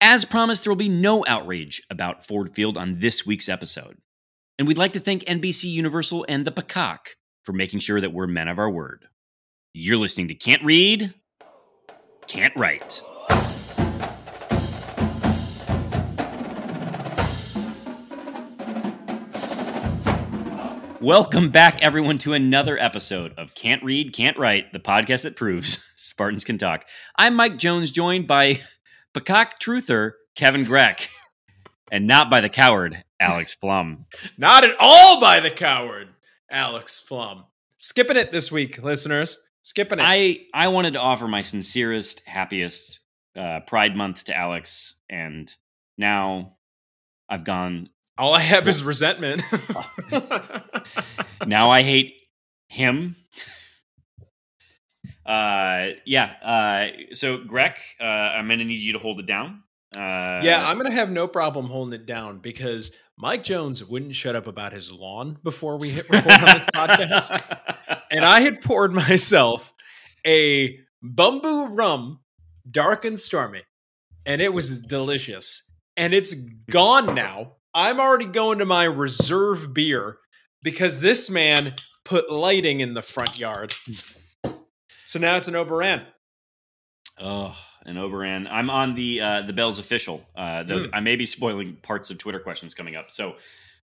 As 0.00 0.24
promised, 0.24 0.62
there 0.62 0.70
will 0.70 0.76
be 0.76 0.88
no 0.88 1.24
outrage 1.26 1.82
about 1.90 2.24
Ford 2.24 2.54
Field 2.54 2.78
on 2.78 3.00
this 3.00 3.26
week's 3.26 3.48
episode. 3.48 3.96
And 4.56 4.68
we'd 4.68 4.78
like 4.78 4.92
to 4.92 5.00
thank 5.00 5.24
NBC 5.24 5.64
Universal 5.64 6.24
and 6.28 6.44
the 6.44 6.52
Peacock 6.52 7.16
for 7.42 7.52
making 7.52 7.80
sure 7.80 8.00
that 8.00 8.12
we're 8.12 8.28
men 8.28 8.46
of 8.46 8.60
our 8.60 8.70
word. 8.70 9.08
You're 9.72 9.96
listening 9.96 10.28
to 10.28 10.36
Can't 10.36 10.62
Read, 10.62 11.14
Can't 12.28 12.54
Write. 12.56 13.02
Welcome 21.00 21.50
back, 21.50 21.82
everyone, 21.82 22.18
to 22.18 22.34
another 22.34 22.78
episode 22.78 23.32
of 23.36 23.54
Can't 23.56 23.82
Read, 23.82 24.12
Can't 24.12 24.38
Write, 24.38 24.72
the 24.72 24.78
podcast 24.78 25.22
that 25.22 25.34
proves 25.34 25.84
Spartans 25.96 26.44
can 26.44 26.58
talk. 26.58 26.84
I'm 27.16 27.34
Mike 27.34 27.56
Jones, 27.56 27.90
joined 27.90 28.28
by 28.28 28.60
Peacock 29.18 29.58
truther 29.58 30.12
Kevin 30.36 30.64
Greck, 30.64 31.08
and 31.90 32.06
not 32.06 32.30
by 32.30 32.40
the 32.40 32.48
coward 32.48 33.02
Alex 33.18 33.56
Plum. 33.56 34.06
Not 34.38 34.62
at 34.62 34.76
all 34.78 35.20
by 35.20 35.40
the 35.40 35.50
coward 35.50 36.08
Alex 36.48 37.00
Plum. 37.00 37.44
Skipping 37.78 38.16
it 38.16 38.30
this 38.30 38.52
week, 38.52 38.80
listeners. 38.80 39.38
Skipping 39.62 39.98
it. 39.98 40.04
I 40.06 40.38
I 40.54 40.68
wanted 40.68 40.92
to 40.92 41.00
offer 41.00 41.26
my 41.26 41.42
sincerest, 41.42 42.22
happiest 42.26 43.00
uh, 43.36 43.60
Pride 43.66 43.96
Month 43.96 44.24
to 44.24 44.36
Alex, 44.36 44.94
and 45.10 45.52
now 45.96 46.56
I've 47.28 47.42
gone. 47.42 47.90
all 48.16 48.34
I 48.34 48.40
have 48.40 48.68
is 48.68 48.84
resentment. 48.84 49.42
Now 51.46 51.70
I 51.70 51.82
hate 51.82 52.14
him. 52.68 53.16
Uh, 55.28 55.90
yeah. 56.06 56.32
Uh, 56.42 57.14
so 57.14 57.36
Greg, 57.38 57.74
uh, 58.00 58.04
I'm 58.04 58.48
gonna 58.48 58.64
need 58.64 58.80
you 58.80 58.94
to 58.94 58.98
hold 58.98 59.20
it 59.20 59.26
down. 59.26 59.62
Uh, 59.94 60.40
yeah, 60.42 60.66
I'm 60.66 60.78
gonna 60.78 60.90
have 60.90 61.10
no 61.10 61.28
problem 61.28 61.66
holding 61.66 61.92
it 61.92 62.06
down 62.06 62.38
because 62.38 62.96
Mike 63.18 63.44
Jones 63.44 63.84
wouldn't 63.84 64.14
shut 64.14 64.34
up 64.34 64.46
about 64.46 64.72
his 64.72 64.90
lawn 64.90 65.38
before 65.42 65.76
we 65.76 65.90
hit 65.90 66.08
record 66.08 66.32
on 66.32 66.54
this 66.54 66.66
podcast. 66.74 67.40
And 68.10 68.24
I 68.24 68.40
had 68.40 68.62
poured 68.62 68.94
myself 68.94 69.74
a 70.26 70.78
Bumbu 71.04 71.76
rum, 71.76 72.20
dark 72.70 73.04
and 73.04 73.18
stormy, 73.18 73.62
and 74.24 74.40
it 74.40 74.54
was 74.54 74.80
delicious. 74.80 75.62
And 75.96 76.14
it's 76.14 76.32
gone 76.70 77.14
now. 77.14 77.56
I'm 77.74 78.00
already 78.00 78.26
going 78.26 78.58
to 78.60 78.64
my 78.64 78.84
reserve 78.84 79.74
beer 79.74 80.18
because 80.62 81.00
this 81.00 81.28
man 81.28 81.74
put 82.04 82.30
lighting 82.30 82.80
in 82.80 82.94
the 82.94 83.02
front 83.02 83.38
yard. 83.38 83.74
So 85.08 85.18
now 85.18 85.38
it's 85.38 85.48
an 85.48 85.56
Oberon. 85.56 86.02
Oh, 87.18 87.56
an 87.86 87.96
Oberon. 87.96 88.46
I'm 88.46 88.68
on 88.68 88.94
the 88.94 89.22
uh, 89.22 89.40
the 89.40 89.54
Bells 89.54 89.78
official. 89.78 90.22
Uh, 90.36 90.64
the, 90.64 90.74
Mm. 90.74 90.90
I 90.92 91.00
may 91.00 91.16
be 91.16 91.24
spoiling 91.24 91.76
parts 91.76 92.10
of 92.10 92.18
Twitter 92.18 92.38
questions 92.38 92.74
coming 92.74 92.94
up. 92.94 93.10
So, 93.10 93.36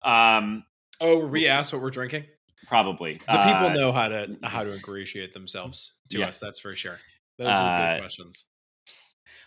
um, 0.03 0.67
Oh, 1.01 1.27
we 1.27 1.49
asked 1.49 1.73
what 1.73 1.81
we're 1.81 1.91
drinking? 1.91 2.27
probably 2.67 3.15
The 3.15 3.21
people 3.27 3.67
Uh, 3.69 3.73
know 3.73 3.91
how 3.91 4.09
to 4.09 4.37
how 4.43 4.65
to 4.65 4.75
ingratiate 4.75 5.33
themselves 5.33 5.95
to 6.11 6.19
Yeah. 6.19 6.27
us. 6.29 6.39
That's 6.41 6.61
for 6.61 6.77
sure. 6.77 6.99
Those 7.39 7.49
are 7.49 7.51
Uh, 7.53 7.95
good 7.95 8.01
questions. 8.03 8.45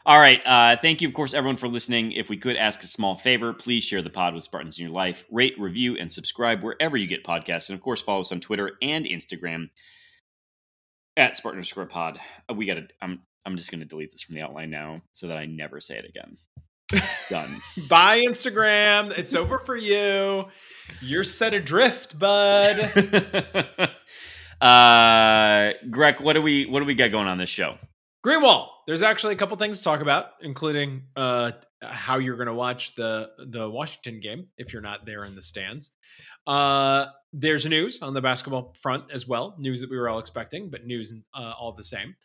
All 0.03 0.19
right. 0.19 0.41
Uh, 0.47 0.77
thank 0.81 0.99
you, 1.01 1.07
of 1.07 1.13
course, 1.13 1.35
everyone, 1.35 1.57
for 1.57 1.67
listening. 1.67 2.11
If 2.13 2.27
we 2.27 2.37
could 2.37 2.55
ask 2.55 2.81
a 2.81 2.87
small 2.87 3.15
favor, 3.17 3.53
please 3.53 3.83
share 3.83 4.01
the 4.01 4.09
pod 4.09 4.33
with 4.33 4.43
Spartans 4.43 4.79
in 4.79 4.85
your 4.85 4.93
life. 4.95 5.25
Rate, 5.29 5.59
review, 5.59 5.95
and 5.95 6.11
subscribe 6.11 6.63
wherever 6.63 6.97
you 6.97 7.05
get 7.05 7.23
podcasts. 7.23 7.69
And 7.69 7.77
of 7.77 7.83
course, 7.83 8.01
follow 8.01 8.21
us 8.21 8.31
on 8.31 8.39
Twitter 8.39 8.77
and 8.81 9.05
Instagram 9.05 9.69
at 11.17 11.35
Spartan 11.35 11.57
underscore 11.57 11.87
pod. 11.87 12.19
Uh, 12.49 12.53
we 12.53 12.65
got 12.65 12.75
to, 12.75 12.87
I'm, 13.01 13.21
I'm 13.45 13.57
just 13.57 13.71
going 13.71 13.81
to 13.81 13.85
delete 13.85 14.11
this 14.11 14.21
from 14.21 14.35
the 14.35 14.41
outline 14.41 14.69
now 14.69 15.01
so 15.11 15.27
that 15.27 15.37
I 15.37 15.45
never 15.45 15.81
say 15.81 15.97
it 15.97 16.05
again. 16.05 16.37
Done. 17.29 17.61
Bye, 17.89 18.21
Instagram. 18.21 19.17
It's 19.17 19.33
over 19.33 19.59
for 19.59 19.75
you. 19.75 20.45
You're 21.01 21.25
set 21.25 21.53
adrift, 21.53 22.17
bud. 22.17 22.79
uh, 24.61 25.73
Greg, 25.89 26.21
what 26.21 26.33
do 26.33 26.41
we, 26.41 26.65
what 26.67 26.79
do 26.79 26.85
we 26.85 26.95
got 26.95 27.11
going 27.11 27.27
on 27.27 27.37
this 27.37 27.49
show? 27.49 27.77
Greenwall. 28.25 28.67
There's 28.85 29.01
actually 29.01 29.33
a 29.33 29.37
couple 29.37 29.57
things 29.57 29.79
to 29.79 29.83
talk 29.83 30.01
about, 30.01 30.27
including 30.41 31.03
uh, 31.15 31.51
how 31.81 32.17
you're 32.17 32.35
going 32.35 32.47
to 32.47 32.53
watch 32.53 32.95
the 32.95 33.29
the 33.37 33.69
Washington 33.69 34.19
game 34.19 34.47
if 34.57 34.73
you're 34.73 34.81
not 34.81 35.05
there 35.05 35.23
in 35.25 35.35
the 35.35 35.41
stands. 35.41 35.91
Uh, 36.45 37.07
there's 37.33 37.65
news 37.65 38.01
on 38.01 38.13
the 38.13 38.21
basketball 38.21 38.73
front 38.81 39.11
as 39.11 39.27
well, 39.27 39.55
news 39.59 39.81
that 39.81 39.89
we 39.89 39.97
were 39.97 40.09
all 40.09 40.19
expecting, 40.19 40.69
but 40.69 40.85
news 40.85 41.13
uh, 41.33 41.53
all 41.59 41.73
the 41.73 41.83
same. 41.83 42.15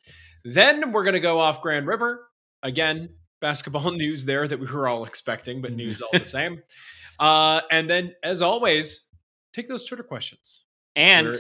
Then 0.45 0.93
we're 0.93 1.05
going 1.05 1.15
to 1.15 1.21
go 1.21 1.39
off 1.41 1.61
Grand 1.61 1.87
River 1.87 2.27
again. 2.63 3.11
Basketball 3.41 3.91
news 4.05 4.25
there 4.25 4.47
that 4.47 4.61
we 4.61 4.67
were 4.67 4.87
all 4.87 5.05
expecting, 5.05 5.61
but 5.61 5.73
news 5.73 6.01
all 6.01 6.11
the 6.13 6.25
same. 6.25 6.63
Uh, 7.21 7.61
and 7.71 7.89
then, 7.89 8.15
as 8.25 8.41
always, 8.43 9.07
take 9.53 9.69
those 9.69 9.85
Twitter 9.85 10.03
questions. 10.03 10.65
And 10.97 11.29
We're- 11.29 11.39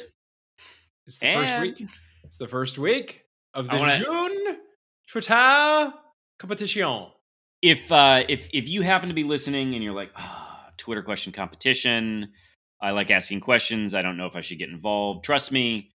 It's 1.06 1.18
the 1.18 1.32
first 1.32 1.60
week. 1.60 1.88
It's 2.22 2.36
the 2.36 2.46
first 2.46 2.78
week 2.78 3.22
of 3.54 3.68
the 3.68 3.76
wanna- 3.78 3.98
June 3.98 4.58
Twitter 5.08 5.92
competition. 6.38 7.06
If 7.62 7.90
uh 7.92 8.24
if 8.28 8.48
if 8.52 8.68
you 8.68 8.82
happen 8.82 9.08
to 9.08 9.14
be 9.14 9.24
listening 9.24 9.74
and 9.74 9.82
you're 9.82 9.94
like 9.94 10.10
ah 10.16 10.68
twitter 10.76 11.02
question 11.02 11.32
competition 11.32 12.30
i 12.80 12.90
like 12.90 13.10
asking 13.10 13.40
questions 13.40 13.94
i 13.94 14.02
don't 14.02 14.16
know 14.16 14.26
if 14.26 14.34
i 14.36 14.40
should 14.40 14.58
get 14.58 14.68
involved 14.68 15.24
trust 15.24 15.52
me 15.52 15.90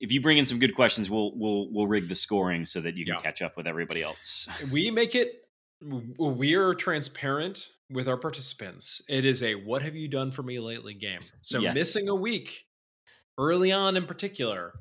if 0.00 0.12
you 0.12 0.20
bring 0.20 0.38
in 0.38 0.44
some 0.46 0.58
good 0.58 0.74
questions 0.74 1.08
we'll 1.10 1.32
we'll 1.36 1.72
we'll 1.72 1.86
rig 1.86 2.08
the 2.08 2.14
scoring 2.14 2.66
so 2.66 2.80
that 2.80 2.94
you 2.96 3.04
can 3.04 3.14
Yeah. 3.14 3.20
catch 3.20 3.42
up 3.42 3.56
with 3.56 3.66
everybody 3.66 4.02
else 4.02 4.48
We 4.70 4.90
make 4.90 5.14
it. 5.14 5.32
We're 5.80 6.74
transparent 6.74 7.68
with 7.90 8.08
our 8.08 8.16
participants. 8.16 9.00
It 9.08 9.24
is 9.24 9.42
a 9.44 9.54
"What 9.54 9.82
have 9.82 9.94
you 9.94 10.08
done 10.08 10.32
for 10.32 10.42
me 10.42 10.58
lately?" 10.58 10.92
game. 10.94 11.20
So 11.40 11.60
Yes. 11.60 11.74
missing 11.74 12.08
a 12.08 12.14
week 12.14 12.66
early 13.38 13.70
on, 13.70 13.96
in 13.96 14.04
particular, 14.06 14.72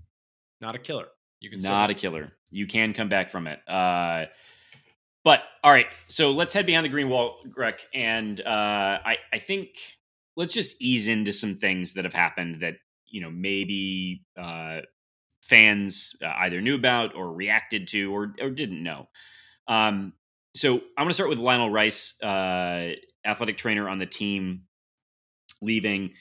not 0.60 0.74
a 0.74 0.80
killer. 0.80 1.08
You 1.40 1.52
can 1.52 1.60
not 1.62 1.92
a 1.92 1.94
killer 1.94 2.34
you 2.50 2.66
can 2.66 2.94
come 2.94 3.10
back 3.10 3.30
from 3.30 3.46
it 3.48 3.60
uh 3.68 4.26
but 5.28 5.44
all 5.62 5.72
right 5.72 5.88
so 6.08 6.32
let's 6.32 6.54
head 6.54 6.66
behind 6.66 6.86
the 6.86 6.90
green 6.90 7.10
wall 7.10 7.40
greg 7.50 7.76
and 7.94 8.40
uh 8.40 8.98
i 9.04 9.18
i 9.34 9.40
think 9.40 9.68
let's 10.38 10.54
just 10.54 10.82
ease 10.82 11.10
into 11.10 11.34
some 11.34 11.56
things 11.56 11.94
that 11.94 12.06
have 12.06 12.14
happened 12.14 12.62
that 12.62 12.76
you 13.06 13.20
know 13.20 13.30
maybe 13.30 14.24
uh 14.40 14.80
fans 15.42 16.16
uh, 16.24 16.32
either 16.40 16.62
knew 16.62 16.76
about 16.76 17.14
or 17.14 17.34
reacted 17.34 17.90
to 17.90 18.14
or 18.14 18.34
or 18.42 18.50
didn't 18.50 18.82
know. 18.82 19.08
Um 19.68 20.14
so 20.56 20.76
i'm 20.76 21.04
going 21.06 21.10
to 21.10 21.14
start 21.14 21.30
with 21.30 21.40
lionel 21.40 21.70
rice 21.70 22.16
uh 22.24 22.92
athletic 23.26 23.58
trainer 23.58 23.90
on 23.90 24.00
the 24.00 24.06
team 24.06 24.62
leaving. 25.62 26.14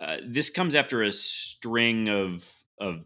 Uh, 0.00 0.16
this 0.26 0.50
comes 0.50 0.74
after 0.74 1.02
a 1.02 1.12
string 1.12 2.08
of 2.08 2.44
of 2.80 3.04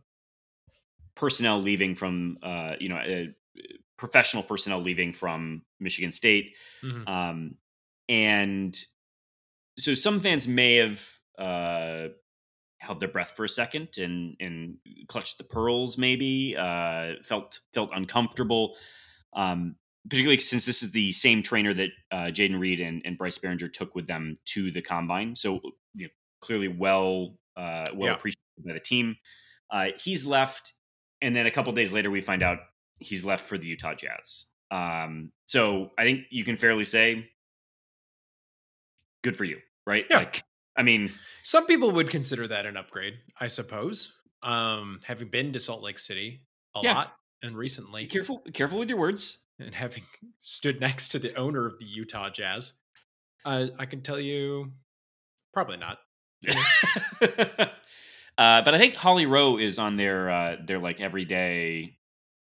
personnel 1.15 1.61
leaving 1.61 1.95
from 1.95 2.39
uh, 2.43 2.75
you 2.79 2.89
know 2.89 3.27
professional 4.01 4.43
personnel 4.43 4.81
leaving 4.81 5.13
from 5.13 5.63
Michigan 5.79 6.11
State, 6.11 6.57
Mhm. 6.83 7.07
um, 7.07 7.55
and 8.09 8.77
so 9.79 9.95
some 9.95 10.21
fans 10.21 10.49
may 10.49 10.77
have 10.77 11.07
uh, 11.39 12.09
held 12.79 12.99
their 13.01 13.09
breath 13.09 13.33
for 13.37 13.45
a 13.45 13.49
second 13.49 13.99
and 13.99 14.37
and 14.41 14.79
clutched 15.09 15.39
the 15.39 15.45
pearls, 15.45 15.99
maybe 15.99 16.57
uh, 16.57 17.15
felt 17.23 17.61
felt 17.75 17.91
uncomfortable. 17.95 18.77
Um, 19.35 19.77
particularly 20.09 20.41
since 20.41 20.65
this 20.65 20.83
is 20.83 20.93
the 20.93 21.13
same 21.13 21.43
trainer 21.43 21.75
that 21.75 21.91
uh, 22.11 22.31
Jayden 22.33 22.59
Reed 22.59 22.81
and, 22.81 23.03
and 23.05 23.19
Bryce 23.19 23.37
Baringer 23.39 23.71
took 23.71 23.95
with 23.95 24.07
them 24.07 24.37
to 24.47 24.71
the 24.73 24.81
combine, 24.81 25.37
so 25.37 25.61
you 25.95 26.05
know, 26.05 26.11
clearly 26.41 26.69
well 26.69 27.39
uh, 27.57 27.85
well 27.95 28.09
Yeah. 28.09 28.15
appreciated 28.15 28.65
by 28.67 28.73
the 28.73 28.81
team. 28.81 29.17
Uh, 29.71 29.89
he's 30.03 30.25
left, 30.25 30.73
and 31.21 31.37
then 31.37 31.47
a 31.47 31.51
couple 31.51 31.73
days 31.75 31.93
later, 31.93 32.11
we 32.11 32.23
find 32.23 32.43
out 32.43 32.59
he's 33.01 33.25
left 33.25 33.49
for 33.49 33.59
the 33.59 33.67
Utah 33.67 33.95
Jazz. 33.95 34.47
Um, 34.71 35.33
so 35.47 35.91
I 35.99 36.05
think 36.05 36.27
you 36.31 36.45
can 36.45 36.57
fairly 36.57 36.85
say, 36.85 37.29
good 39.23 39.37
for 39.37 39.45
you, 39.45 39.59
right? 39.87 40.07
Yeah. 40.09 40.19
Like, 40.19 40.45
I 40.77 40.83
mean, 40.83 41.11
Some 41.43 41.67
people 41.67 41.91
would 41.93 42.09
consider 42.11 42.47
that 42.49 42.67
an 42.67 42.77
upgrade, 42.77 43.15
I 43.39 43.49
suppose. 43.49 44.13
Um, 44.43 45.01
having 45.05 45.29
been 45.29 45.53
to 45.53 45.59
Salt 45.59 45.83
Lake 45.83 45.99
City 45.99 46.43
a 46.75 46.81
Yeah. 46.83 46.95
lot 46.95 47.17
and 47.43 47.57
recently, 47.57 48.05
be 48.05 48.09
careful, 48.11 48.39
be 48.45 48.53
careful 48.53 48.79
with 48.79 48.89
your 48.89 48.99
words. 48.99 49.39
and 49.59 49.75
having 49.75 50.05
stood 50.39 50.81
next 50.81 51.09
to 51.11 51.19
the 51.19 51.35
owner 51.35 51.67
of 51.67 51.79
the 51.79 51.85
Utah 51.85 52.31
Jazz, 52.31 52.75
uh, 53.45 53.67
I 53.79 53.87
can 53.87 54.03
tell 54.03 54.21
you, 54.21 54.73
probably 55.53 55.77
not. 55.79 55.99
uh, 57.21 57.67
but 58.63 58.75
I 58.75 58.79
think 58.79 58.95
Holly 58.95 59.27
Rowe 59.27 59.59
is 59.59 59.79
on 59.79 59.97
their 59.97 60.31
uh, 60.31 60.57
their 60.65 60.79
like 60.79 61.01
everyday, 61.01 61.99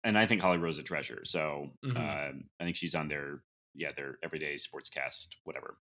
and 0.05 0.17
I 0.19 0.27
think 0.27 0.43
Holly 0.43 0.59
Rowe's 0.59 0.79
a 0.79 0.83
treasure. 0.83 1.25
So 1.25 1.71
Mhm. 1.85 1.97
uh, 1.97 2.33
I 2.61 2.65
think 2.65 2.77
she's 2.77 2.95
on 2.95 3.09
their 3.09 3.43
yeah 3.75 3.93
their 3.93 4.19
everyday 4.23 4.57
sportscast 4.57 5.29
whatever. 5.45 5.79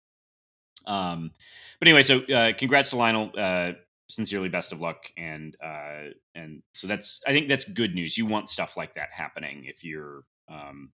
Um, 0.86 1.32
but 1.80 1.88
anyway, 1.88 2.02
so 2.02 2.20
uh, 2.24 2.52
congrats 2.56 2.90
to 2.90 2.96
Lionel. 2.96 3.32
Uh, 3.36 3.72
sincerely, 4.08 4.48
best 4.48 4.72
of 4.72 4.80
luck, 4.80 5.10
and 5.16 5.56
uh, 5.62 6.10
and 6.34 6.62
so 6.74 6.86
that's 6.86 7.20
I 7.26 7.32
think 7.32 7.48
that's 7.48 7.64
good 7.64 7.94
news. 7.94 8.16
You 8.16 8.26
want 8.26 8.48
stuff 8.48 8.76
like 8.76 8.94
that 8.94 9.10
happening 9.12 9.64
if 9.64 9.82
you're 9.84 10.22
um, 10.48 10.92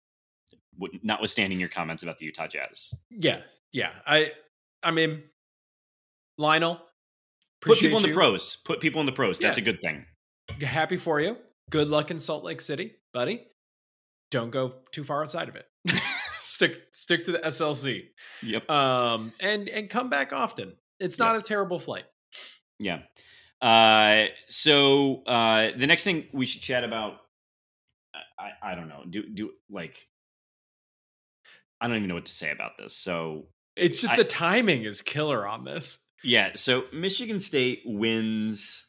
notwithstanding 1.02 1.60
your 1.60 1.68
comments 1.68 2.02
about 2.02 2.18
the 2.18 2.26
Utah 2.26 2.46
Jazz. 2.46 2.94
Yeah, 3.10 3.40
yeah. 3.72 3.90
I 4.06 4.32
I 4.82 4.90
mean, 4.90 5.24
Lionel, 6.38 6.80
put 7.60 7.78
people 7.78 7.98
in 7.98 8.10
the 8.10 8.14
pros. 8.14 8.56
Put 8.56 8.80
people 8.80 9.00
in 9.00 9.06
the 9.06 9.12
pros. 9.12 9.38
That's 9.38 9.58
yeah. 9.58 9.62
a 9.62 9.64
good 9.64 9.80
thing. 9.80 10.06
Happy 10.60 10.96
for 10.96 11.20
you. 11.20 11.36
Good 11.70 11.88
luck 11.88 12.10
in 12.10 12.18
Salt 12.18 12.44
Lake 12.44 12.60
City, 12.60 12.94
buddy. 13.12 13.46
Don't 14.30 14.50
go 14.50 14.74
too 14.92 15.04
far 15.04 15.22
outside 15.22 15.48
of 15.48 15.56
it. 15.56 15.66
stick 16.38 16.80
stick 16.92 17.24
to 17.24 17.32
the 17.32 17.38
SLC. 17.38 18.04
Yep. 18.42 18.70
Um 18.70 19.32
and 19.40 19.68
and 19.68 19.90
come 19.90 20.10
back 20.10 20.32
often. 20.32 20.74
It's 20.98 21.18
not 21.18 21.34
yep. 21.34 21.42
a 21.42 21.44
terrible 21.44 21.78
flight. 21.78 22.04
Yeah. 22.78 23.00
Uh 23.60 24.26
so 24.48 25.22
uh 25.24 25.70
the 25.76 25.86
next 25.86 26.04
thing 26.04 26.26
we 26.32 26.46
should 26.46 26.62
chat 26.62 26.84
about 26.84 27.18
I 28.38 28.72
I 28.72 28.74
don't 28.74 28.88
know. 28.88 29.04
Do 29.08 29.28
do 29.28 29.50
like 29.70 30.08
I 31.80 31.88
don't 31.88 31.96
even 31.96 32.08
know 32.08 32.14
what 32.14 32.26
to 32.26 32.32
say 32.32 32.50
about 32.50 32.72
this. 32.78 32.96
So 32.96 33.48
it's 33.76 34.00
just 34.00 34.12
I, 34.12 34.16
the 34.16 34.24
timing 34.24 34.84
is 34.84 35.02
killer 35.02 35.46
on 35.46 35.64
this. 35.64 35.98
Yeah. 36.22 36.52
So 36.54 36.84
Michigan 36.92 37.40
State 37.40 37.82
wins 37.84 38.86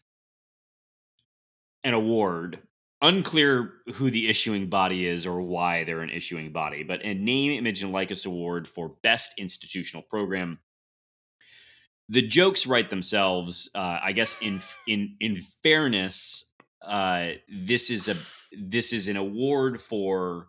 an 1.84 1.94
award. 1.94 2.60
Unclear 3.04 3.74
who 3.96 4.10
the 4.10 4.30
issuing 4.30 4.70
body 4.70 5.06
is 5.06 5.26
or 5.26 5.42
why 5.42 5.84
they're 5.84 6.00
an 6.00 6.10
issuing 6.10 6.54
body, 6.54 6.84
but 6.84 7.04
a 7.04 7.14
name, 7.14 7.52
image, 7.52 7.84
and 7.84 7.92
likeness 7.92 8.26
award 8.26 8.66
for 8.66 8.96
best 9.04 9.34
institutional 9.38 10.02
program. 10.02 10.58
The 12.08 12.22
jokes 12.22 12.66
write 12.66 12.90
themselves. 12.90 13.70
Uh, 13.76 14.00
I 14.02 14.14
guess 14.14 14.38
in 14.42 14.62
in 14.88 15.18
in 15.20 15.42
fairness, 15.64 16.46
uh, 16.82 17.32
this 17.50 17.90
is 17.90 18.08
a 18.08 18.16
this 18.58 18.94
is 18.94 19.10
an 19.10 19.18
award 19.18 19.82
for 19.82 20.48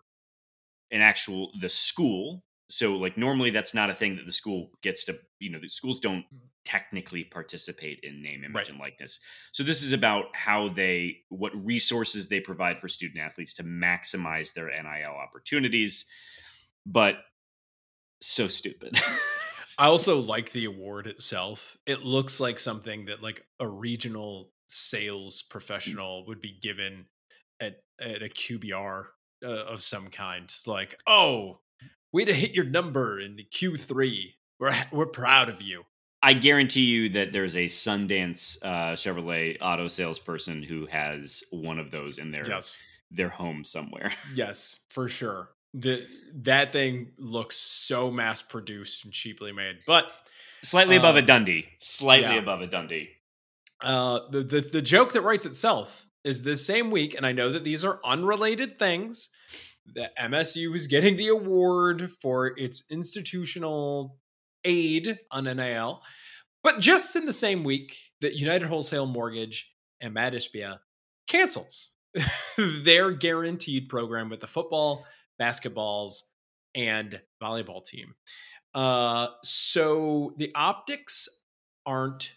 an 0.93 1.01
actual 1.01 1.51
the 1.61 1.69
school 1.69 2.45
so 2.69 2.97
like 2.97 3.19
normally 3.19 3.51
that's 3.51 3.75
not 3.75 3.91
a 3.91 3.95
thing 3.95 4.17
that 4.17 4.27
the 4.27 4.33
school 4.33 4.71
gets 4.83 5.05
to 5.05 5.19
you 5.39 5.51
know 5.51 5.59
the 5.61 5.69
schools 5.69 6.01
don't 6.01 6.25
mm. 6.35 6.39
technically 6.65 7.25
participate 7.25 8.01
in 8.03 8.23
name 8.23 8.43
image 8.45 8.55
right. 8.55 8.69
and 8.71 8.79
likeness 8.79 9.21
so 9.53 9.63
this 9.63 9.83
is 9.83 9.93
about 9.93 10.25
how 10.35 10.69
they 10.69 11.17
what 11.29 11.53
resources 11.65 12.29
they 12.29 12.41
provide 12.41 12.81
for 12.81 12.89
student 12.89 13.21
athletes 13.21 13.55
to 13.55 13.65
maximize 13.65 14.53
their 14.53 14.67
nil 14.67 15.13
opportunities 15.13 16.07
but 16.87 17.17
so 18.21 18.49
stupid 18.49 18.99
i 19.79 19.87
also 19.87 20.21
like 20.21 20.51
the 20.53 20.65
award 20.65 21.07
itself 21.07 21.77
it 21.87 22.03
looks 22.03 22.41
like 22.41 22.59
something 22.59 23.05
that 23.07 23.23
like 23.23 23.45
a 23.61 23.69
regional 23.69 24.51
sales 24.69 25.43
mm. 25.43 25.51
professional 25.51 26.25
would 26.27 26.41
be 26.41 26.57
given 26.63 27.05
at 27.61 27.77
at 28.01 28.23
a 28.23 28.29
qbr 28.29 29.05
uh, 29.45 29.49
of 29.49 29.83
some 29.83 30.09
kind 30.09 30.55
like 30.67 30.99
oh 31.07 31.59
way 32.15 32.25
to 32.25 32.33
hit 32.33 32.55
your 32.55 32.65
number 32.65 33.21
in 33.21 33.41
Q3. 33.53 34.35
We're 34.61 34.75
we're 34.93 35.07
proud 35.07 35.49
of 35.49 35.61
you. 35.61 35.83
I 36.23 36.33
guarantee 36.33 36.85
you 36.85 37.11
that 37.11 37.33
there's 37.33 37.57
a 37.57 37.67
Sundance 37.67 38.57
uh, 38.63 38.95
Chevrolet 38.95 39.59
auto 39.61 39.89
salesperson 39.89 40.63
who 40.63 40.87
has 40.87 41.43
one 41.51 41.79
of 41.79 41.91
those 41.91 42.17
in 42.17 42.31
their 42.31 42.49
yes. 42.49 42.79
their 43.11 43.29
home 43.29 43.65
somewhere. 43.65 44.13
Yes, 44.35 44.79
for 44.89 45.09
sure. 45.09 45.51
The 45.75 46.07
that 46.37 46.73
thing 46.73 47.11
looks 47.19 47.57
so 47.57 48.11
mass 48.11 48.41
produced 48.41 49.05
and 49.05 49.13
cheaply 49.13 49.53
made, 49.53 49.81
but 49.87 50.07
slightly 50.63 50.97
uh, 50.97 51.01
above 51.01 51.17
a 51.17 51.23
Dundie. 51.23 51.67
Slightly 51.79 52.35
yeah. 52.35 52.41
above 52.41 52.63
a 52.63 52.69
Dundie. 52.69 53.09
Uh, 53.83 54.21
the, 54.31 54.43
the 54.45 54.61
the 54.61 54.83
joke 54.83 55.13
that 55.15 55.23
writes 55.23 55.45
itself 55.45 56.07
is 56.23 56.43
this 56.43 56.65
same 56.65 56.93
week, 56.93 57.15
and 57.15 57.27
I 57.27 57.33
know 57.33 57.51
that 57.51 57.65
these 57.65 57.85
are 57.85 58.01
unrelated 58.05 58.79
things, 58.79 59.31
the 59.87 60.11
MSU 60.21 60.75
is 60.75 60.87
getting 60.87 61.17
the 61.17 61.29
award 61.29 62.11
for 62.21 62.59
its 62.59 62.85
institutional 62.91 64.19
aid 64.65 65.19
on 65.31 65.45
NIL. 65.45 66.01
But 66.63 66.81
just 66.81 67.15
in 67.15 67.27
the 67.27 67.33
same 67.33 67.65
week 67.65 67.97
that 68.21 68.35
United 68.35 68.67
Wholesale 68.69 69.07
Mortgage 69.07 69.71
and 70.01 70.15
Mat 70.15 70.33
Ishbia 70.33 70.79
cancels 71.27 71.91
their 72.59 73.11
guaranteed 73.11 73.89
program 73.89 74.31
with 74.31 74.41
the 74.41 74.47
football, 74.47 75.05
basketballs, 75.41 76.23
and 76.75 77.21
volleyball 77.43 77.85
team. 77.85 78.15
Uh, 78.75 79.29
so 79.45 80.35
the 80.37 80.51
optics 80.55 81.29
aren't 81.87 82.33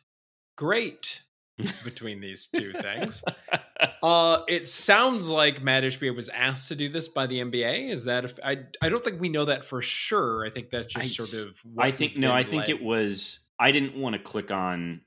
great 0.58 1.24
between 1.84 2.20
these 2.20 2.48
two 2.48 2.74
things. 2.74 3.24
Uh, 4.02 4.44
it 4.48 4.66
sounds 4.66 5.30
like 5.30 5.62
Mat 5.62 5.84
Ishbia 5.84 6.16
was 6.16 6.30
asked 6.30 6.68
to 6.70 6.76
do 6.76 6.90
this 6.90 7.08
by 7.08 7.28
the 7.28 7.40
NBA. 7.40 7.90
Is 7.90 8.06
that 8.06 8.26
if 8.26 8.40
I? 8.44 8.60
I 8.82 8.90
don't 8.90 9.04
think 9.04 9.20
we 9.20 9.30
know 9.30 9.46
that 9.46 9.66
for 9.66 9.82
sure. 9.82 10.46
I 10.46 10.50
think 10.50 10.70
that's 10.70 10.88
just 10.88 11.20
I, 11.20 11.26
sort 11.26 11.34
of. 11.48 11.62
I 11.78 11.92
think 11.92 12.18
no. 12.18 12.34
I 12.34 12.44
think 12.44 12.70
it 12.70 12.82
was. 12.82 13.40
I 13.60 13.72
didn't 13.72 13.96
want 13.96 14.14
to 14.14 14.20
click 14.20 14.52
on 14.52 15.02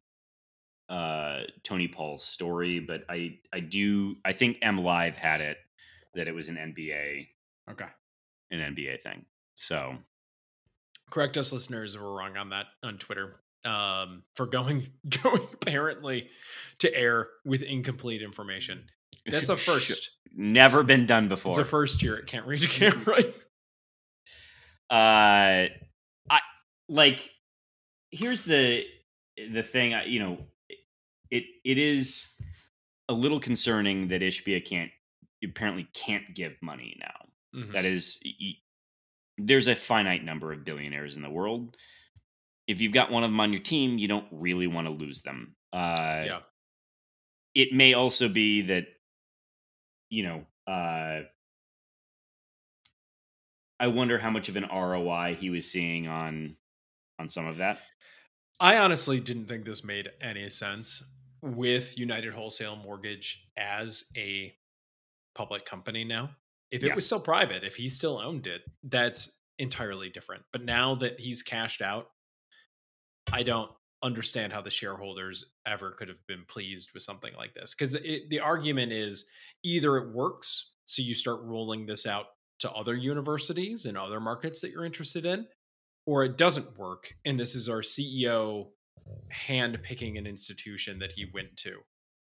uh 0.89 1.41
Tony 1.63 1.89
Paul's 1.89 2.25
story, 2.25 2.81
but 2.81 3.05
I 3.09 3.39
I 3.53 3.61
do. 3.61 4.17
I 4.25 4.33
think 4.33 4.61
MLive 4.61 5.15
had 5.15 5.41
it 5.41 5.57
that 6.15 6.29
it 6.29 6.35
was 6.35 6.49
an 6.49 6.57
NBA. 6.57 7.29
Okay. 7.71 7.87
An 8.51 8.75
NBA 8.75 9.03
thing. 9.03 9.25
So. 9.55 9.97
Correct 11.11 11.37
us, 11.37 11.53
listeners, 11.53 11.97
if 11.97 12.01
we're 12.01 12.13
wrong 12.13 12.37
on 12.37 12.51
that 12.51 12.67
on 12.85 12.99
Twitter 12.99 13.41
um, 13.65 14.23
for 14.35 14.47
going 14.47 14.89
going 15.23 15.47
apparently 15.53 16.29
to 16.79 16.95
air 16.95 17.29
with 17.45 17.63
incomplete 17.63 18.23
information. 18.23 18.85
That's 19.27 19.49
a 19.49 19.57
first. 19.57 20.11
Never 20.33 20.83
been 20.83 21.07
done 21.07 21.29
before. 21.29 21.51
It's 21.51 21.59
a 21.59 21.65
first 21.65 22.01
here 22.01 22.15
at 22.17 22.27
Can't 22.27 22.47
Read 22.47 22.63
a 22.63 22.67
Can't 22.69 23.07
Write. 23.07 23.35
Uh, 24.91 25.69
I 26.31 26.41
like. 26.89 27.31
Here's 28.11 28.43
the 28.43 28.85
the 29.53 29.63
thing. 29.63 29.95
I, 29.95 30.05
you 30.05 30.21
know, 30.21 30.39
it 31.31 31.45
it 31.65 31.79
is 31.79 32.29
a 33.09 33.13
little 33.13 33.41
concerning 33.41 34.09
that 34.09 34.23
Ishbia 34.23 34.65
can't 34.65 34.91
apparently 35.45 35.89
can't 35.93 36.35
give 36.35 36.53
money 36.63 36.97
now. 37.01 37.61
Mm-hmm. 37.61 37.73
That 37.73 37.85
is, 37.85 38.21
there's 39.39 39.67
a 39.67 39.75
finite 39.75 40.25
number 40.25 40.53
of 40.53 40.65
billionaires 40.65 41.17
in 41.17 41.23
the 41.23 41.31
world 41.31 41.77
if 42.71 42.81
you've 42.81 42.93
got 42.93 43.11
one 43.11 43.25
of 43.25 43.31
them 43.31 43.41
on 43.41 43.53
your 43.53 43.61
team, 43.61 43.99
you 43.99 44.07
don't 44.07 44.27
really 44.31 44.69
want 44.69 44.87
to 44.87 44.93
lose 44.93 45.23
them. 45.23 45.57
Uh, 45.73 46.23
yeah. 46.25 46.39
It 47.53 47.73
may 47.73 47.95
also 47.95 48.29
be 48.29 48.63
that, 48.63 48.85
you 50.09 50.23
know, 50.23 50.47
uh, 50.73 51.23
I 53.81 53.87
wonder 53.89 54.19
how 54.19 54.31
much 54.31 54.49
of 54.49 54.55
an 54.55 54.69
ROI 54.73 55.37
he 55.41 55.51
was 55.51 55.69
seeing 55.69 56.07
on 56.07 56.55
on 57.19 57.29
some 57.29 57.49
of 57.49 57.57
that. 57.57 57.81
I 58.61 58.77
honestly 58.77 59.19
didn't 59.19 59.47
think 59.47 59.65
this 59.65 59.83
made 59.83 60.09
any 60.21 60.49
sense 60.49 61.03
with 61.43 61.99
United 61.99 62.33
Wholesale 62.35 62.77
Mortgage 62.77 63.49
as 63.57 64.05
a 64.17 64.55
public 65.35 65.65
company 65.65 66.05
now. 66.05 66.31
If 66.71 66.85
it 66.85 66.89
yeah. 66.89 66.95
was 66.95 67.05
still 67.05 67.21
private, 67.21 67.65
if 67.65 67.75
he 67.75 67.89
still 67.89 68.21
owned 68.21 68.47
it, 68.47 68.63
that's 68.85 69.33
entirely 69.59 70.09
different. 70.09 70.45
But 70.53 70.65
now 70.65 70.95
that 70.97 71.19
he's 71.19 71.43
cashed 71.43 71.83
out 71.83 72.11
I 73.33 73.43
don't 73.43 73.71
understand 74.03 74.53
how 74.53 74.63
the 74.63 74.71
shareholders 74.71 75.45
ever 75.67 75.93
could 75.93 76.09
have 76.09 76.27
been 76.27 76.45
pleased 76.49 76.91
with 76.95 77.03
something 77.03 77.33
like 77.37 77.55
this 77.55 77.75
because 77.75 77.93
the 77.93 78.41
argument 78.41 78.93
is 78.93 79.27
either 79.63 79.99
it 79.99 80.15
works 80.15 80.73
so 80.87 81.03
you 81.03 81.15
start 81.15 81.41
rolling 81.43 81.87
this 81.87 82.07
out 82.07 82.27
to 82.59 82.71
other 82.73 82.95
universities 82.95 83.87
and 83.87 83.99
other 83.99 84.19
markets 84.19 84.61
that 84.61 84.71
you're 84.71 84.87
interested 84.87 85.27
in 85.27 85.47
or 86.07 86.25
it 86.25 86.39
doesn't 86.39 86.79
work 86.79 87.13
and 87.27 87.39
this 87.39 87.55
is 87.55 87.69
our 87.69 87.83
ceo 87.83 88.69
hand 89.29 89.79
picking 89.83 90.17
an 90.17 90.27
institution 90.27 90.99
that 90.99 91.13
he 91.13 91.27
went 91.35 91.57
to. 91.57 91.79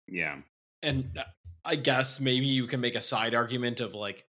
Yeah. 0.08 0.38
And 0.84 1.12
uh, 1.18 1.24
i 1.64 1.76
guess 1.76 2.20
maybe 2.20 2.48
you 2.48 2.66
can 2.66 2.82
make 2.82 2.96
a 2.96 3.02
side 3.02 3.36
argument 3.36 3.82
of 3.82 3.94
like 3.94 4.26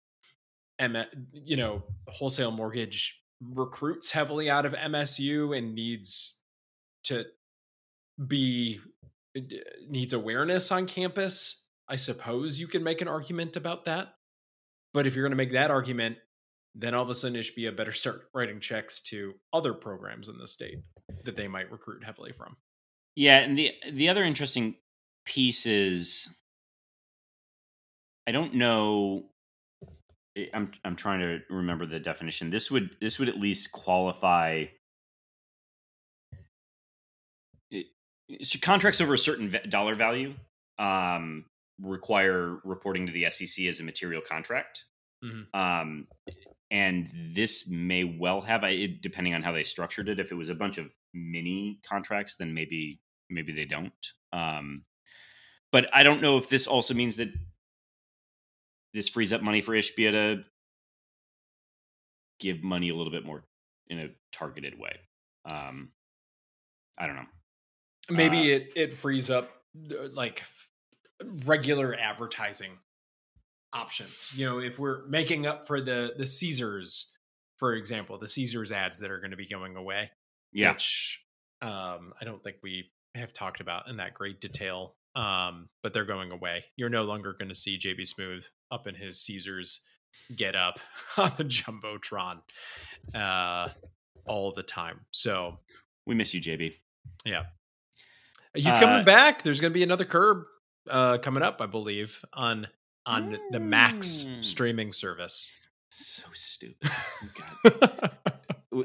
you 1.32 1.56
know 1.56 1.82
wholesale 2.08 2.50
mortgage 2.50 3.20
recruits 3.40 4.10
heavily 4.10 4.50
out 4.50 4.66
of 4.66 4.72
msu 4.72 5.56
and 5.56 5.74
needs 5.74 6.39
to 7.04 7.24
be 8.26 8.80
uh, 9.36 9.40
needs 9.88 10.12
awareness 10.12 10.70
on 10.72 10.86
campus. 10.86 11.66
I 11.88 11.96
suppose 11.96 12.60
you 12.60 12.68
can 12.68 12.84
make 12.84 13.00
an 13.00 13.08
argument 13.08 13.56
about 13.56 13.84
that. 13.86 14.14
But 14.92 15.06
if 15.06 15.14
you're 15.14 15.24
going 15.24 15.32
to 15.32 15.36
make 15.36 15.52
that 15.52 15.70
argument, 15.70 16.18
then 16.74 16.94
all 16.94 17.02
of 17.02 17.10
a 17.10 17.14
sudden 17.14 17.40
Ishbia 17.40 17.76
better 17.76 17.92
start 17.92 18.28
writing 18.34 18.60
checks 18.60 19.00
to 19.02 19.34
other 19.52 19.74
programs 19.74 20.28
in 20.28 20.38
the 20.38 20.46
state 20.46 20.78
that 21.24 21.36
they 21.36 21.48
might 21.48 21.70
recruit 21.70 22.04
heavily 22.04 22.32
from. 22.32 22.56
Yeah, 23.16 23.38
and 23.38 23.58
the 23.58 23.72
the 23.92 24.08
other 24.08 24.22
interesting 24.22 24.76
piece 25.24 25.66
is 25.66 26.28
I 28.26 28.32
don't 28.32 28.54
know 28.54 29.24
eh, 30.36 30.46
I'm 30.54 30.72
I'm 30.84 30.96
trying 30.96 31.20
to 31.20 31.38
remember 31.50 31.86
the 31.86 31.98
definition. 31.98 32.50
This 32.50 32.70
would 32.70 32.90
this 33.00 33.18
would 33.18 33.28
at 33.28 33.38
least 33.38 33.72
qualify 33.72 34.66
so 38.42 38.58
contracts 38.60 39.00
over 39.00 39.14
a 39.14 39.18
certain 39.18 39.56
dollar 39.68 39.94
value 39.94 40.34
um, 40.78 41.44
require 41.80 42.58
reporting 42.64 43.06
to 43.06 43.12
the 43.12 43.30
SEC 43.30 43.66
as 43.66 43.80
a 43.80 43.82
material 43.82 44.22
contract. 44.26 44.84
Mm-hmm. 45.24 45.58
Um, 45.58 46.06
and 46.70 47.10
this 47.34 47.68
may 47.68 48.04
well 48.04 48.40
have 48.40 48.64
it, 48.64 49.02
depending 49.02 49.34
on 49.34 49.42
how 49.42 49.52
they 49.52 49.64
structured 49.64 50.08
it 50.08 50.20
if 50.20 50.30
it 50.30 50.36
was 50.36 50.48
a 50.48 50.54
bunch 50.54 50.78
of 50.78 50.90
mini 51.14 51.80
contracts 51.86 52.36
then 52.36 52.54
maybe 52.54 53.00
maybe 53.28 53.52
they 53.52 53.64
don't 53.64 53.92
um 54.32 54.84
but 55.72 55.88
i 55.94 56.02
don't 56.02 56.22
know 56.22 56.38
if 56.38 56.48
this 56.48 56.66
also 56.66 56.94
means 56.94 57.16
that 57.16 57.28
this 58.94 59.08
frees 59.08 59.32
up 59.32 59.42
money 59.42 59.60
for 59.60 59.72
ishbia 59.72 60.12
to 60.12 60.42
give 62.38 62.62
money 62.62 62.90
a 62.90 62.94
little 62.94 63.12
bit 63.12 63.24
more 63.24 63.44
in 63.88 63.98
a 63.98 64.08
targeted 64.32 64.78
way 64.78 64.96
um 65.50 65.90
i 66.98 67.06
don't 67.06 67.16
know 67.16 67.26
maybe 68.10 68.52
Uh, 68.52 68.56
it 68.56 68.72
it 68.76 68.94
frees 68.94 69.30
up 69.30 69.50
uh, 69.90 70.08
like 70.12 70.42
regular 71.44 71.94
advertising 71.94 72.78
options. 73.72 74.28
You 74.34 74.46
know 74.46 74.58
if 74.58 74.78
we're 74.78 75.06
making 75.06 75.46
up 75.46 75.66
for 75.66 75.80
the 75.80 76.12
the 76.16 76.26
caesars 76.26 77.12
for 77.60 77.74
example 77.74 78.18
the 78.18 78.26
caesars 78.26 78.72
ads 78.72 78.98
that 78.98 79.10
are 79.10 79.20
going 79.20 79.30
to 79.30 79.36
be 79.36 79.46
going 79.46 79.76
away 79.76 80.10
yeah. 80.52 80.72
which 80.72 81.20
um 81.62 82.12
i 82.20 82.24
don't 82.24 82.42
think 82.42 82.56
we 82.62 82.90
have 83.14 83.32
talked 83.32 83.60
about 83.60 83.88
in 83.88 83.98
that 83.98 84.14
great 84.14 84.40
detail 84.40 84.96
um 85.14 85.68
but 85.82 85.92
they're 85.92 86.04
going 86.04 86.30
away. 86.32 86.64
You're 86.76 86.88
no 86.88 87.04
longer 87.04 87.34
going 87.38 87.48
to 87.50 87.54
see 87.54 87.78
jb 87.78 88.00
Smoove 88.00 88.44
up 88.72 88.86
in 88.86 88.94
his 88.94 89.20
caesars 89.20 89.84
get 90.34 90.56
up 90.56 90.80
on 91.16 91.32
the 91.36 91.44
jumbotron 91.44 92.40
uh 93.14 93.68
all 94.26 94.52
the 94.52 94.62
time. 94.62 95.00
So 95.10 95.58
we 96.06 96.14
miss 96.14 96.32
you 96.34 96.40
jb 96.40 96.74
He's 98.54 98.66
Uh, 98.66 98.80
coming 98.80 99.04
back. 99.04 99.42
There's 99.42 99.60
going 99.60 99.72
to 99.72 99.74
be 99.74 99.82
another 99.82 100.04
curb 100.04 100.44
uh, 100.88 101.18
coming 101.18 101.42
up, 101.42 101.60
I 101.60 101.66
believe, 101.66 102.24
on 102.32 102.66
on 103.06 103.38
the 103.50 103.60
Max 103.60 104.24
Mm. 104.24 104.44
streaming 104.44 104.92
service. 104.92 105.50
so 105.90 106.22
stupid 106.32 106.76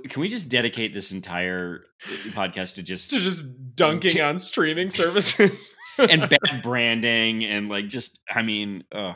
Can 0.10 0.22
we 0.22 0.28
just 0.30 0.50
dedicate 0.50 0.94
this 0.96 1.12
entire 1.12 1.86
uh, 2.04 2.32
podcast 2.32 2.76
to 2.76 2.84
just 2.84 3.12
to 3.12 3.20
just 3.20 3.46
dunking 3.76 4.20
on 4.22 4.40
streaming 4.40 4.90
services. 5.02 5.74
and 6.00 6.22
bad 6.30 6.62
branding 6.64 7.44
and 7.46 7.70
like 7.70 7.88
just 7.88 8.20
I 8.34 8.42
mean, 8.42 8.84
ugh. 8.92 9.16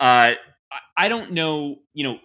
Uh, 0.00 0.34
I, 0.72 0.78
I 0.96 1.08
don't 1.08 1.32
know. 1.32 1.80
You 1.92 2.04
know, 2.04 2.18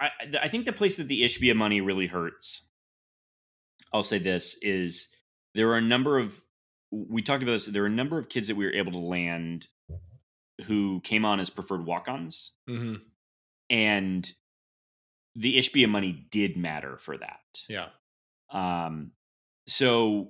I 0.00 0.08
I 0.42 0.48
think 0.48 0.64
the 0.64 0.72
place 0.72 0.96
that 0.96 1.08
the 1.08 1.22
Ishbia 1.22 1.54
money 1.54 1.80
really 1.82 2.06
hurts. 2.06 2.62
I'll 3.92 4.02
say 4.02 4.18
this 4.18 4.56
is 4.62 5.08
there 5.54 5.70
are 5.70 5.76
a 5.76 5.82
number 5.82 6.18
of 6.18 6.38
we 6.90 7.22
talked 7.22 7.42
about 7.42 7.52
this. 7.52 7.66
There 7.66 7.82
are 7.82 7.86
a 7.86 7.90
number 7.90 8.18
of 8.18 8.28
kids 8.28 8.48
that 8.48 8.56
we 8.56 8.64
were 8.64 8.72
able 8.72 8.92
to 8.92 8.98
land 8.98 9.66
who 10.66 11.00
came 11.00 11.24
on 11.24 11.40
as 11.40 11.50
preferred 11.50 11.84
walk-ons, 11.84 12.52
hmm 12.68 12.94
and 13.70 14.30
the 15.36 15.58
Ishbia 15.58 15.88
money 15.88 16.26
did 16.30 16.56
matter 16.56 16.98
for 16.98 17.16
that. 17.16 17.40
Yeah. 17.68 17.88
Um, 18.50 19.12
so 19.66 20.28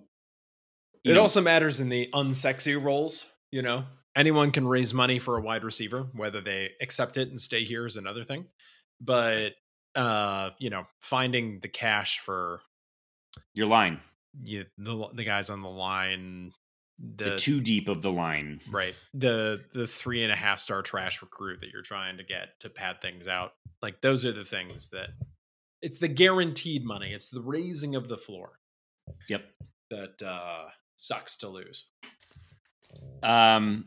It 1.04 1.14
know, 1.14 1.20
also 1.20 1.40
matters 1.40 1.80
in 1.80 1.88
the 1.88 2.08
unsexy 2.14 2.80
roles, 2.82 3.24
you 3.50 3.60
know. 3.60 3.84
Anyone 4.16 4.52
can 4.52 4.66
raise 4.66 4.94
money 4.94 5.18
for 5.18 5.36
a 5.36 5.42
wide 5.42 5.64
receiver, 5.64 6.06
whether 6.14 6.40
they 6.40 6.70
accept 6.80 7.16
it 7.16 7.28
and 7.28 7.40
stay 7.40 7.64
here 7.64 7.84
is 7.84 7.96
another 7.96 8.22
thing. 8.24 8.46
But 9.00 9.50
uh, 9.94 10.50
you 10.58 10.70
know, 10.70 10.86
finding 11.00 11.60
the 11.60 11.68
cash 11.68 12.20
for 12.20 12.60
your 13.52 13.66
line, 13.66 14.00
you, 14.42 14.64
the 14.78 15.08
the 15.14 15.24
guys 15.24 15.50
on 15.50 15.62
the 15.62 15.68
line, 15.68 16.52
the, 16.98 17.30
the, 17.30 17.36
too 17.36 17.60
deep 17.60 17.88
of 17.88 18.02
the 18.02 18.10
line. 18.12 18.60
right 18.70 18.94
the 19.12 19.60
the 19.72 19.86
three 19.86 20.22
and 20.22 20.32
a 20.32 20.36
half 20.36 20.58
star 20.60 20.82
trash 20.82 21.22
recruit 21.22 21.60
that 21.60 21.70
you're 21.72 21.82
trying 21.82 22.16
to 22.16 22.24
get 22.24 22.58
to 22.60 22.68
pad 22.70 23.00
things 23.00 23.26
out 23.28 23.52
like 23.82 24.00
those 24.00 24.24
are 24.24 24.32
the 24.32 24.44
things 24.44 24.88
that 24.90 25.08
it's 25.82 25.98
the 25.98 26.08
guaranteed 26.08 26.84
money 26.84 27.12
it's 27.12 27.30
the 27.30 27.40
raising 27.42 27.94
of 27.94 28.08
the 28.08 28.16
floor 28.18 28.58
Yep. 29.28 29.44
that 29.90 30.22
uh 30.26 30.64
sucks 30.96 31.36
to 31.38 31.48
lose 31.48 31.84
Um, 33.22 33.86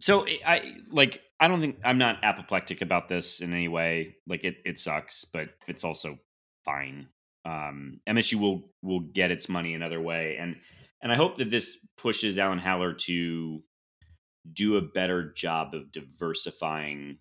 so 0.00 0.26
I- 0.26 0.38
I 0.46 0.74
like. 0.90 1.22
I 1.40 1.48
don't 1.48 1.60
think 1.60 1.80
I'm 1.84 1.98
not 1.98 2.22
apoplectic 2.22 2.80
about 2.82 3.08
this 3.08 3.40
in 3.40 3.52
any 3.52 3.68
way. 3.68 4.16
Like 4.26 4.44
it, 4.44 4.56
it 4.64 4.78
sucks, 4.80 5.24
but 5.24 5.48
it's 5.66 5.84
also 5.84 6.18
fine. 6.64 7.08
Um, 7.46 8.00
MSU 8.08 8.34
will 8.34 8.72
will 8.82 9.00
get 9.00 9.30
its 9.30 9.48
money 9.48 9.74
another 9.74 10.00
way, 10.00 10.36
and 10.38 10.56
and 11.00 11.12
I 11.12 11.14
hope 11.14 11.36
that 11.36 11.50
this 11.50 11.78
pushes 11.96 12.38
Alan 12.38 12.58
Haller 12.58 12.92
to 12.92 13.62
do 14.52 14.76
a 14.76 14.82
better 14.82 15.32
job 15.32 15.74
of 15.74 15.92
diversifying 15.92 17.18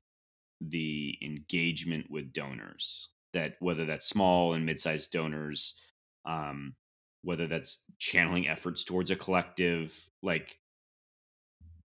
the 0.60 1.16
engagement 1.22 2.08
with 2.10 2.34
donors. 2.34 3.10
That 3.34 3.56
whether 3.60 3.86
that's 3.86 4.08
small 4.08 4.54
and 4.54 4.66
mid-sized 4.66 5.12
donors, 5.12 5.80
um, 6.26 6.76
whether 7.22 7.46
that's 7.46 7.84
channeling 8.00 8.48
efforts 8.48 8.84
towards 8.84 9.12
a 9.12 9.16
collective, 9.16 9.96
like 10.24 10.58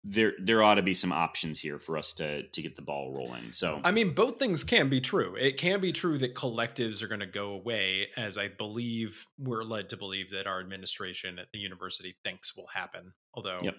there 0.03 0.33
there 0.41 0.63
ought 0.63 0.75
to 0.75 0.81
be 0.81 0.95
some 0.95 1.11
options 1.11 1.59
here 1.59 1.77
for 1.77 1.97
us 1.97 2.11
to 2.13 2.43
to 2.47 2.61
get 2.61 2.75
the 2.75 2.81
ball 2.81 3.13
rolling. 3.13 3.51
So 3.51 3.79
i 3.83 3.91
mean 3.91 4.15
both 4.15 4.39
things 4.39 4.63
can 4.63 4.89
be 4.89 4.99
true 4.99 5.35
it 5.35 5.57
can 5.57 5.79
be 5.79 5.91
true 5.91 6.17
that 6.17 6.33
collectives 6.33 7.03
are 7.03 7.07
going 7.07 7.19
to 7.19 7.27
go 7.27 7.49
away 7.49 8.07
as 8.17 8.37
i 8.37 8.47
believe 8.47 9.27
we're 9.37 9.63
led 9.63 9.89
to 9.89 9.97
believe 9.97 10.31
that 10.31 10.47
our 10.47 10.59
administration 10.59 11.37
at 11.37 11.47
the 11.53 11.59
university 11.59 12.15
thinks 12.23 12.55
will 12.57 12.67
happen 12.73 13.13
although 13.35 13.59
Yep. 13.61 13.75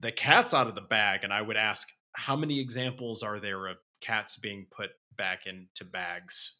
the 0.00 0.12
cat's 0.12 0.52
out 0.52 0.66
of 0.66 0.74
the 0.74 0.82
bag 0.82 1.20
and 1.24 1.32
i 1.32 1.40
would 1.40 1.56
ask 1.56 1.88
how 2.12 2.36
many 2.36 2.60
examples 2.60 3.22
are 3.22 3.40
there 3.40 3.66
of 3.66 3.78
cats 4.02 4.36
being 4.36 4.66
put 4.70 4.90
back 5.16 5.46
into 5.46 5.84
bags 5.90 6.58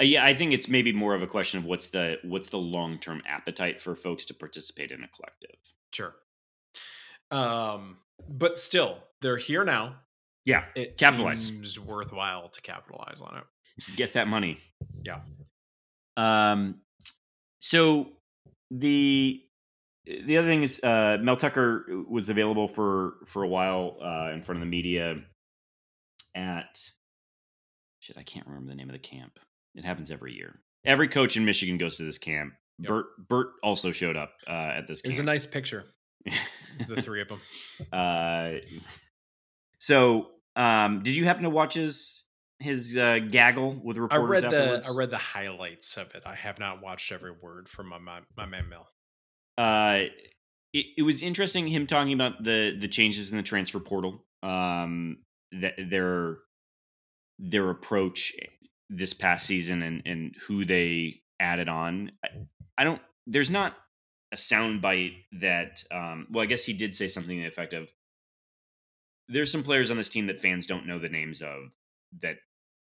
uh, 0.00 0.02
yeah, 0.02 0.24
I 0.24 0.34
think 0.34 0.52
it's 0.52 0.68
maybe 0.68 0.92
more 0.92 1.14
of 1.14 1.22
a 1.22 1.26
question 1.28 1.58
of 1.60 1.66
what's 1.66 1.86
the 1.86 2.16
what's 2.24 2.48
the 2.48 2.58
long 2.58 2.98
term 2.98 3.22
appetite 3.28 3.80
for 3.80 3.94
folks 3.94 4.24
to 4.24 4.34
participate 4.34 4.90
in 4.90 5.04
a 5.04 5.08
collective. 5.08 5.56
Sure. 5.92 6.16
Um, 7.30 7.98
but 8.28 8.56
still, 8.58 8.98
they're 9.22 9.36
here 9.36 9.64
now. 9.64 9.96
Yeah, 10.44 10.64
It 10.74 10.98
Capitalize. 10.98 11.46
seems 11.46 11.80
worthwhile 11.80 12.50
to 12.50 12.60
capitalize 12.60 13.22
on 13.22 13.38
it. 13.38 13.44
get 13.96 14.12
that 14.12 14.28
money. 14.28 14.58
Yeah. 15.02 15.20
Um. 16.16 16.80
So 17.60 18.08
the 18.70 19.40
the 20.06 20.36
other 20.36 20.46
thing 20.46 20.62
is 20.62 20.82
uh, 20.84 21.16
Mel 21.20 21.36
Tucker 21.36 21.86
was 22.08 22.28
available 22.28 22.68
for 22.68 23.14
for 23.26 23.42
a 23.42 23.48
while 23.48 23.96
uh, 24.02 24.30
in 24.34 24.42
front 24.42 24.58
of 24.58 24.60
the 24.60 24.70
media 24.70 25.16
at 26.34 26.78
shit. 28.00 28.18
I 28.18 28.22
can't 28.22 28.46
remember 28.46 28.68
the 28.68 28.76
name 28.76 28.90
of 28.90 28.92
the 28.92 28.98
camp. 28.98 29.38
It 29.74 29.84
happens 29.84 30.10
every 30.10 30.34
year. 30.34 30.60
Every 30.84 31.08
coach 31.08 31.36
in 31.38 31.44
Michigan 31.46 31.78
goes 31.78 31.96
to 31.96 32.04
this 32.04 32.18
camp. 32.18 32.52
Yep. 32.80 32.88
Bert 32.88 33.06
Bert 33.28 33.46
also 33.62 33.92
showed 33.92 34.16
up 34.16 34.32
uh, 34.46 34.50
at 34.76 34.86
this 34.86 35.00
It 35.00 35.06
was 35.06 35.18
a 35.18 35.22
nice 35.22 35.46
picture, 35.46 35.86
the 36.88 37.02
three 37.02 37.22
of 37.22 37.28
them. 37.28 37.40
uh, 37.92 38.52
so, 39.78 40.28
um, 40.56 41.02
did 41.02 41.16
you 41.16 41.24
happen 41.24 41.42
to 41.44 41.50
watch 41.50 41.74
his 41.74 42.24
his 42.60 42.96
uh, 42.96 43.18
gaggle 43.28 43.80
with 43.82 43.96
I 43.96 44.00
reporters 44.00 44.42
read 44.42 44.50
the? 44.50 44.84
I 44.86 44.92
read 44.94 45.10
the 45.10 45.18
highlights 45.18 45.96
of 45.96 46.14
it. 46.14 46.22
I 46.24 46.34
have 46.34 46.58
not 46.58 46.82
watched 46.82 47.12
every 47.12 47.32
word 47.32 47.68
from 47.68 47.88
my 47.88 47.98
my, 47.98 48.20
my 48.36 48.46
man 48.46 48.68
Mel. 48.68 48.88
uh, 49.58 50.04
it, 50.72 50.86
it 50.98 51.02
was 51.02 51.22
interesting 51.22 51.66
him 51.66 51.86
talking 51.86 52.12
about 52.12 52.42
the 52.42 52.76
the 52.78 52.88
changes 52.88 53.30
in 53.30 53.36
the 53.36 53.42
transfer 53.42 53.80
portal. 53.80 54.24
Um, 54.42 55.18
that 55.52 55.74
their 55.78 56.38
their 57.38 57.70
approach 57.70 58.34
this 58.90 59.12
past 59.12 59.46
season 59.46 59.82
and 59.82 60.02
and 60.04 60.34
who 60.46 60.64
they 60.64 61.22
added 61.40 61.68
on. 61.68 62.12
I, 62.24 62.28
I 62.78 62.84
don't. 62.84 63.00
There's 63.26 63.50
not 63.50 63.76
a 64.34 64.36
soundbite 64.36 65.14
that. 65.40 65.82
Um, 65.90 66.26
well, 66.30 66.42
I 66.42 66.46
guess 66.46 66.64
he 66.64 66.72
did 66.72 66.94
say 66.94 67.08
something 67.08 67.36
to 67.36 67.42
the 67.42 67.48
effect 67.48 67.72
of. 67.72 67.88
There's 69.28 69.50
some 69.50 69.62
players 69.62 69.90
on 69.90 69.96
this 69.96 70.10
team 70.10 70.26
that 70.26 70.42
fans 70.42 70.66
don't 70.66 70.86
know 70.86 70.98
the 70.98 71.08
names 71.08 71.40
of. 71.40 71.70
That 72.20 72.36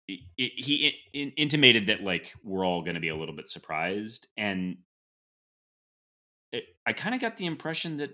it, 0.07 0.21
it, 0.37 0.51
he 0.55 0.93
in, 1.13 1.31
intimated 1.31 1.87
that 1.87 2.01
like 2.01 2.33
we're 2.43 2.65
all 2.65 2.81
going 2.81 2.95
to 2.95 3.01
be 3.01 3.09
a 3.09 3.15
little 3.15 3.35
bit 3.35 3.49
surprised, 3.49 4.27
and 4.37 4.77
it, 6.51 6.63
I 6.85 6.93
kind 6.93 7.13
of 7.13 7.21
got 7.21 7.37
the 7.37 7.45
impression 7.45 7.97
that 7.97 8.11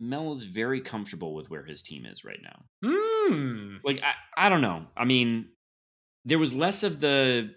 Mel 0.00 0.32
is 0.32 0.44
very 0.44 0.80
comfortable 0.80 1.34
with 1.34 1.50
where 1.50 1.64
his 1.64 1.82
team 1.82 2.06
is 2.06 2.24
right 2.24 2.40
now. 2.42 2.64
Hmm. 2.82 3.76
Like 3.84 4.00
I, 4.02 4.46
I 4.46 4.48
don't 4.48 4.62
know. 4.62 4.86
I 4.96 5.04
mean, 5.04 5.50
there 6.24 6.38
was 6.38 6.54
less 6.54 6.82
of 6.82 7.00
the 7.00 7.54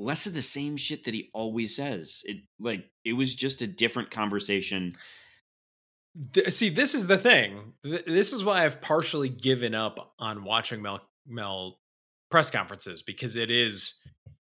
less 0.00 0.26
of 0.26 0.34
the 0.34 0.42
same 0.42 0.76
shit 0.76 1.04
that 1.04 1.14
he 1.14 1.30
always 1.34 1.76
says. 1.76 2.22
It 2.24 2.38
like 2.58 2.84
it 3.04 3.12
was 3.12 3.34
just 3.34 3.62
a 3.62 3.66
different 3.66 4.10
conversation. 4.10 4.92
See, 6.48 6.70
this 6.70 6.94
is 6.94 7.06
the 7.06 7.18
thing. 7.18 7.74
Th- 7.84 8.04
This 8.04 8.32
is 8.32 8.44
why 8.44 8.64
I've 8.64 8.80
partially 8.80 9.28
given 9.28 9.74
up 9.74 10.14
on 10.18 10.44
watching 10.44 10.82
Mel 10.82 11.00
Mel 11.26 11.78
press 12.30 12.50
conferences 12.50 13.02
because 13.02 13.36
it 13.36 13.50
is 13.50 13.94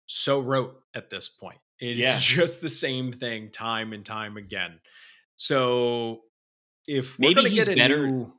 so 0.08 0.40
rote 0.40 0.82
at 0.96 1.10
this 1.10 1.28
point. 1.30 1.60
It 1.80 2.00
is 2.00 2.06
Yeah. 2.06 2.18
just 2.20 2.62
the 2.62 2.70
same 2.70 3.12
thing 3.14 3.52
time 3.52 3.94
and 3.94 4.04
time 4.06 4.38
again. 4.38 4.80
So 5.36 6.22
if 6.88 7.18
Maybe 7.20 7.48
he's 7.50 7.68
better- 7.68 8.08
new, 8.08 8.34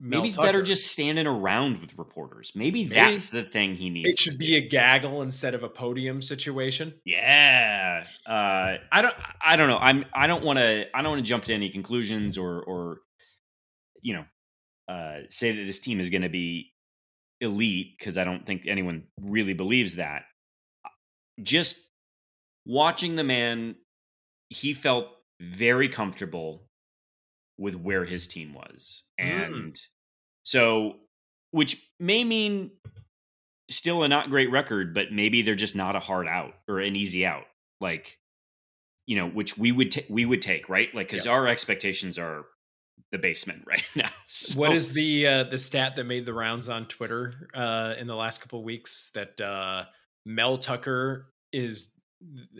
Mel 0.00 0.20
Maybe 0.20 0.28
he's 0.28 0.36
better 0.36 0.62
just 0.62 0.88
standing 0.88 1.26
around 1.26 1.80
with 1.80 1.96
reporters. 1.96 2.52
Maybe, 2.54 2.84
Maybe. 2.84 2.94
that's 2.94 3.28
the 3.30 3.44
thing 3.44 3.74
he 3.74 3.90
needs. 3.90 4.08
It 4.08 4.18
should 4.18 4.32
do. 4.32 4.38
be 4.38 4.56
a 4.56 4.68
gaggle 4.68 5.22
instead 5.22 5.54
of 5.54 5.62
a 5.62 5.68
podium 5.68 6.20
situation. 6.20 6.94
Yeah. 7.04 8.04
Uh, 8.26 8.78
I 8.90 9.02
don't. 9.02 9.14
I 9.40 9.56
don't 9.56 9.68
know. 9.68 9.78
I'm. 9.78 10.04
I 10.12 10.26
don't 10.26 10.44
want 10.44 10.58
to. 10.58 10.86
I 10.94 11.02
don't 11.02 11.12
want 11.12 11.20
to 11.20 11.26
jump 11.26 11.44
to 11.44 11.54
any 11.54 11.70
conclusions 11.70 12.36
or 12.36 12.62
or 12.64 12.98
you 14.02 14.14
know 14.14 14.24
uh, 14.92 15.20
say 15.30 15.52
that 15.56 15.64
this 15.64 15.78
team 15.78 16.00
is 16.00 16.10
going 16.10 16.22
to 16.22 16.28
be 16.28 16.72
elite 17.40 17.94
because 17.98 18.18
I 18.18 18.24
don't 18.24 18.46
think 18.46 18.62
anyone 18.66 19.04
really 19.20 19.54
believes 19.54 19.96
that. 19.96 20.22
Just 21.42 21.76
watching 22.66 23.16
the 23.16 23.24
man, 23.24 23.76
he 24.48 24.74
felt 24.74 25.08
very 25.40 25.88
comfortable 25.88 26.68
with 27.58 27.74
where 27.74 28.04
his 28.04 28.26
team 28.26 28.52
was, 28.54 29.04
Mm. 29.20 29.46
and 29.46 29.86
so 30.42 30.96
which 31.50 31.88
may 32.00 32.24
mean 32.24 32.70
still 33.70 34.02
a 34.02 34.08
not 34.08 34.28
great 34.28 34.50
record, 34.50 34.92
but 34.92 35.12
maybe 35.12 35.40
they're 35.42 35.54
just 35.54 35.76
not 35.76 35.96
a 35.96 36.00
hard 36.00 36.26
out 36.26 36.54
or 36.68 36.80
an 36.80 36.96
easy 36.96 37.24
out. 37.24 37.44
Like, 37.80 38.18
you 39.06 39.16
know, 39.16 39.28
which 39.28 39.56
we 39.56 39.70
would 39.72 39.92
ta- 39.92 40.00
we 40.08 40.26
would 40.26 40.42
take, 40.42 40.68
right? 40.68 40.92
Like, 40.94 41.08
because 41.08 41.24
Yes. 41.24 41.32
our 41.34 41.46
expectations 41.46 42.18
are 42.18 42.44
the 43.12 43.18
basement 43.18 43.62
right 43.66 43.84
now. 43.94 44.10
So- 44.26 44.58
What 44.58 44.74
is 44.74 44.92
the 44.92 45.26
uh, 45.26 45.44
the 45.44 45.58
stat 45.58 45.94
that 45.96 46.04
made 46.04 46.26
the 46.26 46.34
rounds 46.34 46.68
on 46.68 46.86
Twitter 46.88 47.48
uh, 47.54 47.94
in 47.98 48.06
the 48.08 48.16
last 48.16 48.40
couple 48.40 48.58
of 48.58 48.64
weeks 48.64 49.10
that 49.14 49.40
uh, 49.40 49.84
Mel 50.26 50.58
Tucker 50.58 51.32
is 51.52 51.92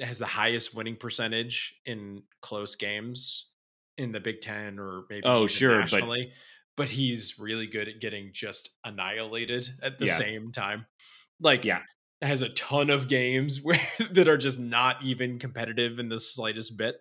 has 0.00 0.18
the 0.18 0.26
highest 0.26 0.74
winning 0.74 0.96
percentage 0.96 1.74
in 1.86 2.22
close 2.42 2.76
games 2.76 3.50
in 3.98 4.12
the 4.12 4.20
Big 4.20 4.40
Ten 4.40 4.78
or 4.78 5.04
maybe 5.10 5.22
Oh, 5.24 5.46
sure, 5.46 5.76
but- 5.76 5.80
nationally, 5.92 6.32
but 6.76 6.90
he's 6.90 7.38
really 7.38 7.66
good 7.66 7.88
at 7.88 8.00
getting 8.00 8.30
just 8.32 8.70
annihilated 8.84 9.68
at 9.82 9.98
the 9.98 10.06
Yeah. 10.06 10.14
same 10.14 10.52
time. 10.52 10.86
Like 11.40 11.64
Yeah. 11.64 11.82
has 12.22 12.42
a 12.42 12.48
ton 12.50 12.90
of 12.90 13.08
games 13.08 13.60
where 13.62 13.80
that 14.10 14.28
are 14.28 14.36
just 14.38 14.58
not 14.58 15.02
even 15.02 15.38
competitive 15.38 15.98
in 15.98 16.08
the 16.08 16.18
slightest 16.18 16.76
bit. 16.76 16.96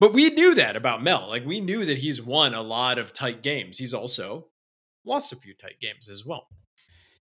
But 0.00 0.12
we 0.12 0.28
knew 0.30 0.54
that 0.56 0.76
about 0.76 1.02
Mel. 1.02 1.28
Like 1.28 1.44
we 1.44 1.60
knew 1.60 1.84
that 1.84 1.98
he's 1.98 2.20
won 2.20 2.52
a 2.54 2.62
lot 2.62 2.98
of 2.98 3.12
tight 3.12 3.42
games. 3.42 3.78
He's 3.78 3.94
also 3.94 4.48
lost 5.04 5.32
a 5.32 5.36
few 5.36 5.54
tight 5.54 5.78
games 5.80 6.08
as 6.08 6.24
well. 6.24 6.48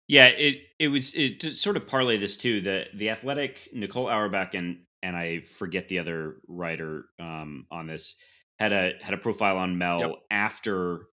Yeah, 0.08 0.28
it 0.28 0.64
it 0.80 0.88
was 0.90 1.14
it 1.16 1.40
to 1.42 1.56
sort 1.56 1.78
of 1.78 1.88
parlay 1.88 2.18
this 2.18 2.36
too. 2.36 2.62
The 2.62 2.86
the 2.94 3.10
athletic 3.10 3.70
Nicole 3.74 4.08
Auerbach 4.10 4.54
and 4.54 4.86
and 5.04 5.16
I 5.16 5.42
forget 5.42 5.88
the 5.90 6.00
other 6.00 6.38
writer 6.48 7.06
um, 7.20 7.68
on 7.70 7.86
this 7.86 8.16
had 8.58 8.72
a 8.72 8.94
had 9.02 9.14
a 9.14 9.18
profile 9.18 9.58
on 9.58 9.78
Mel 9.78 10.00
Yep. 10.00 10.12
after 10.32 11.08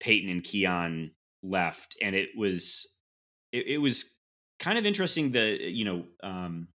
Payton 0.00 0.30
and 0.30 0.44
Keon 0.44 1.10
left, 1.42 1.96
and 2.00 2.14
it 2.14 2.30
was 2.36 2.86
it, 3.52 3.66
it 3.66 3.78
was 3.78 4.10
kind 4.58 4.78
of 4.78 4.86
interesting. 4.86 5.32
that 5.32 5.60
you 5.60 5.84
know 5.84 6.04
um, 6.22 6.68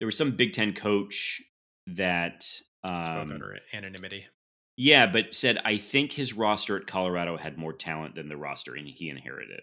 there 0.00 0.06
was 0.06 0.16
some 0.16 0.32
Big 0.32 0.52
Ten 0.54 0.72
coach 0.72 1.42
that 1.86 2.42
Spoke 2.42 3.06
um, 3.06 3.32
under 3.32 3.58
anonymity. 3.74 4.26
yeah, 4.76 5.06
but 5.06 5.34
said 5.34 5.58
I 5.64 5.76
think 5.76 6.12
his 6.12 6.32
roster 6.32 6.76
at 6.78 6.86
Colorado 6.86 7.36
had 7.36 7.58
more 7.58 7.72
talent 7.72 8.14
than 8.14 8.28
the 8.28 8.36
roster 8.36 8.74
he 8.74 9.10
inherited. 9.10 9.60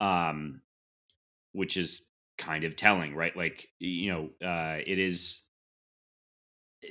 Um, 0.00 0.62
which 1.52 1.76
is 1.76 2.04
kind 2.38 2.64
of 2.64 2.76
telling, 2.76 3.14
right? 3.14 3.36
Like 3.36 3.68
you 3.78 4.12
know, 4.12 4.46
uh, 4.46 4.78
it 4.86 4.98
is. 4.98 5.42
eh, 6.82 6.88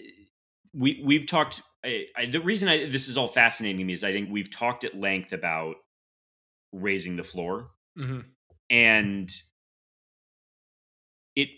We 0.74 1.02
we've 1.04 1.28
talked. 1.28 1.62
I, 1.86 2.06
I, 2.16 2.26
the 2.28 2.40
reason 2.42 2.70
I, 2.70 2.90
this 2.90 3.08
is 3.10 3.18
all 3.18 3.28
fascinating 3.28 3.80
to 3.80 3.84
me 3.84 3.94
is 3.94 4.04
I 4.04 4.14
think 4.14 4.30
we've 4.32 4.50
talked 4.52 4.84
at 4.86 4.96
length 4.98 5.34
about 5.34 5.76
raising 6.72 7.16
the 7.18 7.24
floor 7.24 7.70
hmm 7.96 8.22
and 8.70 9.30
it 11.36 11.50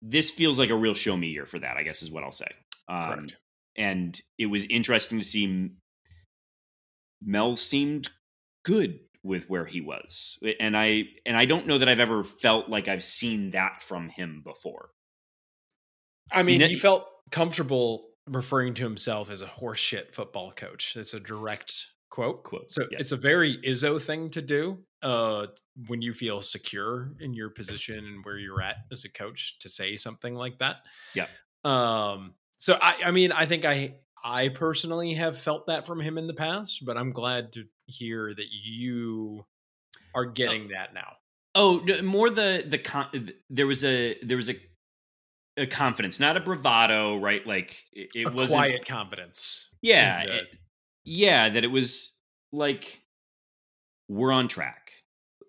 this 0.00 0.30
feels 0.32 0.58
like 0.58 0.70
a 0.70 0.74
real 0.74 0.94
show 0.94 1.16
me 1.16 1.28
year 1.28 1.46
for 1.46 1.60
that 1.60 1.76
i 1.76 1.84
guess 1.84 2.02
is 2.02 2.10
what 2.10 2.24
i'll 2.24 2.32
say 2.32 2.48
um, 2.88 3.04
Correct. 3.04 3.36
and 3.76 4.20
it 4.38 4.46
was 4.46 4.64
interesting 4.64 5.20
to 5.20 5.24
see 5.24 5.70
mel 7.24 7.54
seemed 7.56 8.08
good 8.64 8.98
with 9.24 9.48
where 9.48 9.64
he 9.64 9.80
was 9.80 10.38
and 10.58 10.76
i 10.76 11.04
and 11.24 11.36
i 11.36 11.44
don't 11.44 11.66
know 11.66 11.78
that 11.78 11.88
i've 11.88 12.00
ever 12.00 12.24
felt 12.24 12.68
like 12.68 12.88
i've 12.88 13.04
seen 13.04 13.52
that 13.52 13.82
from 13.82 14.08
him 14.08 14.42
before 14.44 14.90
I 16.32 16.42
mean, 16.42 16.60
he 16.60 16.76
felt 16.76 17.06
comfortable 17.30 18.08
referring 18.26 18.74
to 18.74 18.82
himself 18.82 19.30
as 19.30 19.42
a 19.42 19.46
horseshit 19.46 20.14
football 20.14 20.52
coach. 20.52 20.96
It's 20.96 21.14
a 21.14 21.20
direct 21.20 21.86
quote. 22.10 22.44
Quote, 22.44 22.70
So 22.70 22.86
yes. 22.90 23.00
it's 23.00 23.12
a 23.12 23.16
very 23.16 23.58
Izzo 23.58 24.00
thing 24.00 24.30
to 24.30 24.42
do 24.42 24.78
uh, 25.02 25.46
when 25.88 26.02
you 26.02 26.12
feel 26.12 26.42
secure 26.42 27.12
in 27.20 27.34
your 27.34 27.50
position 27.50 27.98
and 27.98 28.24
where 28.24 28.38
you're 28.38 28.62
at 28.62 28.76
as 28.90 29.04
a 29.04 29.10
coach 29.10 29.58
to 29.60 29.68
say 29.68 29.96
something 29.96 30.34
like 30.34 30.58
that. 30.58 30.76
Yeah. 31.14 31.26
Um. 31.64 32.34
So 32.58 32.78
I, 32.80 32.96
I 33.06 33.10
mean, 33.10 33.32
I 33.32 33.46
think 33.46 33.64
I, 33.64 33.94
I 34.24 34.48
personally 34.48 35.14
have 35.14 35.38
felt 35.38 35.66
that 35.66 35.86
from 35.86 36.00
him 36.00 36.18
in 36.18 36.26
the 36.26 36.34
past, 36.34 36.84
but 36.84 36.96
I'm 36.96 37.12
glad 37.12 37.52
to 37.54 37.64
hear 37.86 38.32
that 38.34 38.46
you 38.50 39.44
are 40.14 40.26
oh. 40.26 40.30
getting 40.30 40.68
that 40.68 40.94
now. 40.94 41.14
oh 41.54 41.82
no, 41.84 42.02
more 42.02 42.30
the 42.30 42.64
the 42.66 42.78
con- 42.78 43.30
there 43.50 43.66
was 43.66 43.82
a 43.84 44.18
there 44.22 44.36
was 44.36 44.48
a 44.48 44.56
a 45.58 45.66
confidence 45.66 46.18
not 46.18 46.34
a 46.36 46.40
bravado 46.40 47.18
right 47.18 47.46
like 47.46 47.76
it, 47.92 48.08
it 48.14 48.32
wasn't 48.32 48.52
quiet 48.52 48.86
confidence. 48.86 49.68
yeah 49.82 50.24
the- 50.24 50.36
it- 50.38 50.48
yeah 51.04 51.48
that 51.48 51.64
it 51.64 51.68
was 51.70 52.16
like 52.52 53.02
we're 54.08 54.32
on 54.32 54.46
track 54.48 54.92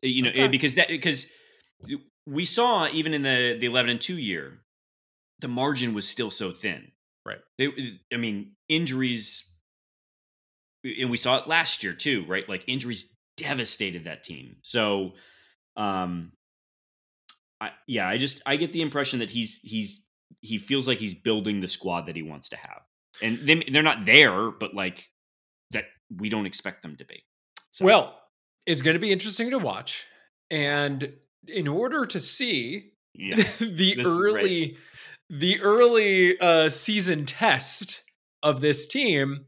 eh, 0.04 0.08
you 0.08 0.22
know 0.24 0.30
eh, 0.30 0.44
Okay. 0.44 0.48
because 0.48 0.76
that 0.76 0.90
eh, 0.90 0.94
because 0.94 1.30
we 2.26 2.44
saw 2.46 2.88
even 2.92 3.14
in 3.14 3.22
the 3.22 3.58
the 3.60 3.68
11 3.68 3.92
and 3.92 4.02
2 4.02 4.18
year 4.18 4.60
the 5.40 5.48
margin 5.48 5.94
was 5.94 6.08
still 6.08 6.32
so 6.32 6.52
thin 6.52 6.92
Right. 7.26 7.40
It- 7.58 8.00
i 8.14 8.18
mean 8.18 8.52
injuries 8.70 9.50
and 10.84 11.10
we 11.10 11.18
saw 11.18 11.38
it 11.38 11.48
last 11.48 11.84
year 11.84 11.94
too 11.94 12.26
right 12.28 12.48
like 12.50 12.64
injuries 12.68 13.14
devastated 13.38 14.04
that 14.06 14.24
team 14.24 14.58
so 14.62 15.14
um 15.78 16.32
I, 17.62 17.72
yeah 17.88 18.08
i 18.08 18.18
just 18.18 18.42
i 18.46 18.56
get 18.58 18.74
the 18.74 18.82
impression 18.82 19.20
that 19.20 19.30
he's 19.30 19.60
he's 19.64 20.06
he 20.42 20.58
feels 20.58 20.88
like 20.88 20.98
he's 21.00 21.14
building 21.14 21.62
the 21.62 21.68
squad 21.68 22.08
that 22.08 22.16
he 22.16 22.22
wants 22.24 22.50
to 22.50 22.58
have 22.58 22.82
and 23.22 23.40
they, 23.48 23.64
they're 23.72 23.82
not 23.84 24.06
there 24.06 24.52
but 24.52 24.74
like 24.74 25.06
that 25.72 25.86
we 26.18 26.30
don't 26.30 26.46
expect 26.46 26.82
them 26.82 26.96
to 26.98 27.06
be 27.06 27.24
so 27.72 27.86
Well, 27.86 28.20
it's 28.68 28.82
going 28.84 28.94
to 28.94 29.00
be 29.00 29.12
interesting 29.12 29.50
to 29.50 29.58
watch. 29.58 30.06
And 30.52 31.14
in 31.48 31.68
order 31.68 32.06
to 32.06 32.20
see 32.20 32.92
yeah 33.16 33.36
the 33.60 33.96
This 33.96 34.08
is 34.08 34.20
great. 34.22 34.36
early 34.44 34.78
the 35.40 35.60
early 35.62 36.40
uh 36.40 36.70
season 36.70 37.26
test 37.26 38.04
of 38.44 38.62
this 38.62 38.88
team, 38.88 39.46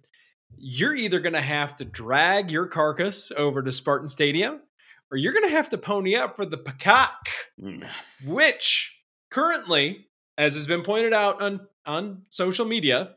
you're 0.58 0.95
either 0.95 1.19
going 1.19 1.34
to 1.34 1.41
have 1.41 1.76
to 1.76 1.86
drag 1.86 2.50
your 2.50 2.65
carcass 2.67 3.32
over 3.36 3.62
to 3.62 3.71
Spartan 3.71 4.08
Stadium 4.08 4.62
or 5.12 5.17
you're 5.17 5.34
going 5.34 5.43
to 5.45 5.56
have 5.56 5.69
to 5.69 5.78
pony 5.78 6.15
up 6.15 6.36
for 6.36 6.45
the 6.45 6.58
Peacock, 6.58 7.28
Mm. 7.62 7.88
which 8.26 8.98
currently, 9.30 10.08
as 10.38 10.56
has 10.56 10.65
been 10.67 10.82
pointed 10.84 11.13
out 11.13 11.41
on 11.41 11.67
on 11.86 12.24
social 12.30 12.65
media, 12.65 13.15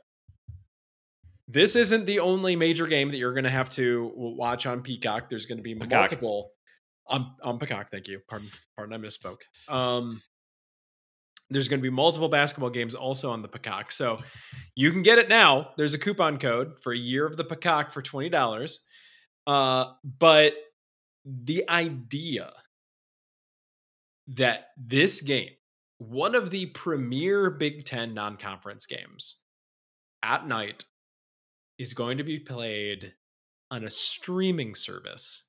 this 1.47 1.75
isn't 1.77 2.05
the 2.05 2.19
only 2.19 2.57
major 2.57 2.87
game 2.87 3.11
that 3.11 3.17
you're 3.17 3.33
going 3.33 3.45
to 3.45 3.51
have 3.51 3.71
to 3.71 4.13
watch 4.15 4.67
on 4.67 4.83
Peacock. 4.83 5.29
There's 5.31 5.47
going 5.47 5.57
to 5.59 5.63
be 5.63 5.75
Peacock. 5.75 5.91
multiple 5.91 6.51
on 7.07 7.35
on 7.43 7.59
Peacock. 7.59 7.91
Thank 7.91 8.09
you. 8.09 8.21
Pardon, 8.29 8.51
pardon, 8.77 8.95
I 8.95 8.99
misspoke. 9.07 9.39
Um, 9.73 10.21
there's 11.51 11.69
going 11.69 11.81
to 11.81 11.83
be 11.83 11.91
multiple 11.91 12.29
basketball 12.29 12.71
games 12.71 12.95
also 12.95 13.31
on 13.31 13.43
the 13.43 13.49
Peacock, 13.49 13.91
so 13.91 14.19
you 14.75 14.93
can 14.93 15.03
get 15.03 15.19
it 15.19 15.29
now. 15.29 15.71
There's 15.77 15.95
a 15.95 15.99
coupon 15.99 16.39
code 16.39 16.81
for 16.83 16.93
a 16.93 16.99
year 16.99 17.27
of 17.27 17.37
the 17.37 17.45
Peacock 17.45 17.91
for 17.91 18.03
twenty 18.03 18.29
dollars. 18.29 18.85
Uh, 19.47 19.93
but 20.19 20.53
the 21.25 21.69
idea 21.69 22.53
that 24.29 24.69
this 24.77 25.23
game, 25.23 25.51
one 25.97 26.35
of 26.35 26.51
the 26.51 26.67
premier 26.67 27.51
Big 27.51 27.85
Ten 27.87 28.13
non-conference 28.13 28.85
games, 28.85 29.39
at 30.23 30.47
night, 30.47 30.85
is 31.79 31.95
going 31.95 32.19
to 32.19 32.25
be 32.25 32.39
played 32.39 33.15
on 33.71 33.85
a 33.85 33.91
streaming 33.91 34.75
service 34.75 35.45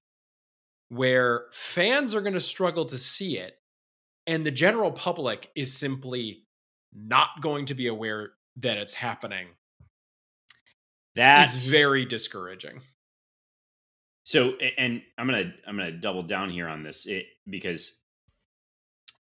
where 0.89 1.45
fans 1.51 2.15
are 2.15 2.21
going 2.21 2.33
to 2.33 2.39
struggle 2.39 2.85
to 2.85 2.97
see 2.97 3.37
it 3.37 3.58
and 4.27 4.45
the 4.45 4.51
general 4.51 4.91
public 4.91 5.49
is 5.55 5.73
simply 5.73 6.43
not 6.93 7.29
going 7.41 7.65
to 7.67 7.73
be 7.73 7.87
aware 7.87 8.31
that 8.57 8.77
it's 8.77 8.93
happening 8.93 9.47
that's 11.15 11.67
very 11.67 12.05
discouraging. 12.05 12.81
So, 14.23 14.53
and 14.77 15.01
I'm 15.17 15.27
gonna 15.27 15.53
I'm 15.67 15.77
gonna 15.77 15.91
double 15.91 16.23
down 16.23 16.49
here 16.49 16.67
on 16.67 16.83
this 16.83 17.05
it, 17.05 17.25
because 17.49 17.99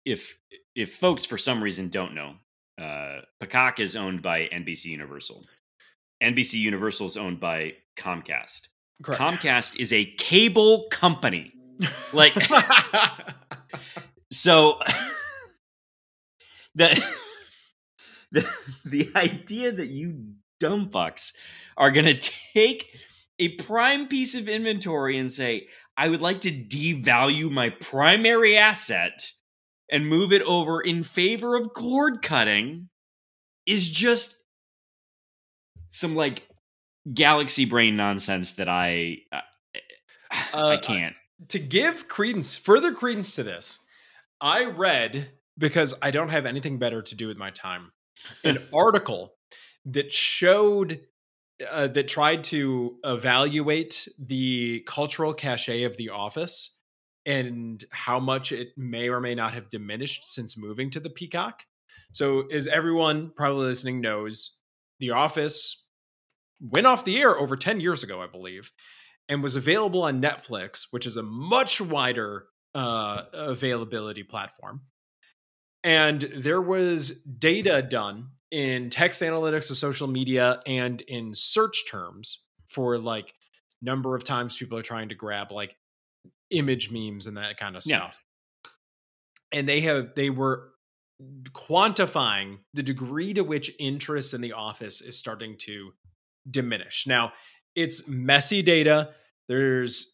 if 0.04 0.36
if 0.74 0.96
folks 0.96 1.24
for 1.24 1.38
some 1.38 1.62
reason 1.62 1.88
don't 1.88 2.14
know, 2.14 2.34
uh, 2.80 3.20
Peacock 3.40 3.80
is 3.80 3.96
owned 3.96 4.20
by 4.20 4.48
NBC 4.52 4.86
Universal. 4.86 5.44
NBC 6.22 6.54
Universal 6.54 7.06
is 7.06 7.16
owned 7.16 7.40
by 7.40 7.74
Comcast. 7.96 8.68
Correct. 9.02 9.20
Comcast 9.20 9.78
is 9.78 9.92
a 9.92 10.04
cable 10.18 10.88
company. 10.90 11.52
Like 12.12 12.34
so 14.36 14.78
the 16.74 17.04
the 18.32 18.48
the 18.84 19.10
idea 19.14 19.72
that 19.72 19.88
you 19.88 20.34
dumb 20.60 20.90
fucks 20.90 21.34
are 21.76 21.90
gonna 21.90 22.14
take 22.54 22.88
a 23.38 23.48
prime 23.56 24.08
piece 24.08 24.34
of 24.34 24.48
inventory 24.48 25.18
and 25.18 25.30
say, 25.30 25.68
I 25.96 26.08
would 26.08 26.22
like 26.22 26.40
to 26.42 26.50
devalue 26.50 27.50
my 27.50 27.70
primary 27.70 28.56
asset 28.56 29.30
and 29.90 30.06
move 30.06 30.32
it 30.32 30.42
over 30.42 30.80
in 30.80 31.02
favor 31.02 31.54
of 31.54 31.72
cord 31.74 32.22
cutting 32.22 32.88
is 33.66 33.88
just 33.90 34.34
some 35.90 36.16
like 36.16 36.46
galaxy 37.12 37.64
brain 37.66 37.96
nonsense 37.96 38.52
that 38.54 38.68
I 38.68 39.18
uh, 39.32 39.40
Uh, 40.52 40.68
I 40.68 40.76
can't. 40.78 41.14
to 41.48 41.58
give 41.58 42.08
credence, 42.08 42.56
further 42.56 42.92
credence 42.92 43.34
to 43.36 43.42
this, 43.42 43.78
I 44.40 44.64
read 44.64 45.30
because 45.58 45.94
I 46.02 46.10
don't 46.10 46.28
have 46.28 46.46
anything 46.46 46.78
better 46.78 47.02
to 47.02 47.14
do 47.14 47.28
with 47.28 47.36
my 47.36 47.50
time. 47.50 47.92
An 48.44 48.58
article 48.72 49.34
that 49.84 50.12
showed 50.12 51.00
uh, 51.70 51.86
that 51.88 52.08
tried 52.08 52.44
to 52.44 52.96
evaluate 53.04 54.08
the 54.18 54.82
cultural 54.86 55.32
cachet 55.32 55.84
of 55.84 55.96
The 55.96 56.10
Office 56.10 56.78
and 57.24 57.82
how 57.90 58.20
much 58.20 58.52
it 58.52 58.68
may 58.76 59.08
or 59.08 59.20
may 59.20 59.34
not 59.34 59.54
have 59.54 59.68
diminished 59.68 60.24
since 60.24 60.58
moving 60.58 60.90
to 60.90 61.00
the 61.00 61.10
Peacock. 61.10 61.62
So, 62.12 62.46
as 62.48 62.66
everyone 62.66 63.32
probably 63.34 63.66
listening 63.66 64.00
knows, 64.00 64.58
The 65.00 65.10
Office 65.10 65.86
went 66.60 66.86
off 66.86 67.04
the 67.04 67.18
air 67.18 67.38
over 67.38 67.56
10 67.56 67.80
years 67.80 68.02
ago, 68.02 68.22
I 68.22 68.26
believe, 68.26 68.70
and 69.28 69.42
was 69.42 69.56
available 69.56 70.02
on 70.02 70.22
Netflix, 70.22 70.86
which 70.90 71.06
is 71.06 71.16
a 71.16 71.22
much 71.22 71.80
wider 71.80 72.46
uh, 72.76 73.24
availability 73.32 74.22
platform. 74.22 74.82
And 75.82 76.20
there 76.36 76.60
was 76.60 77.22
data 77.22 77.80
done 77.82 78.28
in 78.50 78.90
text 78.90 79.22
analytics 79.22 79.70
of 79.70 79.76
social 79.76 80.06
media 80.06 80.60
and 80.66 81.00
in 81.02 81.34
search 81.34 81.84
terms 81.90 82.44
for 82.68 82.98
like 82.98 83.32
number 83.82 84.14
of 84.14 84.24
times 84.24 84.56
people 84.56 84.78
are 84.78 84.82
trying 84.82 85.08
to 85.08 85.14
grab 85.14 85.52
like 85.52 85.76
image 86.50 86.90
memes 86.90 87.26
and 87.26 87.36
that 87.36 87.56
kind 87.58 87.76
of 87.76 87.82
Yeah. 87.86 87.98
stuff. 87.98 88.24
And 89.52 89.68
they 89.68 89.80
have 89.82 90.14
they 90.16 90.30
were 90.30 90.72
quantifying 91.52 92.58
the 92.74 92.82
degree 92.82 93.32
to 93.34 93.42
which 93.42 93.70
interest 93.78 94.34
in 94.34 94.40
the 94.40 94.52
office 94.52 95.00
is 95.00 95.18
starting 95.18 95.56
to 95.58 95.92
diminish. 96.50 97.06
Now, 97.06 97.32
it's 97.74 98.06
messy 98.06 98.62
data. 98.62 99.14
There's, 99.48 100.12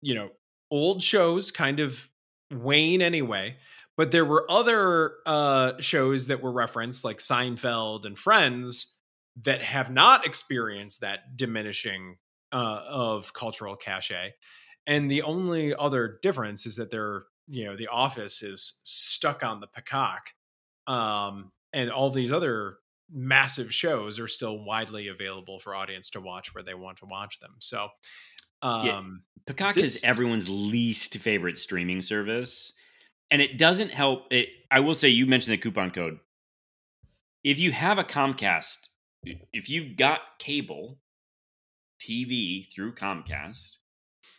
you 0.00 0.14
know, 0.14 0.30
old 0.72 1.02
shows 1.02 1.50
kind 1.50 1.78
of 1.78 2.08
wane 2.50 3.02
anyway, 3.02 3.56
but 3.96 4.10
there 4.10 4.24
were 4.24 4.50
other 4.50 5.16
uh 5.26 5.74
shows 5.78 6.26
that 6.26 6.42
were 6.42 6.50
referenced 6.50 7.04
like 7.04 7.18
Seinfeld 7.18 8.06
and 8.06 8.18
Friends 8.18 8.96
that 9.42 9.62
have 9.62 9.90
not 9.90 10.26
experienced 10.26 11.02
that 11.02 11.36
diminishing 11.36 12.16
uh 12.52 12.80
of 12.88 13.32
cultural 13.34 13.76
cachet. 13.76 14.32
And 14.86 15.10
the 15.10 15.22
only 15.22 15.74
other 15.74 16.18
difference 16.22 16.66
is 16.66 16.76
that 16.76 16.90
they're, 16.90 17.24
you 17.48 17.66
know, 17.66 17.76
the 17.76 17.88
office 17.88 18.42
is 18.42 18.80
stuck 18.82 19.44
on 19.44 19.60
the 19.60 19.68
peacock. 19.68 20.30
Um 20.86 21.52
and 21.74 21.90
all 21.90 22.10
these 22.10 22.32
other 22.32 22.78
massive 23.14 23.74
shows 23.74 24.18
are 24.18 24.28
still 24.28 24.64
widely 24.64 25.08
available 25.08 25.58
for 25.58 25.74
audience 25.74 26.08
to 26.10 26.20
watch 26.20 26.54
where 26.54 26.64
they 26.64 26.74
want 26.74 26.96
to 26.98 27.04
watch 27.04 27.40
them. 27.40 27.56
So 27.58 27.88
Yeah. 28.62 28.96
um 28.98 29.22
Peacock 29.46 29.74
This- 29.74 29.96
is 29.96 30.04
everyone's 30.04 30.48
least 30.48 31.16
favorite 31.18 31.58
streaming 31.58 32.00
service, 32.02 32.72
and 33.30 33.42
it 33.42 33.58
doesn't 33.58 33.90
help. 33.90 34.32
It. 34.32 34.48
I 34.70 34.80
will 34.80 34.94
say 34.94 35.08
you 35.08 35.26
mentioned 35.26 35.52
the 35.52 35.58
coupon 35.58 35.90
code. 35.90 36.18
If 37.42 37.58
you 37.58 37.72
have 37.72 37.98
a 37.98 38.04
Comcast, 38.04 38.88
if 39.52 39.68
you've 39.68 39.96
got 39.96 40.20
cable 40.38 40.98
TV 42.00 42.72
through 42.72 42.94
Comcast, 42.94 43.78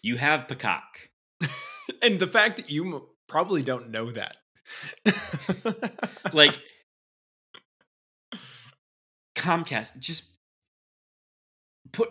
you 0.02 0.16
have 0.18 0.48
Peacock. 0.48 1.10
and 2.02 2.18
the 2.20 2.28
fact 2.28 2.56
that 2.58 2.70
you 2.70 3.10
probably 3.28 3.62
don't 3.62 3.90
know 3.92 4.12
that. 4.12 4.38
Like 6.34 6.58
Comcast, 9.36 10.00
just 10.00 10.26
put. 11.92 12.10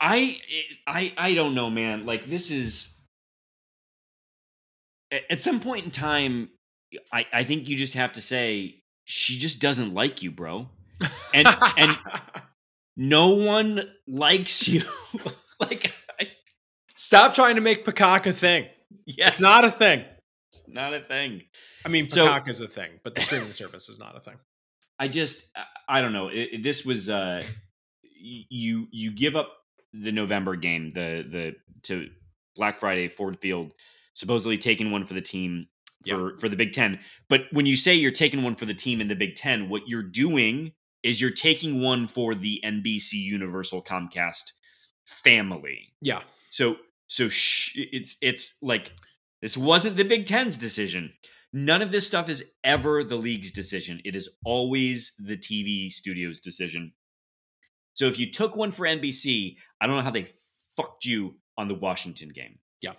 I 0.00 0.36
I 0.86 1.12
I 1.16 1.34
don't 1.34 1.54
know, 1.54 1.70
man. 1.70 2.06
Like 2.06 2.28
this 2.28 2.50
is 2.50 2.94
at 5.30 5.42
some 5.42 5.60
point 5.60 5.84
in 5.84 5.90
time. 5.90 6.50
I 7.12 7.26
I 7.32 7.44
think 7.44 7.68
you 7.68 7.76
just 7.76 7.94
have 7.94 8.12
to 8.14 8.22
say 8.22 8.82
she 9.04 9.36
just 9.38 9.60
doesn't 9.60 9.94
like 9.94 10.22
you, 10.22 10.30
bro. 10.30 10.68
And 11.34 11.48
and 11.76 11.96
no 12.96 13.28
one 13.30 13.80
likes 14.06 14.68
you. 14.68 14.82
like 15.60 15.92
I, 16.20 16.28
stop 16.94 17.34
trying 17.34 17.56
to 17.56 17.60
make 17.62 17.84
peacock 17.84 18.26
a 18.26 18.32
thing. 18.32 18.66
yes, 19.06 19.30
It's 19.30 19.40
not 19.40 19.64
a 19.64 19.70
thing. 19.70 20.04
it's 20.50 20.62
not 20.68 20.92
a 20.94 21.00
thing. 21.00 21.42
I 21.84 21.88
mean, 21.88 22.08
So- 22.10 22.26
is 22.46 22.60
a 22.60 22.68
thing, 22.68 23.00
but 23.02 23.14
the 23.14 23.22
streaming 23.22 23.52
service 23.52 23.88
is 23.88 23.98
not 23.98 24.16
a 24.16 24.20
thing. 24.20 24.36
I 24.98 25.08
just 25.08 25.46
I- 25.56 25.98
I 25.98 26.00
don't 26.02 26.12
know. 26.12 26.28
It, 26.28 26.48
it- 26.52 26.62
this 26.62 26.84
was 26.84 27.08
uh 27.08 27.42
you 28.14 28.86
you 28.92 29.10
give 29.10 29.34
up 29.34 29.50
the 29.92 30.12
November 30.12 30.56
game 30.56 30.90
the 30.90 31.24
the 31.28 31.54
to 31.82 32.08
Black 32.56 32.78
Friday 32.78 33.08
Ford 33.08 33.38
Field 33.40 33.72
supposedly 34.14 34.58
taking 34.58 34.90
one 34.90 35.06
for 35.06 35.14
the 35.14 35.20
team 35.20 35.66
for 36.06 36.36
for 36.38 36.48
the 36.48 36.56
Big 36.56 36.72
10. 36.72 36.98
But 37.28 37.42
when 37.52 37.66
you 37.66 37.76
say 37.76 37.94
you're 37.94 38.10
taking 38.10 38.42
one 38.42 38.54
for 38.54 38.66
the 38.66 38.74
team 38.74 39.00
in 39.00 39.08
the 39.08 39.14
Big 39.14 39.36
10, 39.36 39.68
what 39.68 39.82
you're 39.86 40.02
doing 40.02 40.72
is 41.02 41.20
you're 41.20 41.30
taking 41.30 41.80
one 41.80 42.06
for 42.06 42.34
the 42.34 42.60
NBC 42.64 43.14
Universal 43.14 43.82
Comcast 43.82 44.52
family. 45.04 45.92
Yeah. 46.00 46.22
So 46.48 46.76
so 47.06 47.28
sh- 47.28 47.72
it's 47.74 48.16
it's 48.20 48.56
like 48.62 48.92
this 49.40 49.56
wasn't 49.56 49.96
the 49.96 50.04
Big 50.04 50.26
Ten's 50.26 50.56
decision. 50.56 51.12
None 51.52 51.82
of 51.82 51.92
this 51.92 52.06
stuff 52.06 52.30
is 52.30 52.52
ever 52.64 53.04
the 53.04 53.16
league's 53.16 53.50
decision. 53.52 54.00
It 54.04 54.16
is 54.16 54.30
always 54.44 55.12
the 55.18 55.36
TV 55.36 55.92
studio's 55.92 56.40
decision. 56.40 56.92
So 57.94 58.06
if 58.06 58.18
you 58.18 58.30
took 58.30 58.56
one 58.56 58.72
for 58.72 58.86
NBC, 58.86 59.56
I 59.80 59.86
don't 59.86 59.96
know 59.96 60.02
how 60.02 60.10
they 60.10 60.26
fucked 60.76 61.04
you 61.04 61.36
on 61.58 61.68
the 61.68 61.74
Washington 61.74 62.30
game. 62.30 62.58
Yeah. 62.80 62.94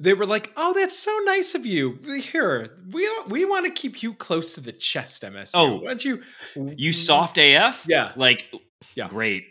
They 0.00 0.14
were 0.14 0.26
like, 0.26 0.52
"Oh, 0.56 0.72
that's 0.74 0.96
so 0.96 1.16
nice 1.24 1.54
of 1.56 1.66
you. 1.66 1.98
Here, 2.20 2.78
we 2.92 3.08
we 3.26 3.44
want 3.44 3.66
to 3.66 3.72
keep 3.72 4.02
you 4.02 4.14
close 4.14 4.54
to 4.54 4.60
the 4.60 4.72
chest, 4.72 5.22
MSU. 5.22 5.50
Oh, 5.54 5.74
Why 5.80 5.88
don't 5.88 6.04
you 6.04 6.22
You 6.54 6.92
soft 6.92 7.36
AF? 7.38 7.84
Yeah. 7.88 8.12
Like, 8.16 8.46
Yeah. 8.94 9.08
great. 9.08 9.44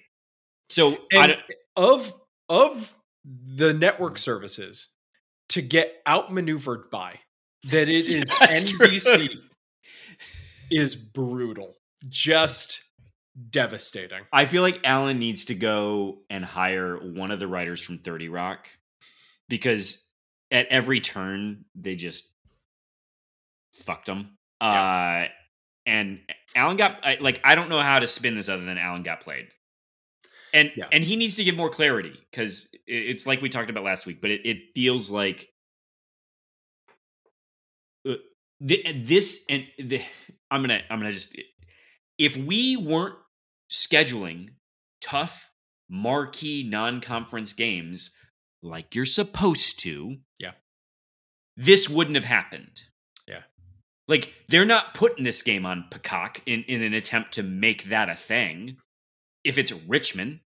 So 0.69 0.97
of 1.75 2.13
of 2.49 2.93
the 3.25 3.73
network 3.73 4.17
services 4.17 4.87
to 5.49 5.61
get 5.61 5.95
outmaneuvered 6.07 6.89
by 6.91 7.19
that 7.69 7.89
it 7.89 8.05
is. 8.07 8.31
NBC 8.39 9.33
is 10.71 10.95
brutal. 10.95 11.75
Just 12.09 12.81
devastating. 13.49 14.21
I 14.33 14.45
feel 14.45 14.61
like 14.61 14.81
Alan 14.83 15.19
needs 15.19 15.45
to 15.45 15.55
go 15.55 16.19
and 16.29 16.43
hire 16.43 16.97
one 16.97 17.31
of 17.31 17.39
the 17.39 17.47
writers 17.47 17.81
from 17.81 17.99
30 17.99 18.29
Rock 18.29 18.67
because 19.49 20.03
at 20.51 20.67
every 20.67 20.99
turn 21.01 21.65
they 21.75 21.95
just 21.95 22.27
fucked 23.75 24.07
him. 24.07 24.37
Uh 24.59 25.25
and 25.85 26.19
Alan 26.55 26.77
got 26.77 26.99
I- 27.03 27.17
like 27.19 27.39
I 27.43 27.55
don't 27.55 27.69
know 27.69 27.81
how 27.81 27.99
to 27.99 28.07
spin 28.07 28.35
this 28.35 28.49
other 28.49 28.65
than 28.65 28.77
Alan 28.77 29.03
got 29.03 29.21
played. 29.21 29.47
And 30.53 30.71
Yeah. 30.75 30.87
and 30.91 31.03
he 31.03 31.15
needs 31.15 31.35
to 31.35 31.43
give 31.43 31.55
more 31.55 31.69
clarity 31.69 32.13
cuz 32.33 32.73
it's 32.87 33.25
like 33.27 33.41
we 33.41 33.49
talked 33.49 33.69
about 33.69 33.83
last 33.83 34.05
week, 34.05 34.19
but 34.21 34.31
it, 34.31 34.41
it 34.45 34.57
feels 34.73 35.11
like 35.11 35.49
uh, 38.07 38.15
this 38.59 39.43
and 39.49 39.65
the, 39.77 40.01
I'm 40.49 40.65
going 40.65 40.79
to 40.79 40.91
I'm 40.91 40.99
going 40.99 41.11
to 41.11 41.17
just 41.17 41.35
if 42.17 42.35
we 42.37 42.77
weren't 42.77 43.15
scheduling 43.69 44.49
tough 45.01 45.49
marquee 45.89 46.63
non-conference 46.67 47.53
games 47.53 48.11
like 48.61 48.93
you're 48.95 49.05
supposed 49.05 49.79
to 49.79 50.17
Yeah. 50.39 50.51
this 51.55 51.89
wouldn't 51.89 52.15
have 52.15 52.25
happened 52.25 52.81
Yeah. 53.27 53.43
like 54.07 54.33
they're 54.49 54.65
not 54.65 54.93
putting 54.93 55.23
this 55.23 55.41
game 55.41 55.65
on 55.65 55.85
peacock 55.91 56.41
in, 56.45 56.63
in 56.63 56.81
an 56.81 56.93
attempt 56.93 57.33
to 57.35 57.43
make 57.43 57.85
that 57.85 58.09
a 58.09 58.15
thing 58.15 58.77
if 59.43 59.57
it's 59.57 59.71
richmond 59.71 60.39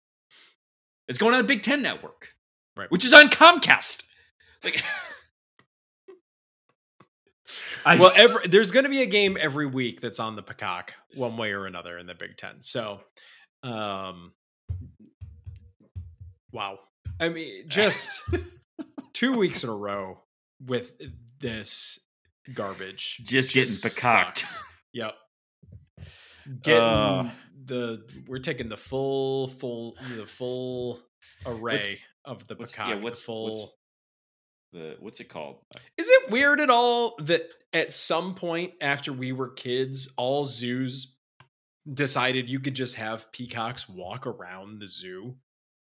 it's 1.07 1.17
going 1.17 1.33
on 1.33 1.41
the 1.41 1.47
big 1.47 1.61
ten 1.63 1.81
network 1.81 2.29
Right. 2.75 2.89
which 2.91 3.03
is 3.05 3.13
on 3.13 3.29
comcast 3.29 4.03
like 4.63 4.83
I, 7.85 7.97
well, 7.97 8.11
every, 8.15 8.47
there's 8.47 8.71
going 8.71 8.83
to 8.83 8.89
be 8.89 9.01
a 9.01 9.05
game 9.07 9.37
every 9.39 9.65
week 9.65 10.01
that's 10.01 10.19
on 10.19 10.35
the 10.35 10.43
Peacock, 10.43 10.93
one 11.15 11.37
way 11.37 11.51
or 11.51 11.65
another, 11.65 11.97
in 11.97 12.05
the 12.07 12.15
Big 12.15 12.37
Ten. 12.37 12.61
So, 12.61 13.01
um, 13.63 14.33
Wow. 16.51 16.79
I 17.19 17.29
mean, 17.29 17.63
just 17.67 18.23
two 19.13 19.37
weeks 19.37 19.63
in 19.63 19.69
a 19.69 19.75
row 19.75 20.19
with 20.65 20.91
this 21.39 21.99
garbage. 22.53 23.21
Just, 23.23 23.53
getting 23.53 23.73
peacocked. 23.73 24.59
Yep. 24.93 25.13
Getting 26.61 26.81
Uh. 26.83 27.31
the 27.65 28.01
we're 28.27 28.39
taking 28.39 28.67
the 28.67 28.75
full 28.77 29.47
full 29.47 29.95
the 30.15 30.25
full 30.25 30.99
array 31.45 31.99
of 32.25 32.45
the 32.47 32.55
peacock. 32.55 32.89
yeah, 32.89 32.95
what's- 32.95 33.21
full 33.23 33.45
what's- 33.49 33.71
The 34.73 34.95
what's 34.99 35.19
it 35.19 35.29
called? 35.29 35.57
Uh, 35.75 35.79
Is 35.97 36.09
it 36.09 36.31
weird 36.31 36.59
at 36.59 36.69
all 36.69 37.15
that 37.19 37.49
at 37.73 37.93
some 37.93 38.35
point 38.35 38.73
after 38.81 39.11
we 39.11 39.31
were 39.31 39.49
kids, 39.49 40.11
all 40.17 40.45
zoos 40.45 41.15
decided 41.91 42.49
you 42.49 42.59
could 42.59 42.75
just 42.75 42.95
have 42.95 43.31
peacocks 43.31 43.89
walk 43.89 44.25
around 44.25 44.79
the 44.79 44.87
zoo? 44.87 45.35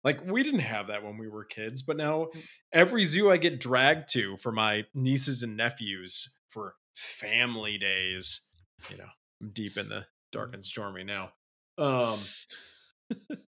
Like 0.04 0.24
we 0.24 0.43
didn't 0.43 0.60
have 0.60 0.88
that 0.88 1.04
when 1.04 1.17
we 1.17 1.28
were 1.28 1.43
kids, 1.43 1.82
but 1.82 1.98
now 1.98 2.28
mm. 2.36 2.43
every 2.71 3.06
zoo 3.06 3.32
I 3.32 3.38
get 3.38 3.60
dragged 3.60 4.10
to 4.10 4.38
for 4.38 4.52
my 4.52 4.86
nieces 4.93 5.41
and 5.41 5.58
nephews 5.58 6.38
for 6.50 6.76
family 6.93 7.80
days, 7.80 8.48
you 8.91 8.98
know, 8.98 9.08
I'm 9.41 9.50
deep 9.50 9.78
in 9.78 9.89
the 9.89 10.06
dark 10.32 10.52
mm. 10.52 10.56
and 10.56 10.63
stormy 10.63 11.04
now. 11.04 11.32
Um 11.80 12.19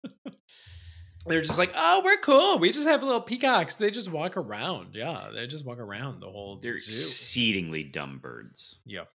they're 1.28 1.42
just 1.42 1.58
like, 1.58 1.72
oh, 1.76 2.02
we're 2.04 2.18
cool. 2.18 2.60
We 2.60 2.72
just 2.72 2.88
have 2.88 3.02
little 3.04 3.22
peacocks. 3.22 3.76
They 3.78 3.92
just 3.92 4.12
walk 4.12 4.38
around. 4.38 4.94
Yeah, 4.94 5.30
they 5.34 5.48
just 5.48 5.66
walk 5.66 5.80
around 5.80 6.20
the 6.22 6.30
whole 6.30 6.58
They're 6.62 6.76
zoo. 6.78 6.92
exceedingly 6.92 7.84
dumb 7.84 8.20
birds. 8.22 8.78
Yeah. 8.86 9.06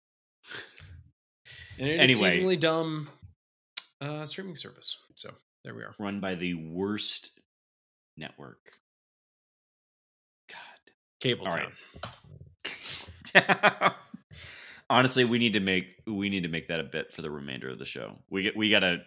And 1.81 1.89
an 1.89 2.01
Anyway. 2.01 2.29
exceedingly 2.31 2.57
dumb 2.57 3.09
uh, 4.01 4.27
streaming 4.27 4.57
service. 4.57 4.97
So 5.15 5.31
there 5.63 5.77
we 5.77 5.83
are. 5.85 5.95
Run 6.01 6.19
by 6.19 6.35
the 6.35 6.55
worst 6.55 7.31
network. 8.17 8.59
God. 10.51 10.59
Cable 11.21 11.47
All 11.47 11.53
Town. 11.53 11.73
right. 13.35 13.93
Honestly, 14.91 15.25
we 15.25 15.39
need 15.39 15.53
to 15.53 15.61
make 15.61 15.95
we 16.05 16.29
need 16.29 16.43
to 16.43 16.49
make 16.49 16.67
that 16.67 16.81
a 16.81 16.85
bit 16.85 17.13
for 17.13 17.23
the 17.23 17.31
remainder 17.31 17.69
of 17.71 17.79
the 17.79 17.85
show. 17.87 18.17
We 18.29 18.43
get 18.43 18.57
we 18.57 18.71
gotta 18.71 19.03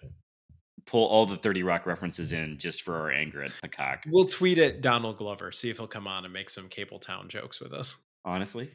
pull 0.86 1.08
all 1.08 1.26
the 1.26 1.38
30 1.38 1.63
Rock 1.63 1.86
references 1.86 2.32
in 2.32 2.58
just 2.58 2.82
for 2.82 2.96
our 2.96 3.12
anger 3.12 3.44
at 3.44 3.52
Peacock. 3.62 4.04
We'll 4.08 4.26
tweet 4.26 4.58
at 4.58 4.82
Donald 4.82 5.17
Glover, 5.17 5.52
see 5.52 5.70
if 5.70 5.78
he'll 5.78 5.88
come 5.88 6.08
on 6.08 6.26
and 6.26 6.34
make 6.34 6.50
some 6.50 6.70
Kabletown 6.70 7.28
jokes 7.28 7.60
with 7.60 7.74
us. 7.74 7.96
Honestly, 8.26 8.72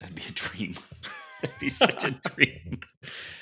that'd 0.00 0.14
be 0.14 0.22
a 0.28 0.32
dream. 0.32 0.74
that'd 1.42 1.58
be 1.58 1.68
such 1.70 2.04
a 2.04 2.10
dream. 2.10 2.80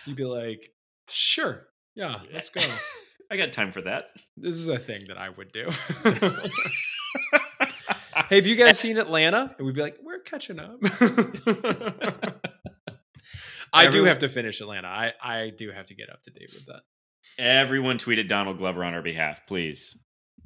You'd 0.06 0.16
be 0.16 0.24
like, 0.24 0.70
sure. 1.08 1.68
Yeah, 1.94 2.20
let's 2.32 2.48
go. 2.48 2.60
I 3.30 3.36
got 3.36 3.52
time 3.52 3.72
for 3.72 3.82
that. 3.82 4.06
This 4.36 4.54
is 4.54 4.68
a 4.68 4.78
thing 4.78 5.04
that 5.08 5.18
I 5.18 5.28
would 5.28 5.52
do. 5.52 5.68
hey, 8.30 8.36
have 8.36 8.46
you 8.46 8.56
guys 8.56 8.78
seen 8.78 8.96
Atlanta? 8.96 9.54
And 9.58 9.66
we'd 9.66 9.74
be 9.74 9.82
like, 9.82 9.98
we're 10.02 10.20
catching 10.20 10.58
up. 10.58 10.78
I 13.70 13.88
do 13.88 14.04
have 14.04 14.20
to 14.20 14.30
finish 14.30 14.62
Atlanta. 14.62 14.88
I, 14.88 15.12
I 15.22 15.50
do 15.50 15.70
have 15.70 15.86
to 15.86 15.94
get 15.94 16.08
up 16.10 16.22
to 16.22 16.30
date 16.30 16.50
with 16.54 16.64
that. 16.66 16.80
Everyone 17.38 17.98
tweeted 17.98 18.28
Donald 18.28 18.58
Glover 18.58 18.84
on 18.84 18.94
our 18.94 19.02
behalf, 19.02 19.46
please. 19.46 19.96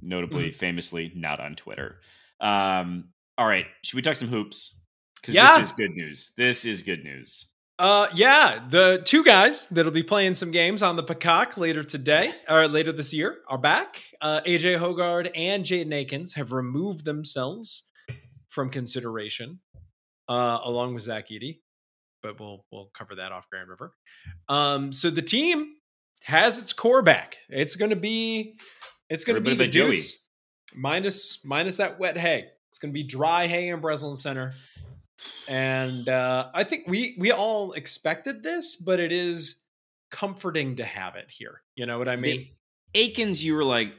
Notably, 0.01 0.51
Mm. 0.51 0.55
famously, 0.55 1.13
not 1.15 1.41
on 1.41 1.55
Twitter. 1.55 2.01
Um, 2.41 3.13
all 3.39 3.47
right, 3.47 3.67
should 3.85 3.95
we 3.97 4.03
talk 4.03 4.17
some 4.17 4.29
hoops? 4.29 4.81
Because 5.21 5.35
Yeah. 5.35 5.59
this 5.59 5.71
is 5.71 5.77
good 5.77 5.93
news. 5.93 6.33
This 6.37 6.65
is 6.65 6.83
good 6.83 7.05
news. 7.05 7.47
Uh, 7.79 8.09
yeah, 8.15 8.67
the 8.69 9.03
two 9.05 9.25
guys 9.25 9.69
that'll 9.69 9.91
be 9.93 10.03
playing 10.03 10.35
some 10.35 10.51
games 10.51 10.83
on 10.83 10.97
the 10.97 11.03
Peacock 11.03 11.57
later 11.57 11.83
today 11.83 12.35
or 12.49 12.69
later 12.69 12.93
this 12.93 13.13
year 13.13 13.43
are 13.49 13.59
back. 13.59 14.03
Uh, 14.21 14.41
AJ 14.45 14.77
Hoggard 14.79 15.31
and 15.35 15.65
Jaden 15.65 15.93
Akins 15.95 16.35
have 16.35 16.53
removed 16.53 17.05
themselves 17.05 17.89
from 18.49 18.71
consideration, 18.71 19.61
uh, 20.29 20.59
along 20.65 20.95
with 20.95 21.05
Zach 21.05 21.29
Edey, 21.31 21.61
but 22.23 22.39
we'll 22.39 22.67
we'll 22.71 22.91
cover 22.95 23.15
that 23.17 23.33
off 23.33 23.49
Grand 23.51 23.69
River. 23.69 23.95
Um, 24.49 24.93
so 24.93 25.11
the 25.11 25.23
team 25.23 25.75
has 26.25 26.61
its 26.61 26.73
core 26.73 27.03
back. 27.03 27.39
It's 27.49 27.77
gonna 27.77 27.97
be 27.97 28.57
it's 29.09 29.25
gonna 29.25 29.41
be 29.41 29.55
the 29.55 29.69
Joey. 29.69 29.97
dudes 29.97 30.19
minus 30.75 31.45
minus 31.45 31.77
that 31.77 31.99
wet 31.99 32.17
hay. 32.17 32.49
It's 32.69 32.79
gonna 32.79 32.93
be 32.93 33.03
dry 33.03 33.47
hay 33.47 33.69
in 33.69 33.81
Breslin 33.81 34.17
Center 34.17 34.55
and 35.49 36.09
uh, 36.09 36.51
I 36.55 36.65
think 36.65 36.85
we 36.87 37.15
we 37.19 37.33
all 37.33 37.73
expected 37.73 38.43
this, 38.43 38.77
but 38.77 39.01
it 39.01 39.13
is 39.13 39.63
comforting 40.11 40.77
to 40.77 40.85
have 40.85 41.17
it 41.17 41.27
here. 41.29 41.63
You 41.75 41.87
know 41.87 41.99
what 41.99 42.09
I 42.09 42.17
mean? 42.17 42.49
The 42.93 43.01
Akins, 43.01 43.43
you 43.45 43.55
were 43.55 43.65
like, 43.65 43.93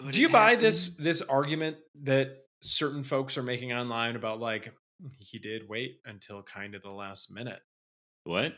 Do 0.10 0.20
you 0.20 0.28
buy 0.28 0.50
happen? 0.50 0.64
this 0.64 0.96
this 0.96 1.22
argument 1.22 1.76
that 2.02 2.36
certain 2.60 3.02
folks 3.04 3.36
are 3.36 3.42
making 3.42 3.72
online 3.72 4.16
about 4.16 4.40
like 4.40 4.72
he 5.18 5.38
did 5.38 5.68
wait 5.68 5.98
until 6.04 6.42
kind 6.42 6.74
of 6.74 6.82
the 6.82 6.94
last 6.94 7.32
minute? 7.32 7.60
What? 8.24 8.52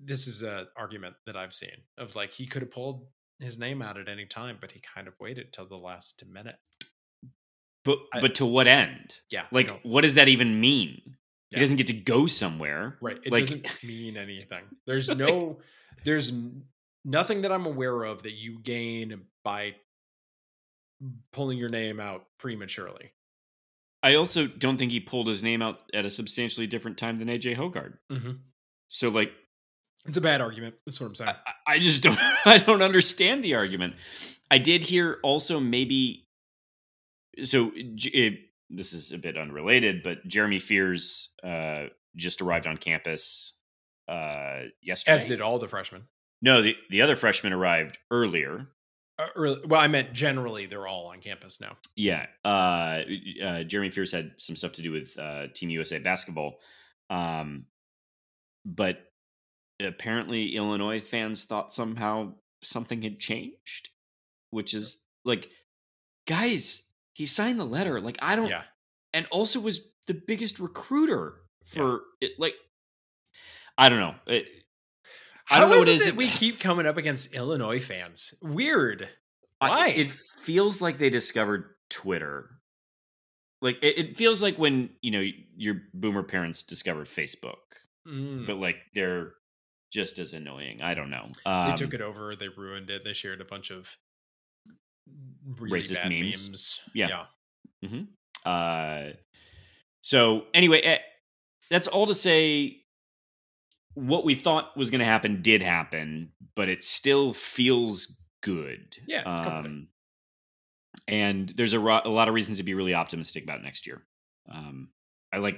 This 0.00 0.26
is 0.26 0.42
an 0.42 0.66
argument 0.76 1.16
that 1.26 1.36
I've 1.36 1.54
seen 1.54 1.70
of 1.98 2.14
like 2.14 2.32
he 2.32 2.46
could 2.46 2.62
have 2.62 2.70
pulled 2.70 3.06
his 3.40 3.58
name 3.58 3.82
out 3.82 3.98
at 3.98 4.08
any 4.08 4.26
time, 4.26 4.58
but 4.60 4.72
he 4.72 4.80
kind 4.94 5.08
of 5.08 5.14
waited 5.20 5.52
till 5.52 5.66
the 5.66 5.76
last 5.76 6.22
minute. 6.26 6.56
But 7.84 7.98
I- 8.12 8.20
but 8.20 8.34
to 8.36 8.46
what 8.46 8.66
end? 8.66 9.18
Yeah, 9.30 9.46
Like, 9.52 9.80
what 9.82 10.00
does 10.02 10.14
that 10.14 10.28
even 10.28 10.60
mean? 10.60 11.16
Yeah. 11.50 11.58
He 11.58 11.64
doesn't 11.64 11.76
get 11.76 11.86
to 11.88 11.92
go 11.92 12.26
somewhere. 12.26 12.98
Right. 13.00 13.18
It 13.24 13.30
Like- 13.32 13.44
doesn't 13.44 13.66
mean 13.84 14.16
anything. 14.16 14.64
There's 14.86 15.08
no 15.14 15.60
there's 16.04 16.32
nothing 17.04 17.42
that 17.42 17.50
I'm 17.52 17.66
aware 17.66 18.02
of 18.04 18.22
that 18.24 18.32
you 18.32 18.58
gain 18.60 19.22
by 19.44 19.76
pulling 21.32 21.58
your 21.58 21.68
name 21.68 22.00
out 22.00 22.26
prematurely. 22.38 23.12
I 24.02 24.14
also 24.14 24.46
don't 24.46 24.76
think 24.76 24.92
he 24.92 25.00
pulled 25.00 25.26
his 25.26 25.42
name 25.42 25.62
out 25.62 25.80
at 25.94 26.04
a 26.04 26.10
substantially 26.10 26.66
different 26.66 26.96
time 26.98 27.18
than 27.18 27.28
AJ 27.28 27.56
Hoggard. 27.56 27.94
Mm-hmm. 28.10 28.32
So 28.88 29.08
like 29.08 29.32
It's 30.06 30.16
a 30.16 30.20
bad 30.20 30.40
argument. 30.40 30.76
That's 30.84 31.00
what 31.00 31.08
I'm 31.08 31.14
saying. 31.14 31.30
I, 31.46 31.74
I 31.74 31.78
just 31.78 32.02
don't 32.02 32.18
I 32.46 32.58
don't 32.58 32.82
understand 32.82 33.44
the 33.44 33.54
argument. 33.54 33.94
I 34.50 34.58
did 34.58 34.84
hear 34.84 35.18
also 35.22 35.60
maybe 35.60 36.26
so 37.44 37.72
it, 37.74 38.38
this 38.70 38.92
is 38.92 39.12
a 39.12 39.18
bit 39.18 39.36
unrelated, 39.36 40.02
but 40.02 40.26
Jeremy 40.26 40.58
Fears 40.58 41.30
uh, 41.44 41.86
just 42.16 42.40
arrived 42.40 42.66
on 42.66 42.76
campus 42.76 43.54
uh, 44.08 44.62
yesterday. 44.80 45.14
As 45.14 45.28
did 45.28 45.40
all 45.40 45.58
the 45.58 45.68
freshmen. 45.68 46.04
no, 46.40 46.62
the 46.62 46.76
the 46.90 47.02
other 47.02 47.16
freshman 47.16 47.52
arrived 47.52 47.98
earlier. 48.10 48.68
Uh, 49.18 49.28
early, 49.34 49.60
well, 49.66 49.80
I 49.80 49.88
meant 49.88 50.12
generally 50.12 50.66
they're 50.66 50.86
all 50.86 51.06
on 51.06 51.20
campus 51.20 51.60
now. 51.60 51.76
Yeah, 51.96 52.26
uh, 52.44 53.02
uh, 53.42 53.62
Jeremy 53.64 53.90
Fears 53.90 54.12
had 54.12 54.32
some 54.36 54.56
stuff 54.56 54.72
to 54.72 54.82
do 54.82 54.92
with 54.92 55.18
uh, 55.18 55.46
Team 55.54 55.70
USA 55.70 55.98
basketball, 55.98 56.58
um, 57.10 57.66
but 58.64 58.98
apparently 59.80 60.56
Illinois 60.56 61.00
fans 61.00 61.44
thought 61.44 61.72
somehow 61.72 62.32
something 62.62 63.02
had 63.02 63.18
changed, 63.18 63.90
which 64.50 64.74
is 64.74 64.98
like, 65.24 65.48
guys, 66.26 66.82
he 67.12 67.26
signed 67.26 67.58
the 67.60 67.64
letter. 67.64 68.00
Like 68.00 68.18
I 68.20 68.36
don't, 68.36 68.48
Yeah. 68.48 68.62
and 69.12 69.26
also 69.30 69.60
was 69.60 69.80
the 70.06 70.14
biggest 70.26 70.58
recruiter 70.60 71.34
for 71.66 72.00
it. 72.20 72.32
Like, 72.38 72.54
I 73.78 73.88
don't 73.88 74.00
know. 74.00 74.14
It, 74.26 74.48
I 75.50 75.60
don't 75.60 75.70
know 75.70 75.76
is 75.76 75.80
what 75.80 75.88
it 75.88 75.92
it 75.92 76.00
is. 76.00 76.06
that 76.06 76.16
we 76.16 76.28
keep 76.28 76.58
coming 76.60 76.86
up 76.86 76.96
against 76.96 77.34
Illinois 77.34 77.80
fans? 77.80 78.34
Weird. 78.42 79.08
I- 79.60 79.68
Why? 79.68 79.88
it 79.88 80.10
feels 80.10 80.80
like 80.82 80.98
they 80.98 81.10
discovered 81.10 81.74
Twitter. 81.90 82.50
Like 83.62 83.78
it, 83.82 83.98
it 83.98 84.16
feels 84.18 84.42
like 84.42 84.56
when 84.58 84.90
you 85.00 85.10
know 85.10 85.24
your 85.56 85.76
boomer 85.94 86.22
parents 86.22 86.62
discovered 86.62 87.08
Facebook, 87.08 87.54
Mm. 88.06 88.46
but 88.46 88.56
like 88.58 88.76
they're 88.94 89.32
just 89.92 90.18
as 90.18 90.32
annoying. 90.32 90.82
I 90.82 90.94
don't 90.94 91.10
know. 91.10 91.28
they 91.44 91.50
Um, 91.50 91.74
took 91.76 91.94
it 91.94 92.00
over. 92.00 92.34
They 92.36 92.48
ruined 92.48 92.90
it. 92.90 93.04
They 93.04 93.12
shared 93.12 93.40
a 93.40 93.44
bunch 93.44 93.70
of 93.70 93.96
really 95.58 95.80
Racist 95.80 96.08
memes. 96.08 96.48
memes. 96.50 96.80
Yeah. 96.94 97.24
yeah. 97.82 98.00
Uh, 98.50 99.12
so 100.00 100.44
anyway, 100.54 100.80
eh, 100.80 100.98
that's 101.70 101.88
all 101.88 102.06
to 102.06 102.14
say. 102.14 102.82
What 103.94 104.26
we 104.26 104.34
thought 104.34 104.76
was 104.76 104.90
going 104.90 104.98
to 104.98 105.06
happen 105.06 105.40
did 105.40 105.62
happen, 105.62 106.30
but 106.54 106.68
it 106.68 106.84
still 106.84 107.32
feels 107.32 108.20
good. 108.42 108.94
Yeah, 109.06 109.22
it's 109.30 109.40
comforting. 109.40 109.72
Um, 109.72 109.88
and 111.08 111.48
there's 111.50 111.72
a, 111.72 111.80
ro- 111.80 112.02
a 112.04 112.10
lot 112.10 112.28
of 112.28 112.34
reasons 112.34 112.58
to 112.58 112.62
be 112.62 112.74
really 112.74 112.92
optimistic 112.92 113.42
about 113.44 113.62
next 113.62 113.86
year. 113.86 114.02
Um, 114.52 114.90
I 115.32 115.38
like. 115.38 115.56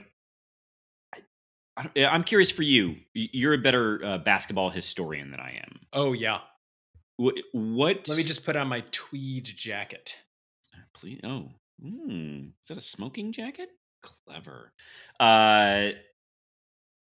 I'm 1.96 2.24
curious 2.24 2.50
for 2.50 2.62
you. 2.62 2.96
You're 3.14 3.54
a 3.54 3.58
better 3.58 4.00
uh, 4.04 4.18
basketball 4.18 4.70
historian 4.70 5.30
than 5.30 5.40
I 5.40 5.60
am. 5.64 5.80
Oh 5.92 6.12
yeah. 6.12 6.40
What? 7.16 7.34
what 7.52 8.08
Let 8.08 8.16
me 8.16 8.24
just 8.24 8.44
put 8.44 8.56
on 8.56 8.68
my 8.68 8.84
tweed 8.92 9.44
jacket. 9.44 10.14
Please. 10.94 11.20
Oh, 11.24 11.50
hmm. 11.82 12.46
is 12.62 12.68
that 12.68 12.76
a 12.78 12.80
smoking 12.80 13.32
jacket? 13.32 13.68
Clever. 14.02 14.72
Uh, 15.20 15.90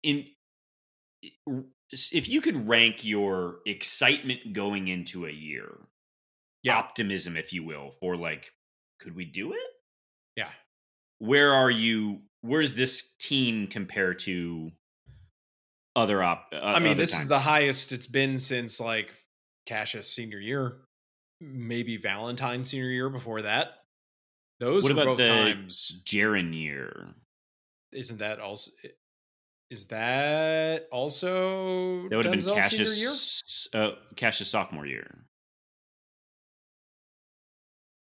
in 0.03 0.27
if 2.13 2.29
you 2.29 2.41
could 2.41 2.69
rank 2.69 3.05
your 3.05 3.57
excitement 3.67 4.53
going 4.53 4.89
into 4.89 5.27
a 5.27 5.31
year, 5.31 5.79
Yeah. 6.63 6.77
optimism, 6.79 7.37
if 7.37 7.53
you 7.53 7.65
will, 7.65 7.93
for 8.01 8.17
like, 8.17 8.53
could 9.01 9.15
we 9.17 9.25
do 9.25 9.53
it? 9.53 9.71
Yeah. 10.37 10.51
Where 11.19 11.53
are 11.55 11.71
you? 11.71 12.21
Where's 12.43 12.75
this 12.75 13.13
team 13.19 13.67
compare 13.67 14.15
to 14.15 14.71
other 15.97 16.23
op? 16.23 16.51
Uh, 16.53 16.59
I 16.61 16.79
mean, 16.79 16.97
this 16.97 17.15
is 17.15 17.27
the 17.27 17.39
highest 17.41 17.93
it's 17.93 18.07
been 18.07 18.39
since 18.39 18.79
like 18.81 19.13
Cassius 19.67 20.09
senior 20.09 20.39
year, 20.39 20.77
maybe 21.41 21.97
Valentine 21.97 22.65
senior 22.65 22.91
year 22.91 23.11
before 23.11 23.43
that. 23.43 23.75
Those 24.61 24.85
What 24.85 24.95
were 24.95 25.03
about 25.03 25.17
both 25.17 25.19
the- 25.19 25.25
times. 25.27 26.03
Jaren 26.07 26.55
year. 26.55 27.15
Isn't 27.93 28.19
that 28.19 28.39
also? 28.41 28.71
Is 29.71 29.87
that 29.89 30.89
also 30.91 32.09
That 32.09 32.17
would 32.17 32.25
have 32.25 32.33
been 32.33 32.41
senior 32.41 32.55
year? 32.93 33.09
Cassius, 33.11 33.69
uh, 33.75 33.91
Cassius 34.17 34.49
sophomore 34.51 34.87
year, 34.87 35.25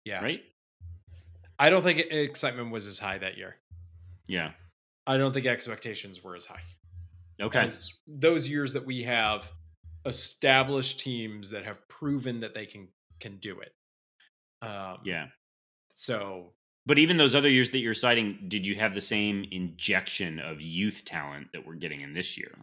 Yeah, 0.05 0.23
right? 0.23 0.41
I 1.59 1.69
don't 1.69 1.83
think 1.83 1.99
excitement 1.99 2.71
was 2.71 2.87
as 2.87 2.99
high 2.99 3.17
that 3.17 3.37
year. 3.37 3.57
Yeah. 4.29 4.51
I 5.07 5.17
don't 5.17 5.33
think 5.33 5.47
expectations 5.47 6.23
were 6.23 6.35
as 6.35 6.45
high. 6.45 6.61
Okay. 7.41 7.65
As 7.65 7.91
those 8.07 8.47
years 8.47 8.73
that 8.73 8.85
we 8.85 9.03
have 9.03 9.49
established 10.05 10.99
teams 10.99 11.49
that 11.49 11.65
have 11.65 11.85
proven 11.89 12.39
that 12.41 12.53
they 12.53 12.65
can 12.65 12.87
can 13.19 13.37
do 13.37 13.59
it. 13.59 13.73
Um, 14.61 14.99
Yeah. 15.03 15.27
So 15.91 16.53
But 16.85 16.99
even 16.99 17.17
those 17.17 17.35
other 17.35 17.49
years 17.49 17.71
that 17.71 17.79
you're 17.79 17.93
citing, 17.93 18.45
did 18.47 18.65
you 18.65 18.75
have 18.75 18.93
the 18.93 19.01
same 19.01 19.45
injection 19.51 20.39
of 20.39 20.61
youth 20.61 21.03
talent 21.05 21.47
that 21.53 21.65
we're 21.65 21.75
getting 21.75 22.01
in 22.01 22.13
this 22.13 22.37
year? 22.37 22.53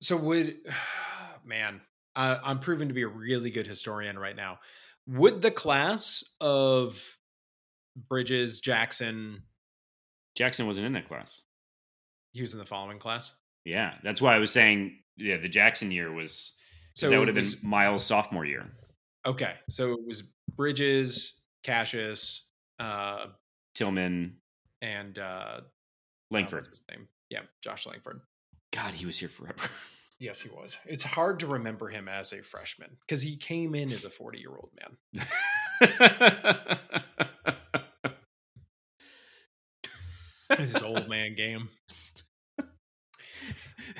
So 0.00 0.16
would 0.16 0.56
man, 1.44 1.82
I, 2.14 2.38
I'm 2.42 2.60
proving 2.60 2.88
to 2.88 2.94
be 2.94 3.02
a 3.02 3.08
really 3.08 3.50
good 3.50 3.66
historian 3.66 4.18
right 4.18 4.36
now. 4.36 4.60
Would 5.06 5.42
the 5.42 5.50
class 5.50 6.24
of 6.40 7.16
Bridges, 8.08 8.60
Jackson, 8.60 9.42
Jackson 10.36 10.66
wasn't 10.66 10.86
in 10.86 10.92
that 10.92 11.08
class. 11.08 11.40
he 12.32 12.42
was 12.42 12.52
in 12.52 12.58
the 12.58 12.66
following 12.66 12.98
class. 12.98 13.34
Yeah, 13.64 13.94
that's 14.04 14.20
why 14.22 14.36
I 14.36 14.38
was 14.38 14.52
saying, 14.52 14.98
yeah, 15.16 15.38
the 15.38 15.48
Jackson 15.48 15.90
year 15.90 16.12
was. 16.12 16.52
So 16.94 17.10
that 17.10 17.18
would 17.18 17.28
have 17.28 17.36
was- 17.36 17.56
been 17.56 17.68
Miles' 17.68 18.04
sophomore 18.04 18.44
year. 18.44 18.70
Okay, 19.26 19.54
so 19.68 19.92
it 19.92 20.06
was 20.06 20.22
Bridges, 20.56 21.40
Cassius, 21.64 22.46
uh, 22.78 23.26
Tillman, 23.74 24.36
and 24.82 25.18
uh, 25.18 25.22
uh, 25.22 25.60
Langford. 26.30 26.58
what's 26.58 26.68
his 26.68 26.84
name? 26.90 27.08
Yeah, 27.28 27.40
Josh 27.62 27.86
Langford. 27.86 28.20
God, 28.72 28.94
he 28.94 29.04
was 29.06 29.18
here 29.18 29.28
forever. 29.28 29.58
Yes, 30.18 30.40
he 30.40 30.48
was. 30.48 30.78
It's 30.86 31.04
hard 31.04 31.40
to 31.40 31.46
remember 31.46 31.88
him 31.88 32.08
as 32.08 32.32
a 32.32 32.42
freshman 32.42 32.88
because 33.02 33.20
he 33.20 33.36
came 33.36 33.74
in 33.74 33.92
as 33.92 34.06
a 34.06 34.10
40 34.10 34.38
year 34.38 34.50
old 40.50 40.58
man. 40.58 40.68
His 40.68 40.82
old 40.82 41.08
man 41.08 41.34
game. 41.34 41.68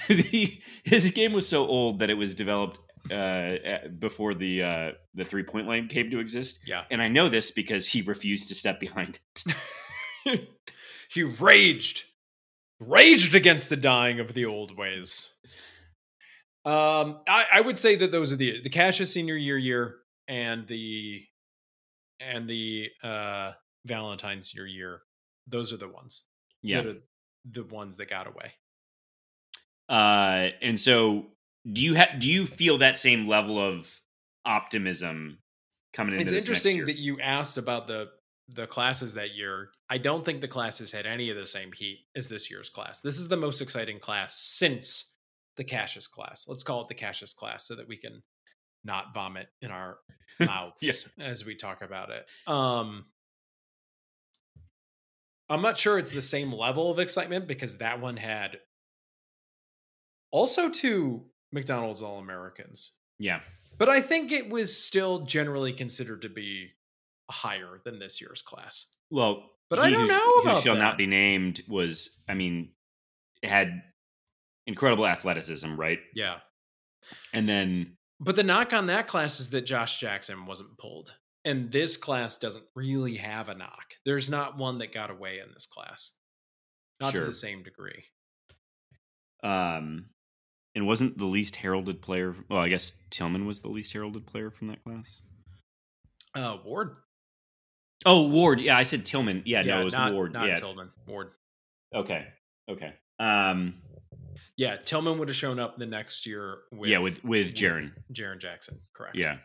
The- 0.08 0.58
His 0.84 1.10
game 1.10 1.32
was 1.32 1.48
so 1.48 1.66
old 1.66 2.00
that 2.00 2.10
it 2.10 2.14
was 2.14 2.34
developed 2.34 2.80
uh, 3.10 3.56
before 3.98 4.34
the 4.34 4.62
uh, 4.62 4.90
the 5.14 5.24
three 5.24 5.42
point 5.44 5.66
line 5.68 5.88
came 5.88 6.10
to 6.10 6.18
exist. 6.18 6.60
Yeah. 6.66 6.84
And 6.90 7.00
I 7.00 7.08
know 7.08 7.28
this 7.28 7.50
because 7.52 7.86
he 7.86 8.02
refused 8.02 8.48
to 8.48 8.54
step 8.54 8.80
behind 8.80 9.18
it. 10.24 10.48
he 11.10 11.22
raged, 11.22 12.04
raged 12.80 13.34
against 13.34 13.68
the 13.68 13.76
dying 13.76 14.18
of 14.18 14.34
the 14.34 14.44
old 14.44 14.76
ways. 14.76 15.30
Um, 16.64 17.20
I, 17.28 17.44
I 17.54 17.60
would 17.60 17.78
say 17.78 17.94
that 17.96 18.10
those 18.10 18.32
are 18.32 18.36
the 18.36 18.60
the 18.62 18.70
Cassius 18.70 19.12
senior 19.12 19.36
year 19.36 19.56
year 19.58 19.96
and 20.26 20.66
the 20.66 21.22
and 22.18 22.48
the 22.48 22.88
uh 23.04 23.52
Valentine 23.86 24.42
senior 24.42 24.66
year. 24.66 25.02
Those 25.46 25.72
are 25.72 25.76
the 25.76 25.88
ones. 25.88 26.22
Yeah. 26.66 26.82
that 26.82 26.88
are 26.90 26.98
the 27.50 27.64
ones 27.64 27.96
that 27.98 28.10
got 28.10 28.26
away. 28.26 28.52
Uh, 29.88 30.50
and 30.62 30.78
so, 30.78 31.26
do 31.72 31.82
you 31.82 31.94
have 31.94 32.18
do 32.18 32.28
you 32.30 32.46
feel 32.46 32.78
that 32.78 32.96
same 32.96 33.26
level 33.28 33.58
of 33.58 33.88
optimism 34.44 35.38
coming 35.92 36.14
into 36.14 36.22
It's 36.22 36.30
this 36.30 36.36
next 36.48 36.48
It's 36.58 36.66
interesting 36.66 36.86
that 36.86 37.00
you 37.00 37.20
asked 37.20 37.56
about 37.58 37.86
the 37.86 38.08
the 38.50 38.66
classes 38.66 39.14
that 39.14 39.34
year. 39.34 39.70
I 39.90 39.98
don't 39.98 40.24
think 40.24 40.40
the 40.40 40.48
classes 40.48 40.92
had 40.92 41.04
any 41.06 41.30
of 41.30 41.36
the 41.36 41.46
same 41.46 41.72
heat 41.72 42.06
as 42.16 42.28
this 42.28 42.50
year's 42.50 42.68
class. 42.68 43.00
This 43.00 43.18
is 43.18 43.26
the 43.28 43.36
most 43.36 43.60
exciting 43.60 43.98
class 43.98 44.38
since 44.38 45.14
the 45.56 45.64
Cassius 45.64 46.06
class. 46.06 46.46
Let's 46.48 46.62
call 46.62 46.82
it 46.82 46.88
the 46.88 46.94
Cassius 46.94 47.32
class 47.32 47.66
so 47.66 47.74
that 47.74 47.88
we 47.88 47.96
can 47.96 48.22
not 48.84 49.12
vomit 49.14 49.48
in 49.62 49.70
our 49.72 49.98
mouths 50.40 50.82
Yeah. 50.82 51.24
as 51.24 51.44
we 51.44 51.56
talk 51.56 51.82
about 51.82 52.10
it. 52.10 52.26
Um 52.48 53.06
I'm 55.48 55.62
not 55.62 55.78
sure 55.78 55.98
it's 55.98 56.10
the 56.10 56.20
same 56.22 56.52
level 56.52 56.90
of 56.90 56.98
excitement 56.98 57.46
because 57.46 57.78
that 57.78 58.00
one 58.00 58.16
had 58.16 58.58
also 60.30 60.68
two 60.68 61.24
McDonald's 61.52 62.02
All 62.02 62.18
Americans. 62.18 62.92
yeah. 63.18 63.40
But 63.78 63.90
I 63.90 64.00
think 64.00 64.32
it 64.32 64.48
was 64.48 64.74
still 64.74 65.26
generally 65.26 65.74
considered 65.74 66.22
to 66.22 66.30
be 66.30 66.70
higher 67.30 67.82
than 67.84 67.98
this 67.98 68.22
year's 68.22 68.40
class. 68.40 68.86
Well, 69.10 69.50
But 69.68 69.80
I 69.80 69.90
don't 69.90 70.00
who- 70.02 70.06
know 70.06 70.32
who 70.36 70.40
about 70.48 70.62
shall 70.62 70.76
that. 70.76 70.80
not 70.80 70.96
be 70.96 71.06
named 71.06 71.60
was, 71.68 72.08
I 72.26 72.32
mean, 72.32 72.72
had 73.42 73.82
incredible 74.66 75.06
athleticism, 75.06 75.76
right? 75.78 75.98
Yeah. 76.14 76.38
And 77.34 77.46
then 77.46 77.98
But 78.18 78.36
the 78.36 78.42
knock 78.44 78.72
on 78.72 78.86
that 78.86 79.08
class 79.08 79.40
is 79.40 79.50
that 79.50 79.62
Josh 79.62 80.00
Jackson 80.00 80.46
wasn't 80.46 80.78
pulled. 80.78 81.12
And 81.46 81.70
this 81.70 81.96
class 81.96 82.36
doesn't 82.36 82.64
really 82.74 83.16
have 83.16 83.48
a 83.48 83.54
knock. 83.54 83.94
There's 84.04 84.28
not 84.28 84.58
one 84.58 84.78
that 84.78 84.92
got 84.92 85.10
away 85.10 85.38
in 85.38 85.52
this 85.54 85.64
class. 85.64 86.12
Not 87.00 87.14
to 87.14 87.24
the 87.24 87.32
same 87.32 87.62
degree. 87.62 88.02
Um, 89.44 90.06
and 90.74 90.86
wasn't 90.86 91.16
the 91.16 91.26
least 91.26 91.56
heralded 91.56 92.02
player? 92.02 92.34
Well, 92.50 92.58
I 92.58 92.68
guess 92.68 92.92
Tillman 93.10 93.46
was 93.46 93.60
the 93.60 93.68
least 93.68 93.92
heralded 93.92 94.26
player 94.26 94.50
from 94.50 94.68
that 94.68 94.82
class. 94.82 95.22
Uh 96.34 96.56
Ward. 96.64 96.96
Oh, 98.04 98.26
Ward. 98.28 98.60
Yeah, 98.60 98.76
I 98.76 98.82
said 98.82 99.06
Tillman. 99.06 99.42
Yeah, 99.46 99.62
no, 99.62 99.80
it 99.80 99.84
was 99.84 99.94
not, 99.94 100.12
Ward. 100.12 100.32
Not 100.32 100.48
yeah. 100.48 100.56
Tillman. 100.56 100.90
Ward. 101.06 101.30
Okay. 101.94 102.26
Okay. 102.68 102.92
Um, 103.18 103.74
Yeah, 104.56 104.76
Tillman 104.84 105.18
would 105.18 105.28
have 105.28 105.36
shown 105.36 105.58
up 105.58 105.78
the 105.78 105.86
next 105.86 106.26
year 106.26 106.58
with 106.72 106.90
yeah, 106.90 106.98
with 106.98 107.22
with 107.24 107.54
Jaren. 107.54 107.92
Jaren 108.12 108.38
Jackson. 108.40 108.80
Correct. 108.94 109.16
Yeah. 109.16 109.38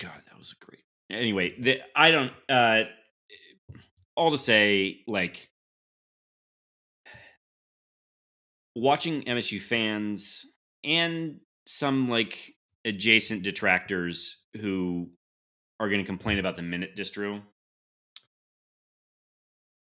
God, 0.00 0.22
that 0.28 0.38
was 0.38 0.54
a 0.60 0.64
great. 0.64 0.82
Anyway, 1.10 1.54
the, 1.60 1.80
I 1.94 2.10
don't. 2.10 2.32
uh 2.48 2.84
All 4.16 4.30
to 4.30 4.38
say, 4.38 5.00
like, 5.06 5.48
watching 8.74 9.22
MSU 9.22 9.60
fans 9.60 10.46
and 10.84 11.40
some 11.66 12.06
like 12.06 12.54
adjacent 12.84 13.42
detractors 13.42 14.42
who 14.60 15.10
are 15.78 15.88
going 15.88 16.00
to 16.00 16.06
complain 16.06 16.38
about 16.38 16.56
the 16.56 16.62
minute 16.62 16.96
distro. 16.96 17.42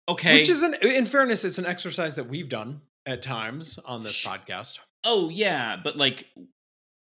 Okay, 0.08 0.38
Which 0.38 0.49
is 0.49 0.62
an 0.62 0.75
in 0.82 1.06
fairness, 1.06 1.43
it's 1.43 1.58
an 1.58 1.65
exercise 1.65 2.15
that 2.15 2.30
we've 2.30 2.49
done 2.49 2.82
at 3.06 3.23
times 3.23 3.80
on 3.86 4.04
this 4.04 4.13
Sh- 4.13 4.28
podcast. 4.28 4.80
Oh 5.04 5.30
yeah, 5.30 5.78
but 5.84 5.97
like 5.97 6.25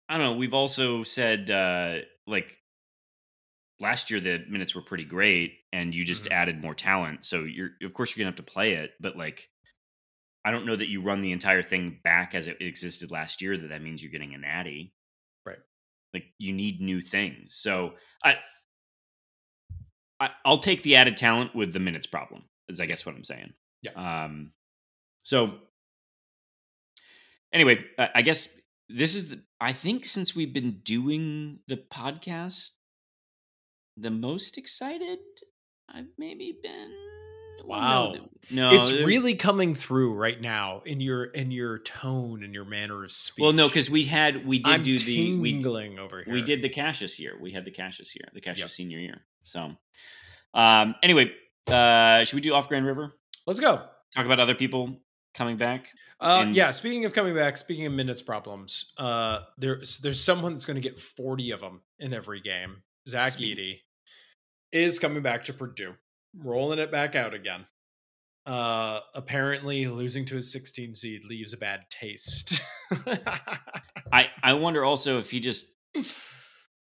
I 0.09 0.19
don't 0.19 0.27
know, 0.27 0.37
we've 0.37 0.55
also 0.55 1.03
said 1.03 1.51
uh 1.51 1.99
like 2.27 2.59
last 3.83 4.11
year 4.11 4.21
the 4.21 4.45
minutes 4.49 4.75
were 4.75 4.81
pretty 4.83 5.05
great 5.05 5.59
and 5.73 5.95
you 5.95 6.05
just 6.05 6.25
Mhm. 6.25 6.33
added 6.33 6.61
more 6.63 6.75
talent. 6.75 7.25
So 7.27 7.45
you're 7.45 7.71
of 7.83 7.93
course 7.93 8.11
you're 8.17 8.25
going 8.25 8.33
to 8.33 8.39
have 8.39 8.47
to 8.47 8.53
play 8.53 8.75
it, 8.75 8.93
but 9.01 9.17
like 9.17 9.51
I 10.45 10.51
don't 10.51 10.67
know 10.67 10.75
that 10.77 10.89
you 10.89 11.03
run 11.03 11.21
the 11.21 11.33
entire 11.33 11.63
thing 11.63 12.01
back 12.03 12.35
as 12.35 12.47
it 12.49 12.61
existed 12.61 13.11
last 13.11 13.43
year 13.43 13.57
that 13.59 13.69
that 13.69 13.83
means 13.83 14.03
you're 14.03 14.11
getting 14.13 14.35
a 14.35 14.39
natty. 14.39 14.95
Right. 15.45 15.61
Like 16.15 16.25
you 16.39 16.53
need 16.53 16.81
new 16.81 17.01
things. 17.01 17.55
So 17.57 17.97
I 18.25 18.39
I 20.21 20.31
I'll 20.45 20.59
take 20.59 20.83
the 20.83 20.97
added 20.97 21.17
talent 21.17 21.55
with 21.55 21.73
the 21.73 21.81
minutes 21.81 22.07
problem. 22.07 22.49
Is 22.69 22.81
I 22.81 22.87
guess 22.87 23.05
what 23.05 23.15
I'm 23.15 23.25
saying. 23.25 23.53
Yeah. 23.83 24.25
Um 24.25 24.53
so 25.25 25.61
anyway, 27.53 27.85
I 27.99 28.11
I 28.17 28.23
guess 28.23 28.49
this 28.89 29.15
is 29.15 29.29
the 29.31 29.43
I 29.61 29.73
think 29.73 30.05
since 30.05 30.35
we've 30.35 30.53
been 30.53 30.81
doing 30.83 31.61
the 31.69 31.77
podcast, 31.77 32.71
the 33.97 34.11
most 34.11 34.59
excited 34.59 35.19
I've 35.89 36.07
maybe 36.19 36.57
been. 36.63 36.91
Wow. 37.65 38.15
no, 38.15 38.29
no, 38.51 38.77
it's 38.77 38.89
there's- 38.91 39.05
really 39.07 39.35
coming 39.37 39.75
through 39.77 40.15
right 40.15 40.41
now 40.41 40.83
in 40.85 41.01
your 41.01 41.25
in 41.27 41.53
your 41.53 41.79
tone 41.79 42.43
and 42.43 42.53
your 42.53 42.65
manner 42.65 43.05
of 43.05 43.13
speech. 43.13 43.41
well. 43.43 43.53
No, 43.53 43.69
because 43.69 43.89
we 43.89 44.05
had 44.05 44.45
we 44.45 44.59
did 44.59 44.67
I'm 44.73 44.83
do 44.83 44.99
the 44.99 45.35
we 45.37 45.65
over 45.99 46.25
here. 46.25 46.35
we 46.35 46.43
did 46.43 46.61
the 46.61 46.69
Cassius 46.69 47.21
year. 47.21 47.37
We 47.41 47.53
had 47.53 47.65
the 47.65 47.71
Cassius 47.71 48.15
year, 48.17 48.27
the 48.35 48.41
Cassius 48.41 48.63
Yep. 48.63 48.71
senior 48.71 48.99
year. 48.99 49.25
So, 49.43 49.77
um, 50.55 50.95
anyway, 51.05 51.31
uh, 51.69 52.25
should 52.25 52.35
we 52.35 52.41
do 52.41 52.53
off 52.53 52.69
Grand 52.69 52.85
River? 52.87 53.15
Let's 53.47 53.61
go. 53.61 53.87
Talk 54.15 54.25
about 54.27 54.41
other 54.41 54.55
people. 54.55 54.99
coming 55.35 55.57
back? 55.57 55.87
Uh, 56.21 56.41
and- 56.43 56.55
yeah. 56.55 56.71
Speaking 56.73 57.05
of 57.07 57.13
coming 57.15 57.35
back, 57.35 57.57
speaking 57.57 57.87
of 57.87 57.93
minutes 57.95 58.21
problems, 58.21 58.93
uh, 58.99 59.41
there's 59.57 59.99
there's 59.99 60.23
someone 60.23 60.53
that's 60.53 60.65
going 60.67 60.75
to 60.75 60.87
get 60.87 61.01
40 61.01 61.53
of 61.53 61.61
them 61.61 61.81
in 62.01 62.13
every 62.13 62.41
game. 62.41 62.83
Zach. 63.09 63.35
Edey 63.35 63.79
is 64.73 64.99
coming 64.99 65.23
back 65.23 65.45
to 65.45 65.53
Purdue, 65.53 65.95
rolling 66.37 66.79
it 66.79 66.91
back 66.91 67.15
out 67.15 67.35
again. 67.35 67.67
Uh, 68.45 69.01
apparently, 69.15 69.87
losing 69.87 70.25
to 70.27 70.35
his 70.35 70.51
16 70.53 70.95
seed 70.95 71.23
leaves 71.29 71.53
a 71.53 71.57
bad 71.57 71.83
taste. 71.91 72.61
I 74.13 74.29
I 74.43 74.55
wonder 74.55 74.85
also 74.85 75.19
if 75.19 75.31
he 75.31 75.41
just 75.41 75.67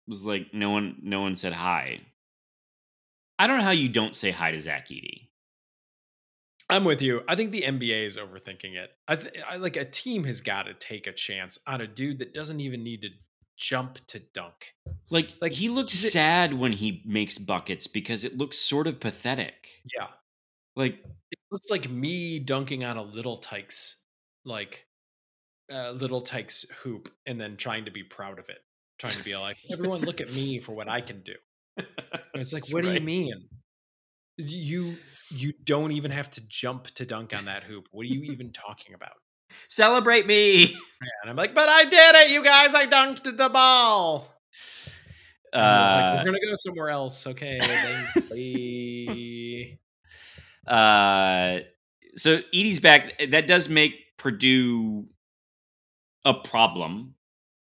was 0.07 0.23
like 0.23 0.55
no 0.55 0.71
one 0.71 0.97
no 1.03 1.21
one 1.21 1.37
said 1.37 1.53
hi. 1.53 2.01
I 3.39 3.47
don't 3.47 3.59
know 3.59 3.65
how 3.65 3.71
you 3.71 3.89
don't 3.89 4.15
say 4.15 4.31
hi 4.31 4.53
to 4.53 4.61
Zach 4.61 4.89
Edey. 4.89 5.29
I'm 6.71 6.85
with 6.85 7.03
you. 7.03 7.23
I 7.29 7.35
think 7.35 7.51
the 7.51 7.63
NBA 7.63 8.07
is 8.07 8.17
overthinking 8.17 8.77
it. 8.77 8.91
I, 9.07 9.17
th- 9.17 9.35
I 9.47 9.57
like 9.57 9.77
a 9.77 9.85
team 9.85 10.25
has 10.25 10.41
got 10.41 10.63
to 10.63 10.75
take 10.75 11.07
a 11.07 11.13
chance 11.13 11.59
on 11.67 11.83
a 11.83 11.87
dude 11.87 12.21
that 12.21 12.33
doesn't 12.33 12.61
even 12.61 12.83
need 12.83 13.03
to 13.03 13.09
jump 13.63 14.05
to 14.09 14.19
dunk. 14.19 14.75
Like 15.09 15.31
like 15.41 15.53
he 15.53 15.69
looks 15.69 15.95
sad 15.95 16.53
when 16.53 16.73
he 16.73 17.03
makes 17.07 17.39
buckets 17.39 17.87
because 17.87 18.25
it 18.25 18.37
looks 18.37 18.59
sort 18.59 18.89
of 18.89 18.99
pathetic. 18.99 19.69
Yeah. 19.97 20.09
Like 20.75 20.99
it 21.31 21.39
looks 21.51 21.71
like 21.71 21.89
me 21.89 22.41
dunking 22.41 22.85
on 22.85 22.97
a 22.97 23.03
little 23.03 23.37
Tikes 23.37 23.97
like 24.45 24.85
a 25.71 25.91
uh, 25.91 25.93
little 25.93 26.21
Tikes 26.21 26.67
hoop 26.83 27.09
and 27.25 27.41
then 27.41 27.57
trying 27.57 27.85
to 27.85 27.93
be 27.93 28.03
proud 28.03 28.41
of 28.41 28.49
it. 28.49 28.59
Trying 28.99 29.15
to 29.15 29.23
be 29.23 29.37
like, 29.37 29.57
everyone 29.73 30.01
look 30.01 30.21
at 30.21 30.33
me 30.33 30.59
for 30.59 30.73
what 30.73 30.89
I 30.89 31.01
can 31.01 31.23
do. 31.23 31.35
And 31.77 31.87
it's 32.35 32.53
like, 32.53 32.67
what 32.71 32.85
right. 32.85 32.91
do 32.91 32.95
you 32.95 33.01
mean? 33.01 33.33
You 34.39 34.97
you 35.31 35.53
don't 35.65 35.93
even 35.93 36.11
have 36.11 36.31
to 36.33 36.43
jump 36.49 36.87
to 36.95 37.07
dunk 37.07 37.33
on 37.33 37.45
that 37.45 37.63
hoop. 37.63 37.87
What 37.93 38.03
are 38.03 38.13
you 38.13 38.33
even 38.33 38.53
talking 38.53 38.95
about? 38.95 39.22
Celebrate 39.69 40.27
me. 40.27 40.77
And 41.23 41.31
I'm 41.31 41.37
like, 41.37 41.55
but 41.55 41.69
I 41.69 41.85
did 41.85 42.15
it, 42.17 42.31
you 42.31 42.43
guys. 42.43 42.75
I 42.75 42.87
dunked 42.87 43.37
the 43.37 43.49
ball. 43.49 44.29
Uh, 45.53 45.59
like, 45.59 46.15
we're 46.15 46.21
uh 46.21 46.25
gonna 46.25 46.39
go 46.47 46.55
somewhere 46.57 46.89
else. 46.89 47.27
Okay, 47.27 47.61
thanks. 47.63 48.17
uh, 50.67 51.61
so 52.17 52.41
Edey's 52.55 52.81
back. 52.81 53.21
That 53.31 53.47
does 53.47 53.69
make 53.69 54.17
Purdue 54.17 55.07
a 56.25 56.35
problem. 56.35 57.15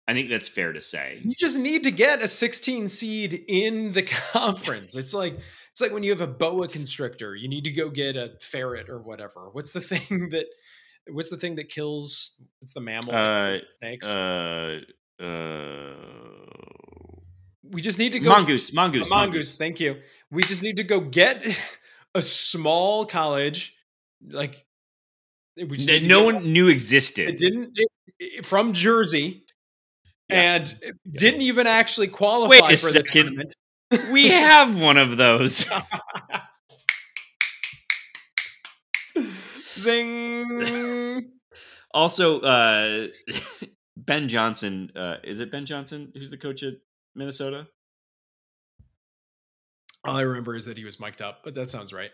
I 0.06 0.12
think 0.12 0.28
that's 0.28 0.48
fair 0.48 0.72
to 0.72 0.82
say. 0.82 1.20
You 1.24 1.34
just 1.34 1.58
need 1.58 1.84
to 1.84 1.90
get 1.90 2.22
a 2.22 2.28
16 2.28 2.88
seed 2.88 3.44
in 3.48 3.92
the 3.92 4.02
conference. 4.02 4.94
It's 4.94 5.14
like 5.14 5.38
it's 5.72 5.80
like 5.80 5.92
when 5.92 6.02
you 6.02 6.10
have 6.10 6.20
a 6.20 6.26
boa 6.26 6.68
constrictor, 6.68 7.34
you 7.34 7.48
need 7.48 7.64
to 7.64 7.72
go 7.72 7.90
get 7.90 8.16
a 8.16 8.32
ferret 8.40 8.88
or 8.88 9.00
whatever. 9.00 9.48
What's 9.52 9.72
the 9.72 9.80
thing 9.80 10.30
that 10.30 10.46
what's 11.08 11.30
the 11.30 11.36
thing 11.36 11.56
that 11.56 11.68
kills 11.68 12.40
It's 12.62 12.72
the 12.72 12.80
mammal 12.80 13.14
uh, 13.14 13.56
snakes? 13.78 14.06
Uh 14.06 14.80
uh 15.20 15.94
we 17.70 17.80
just 17.80 17.98
need 17.98 18.12
to 18.12 18.20
go 18.20 18.30
mongoose, 18.30 18.72
mongoose, 18.72 19.10
mongoose, 19.10 19.10
mongoose. 19.10 19.56
Thank 19.56 19.80
you. 19.80 19.96
We 20.30 20.42
just 20.42 20.62
need 20.62 20.76
to 20.76 20.84
go 20.84 21.00
get 21.00 21.44
a 22.14 22.22
small 22.22 23.06
college 23.06 23.76
like 24.28 24.64
that 25.56 26.02
no 26.04 26.24
one 26.24 26.52
knew 26.52 26.68
existed. 26.68 27.28
It 27.28 27.38
didn't 27.38 27.72
it, 27.76 27.88
it, 28.18 28.46
from 28.46 28.72
Jersey, 28.72 29.44
yeah. 30.28 30.54
and 30.56 30.78
yeah. 30.82 30.90
didn't 31.10 31.42
even 31.42 31.66
actually 31.66 32.08
qualify 32.08 32.50
Wait 32.50 32.62
a 32.62 32.76
for 32.76 32.88
second. 32.88 33.54
we 34.10 34.28
have 34.30 34.78
one 34.78 34.96
of 34.96 35.16
those. 35.16 35.66
Zing. 39.76 41.30
also, 41.94 42.40
uh, 42.40 43.08
Ben 43.96 44.28
Johnson. 44.28 44.90
Uh, 44.94 45.16
is 45.24 45.40
it 45.40 45.50
Ben 45.50 45.66
Johnson 45.66 46.12
who's 46.14 46.30
the 46.30 46.36
coach 46.36 46.62
at 46.62 46.74
Minnesota? 47.14 47.66
All 50.04 50.16
I 50.16 50.22
remember 50.22 50.54
is 50.54 50.66
that 50.66 50.76
he 50.76 50.84
was 50.84 51.00
mic'd 51.00 51.22
up, 51.22 51.40
but 51.44 51.54
that 51.54 51.70
sounds 51.70 51.92
right. 51.92 52.10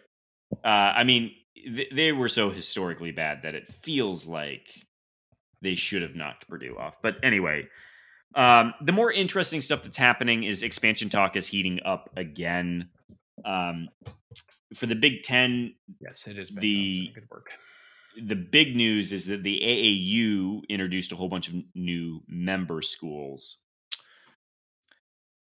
Uh, 0.64 0.68
I 0.68 1.04
mean, 1.04 1.32
th- 1.56 1.90
they 1.92 2.12
were 2.12 2.28
so 2.28 2.50
historically 2.50 3.10
bad 3.10 3.42
that 3.42 3.54
it 3.54 3.66
feels 3.66 4.26
like 4.26 4.68
they 5.62 5.74
should 5.74 6.02
have 6.02 6.14
knocked 6.14 6.48
Purdue 6.48 6.76
off. 6.78 7.02
But 7.02 7.16
anyway, 7.22 7.66
um, 8.34 8.74
the 8.80 8.92
more 8.92 9.10
interesting 9.10 9.60
stuff 9.60 9.82
that's 9.82 9.96
happening 9.96 10.44
is 10.44 10.62
expansion 10.62 11.08
talk 11.08 11.36
is 11.36 11.46
heating 11.46 11.80
up 11.84 12.10
again. 12.16 12.88
Um, 13.44 13.88
for 14.74 14.86
the 14.86 14.94
Big 14.94 15.22
Ten, 15.22 15.74
yes, 16.00 16.26
it 16.26 16.38
is. 16.38 16.50
The 16.50 17.10
good 17.14 17.28
work. 17.30 17.50
The 18.20 18.36
big 18.36 18.76
news 18.76 19.12
is 19.12 19.26
that 19.26 19.44
the 19.44 19.60
AAU 19.60 20.62
introduced 20.68 21.12
a 21.12 21.16
whole 21.16 21.28
bunch 21.28 21.48
of 21.48 21.54
new 21.74 22.20
member 22.26 22.82
schools. 22.82 23.58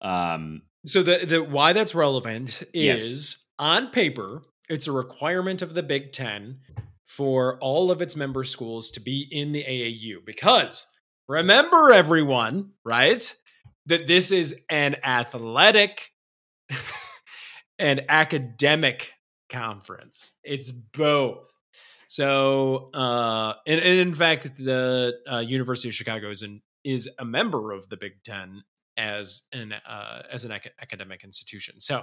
Um, 0.01 0.63
so 0.87 1.03
the 1.03 1.27
the 1.27 1.43
why 1.43 1.73
that's 1.73 1.95
relevant 1.95 2.63
is 2.73 3.05
yes. 3.05 3.47
on 3.59 3.91
paper 3.91 4.43
it's 4.69 4.87
a 4.87 4.93
requirement 4.93 5.61
of 5.63 5.75
the 5.75 5.83
Big 5.83 6.13
Ten 6.13 6.61
for 7.07 7.59
all 7.59 7.91
of 7.91 8.01
its 8.01 8.17
member 8.17 8.43
schools 8.43 8.91
to 8.93 9.01
be 9.01 9.29
in 9.31 9.53
the 9.53 9.65
AAU 9.65 10.25
because 10.25 10.87
remember, 11.29 11.93
everyone, 11.93 12.71
right? 12.85 13.35
That 13.87 14.07
this 14.07 14.31
is 14.31 14.63
an 14.71 14.97
athletic 15.05 16.13
and 17.83 18.03
academic 18.09 19.13
conference. 19.51 20.35
It's 20.45 20.71
both. 20.71 21.53
So, 22.07 22.91
uh, 22.95 23.55
and, 23.67 23.81
and 23.81 23.99
in 23.99 24.15
fact, 24.15 24.57
the 24.57 25.19
uh, 25.31 25.39
University 25.39 25.89
of 25.89 25.95
Chicago 25.95 26.31
is 26.31 26.43
an, 26.43 26.63
is 26.85 27.11
a 27.19 27.25
member 27.25 27.73
of 27.73 27.89
the 27.89 27.97
Big 27.97 28.23
Ten 28.25 28.63
as 28.97 29.43
an 29.53 29.73
uh, 29.73 30.23
as 30.31 30.45
an 30.45 30.53
ac- 30.53 30.71
academic 30.81 31.25
institution. 31.25 31.81
So, 31.81 32.03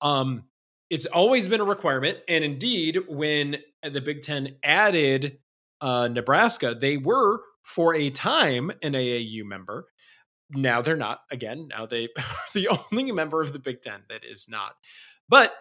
um, 0.00 0.44
it's 0.90 1.06
always 1.06 1.48
been 1.48 1.60
a 1.60 1.64
requirement. 1.64 2.18
And 2.28 2.44
indeed, 2.44 3.00
when 3.08 3.56
the 3.82 4.00
Big 4.00 4.22
Ten 4.22 4.56
added 4.62 5.38
uh, 5.80 6.08
Nebraska, 6.08 6.76
they 6.78 6.98
were 6.98 7.40
for 7.64 7.94
a 7.94 8.10
time 8.10 8.70
an 8.82 8.92
AAU 8.92 9.42
member. 9.44 9.88
Now 10.50 10.82
they're 10.82 10.96
not. 10.96 11.20
Again, 11.32 11.68
now 11.68 11.86
they 11.86 12.04
are 12.18 12.24
the 12.54 12.68
only 12.68 13.10
member 13.10 13.40
of 13.40 13.52
the 13.52 13.58
Big 13.58 13.82
Ten 13.82 14.02
that 14.08 14.24
is 14.24 14.46
not. 14.48 14.74
But 15.28 15.54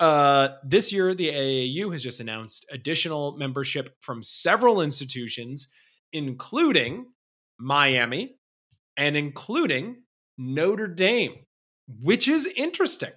uh, 0.00 0.48
this 0.64 0.92
year, 0.92 1.14
the 1.14 1.28
AAU 1.28 1.92
has 1.92 2.02
just 2.02 2.20
announced 2.20 2.66
additional 2.70 3.36
membership 3.36 3.94
from 4.00 4.22
several 4.22 4.80
institutions, 4.80 5.68
including 6.12 7.06
Miami 7.58 8.36
and 8.96 9.16
including 9.16 10.02
Notre 10.36 10.88
Dame, 10.88 11.46
which 12.00 12.28
is 12.28 12.46
interesting 12.56 13.12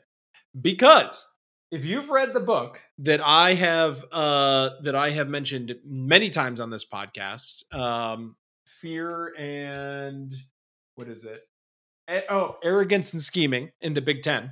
because 0.59 1.25
if 1.71 1.83
you've 1.83 2.09
read 2.09 2.33
the 2.33 2.39
book 2.39 2.79
that 2.99 3.21
I 3.21 3.53
have 3.55 4.03
uh, 4.11 4.69
that 4.83 4.95
I 4.95 5.09
have 5.11 5.27
mentioned 5.27 5.75
many 5.85 6.29
times 6.29 6.59
on 6.59 6.69
this 6.69 6.85
podcast, 6.85 7.73
um, 7.73 8.35
Fear 8.65 9.33
and 9.37 10.35
what 10.95 11.07
is 11.07 11.25
it? 11.25 11.41
oh, 12.29 12.57
Arrogance 12.63 13.13
and 13.13 13.21
Scheming 13.21 13.71
in 13.81 13.93
the 13.93 14.01
Big 14.01 14.21
Ten. 14.21 14.51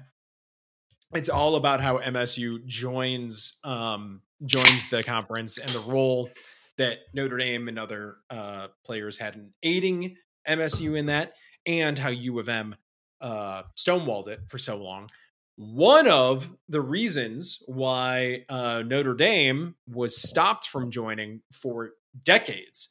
It's 1.16 1.30
all 1.30 1.56
about 1.56 1.82
how 1.82 2.00
MSU 2.00 2.66
joins 2.66 3.60
um, 3.64 4.22
joins 4.46 4.90
the 4.90 5.02
conference 5.02 5.58
and 5.58 5.72
the 5.72 5.80
role 5.80 6.30
that 6.78 7.00
Notre 7.14 7.38
Dame 7.38 7.70
and 7.70 7.80
other 7.80 8.18
uh, 8.30 8.68
players 8.86 9.18
had 9.18 9.36
in 9.36 9.52
aiding 9.64 10.18
MSU 10.48 10.98
in 10.98 11.06
that, 11.06 11.34
and 11.66 11.98
how 11.98 12.10
U 12.10 12.40
of 12.40 12.50
M 12.50 12.76
uh, 13.22 13.64
stonewalled 13.78 14.28
it 14.28 14.42
for 14.50 14.58
so 14.58 14.76
long. 14.76 15.10
One 15.56 16.10
of 16.10 16.50
the 16.68 16.82
reasons 16.82 17.64
why 17.68 18.44
uh, 18.50 18.84
Notre 18.86 19.14
Dame 19.14 19.76
was 19.88 20.22
stopped 20.22 20.68
from 20.68 20.92
joining 20.92 21.42
for 21.54 21.92
decades 22.24 22.90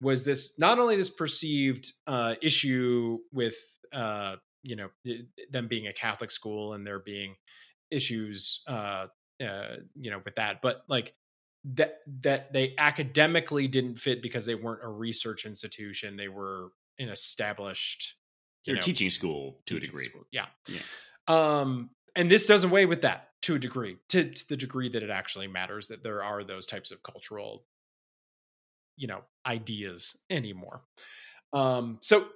was 0.00 0.24
this 0.24 0.58
not 0.58 0.78
only 0.78 0.96
this 0.96 1.10
perceived 1.10 1.92
uh, 2.06 2.36
issue 2.40 3.18
with 3.32 3.56
uh, 3.92 4.36
you 4.62 4.76
know 4.76 4.88
them 5.50 5.68
being 5.68 5.86
a 5.88 5.92
Catholic 5.92 6.30
school 6.30 6.72
and 6.72 6.86
there 6.86 7.00
being 7.00 7.36
issues 7.90 8.62
uh, 8.66 9.06
uh, 9.42 9.76
you 9.94 10.10
know 10.10 10.20
with 10.24 10.34
that, 10.36 10.62
but 10.62 10.82
like 10.88 11.14
that 11.74 11.98
that 12.22 12.52
they 12.52 12.74
academically 12.78 13.68
didn't 13.68 13.96
fit 13.96 14.22
because 14.22 14.46
they 14.46 14.54
weren't 14.54 14.84
a 14.84 14.88
research 14.88 15.46
institution; 15.46 16.16
they 16.16 16.28
were 16.28 16.70
an 16.98 17.08
established 17.08 18.16
they're 18.66 18.74
know, 18.74 18.80
teaching 18.80 19.10
school 19.10 19.60
to 19.66 19.74
teaching 19.74 19.76
a 19.76 19.86
degree. 19.86 20.04
School. 20.06 20.26
Yeah. 20.32 20.46
Yeah. 20.66 20.80
Um, 21.28 21.90
and 22.14 22.30
this 22.30 22.46
does 22.46 22.64
away 22.64 22.86
with 22.86 23.02
that 23.02 23.28
to 23.42 23.54
a 23.54 23.58
degree, 23.58 23.96
to, 24.08 24.30
to 24.30 24.48
the 24.48 24.56
degree 24.56 24.88
that 24.88 25.02
it 25.02 25.10
actually 25.10 25.46
matters 25.46 25.88
that 25.88 26.02
there 26.02 26.22
are 26.22 26.42
those 26.42 26.66
types 26.66 26.90
of 26.90 27.02
cultural, 27.02 27.64
you 28.96 29.06
know, 29.06 29.20
ideas 29.46 30.18
anymore. 30.30 30.82
Um, 31.52 31.98
so 32.00 32.26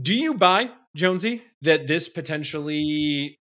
do 0.00 0.14
you 0.14 0.34
buy 0.34 0.70
Jonesy 0.96 1.42
that 1.62 1.86
this 1.86 2.08
potentially 2.08 3.39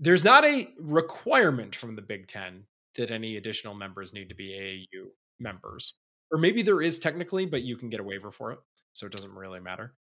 there's 0.00 0.24
not 0.24 0.44
a 0.44 0.68
requirement 0.78 1.74
from 1.74 1.96
the 1.96 2.02
Big 2.02 2.26
Ten 2.28 2.64
that 2.96 3.10
any 3.10 3.36
additional 3.36 3.74
members 3.74 4.12
need 4.12 4.28
to 4.28 4.34
be 4.34 4.50
AAU 4.50 5.06
members. 5.40 5.94
Or 6.30 6.38
maybe 6.38 6.62
there 6.62 6.82
is 6.82 6.98
technically, 6.98 7.46
but 7.46 7.62
you 7.62 7.76
can 7.76 7.88
get 7.90 8.00
a 8.00 8.04
waiver 8.04 8.30
for 8.30 8.52
it. 8.52 8.58
So 8.92 9.06
it 9.06 9.12
doesn't 9.12 9.32
really 9.34 9.60
matter. 9.60 9.94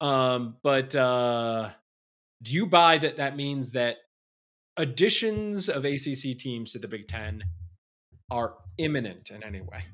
Um, 0.00 0.56
but 0.62 0.94
uh, 0.94 1.70
do 2.42 2.52
you 2.52 2.66
buy 2.66 2.98
that 2.98 3.16
that 3.16 3.36
means 3.36 3.70
that 3.72 3.98
additions 4.76 5.68
of 5.68 5.84
ACC 5.84 6.38
teams 6.38 6.72
to 6.72 6.78
the 6.78 6.88
Big 6.88 7.08
Ten 7.08 7.44
are 8.30 8.54
imminent 8.78 9.30
in 9.30 9.42
any 9.42 9.60
way? 9.60 9.84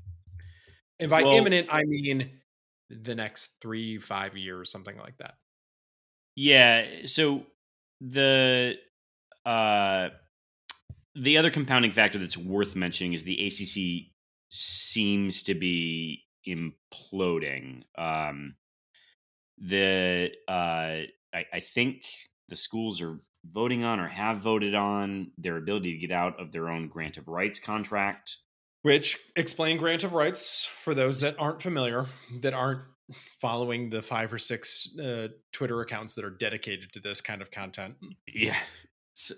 And 0.98 1.10
by 1.10 1.22
Well- 1.22 1.36
imminent, 1.36 1.68
I 1.70 1.82
mean 1.84 2.40
the 2.88 3.14
next 3.14 3.60
three, 3.60 3.98
five 3.98 4.36
years, 4.36 4.70
something 4.70 4.96
like 4.96 5.18
that. 5.18 5.34
Yeah. 6.36 7.06
So 7.06 7.46
the 8.00 8.78
uh 9.46 10.08
the 11.14 11.38
other 11.38 11.50
compounding 11.50 11.92
factor 11.92 12.18
that's 12.18 12.36
worth 12.36 12.76
mentioning 12.76 13.14
is 13.14 13.22
the 13.22 13.46
ACC 13.46 14.12
seems 14.50 15.42
to 15.44 15.54
be 15.54 16.24
imploding. 16.46 17.82
Um 17.96 18.56
the 19.58 20.30
uh 20.48 21.06
I, 21.34 21.44
I 21.52 21.60
think 21.60 22.02
the 22.48 22.56
schools 22.56 23.00
are 23.00 23.20
voting 23.52 23.84
on 23.84 24.00
or 24.00 24.08
have 24.08 24.38
voted 24.38 24.74
on 24.74 25.30
their 25.38 25.56
ability 25.56 25.92
to 25.92 25.98
get 25.98 26.10
out 26.10 26.38
of 26.40 26.52
their 26.52 26.68
own 26.68 26.88
grant 26.88 27.16
of 27.16 27.28
rights 27.28 27.60
contract. 27.60 28.38
Which 28.82 29.18
explain 29.34 29.78
grant 29.78 30.04
of 30.04 30.12
rights 30.12 30.68
for 30.84 30.94
those 30.94 31.20
that 31.20 31.36
aren't 31.38 31.62
familiar, 31.62 32.06
that 32.40 32.54
aren't 32.54 32.82
following 33.40 33.90
the 33.90 34.02
five 34.02 34.32
or 34.32 34.38
six 34.38 34.88
uh, 34.98 35.28
Twitter 35.52 35.80
accounts 35.80 36.14
that 36.14 36.24
are 36.24 36.30
dedicated 36.30 36.92
to 36.92 37.00
this 37.00 37.20
kind 37.20 37.42
of 37.42 37.50
content. 37.50 37.94
Yeah. 38.32 38.56
So, 39.16 39.34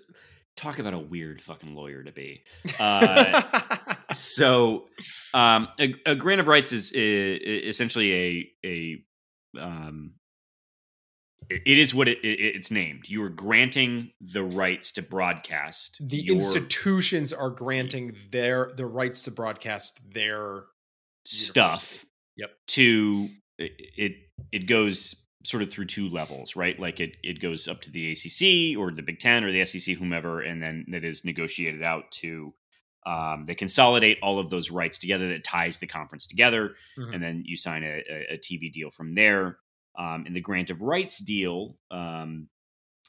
talk 0.55 0.79
about 0.79 0.93
a 0.93 0.99
weird 0.99 1.41
fucking 1.41 1.73
lawyer 1.73 2.03
to 2.03 2.11
be. 2.11 2.43
Uh, 2.79 3.41
so 4.13 4.87
um 5.33 5.67
a, 5.79 5.93
a 6.05 6.15
grant 6.15 6.41
of 6.41 6.47
rights 6.47 6.71
is, 6.71 6.91
i 6.95 6.99
essentially 6.99 8.13
a 8.13 8.51
a 8.65 9.61
um 9.61 10.13
it 11.49 11.77
is 11.77 11.93
what 11.93 12.07
it, 12.07 12.19
it, 12.19 12.39
it's 12.55 12.71
named 12.71 13.07
you 13.07 13.23
are 13.23 13.29
granting 13.29 14.11
the 14.19 14.43
rights 14.43 14.91
to 14.91 15.01
broadcast 15.01 15.97
the 16.01 16.17
your 16.17 16.35
institutions 16.35 17.31
are 17.31 17.49
granting 17.49 18.15
their 18.31 18.71
the 18.75 18.85
rights 18.85 19.23
to 19.23 19.31
broadcast 19.31 19.99
their 20.11 20.63
stuff. 21.25 22.05
Yep. 22.37 22.51
to 22.67 23.29
it 23.57 24.13
it 24.51 24.67
goes 24.67 25.15
sort 25.43 25.63
of 25.63 25.71
through 25.71 25.85
two 25.85 26.09
levels 26.09 26.55
right 26.55 26.77
like 26.79 26.99
it 26.99 27.15
it 27.23 27.39
goes 27.41 27.67
up 27.67 27.79
to 27.81 27.91
the 27.91 28.11
ACC 28.11 28.77
or 28.77 28.91
the 28.91 29.01
Big 29.01 29.19
10 29.19 29.43
or 29.45 29.51
the 29.51 29.65
SEC 29.65 29.95
whomever 29.97 30.41
and 30.41 30.61
then 30.61 30.85
that 30.89 31.03
is 31.05 31.23
negotiated 31.23 31.81
out 31.83 32.11
to 32.11 32.53
um, 33.05 33.45
they 33.47 33.55
consolidate 33.55 34.17
all 34.21 34.39
of 34.39 34.49
those 34.49 34.69
rights 34.69 34.97
together 34.97 35.29
that 35.29 35.45
ties 35.45 35.77
the 35.77 35.87
conference 35.87 36.27
together 36.27 36.75
Mhm. 36.97 37.13
and 37.15 37.23
then 37.23 37.43
you 37.45 37.55
sign 37.55 37.83
a, 37.83 38.03
a, 38.09 38.33
a 38.33 38.37
TV 38.37 38.69
deal 38.71 38.91
from 38.91 39.15
there. 39.15 39.57
Um, 39.97 40.25
in 40.27 40.33
the 40.33 40.41
grant 40.41 40.69
of 40.69 40.81
rights 40.81 41.17
deal, 41.19 41.77
um, 41.91 42.49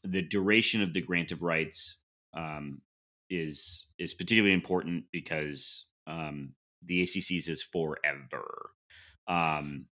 the 0.05 0.23
duration 0.23 0.81
of 0.83 0.93
the 0.93 1.01
grant 1.03 1.31
of 1.33 1.43
rights 1.43 1.99
um, 2.35 2.81
is 3.29 3.91
is 3.99 4.15
particularly 4.15 4.55
important 4.55 5.05
because 5.13 5.87
um, 6.07 6.55
the 6.85 7.03
ACC's 7.03 7.49
is 7.49 7.63
forever. 7.63 8.71
Um, 9.29 9.87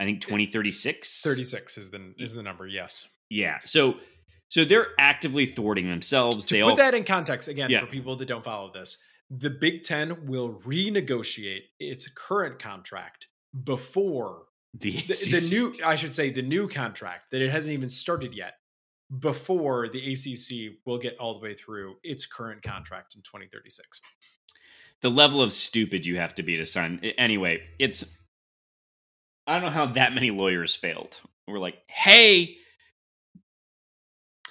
I 0.00 0.04
think 0.04 0.20
twenty 0.20 0.46
thirty 0.46 0.70
six. 0.72 1.20
36 1.22 1.78
is 1.78 1.90
the 1.90 2.14
is 2.18 2.32
the 2.34 2.42
number, 2.42 2.66
yes. 2.66 3.06
Yeah. 3.30 3.58
So 3.64 3.96
so 4.48 4.64
they're 4.64 4.88
actively 4.98 5.46
thwarting 5.46 5.88
themselves. 5.88 6.44
To 6.46 6.54
they 6.54 6.62
put 6.62 6.70
all 6.70 6.76
that 6.76 6.94
in 6.94 7.04
context 7.04 7.48
again 7.48 7.70
Yeah. 7.70 7.80
for 7.80 7.86
people 7.86 8.16
that 8.16 8.26
don't 8.26 8.44
follow 8.44 8.70
this, 8.72 8.98
the 9.30 9.50
Big 9.50 9.82
10 9.82 10.26
will 10.26 10.60
renegotiate 10.66 11.62
its 11.80 12.08
current 12.14 12.58
contract 12.60 13.28
before 13.64 14.42
the, 14.74 14.90
the, 14.90 15.14
the 15.40 15.46
new 15.50 15.74
I 15.84 15.96
should 15.96 16.12
say 16.14 16.30
the 16.30 16.42
new 16.42 16.68
contract 16.68 17.30
that 17.30 17.40
it 17.40 17.50
hasn't 17.50 17.72
even 17.72 17.88
started 17.88 18.34
yet 18.34 18.54
before 19.20 19.88
the 19.88 20.12
ACC 20.12 20.76
will 20.84 20.98
get 20.98 21.16
all 21.18 21.34
the 21.34 21.40
way 21.40 21.54
through 21.54 21.96
its 22.02 22.26
current 22.26 22.62
contract 22.62 23.14
in 23.14 23.22
2036. 23.22 24.00
the 25.02 25.10
level 25.10 25.40
of 25.42 25.52
stupid 25.52 26.04
you 26.06 26.16
have 26.16 26.34
to 26.34 26.42
be 26.42 26.56
to 26.56 26.66
sign. 26.66 26.98
Anyway, 27.18 27.60
it's 27.78 28.04
I 29.46 29.54
don't 29.54 29.62
know 29.62 29.70
how 29.70 29.86
that 29.86 30.14
many 30.14 30.30
lawyers 30.30 30.74
failed. 30.74 31.18
We're 31.46 31.58
like, 31.58 31.76
hey, 31.88 32.56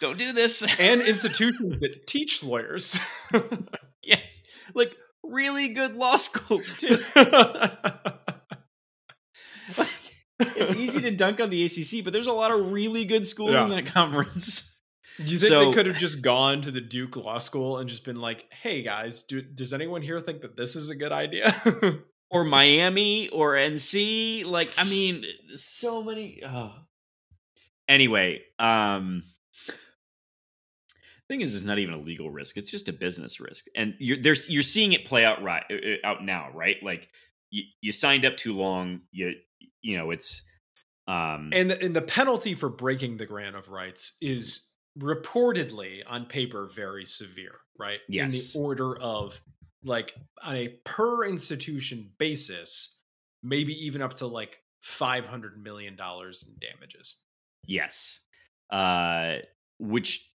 don't 0.01 0.17
do 0.17 0.31
this. 0.33 0.63
And 0.79 1.01
institutions 1.07 1.79
that 1.81 2.05
teach 2.07 2.43
lawyers. 2.43 2.99
yes, 4.03 4.41
like 4.75 4.95
really 5.23 5.69
good 5.69 5.95
law 5.95 6.17
schools 6.17 6.73
too. 6.75 6.99
Like, 9.77 9.89
it's 10.39 10.75
easy 10.75 11.01
to 11.01 11.11
dunk 11.11 11.39
on 11.39 11.49
the 11.49 11.63
ACC, 11.65 12.03
but 12.03 12.13
there's 12.13 12.27
a 12.27 12.33
lot 12.33 12.51
of 12.51 12.71
really 12.71 13.05
good 13.05 13.25
schools 13.25 13.51
Yeah. 13.51 13.63
in 13.63 13.69
that 13.71 13.85
conference. 13.87 14.69
Do 15.17 15.31
you 15.31 15.39
think 15.39 15.49
So- 15.49 15.65
they 15.69 15.73
could 15.73 15.85
have 15.85 15.97
just 15.97 16.21
gone 16.21 16.61
to 16.63 16.71
the 16.71 16.81
Duke 16.81 17.15
Law 17.17 17.37
School 17.39 17.77
and 17.77 17.87
just 17.89 18.03
been 18.03 18.19
like, 18.19 18.45
"Hey 18.51 18.81
guys, 18.83 19.23
do, 19.23 19.41
does 19.41 19.71
anyone 19.73 20.01
here 20.01 20.19
think 20.19 20.41
that 20.41 20.57
this 20.57 20.75
is 20.75 20.89
a 20.89 20.95
good 20.95 21.11
idea?" 21.11 21.55
Or 22.33 22.43
Miami 22.43 23.29
or 23.29 23.53
NC. 23.53 24.45
Like, 24.45 24.71
I 24.77 24.83
mean, 24.83 25.23
so 25.55 26.03
many. 26.03 26.41
Oh. 26.45 26.73
Anyway, 27.87 28.41
um, 28.59 29.23
thing 31.29 31.41
is, 31.41 31.55
it's 31.55 31.65
not 31.65 31.79
even 31.79 31.93
a 31.93 31.99
legal 31.99 32.29
risk; 32.29 32.57
it's 32.57 32.71
just 32.71 32.89
a 32.89 32.93
business 32.93 33.39
risk, 33.39 33.65
and 33.75 33.93
you're 33.99 34.17
there's 34.17 34.49
you're 34.49 34.63
seeing 34.63 34.93
it 34.93 35.05
play 35.05 35.25
out 35.25 35.43
right 35.43 35.63
uh, 35.71 36.07
out 36.07 36.23
now, 36.23 36.49
right? 36.53 36.77
Like, 36.81 37.09
you 37.51 37.63
you 37.81 37.91
signed 37.91 38.25
up 38.25 38.37
too 38.37 38.53
long. 38.53 39.01
You 39.11 39.33
you 39.81 39.97
know 39.97 40.11
it's 40.11 40.43
um 41.07 41.49
and 41.53 41.69
the, 41.69 41.83
and 41.83 41.95
the 41.95 42.01
penalty 42.01 42.55
for 42.55 42.69
breaking 42.69 43.17
the 43.17 43.25
grant 43.25 43.55
of 43.57 43.67
rights 43.67 44.17
is 44.21 44.71
reportedly 44.97 46.01
on 46.07 46.25
paper 46.25 46.69
very 46.73 47.05
severe, 47.05 47.55
right? 47.77 47.99
Yes. 48.07 48.53
In 48.55 48.61
the 48.61 48.65
order 48.65 48.97
of 48.97 49.41
like 49.83 50.13
on 50.43 50.55
a 50.55 50.67
per 50.85 51.25
institution 51.25 52.09
basis, 52.17 52.97
maybe 53.41 53.73
even 53.85 54.01
up 54.01 54.13
to 54.15 54.27
like 54.27 54.59
five 54.81 55.25
hundred 55.27 55.61
million 55.61 55.95
dollars 55.95 56.43
in 56.47 56.53
damages. 56.59 57.15
Yes. 57.65 58.21
Uh, 58.69 59.37
which, 59.79 60.29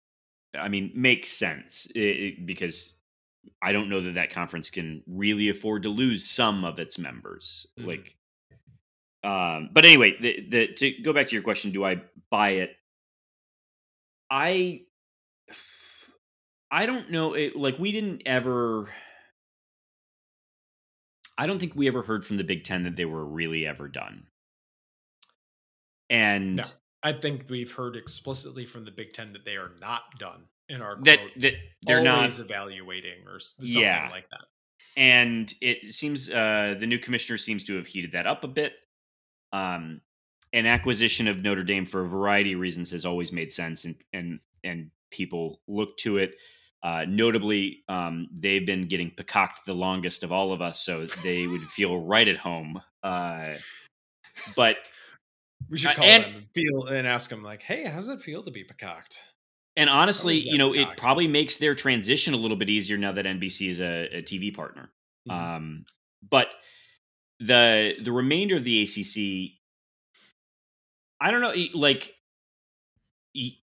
I 0.57 0.67
mean, 0.67 0.91
makes 0.95 1.29
sense 1.29 1.87
i 1.95 1.99
i- 1.99 2.37
because 2.45 2.93
I 3.61 3.71
don't 3.71 3.89
know 3.89 4.01
that 4.01 4.15
that 4.15 4.31
conference 4.31 4.69
can 4.69 5.03
really 5.07 5.49
afford 5.49 5.83
to 5.83 5.89
lose 5.89 6.25
some 6.25 6.65
of 6.65 6.79
its 6.79 6.97
members. 6.97 7.67
Mhm. 7.79 7.85
Like, 7.87 8.15
um, 9.23 9.69
but 9.71 9.85
anyway, 9.85 10.15
the, 10.19 10.47
the, 10.49 10.67
to 10.73 10.91
go 11.01 11.13
back 11.13 11.27
to 11.27 11.35
your 11.35 11.43
question, 11.43 11.71
do 11.71 11.83
I 11.85 12.01
buy 12.29 12.49
it? 12.51 12.75
I, 14.29 14.81
I 16.71 16.85
don't 16.85 17.11
know. 17.11 17.33
It, 17.33 17.55
like, 17.55 17.77
we 17.79 17.91
didn't 17.91 18.23
ever. 18.25 18.89
I 21.37 21.45
don't 21.47 21.59
think 21.59 21.75
we 21.75 21.87
ever 21.87 22.01
heard 22.01 22.25
from 22.25 22.37
the 22.37 22.43
Big 22.43 22.63
Ten 22.63 22.83
that 22.83 22.95
they 22.95 23.05
were 23.05 23.25
really 23.25 23.65
ever 23.65 23.87
done. 23.87 24.27
And 26.09 26.57
No. 26.57 26.63
I 27.03 27.13
think 27.13 27.45
we've 27.49 27.71
heard 27.71 27.95
explicitly 27.95 28.65
from 28.65 28.85
the 28.85 28.91
Big 28.91 29.13
Ten 29.13 29.33
that 29.33 29.45
they 29.45 29.55
are 29.55 29.71
not 29.79 30.03
done 30.19 30.47
in 30.69 30.81
our 30.81 30.95
that 31.03 31.19
quote, 31.19 31.31
that 31.41 31.53
they're 31.83 32.03
not 32.03 32.17
always 32.19 32.39
evaluating 32.39 33.27
or 33.27 33.39
something 33.39 33.81
Yeah. 33.81 34.09
like 34.09 34.29
that. 34.29 34.45
and 34.97 35.53
it 35.61 35.93
seems 35.93 36.29
uh, 36.29 36.75
the 36.79 36.87
new 36.87 36.97
commissioner 36.99 37.37
seems 37.37 37.63
to 37.65 37.75
have 37.75 37.85
heated 37.87 38.13
that 38.13 38.25
up 38.27 38.43
a 38.43 38.47
bit. 38.47 38.73
Um, 39.51 40.01
an 40.53 40.65
acquisition 40.65 41.27
of 41.27 41.39
Notre 41.39 41.63
Dame 41.63 41.85
for 41.85 42.05
a 42.05 42.07
variety 42.07 42.53
of 42.53 42.59
reasons 42.61 42.91
has 42.91 43.05
always 43.05 43.31
made 43.31 43.51
sense, 43.51 43.83
and 43.85 43.95
and 44.13 44.39
and 44.63 44.91
people 45.11 45.61
look 45.67 45.97
to 45.97 46.17
it. 46.17 46.35
Uh, 46.83 47.05
notably, 47.07 47.83
um, 47.89 48.27
they've 48.37 48.65
been 48.65 48.87
getting 48.87 49.09
peacocked 49.11 49.65
the 49.65 49.73
longest 49.73 50.23
of 50.23 50.31
all 50.31 50.53
of 50.53 50.61
us, 50.61 50.81
so 50.81 51.07
they 51.23 51.47
would 51.47 51.63
feel 51.69 51.99
right 51.99 52.27
at 52.27 52.37
home. 52.37 52.81
Uh, 53.01 53.53
but 54.55 54.77
We 55.69 55.77
should 55.79 55.91
Uh, 55.91 55.95
call 55.95 56.05
and- 56.05 56.23
them 56.23 56.35
and 56.35 56.45
feel 56.53 56.85
and 56.87 57.07
ask 57.07 57.29
them 57.29 57.41
like, 57.41 57.63
"Hey, 57.63 57.85
how's 57.85 58.07
it 58.07 58.21
feel 58.21 58.43
to 58.43 58.51
be 58.51 58.63
peacocked?" 58.63 59.19
and 59.77 59.89
honestly, 59.89 60.37
you 60.37 60.57
know, 60.57 60.73
it 60.73 60.95
probably 60.95 61.27
makes 61.27 61.57
their 61.57 61.75
transition 61.75 62.33
a 62.33 62.37
little 62.37 62.55
bit 62.57 62.69
easier 62.69 62.97
now 62.97 63.11
that 63.13 63.25
NBC 63.25 63.69
is 63.69 63.79
a, 63.81 64.17
a 64.19 64.21
TV 64.21 64.53
partner. 64.53 64.89
Mhm. 65.27 65.33
Um, 65.33 65.85
but 66.29 66.47
the 67.39 67.93
the 68.03 68.11
remainder 68.11 68.55
of 68.57 68.63
the 68.63 68.81
ACC, 68.83 69.59
I 71.19 71.31
don't 71.31 71.41
know. 71.41 71.53
Like 71.73 72.13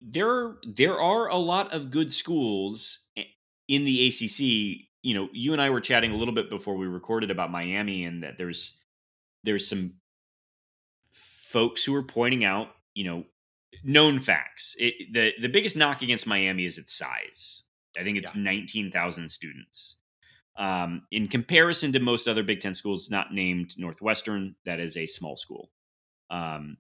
there 0.01 0.57
there 0.67 1.01
are 1.01 1.29
a 1.29 1.37
lot 1.37 1.73
of 1.73 1.91
good 1.91 2.13
schools 2.13 3.09
in 3.69 3.85
the 3.85 4.09
ACC. 4.09 4.89
You 5.03 5.15
know, 5.15 5.29
you 5.33 5.53
and 5.53 5.61
I 5.63 5.71
were 5.71 5.81
chatting 5.81 6.13
a 6.13 6.17
little 6.17 6.35
bit 6.35 6.49
before 6.51 6.77
we 6.77 6.87
recorded 6.87 7.31
about 7.31 7.51
Miami, 7.51 8.05
and 8.05 8.23
that 8.23 8.39
there's 8.39 8.79
there's 9.45 9.67
some 9.67 9.95
folks 11.11 11.85
who 11.85 11.95
are 11.95 12.03
pointing 12.03 12.45
out, 12.45 12.69
you 12.95 13.05
know, 13.05 13.25
known 13.85 14.21
facts. 14.21 14.75
It, 14.79 14.95
the 15.13 15.33
the 15.41 15.49
biggest 15.49 15.77
knock 15.77 16.03
against 16.03 16.27
Miami 16.27 16.65
is 16.65 16.79
its 16.79 16.97
size. 16.97 17.65
I 17.99 18.03
think 18.05 18.19
it's 18.19 18.35
Yeah. 18.35 18.43
nineteen 18.43 18.91
thousand 18.91 19.29
students. 19.29 19.97
Um, 20.57 21.07
in 21.11 21.29
comparison 21.29 21.93
to 21.95 21.99
most 22.01 22.29
other 22.29 22.43
Big 22.43 22.61
Ten 22.61 22.75
schools, 22.75 23.11
not 23.11 23.33
named 23.33 23.75
Northwestern, 23.79 24.55
that 24.67 24.81
is 24.81 24.97
a 24.99 25.07
small 25.07 25.37
school. 25.37 25.71
Um, 26.31 26.77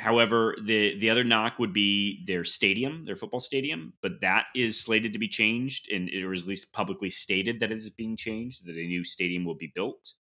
however, 0.00 0.56
the 0.64 0.98
the 0.98 1.10
other 1.10 1.24
knock 1.24 1.58
would 1.58 1.72
be 1.72 2.24
their 2.26 2.44
stadium, 2.44 3.04
their 3.04 3.16
football 3.16 3.40
stadium, 3.40 3.92
but 4.02 4.20
that 4.20 4.46
is 4.54 4.80
slated 4.80 5.12
to 5.12 5.18
be 5.18 5.28
changed, 5.28 5.90
and 5.92 6.08
it 6.08 6.26
was 6.26 6.42
at 6.42 6.48
least 6.48 6.72
publicly 6.72 7.10
stated 7.10 7.60
that 7.60 7.70
it 7.70 7.76
is 7.76 7.90
being 7.90 8.16
changed, 8.16 8.66
that 8.66 8.76
a 8.76 8.86
new 8.86 9.04
stadium 9.04 9.44
will 9.44 9.54
be 9.54 9.72
built. 9.74 10.14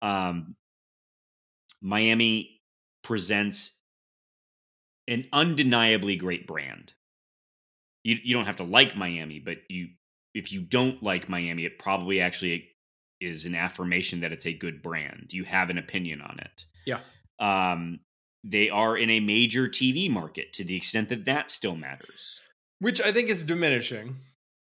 Um, 0.00 0.56
Miami 1.80 2.60
presents 3.02 3.78
an 5.08 5.26
undeniably 5.32 6.16
great 6.16 6.46
brand. 6.46 6.92
You 8.04 8.16
you 8.22 8.34
don't 8.34 8.46
have 8.46 8.56
to 8.56 8.64
like 8.64 8.96
Miami, 8.96 9.38
but 9.38 9.58
you 9.68 9.88
if 10.34 10.52
you 10.52 10.62
don't 10.62 11.02
like 11.02 11.28
Miami, 11.28 11.64
it 11.64 11.78
probably 11.78 12.20
actually 12.20 12.70
is 13.20 13.44
an 13.44 13.54
affirmation 13.54 14.20
that 14.20 14.32
it's 14.32 14.46
a 14.46 14.52
good 14.52 14.82
brand. 14.82 15.32
You 15.32 15.44
have 15.44 15.70
an 15.70 15.78
opinion 15.78 16.20
on 16.22 16.38
it. 16.40 16.64
Yeah. 16.86 17.00
Um, 17.38 18.00
they 18.44 18.68
are 18.70 18.96
in 18.96 19.08
a 19.10 19.20
major 19.20 19.68
TV 19.68 20.10
market 20.10 20.52
to 20.54 20.64
the 20.64 20.76
extent 20.76 21.08
that 21.10 21.24
that 21.26 21.50
still 21.50 21.76
matters, 21.76 22.40
Which 22.80 23.00
I 23.00 23.12
think 23.12 23.28
is 23.28 23.44
diminishing. 23.44 24.16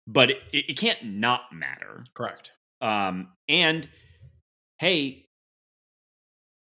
but 0.07 0.29
it, 0.31 0.39
it 0.51 0.77
can't 0.77 1.03
not 1.03 1.51
matter. 1.53 2.03
Correct. 2.13 2.51
Um, 2.81 3.29
and 3.49 3.87
hey, 4.79 5.27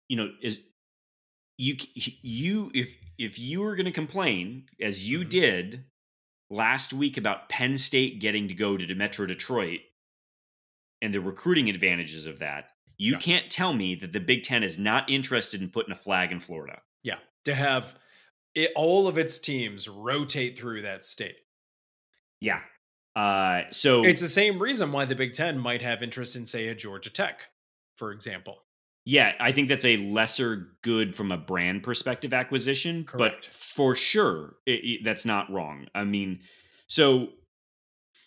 you 0.09 0.17
know, 0.17 0.31
is 0.43 0.61
you 1.59 1.77
you 1.95 2.71
if 2.75 2.95
if 3.19 3.39
you 3.39 3.61
were 3.61 3.77
going 3.77 3.87
to 3.87 3.93
complain 3.93 4.67
as 4.81 5.09
you 5.09 5.21
Mhm. 5.21 5.29
did 5.31 5.85
last 6.51 6.93
week 6.93 7.17
about 7.17 7.49
Penn 7.49 7.79
State 7.79 8.21
getting 8.21 8.49
to 8.49 8.55
go 8.55 8.77
to 8.77 8.95
Metro 8.95 9.25
Detroit 9.27 9.81
and 11.01 11.13
the 11.15 11.21
recruiting 11.21 11.69
advantages 11.71 12.27
of 12.27 12.39
that, 12.41 12.71
you 12.99 13.13
Yeah. 13.13 13.19
can't 13.19 13.51
tell 13.51 13.73
me 13.73 13.95
that 13.97 14.13
the 14.13 14.21
Big 14.21 14.43
Ten 14.43 14.63
is 14.63 14.79
not 14.79 15.09
interested 15.09 15.61
in 15.63 15.71
putting 15.71 15.93
a 15.93 15.97
flag 15.97 16.33
in 16.33 16.41
Florida. 16.41 16.83
Yeah. 17.05 17.19
To 17.45 17.55
have 17.55 17.95
it, 18.57 18.73
all 18.75 19.07
of 19.07 19.17
its 19.19 19.39
teams 19.39 19.87
rotate 19.89 20.59
through 20.59 20.83
that 20.83 21.05
state. 21.05 21.37
Yeah. 22.41 22.61
Uh, 23.15 23.63
so 23.71 24.05
It's 24.05 24.21
the 24.21 24.29
same 24.29 24.59
reason 24.61 24.91
why 24.91 25.05
the 25.05 25.15
Big 25.15 25.33
Ten 25.35 25.59
might 25.59 25.83
have 25.83 26.03
interest 26.03 26.35
in, 26.35 26.47
say, 26.47 26.67
a 26.69 26.75
Georgia 26.75 27.11
Tech, 27.11 27.43
for 27.97 28.11
example. 28.11 28.59
Yeah, 29.05 29.33
I 29.39 29.53
think 29.53 29.69
that's 29.69 29.85
a 29.85 29.99
lesser 29.99 30.69
good 30.83 31.15
from 31.15 31.31
a 31.31 31.37
brand 31.37 31.83
perspective 31.83 32.33
acquisition, 32.33 33.05
Correct. 33.05 33.45
but 33.47 33.55
for 33.55 33.95
sure, 33.95 34.57
it, 34.67 34.81
it- 34.83 35.05
that's 35.05 35.25
not 35.27 35.53
wrong. 35.53 35.87
I 35.95 36.05
mean, 36.05 36.41
so 36.87 37.29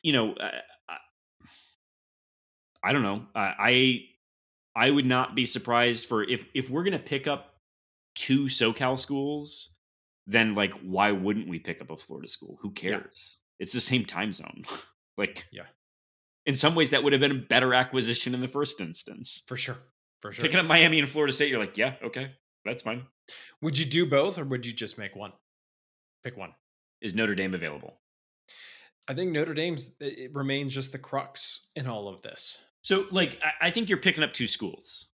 you 0.04 0.14
know, 0.14 0.36
I, 0.40 0.52
I, 0.88 0.98
I 2.84 2.94
don't 2.94 3.02
know. 3.04 3.26
I, 3.36 3.54
I 4.76 4.86
I 4.88 4.92
would 4.92 5.06
not 5.08 5.36
be 5.36 5.46
surprised 5.46 6.06
for 6.06 6.24
if 6.24 6.46
if 6.54 6.70
we're 6.70 6.84
gonna 6.84 7.00
pick 7.00 7.26
up 7.28 7.56
two 8.18 8.46
SoCal 8.46 9.00
schools, 9.00 9.76
then 10.26 10.56
like 10.56 10.74
why 10.82 11.12
wouldn't 11.12 11.48
we 11.48 11.60
pick 11.60 11.80
up 11.82 11.90
a 11.92 11.96
Florida 11.98 12.28
school? 12.28 12.58
Who 12.62 12.74
Yeah. 12.76 13.00
cares? 13.00 13.38
It's 13.60 13.72
the 13.74 13.80
same 13.80 14.04
time 14.06 14.32
zone. 14.34 14.64
like, 15.18 15.48
Yeah. 15.52 15.68
In 16.46 16.56
some 16.56 16.76
ways, 16.76 16.92
that 16.92 17.04
would 17.04 17.12
have 17.14 17.20
been 17.20 17.32
a 17.32 17.36
better 17.50 17.74
acquisition 17.74 18.34
in 18.34 18.40
the 18.42 18.48
first 18.48 18.80
instance. 18.80 19.44
For 19.48 19.58
sure. 19.58 19.78
For 20.22 20.32
sure. 20.32 20.44
Picking 20.44 20.60
up 20.60 20.66
Miami 20.66 21.00
and 21.00 21.10
Florida 21.10 21.34
State, 21.34 21.50
you're 21.50 21.60
like, 21.60 21.78
yeah, 21.78 21.96
okay, 22.02 22.32
that's 22.64 22.82
fine. 22.84 23.06
Would 23.62 23.78
you 23.78 23.84
do 23.86 24.06
both 24.06 24.38
or 24.38 24.46
would 24.46 24.66
you 24.66 24.72
just 24.72 24.98
make 24.98 25.14
one? 25.16 25.34
Pick 26.24 26.38
one. 26.38 26.54
Is 27.02 27.14
Notre 27.14 27.36
Dame 27.36 27.54
available? 27.54 28.00
I 29.10 29.14
think 29.14 29.32
Notre 29.32 29.54
Dame's 29.54 29.92
it 30.00 30.34
remains 30.34 30.74
just 30.74 30.92
the 30.94 30.98
crux 31.00 31.70
in 31.76 31.86
all 31.88 32.08
of 32.08 32.22
this. 32.22 32.58
So, 32.82 33.06
like, 33.12 33.40
I 33.62 33.70
think 33.72 33.90
you're 33.90 33.98
picking 33.98 34.24
up 34.24 34.34
two 34.34 34.48
schools. 34.48 35.08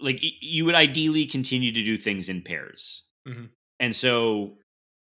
Like, 0.00 0.18
you 0.20 0.64
would 0.64 0.74
ideally 0.74 1.26
continue 1.26 1.72
to 1.72 1.84
do 1.84 1.98
things 1.98 2.28
in 2.28 2.42
pairs. 2.42 3.08
Mhm. 3.26 3.50
And 3.78 3.94
so, 3.94 4.58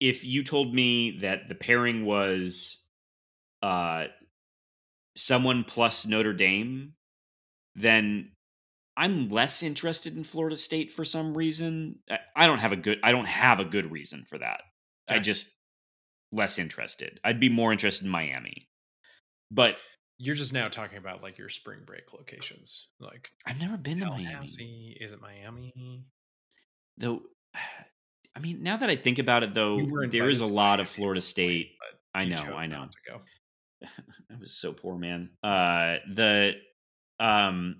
if 0.00 0.24
you 0.24 0.42
told 0.42 0.74
me 0.74 1.18
that 1.18 1.48
the 1.48 1.54
pairing 1.54 2.04
was 2.04 2.82
uh, 3.62 4.06
someone 5.16 5.64
plus 5.64 6.06
Notre 6.06 6.32
Dame, 6.32 6.94
then 7.74 8.32
I'm 8.96 9.28
less 9.30 9.62
interested 9.62 10.16
in 10.16 10.24
Florida 10.24 10.56
State 10.56 10.92
for 10.92 11.04
some 11.04 11.36
reason. 11.36 12.00
I, 12.10 12.18
I 12.36 12.46
don't 12.46 12.58
have 12.58 12.72
a 12.72 12.76
good. 12.76 12.98
I 13.02 13.12
don't 13.12 13.26
have 13.26 13.60
a 13.60 13.64
good 13.64 13.90
reason 13.90 14.24
for 14.24 14.38
that. 14.38 14.62
I 15.08 15.18
just 15.18 15.48
less 16.32 16.58
interested. 16.58 17.18
I'd 17.24 17.40
be 17.40 17.48
more 17.48 17.72
interested 17.72 18.04
in 18.04 18.10
Miami. 18.10 18.68
But 19.50 19.78
You're 20.18 20.34
just 20.34 20.52
now 20.52 20.68
talking 20.68 20.98
about 20.98 21.22
like 21.22 21.38
your 21.38 21.48
spring 21.48 21.80
break 21.86 22.12
locations. 22.12 22.88
Like 23.00 23.30
I've 23.46 23.60
never 23.60 23.76
been 23.76 24.00
to 24.00 24.06
Miami. 24.06 24.96
Is 25.00 25.12
it 25.12 25.20
Miami? 25.20 26.04
though 26.98 27.22
i 28.36 28.40
mean 28.40 28.62
now 28.62 28.76
that 28.76 28.90
i 28.90 28.96
think 28.96 29.18
about 29.18 29.42
it 29.42 29.54
though 29.54 29.78
there 30.10 30.28
is 30.28 30.40
a 30.40 30.46
lot 30.46 30.80
of 30.80 30.88
florida 30.88 31.20
state 31.20 31.70
i 32.14 32.24
know 32.24 32.42
i 32.56 32.66
know 32.66 32.84
to 32.86 33.10
go. 33.12 33.20
i 34.30 34.38
was 34.40 34.52
so 34.52 34.72
poor 34.72 34.96
man 34.98 35.30
uh 35.42 35.96
the 36.14 36.52
um 37.20 37.76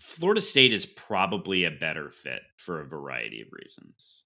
florida 0.00 0.40
state 0.40 0.72
is 0.72 0.84
probably 0.86 1.64
a 1.64 1.70
better 1.70 2.10
fit 2.10 2.42
for 2.56 2.80
a 2.80 2.86
variety 2.86 3.40
of 3.40 3.48
reasons 3.52 4.22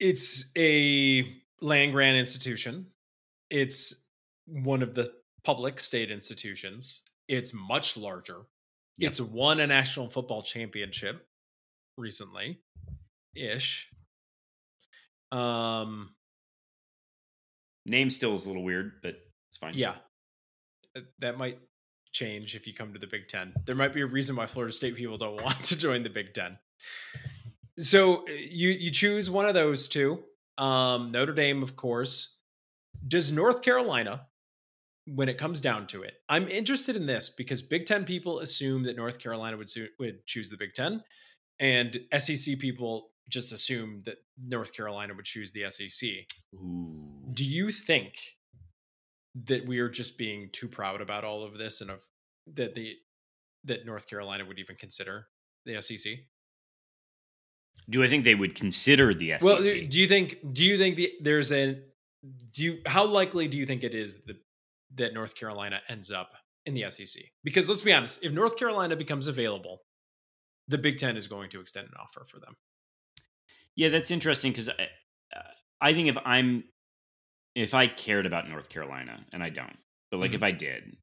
It's 0.00 0.50
a 0.56 1.26
land 1.60 1.92
grant 1.92 2.18
institution. 2.18 2.86
It's 3.50 4.06
one 4.46 4.82
of 4.82 4.94
the 4.94 5.10
public 5.44 5.78
state 5.80 6.10
institutions. 6.10 7.02
It's 7.28 7.52
much 7.54 7.96
larger. 7.96 8.42
Yep. 8.98 9.10
It's 9.10 9.20
won 9.20 9.60
a 9.60 9.66
national 9.66 10.08
football 10.08 10.42
championship 10.42 11.26
recently 11.96 12.60
ish. 13.34 13.88
Um 15.32 16.14
name 17.86 18.08
still 18.08 18.34
is 18.34 18.44
a 18.44 18.48
little 18.48 18.64
weird 18.64 18.92
but 19.02 19.16
it's 19.48 19.56
fine 19.58 19.74
yeah. 19.74 19.94
Uh, 20.96 21.00
That 21.18 21.36
might 21.38 21.58
change 22.12 22.54
if 22.54 22.66
you 22.66 22.72
come 22.72 22.92
to 22.92 22.98
the 22.98 23.06
Big 23.06 23.28
10. 23.28 23.52
There 23.66 23.74
might 23.74 23.92
be 23.92 24.00
a 24.00 24.06
reason 24.06 24.36
why 24.36 24.46
Florida 24.46 24.72
State 24.72 24.94
people 24.94 25.18
don't 25.18 25.42
want 25.42 25.62
to 25.64 25.76
join 25.76 26.02
the 26.02 26.08
Big 26.08 26.32
10. 26.32 26.56
So 27.78 28.18
uh, 28.18 28.32
you 28.32 28.70
you 28.70 28.90
choose 28.90 29.28
one 29.30 29.46
of 29.46 29.54
those 29.54 29.88
two. 29.88 30.22
Um, 30.58 31.10
Notre 31.10 31.32
Dame, 31.32 31.62
of 31.62 31.74
course. 31.74 32.38
Does 33.06 33.32
North 33.32 33.62
Carolina, 33.62 34.26
when 35.06 35.28
it 35.28 35.38
comes 35.38 35.60
down 35.60 35.86
to 35.88 36.02
it, 36.02 36.14
I'm 36.28 36.48
interested 36.48 36.96
in 36.96 37.06
this 37.06 37.28
because 37.28 37.62
Big 37.62 37.86
Ten 37.86 38.04
people 38.04 38.40
assume 38.40 38.82
that 38.84 38.96
North 38.96 39.18
Carolina 39.18 39.56
would 39.56 39.70
would 39.98 40.26
choose 40.26 40.50
the 40.50 40.56
Big 40.56 40.74
Ten, 40.74 41.02
and 41.58 41.98
SEC 42.18 42.58
people 42.58 43.10
just 43.28 43.52
assume 43.52 44.02
that 44.04 44.16
North 44.42 44.72
Carolina 44.72 45.14
would 45.14 45.24
choose 45.24 45.52
the 45.52 45.70
SEC. 45.70 46.10
Ooh. 46.54 47.22
Do 47.32 47.44
you 47.44 47.70
think 47.70 48.14
that 49.46 49.66
we 49.66 49.78
are 49.78 49.88
just 49.88 50.18
being 50.18 50.50
too 50.52 50.68
proud 50.68 51.00
about 51.00 51.24
all 51.24 51.42
of 51.42 51.58
this 51.58 51.80
and 51.80 51.90
of 51.90 52.02
that 52.54 52.74
the 52.74 52.94
that 53.64 53.86
North 53.86 54.06
Carolina 54.06 54.44
would 54.44 54.58
even 54.58 54.76
consider 54.76 55.28
the 55.64 55.80
SEC? 55.80 56.18
do 57.88 58.02
i 58.02 58.08
think 58.08 58.24
they 58.24 58.34
would 58.34 58.54
consider 58.54 59.12
the 59.14 59.32
SEC? 59.32 59.42
Well, 59.42 59.62
do 59.62 60.00
you 60.00 60.08
think 60.08 60.38
do 60.52 60.64
you 60.64 60.78
think 60.78 60.96
the, 60.96 61.12
there's 61.20 61.52
a 61.52 61.78
do 62.52 62.64
you 62.64 62.78
how 62.86 63.04
likely 63.04 63.48
do 63.48 63.58
you 63.58 63.66
think 63.66 63.84
it 63.84 63.94
is 63.94 64.24
that 64.24 64.36
that 64.96 65.14
North 65.14 65.34
Carolina 65.34 65.80
ends 65.88 66.10
up 66.10 66.30
in 66.66 66.74
the 66.74 66.88
SEC? 66.90 67.22
Because 67.42 67.68
let's 67.68 67.82
be 67.82 67.92
honest, 67.92 68.22
if 68.24 68.32
North 68.32 68.56
Carolina 68.56 68.96
becomes 68.96 69.26
available, 69.26 69.82
the 70.68 70.78
Big 70.78 70.98
10 70.98 71.16
is 71.16 71.26
going 71.26 71.50
to 71.50 71.60
extend 71.60 71.86
an 71.88 71.94
offer 72.00 72.24
for 72.24 72.40
them. 72.40 72.54
Yeah, 73.76 73.88
that's 73.88 74.10
interesting 74.10 74.52
because 74.52 74.68
I, 74.68 74.88
uh, 75.36 75.40
I 75.80 75.92
think 75.94 76.08
if 76.08 76.16
I'm 76.24 76.64
if 77.54 77.72
I 77.74 77.86
cared 77.86 78.26
about 78.26 78.48
North 78.48 78.68
Carolina 78.68 79.24
and 79.32 79.42
I 79.42 79.48
don't, 79.50 79.76
but 80.10 80.18
like 80.18 80.32
Mhm. 80.32 80.34
if 80.36 80.42
I 80.42 80.50
did, 80.52 80.96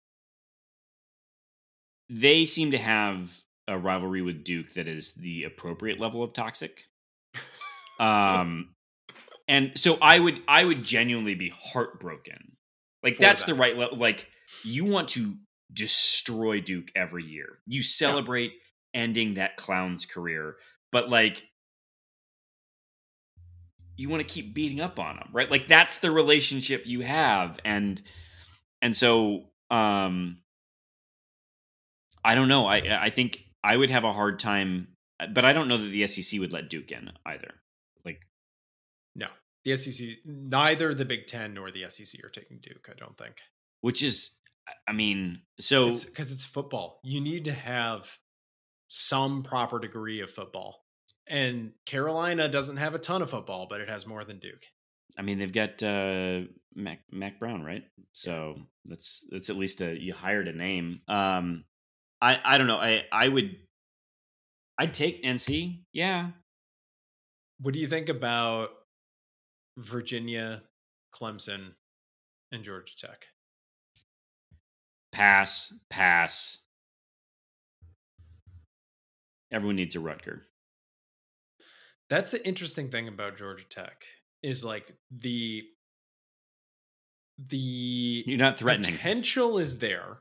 they 2.10 2.46
seem 2.46 2.72
to 2.72 2.78
have 2.78 3.32
a 3.68 3.78
rivalry 3.78 4.22
with 4.22 4.44
Duke 4.44 4.74
that 4.74 4.88
is 4.88 5.14
the 5.14 5.44
appropriate 5.44 6.00
level 6.00 6.24
of 6.24 6.34
toxic. 6.34 6.86
Um, 8.00 8.74
and 9.48 9.74
so 9.80 10.00
I 10.02 10.18
would 10.18 10.42
I 10.48 10.66
would 10.66 10.84
genuinely 10.84 11.36
be 11.36 11.50
heartbroken. 11.50 12.51
Like 13.04 13.18
that's 13.18 13.44
the 13.44 13.56
right 13.56 13.78
level. 13.78 13.98
Like 13.98 14.28
you 14.64 14.86
want 14.86 15.10
to 15.10 15.36
destroy 15.74 16.62
Duke 16.62 16.92
every 16.96 17.24
year. 17.24 17.60
You 17.66 17.82
celebrate 17.82 18.54
ending 18.94 19.36
that 19.36 19.58
clown's 19.58 20.06
career, 20.06 20.58
but 20.92 21.10
like 21.10 21.44
you 23.98 24.10
want 24.10 24.22
to 24.28 24.34
keep 24.34 24.54
beating 24.54 24.82
up 24.82 25.00
on 25.00 25.16
them, 25.16 25.30
right? 25.32 25.50
Like 25.50 25.68
that's 25.68 26.00
the 26.00 26.12
relationship 26.12 26.86
you 26.86 27.02
have, 27.02 27.60
and 27.66 28.02
and 28.82 28.96
so 28.96 29.46
um, 29.70 30.40
I 32.24 32.36
don't 32.36 32.48
know. 32.48 32.68
I 32.68 33.06
I 33.06 33.10
think 33.10 33.44
I 33.64 33.76
would 33.76 33.90
have 33.90 34.04
a 34.04 34.14
hard 34.14 34.40
time, 34.40 34.90
but 35.34 35.46
I 35.46 35.54
don't 35.54 35.68
know 35.68 35.78
that 35.78 35.90
the 35.90 36.08
SEC 36.08 36.40
would 36.40 36.54
let 36.54 36.70
Duke 36.70 36.92
in 36.92 37.12
either. 37.26 37.54
The 39.64 39.76
SEC 39.76 40.08
neither 40.26 40.94
the 40.94 41.06
Big 41.06 41.28
10 41.28 41.54
nor 41.54 41.72
the 41.72 41.86
SEC 41.88 42.24
are 42.24 42.30
taking 42.30 42.60
Duke, 42.62 42.90
I 42.90 42.96
don't 42.98 43.18
think. 43.18 43.36
which 43.82 44.02
is 44.02 44.32
I 44.88 44.94
mean, 44.94 45.42
so 45.60 45.88
because 45.88 46.32
it's, 46.32 46.44
it's 46.44 46.46
football. 46.46 47.00
You 47.04 47.20
need 47.20 47.46
to 47.46 47.54
have 47.54 48.18
some 48.88 49.44
proper 49.44 49.80
degree 49.80 50.22
of 50.22 50.32
football. 50.32 50.86
And 51.28 51.72
Carolina 51.86 52.48
doesn't 52.48 52.78
have 52.78 52.94
a 52.94 53.00
ton 53.00 53.22
of 53.22 53.30
football, 53.30 53.68
but 53.70 53.82
it 53.82 53.90
has 53.90 54.06
more 54.06 54.24
than 54.24 54.40
Duke. 54.40 54.64
I 55.18 55.22
mean, 55.22 55.40
they've 55.40 55.52
got 55.52 55.82
uh, 55.84 56.42
Mac 56.76 57.00
Mack 57.12 57.40
Brown, 57.40 57.64
right? 57.64 57.84
So 58.12 58.56
that's 58.86 59.26
that's 59.30 59.50
at 59.50 59.58
least 59.58 59.82
a 59.82 60.00
you 60.00 60.14
hired 60.14 60.48
a 60.48 60.54
name. 60.54 61.02
Um, 61.08 61.66
I 62.22 62.40
I 62.44 62.58
don't 62.58 62.68
know. 62.68 62.78
I 62.78 63.06
I 63.12 63.28
would 63.28 63.56
I'd 64.78 64.94
take 64.94 65.24
NC. 65.24 65.84
Yeah. 65.94 66.30
What 67.60 67.74
do 67.74 67.80
you 67.80 67.88
think 67.88 68.10
about 68.10 68.70
Virginia, 69.78 70.64
Clemson, 71.14 71.74
and 72.52 72.64
Georgia 72.64 72.96
Tech? 72.98 73.28
Pass, 75.12 75.74
pass. 75.90 76.60
Everyone 79.52 79.76
needs 79.76 79.96
a 79.96 80.00
Rutger. 80.00 80.42
That's 82.10 82.32
the 82.32 82.46
interesting 82.46 82.90
thing 82.90 83.08
about 83.08 83.38
Georgia 83.38 83.66
Tech 83.70 84.04
is 84.44 84.64
like 84.64 84.94
the 85.12 85.64
the 87.48 88.24
you're 88.26 88.38
not 88.38 88.60
threatening 88.60 88.96
potential 88.96 89.58
is 89.58 89.80
there 89.80 90.20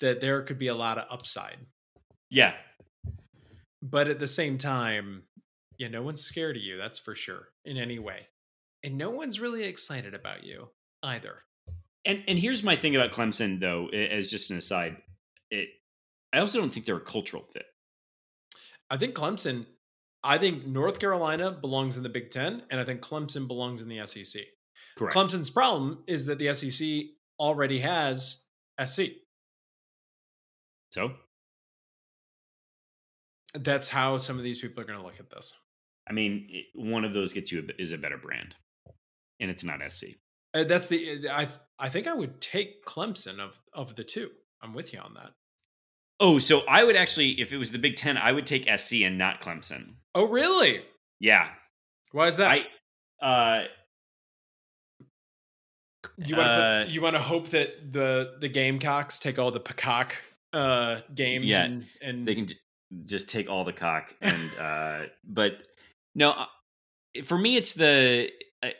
that 0.00 0.20
there 0.20 0.42
could 0.42 0.58
be 0.58 0.68
a 0.68 0.74
lot 0.74 0.98
of 0.98 1.04
upside. 1.10 1.58
Yeah. 2.28 2.54
But 3.80 4.08
at 4.08 4.20
the 4.20 4.26
same 4.26 4.58
time, 4.58 5.22
yeah, 5.78 5.88
no 5.88 6.02
one's 6.02 6.22
scared 6.22 6.56
of 6.56 6.62
you, 6.62 6.76
that's 6.76 6.98
for 6.98 7.14
sure, 7.14 7.48
in 7.64 7.76
any 7.76 7.98
way. 7.98 8.26
And 8.84 8.98
no 8.98 9.10
one's 9.10 9.40
really 9.40 9.64
excited 9.64 10.14
about 10.14 10.44
you 10.44 10.68
either. 11.02 11.42
And 12.04 12.24
and 12.26 12.38
here's 12.38 12.62
my 12.62 12.76
thing 12.76 12.96
about 12.96 13.12
Clemson 13.12 13.60
though, 13.60 13.88
as 13.88 14.30
just 14.30 14.50
an 14.50 14.56
aside. 14.56 14.96
It 15.50 15.68
I 16.32 16.38
also 16.38 16.58
don't 16.58 16.70
think 16.70 16.86
they're 16.86 16.96
a 16.96 17.00
cultural 17.00 17.44
fit. 17.52 17.66
I 18.90 18.96
think 18.96 19.14
Clemson 19.14 19.66
I 20.24 20.38
think 20.38 20.66
North 20.66 20.98
Carolina 20.98 21.50
belongs 21.50 21.96
in 21.96 22.02
the 22.02 22.08
Big 22.08 22.30
Ten, 22.30 22.62
and 22.70 22.80
I 22.80 22.84
think 22.84 23.00
Clemson 23.00 23.48
belongs 23.48 23.82
in 23.82 23.88
the 23.88 24.04
SEC. 24.06 24.42
Correct. 24.96 25.16
Clemson's 25.16 25.50
problem 25.50 26.04
is 26.06 26.26
that 26.26 26.38
the 26.38 26.52
SEC 26.54 26.88
already 27.40 27.80
has 27.80 28.44
SC. 28.84 29.02
So 30.90 31.12
that's 33.54 33.88
how 33.88 34.18
some 34.18 34.38
of 34.38 34.44
these 34.44 34.58
people 34.58 34.82
are 34.82 34.86
going 34.86 34.98
to 34.98 35.04
look 35.04 35.20
at 35.20 35.30
this. 35.30 35.54
I 36.08 36.12
mean, 36.12 36.48
one 36.74 37.04
of 37.04 37.14
those 37.14 37.32
gets 37.32 37.52
you 37.52 37.60
a, 37.60 37.80
is 37.80 37.92
a 37.92 37.98
better 37.98 38.18
brand, 38.18 38.54
and 39.40 39.50
it's 39.50 39.64
not 39.64 39.80
SC. 39.90 40.06
Uh, 40.54 40.64
that's 40.64 40.88
the 40.88 41.28
I 41.30 41.48
I 41.78 41.88
think 41.88 42.06
I 42.06 42.12
would 42.12 42.40
take 42.40 42.84
Clemson 42.84 43.38
of 43.38 43.60
of 43.72 43.96
the 43.96 44.04
two. 44.04 44.30
I'm 44.60 44.74
with 44.74 44.92
you 44.92 45.00
on 45.00 45.14
that. 45.14 45.30
Oh, 46.20 46.38
so 46.38 46.60
I 46.68 46.84
would 46.84 46.94
actually, 46.94 47.40
if 47.40 47.52
it 47.52 47.56
was 47.56 47.72
the 47.72 47.78
Big 47.78 47.96
Ten, 47.96 48.16
I 48.16 48.30
would 48.30 48.46
take 48.46 48.68
SC 48.78 49.00
and 49.02 49.18
not 49.18 49.40
Clemson. 49.40 49.94
Oh, 50.14 50.28
really? 50.28 50.82
Yeah. 51.18 51.48
Why 52.12 52.28
is 52.28 52.36
that? 52.36 52.48
I 52.50 52.66
uh 53.24 53.64
you 56.18 56.36
want 56.36 56.46
to 56.46 56.52
uh, 56.52 56.84
you 56.88 57.00
want 57.00 57.16
to 57.16 57.22
hope 57.22 57.48
that 57.48 57.92
the 57.92 58.36
the 58.40 58.48
Gamecocks 58.48 59.18
take 59.18 59.38
all 59.38 59.50
the 59.50 59.60
peacock 59.60 60.16
uh 60.52 61.00
games 61.14 61.46
yeah, 61.46 61.64
and, 61.64 61.86
and 62.02 62.28
they 62.28 62.34
can 62.34 62.48
just 63.04 63.28
take 63.28 63.48
all 63.48 63.64
the 63.64 63.72
cock 63.72 64.14
and 64.20 64.54
uh 64.56 65.00
but 65.24 65.62
no 66.14 66.30
uh, 66.30 66.46
for 67.24 67.38
me 67.38 67.56
it's 67.56 67.72
the 67.72 68.30
uh, 68.62 68.70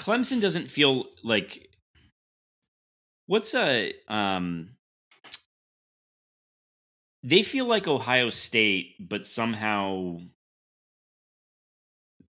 Clemson 0.00 0.40
doesn't 0.40 0.70
feel 0.70 1.06
like 1.24 1.68
what's 3.26 3.54
a 3.54 3.92
um 4.08 4.70
they 7.22 7.42
feel 7.42 7.66
like 7.66 7.88
Ohio 7.88 8.30
State, 8.30 8.94
but 9.00 9.26
somehow 9.26 10.18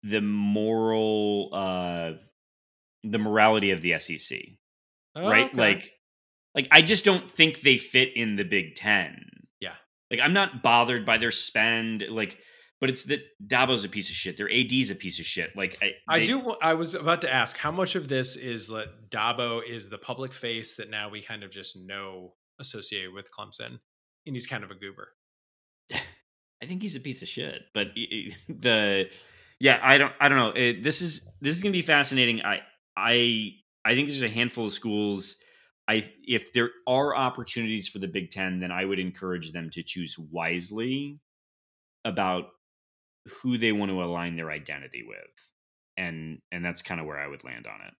the 0.04 0.22
moral 0.22 1.50
uh 1.52 2.12
the 3.04 3.18
morality 3.18 3.72
of 3.72 3.82
the 3.82 4.00
SEC. 4.00 4.40
Oh, 5.16 5.30
right? 5.30 5.48
Okay. 5.48 5.58
Like 5.58 5.92
like 6.56 6.68
I 6.72 6.82
just 6.82 7.06
don't 7.06 7.30
think 7.30 7.62
they 7.62 7.78
fit 7.78 8.16
in 8.16 8.36
the 8.36 8.44
Big 8.44 8.76
10. 8.76 9.26
Like 10.12 10.20
I'm 10.22 10.34
not 10.34 10.64
bothered 10.64 11.06
by 11.06 11.18
their 11.18 11.32
spend 11.32 12.04
like 12.10 12.38
but 12.80 12.90
it's 12.90 13.04
that 13.04 13.22
Dabo's 13.46 13.84
a 13.84 13.90
piece 13.90 14.10
of 14.10 14.16
shit. 14.16 14.38
Their 14.38 14.52
AD's 14.52 14.92
a 14.92 14.96
piece 14.96 15.20
of 15.20 15.26
shit. 15.26 15.56
Like 15.56 15.78
I, 15.82 15.94
I 16.08 16.24
do. 16.24 16.56
I 16.62 16.76
was 16.76 16.94
about 16.94 17.22
to 17.22 17.34
ask 17.34 17.58
how 17.58 17.72
much 17.72 17.96
of 17.96 18.08
this 18.08 18.36
is 18.36 18.68
that 18.68 19.10
Dabo 19.10 19.62
is 19.68 19.90
the 19.90 19.98
public 19.98 20.34
face 20.34 20.76
that 20.76 20.90
now 20.90 21.10
we 21.10 21.22
kind 21.22 21.44
of 21.44 21.50
just 21.50 21.78
know 21.78 22.34
associated 22.60 23.14
with 23.14 23.30
Clemson, 23.32 23.80
and 24.26 24.36
he's 24.36 24.46
kind 24.46 24.64
of 24.64 24.70
a 24.72 24.76
goober. 24.76 25.10
I 25.92 26.66
think 26.66 26.82
he's 26.82 26.96
a 26.96 27.00
piece 27.00 27.22
of 27.22 27.28
shit. 27.28 27.64
But 27.74 27.88
the 28.50 29.10
yeah, 29.60 29.80
I 29.82 29.98
don't 29.98 30.14
I 30.20 30.30
don't 30.30 30.38
know. 30.38 30.52
It, 30.52 30.84
this 30.84 31.02
is 31.02 31.28
this 31.42 31.56
is 31.56 31.64
gonna 31.64 31.72
be 31.72 31.82
fascinating. 31.82 32.42
I 32.44 32.62
I 32.96 33.54
I 33.84 33.96
think 33.96 34.10
there's 34.10 34.22
a 34.22 34.30
handful 34.30 34.68
of 34.68 34.74
schools. 34.74 35.38
I 35.88 36.12
if 36.24 36.54
there 36.54 36.72
are 36.86 37.16
opportunities 37.16 37.88
for 37.88 38.00
the 38.00 38.08
Big 38.08 38.30
Ten, 38.32 38.60
then 38.60 38.72
I 38.72 38.86
would 38.86 39.00
encourage 39.00 39.52
them 39.52 39.70
to 39.72 39.84
choose 39.84 40.18
wisely 40.18 41.20
about 42.04 42.50
who 43.42 43.58
they 43.58 43.72
want 43.72 43.92
to 43.92 44.04
align 44.04 44.36
their 44.36 44.52
identity 44.52 45.04
with, 45.08 45.18
and 45.98 46.40
and 46.52 46.64
that's 46.64 46.82
kind 46.82 47.00
of 47.00 47.08
where 47.08 47.20
I 47.20 47.28
would 47.28 47.44
land 47.44 47.68
on 47.68 47.86
it. 47.88 47.94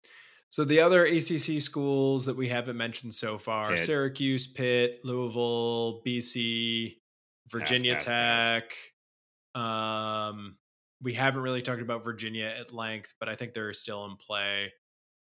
So 0.50 0.64
the 0.64 0.80
other 0.80 1.04
ACC 1.04 1.60
schools 1.60 2.26
that 2.26 2.36
we 2.36 2.48
haven't 2.48 2.76
mentioned 2.76 3.14
so 3.14 3.38
far: 3.38 3.70
Pitt. 3.70 3.84
Syracuse, 3.84 4.46
Pitt, 4.46 5.00
Louisville, 5.04 6.02
BC, 6.06 6.96
Virginia 7.50 7.94
pass, 7.94 8.04
pass, 8.04 8.52
Tech. 8.54 8.74
Pass. 9.54 10.30
Um, 10.30 10.56
we 11.02 11.14
haven't 11.14 11.42
really 11.42 11.62
talked 11.62 11.82
about 11.82 12.04
Virginia 12.04 12.46
at 12.46 12.72
length, 12.72 13.14
but 13.20 13.28
I 13.28 13.36
think 13.36 13.54
they're 13.54 13.72
still 13.72 14.04
in 14.06 14.16
play. 14.16 14.72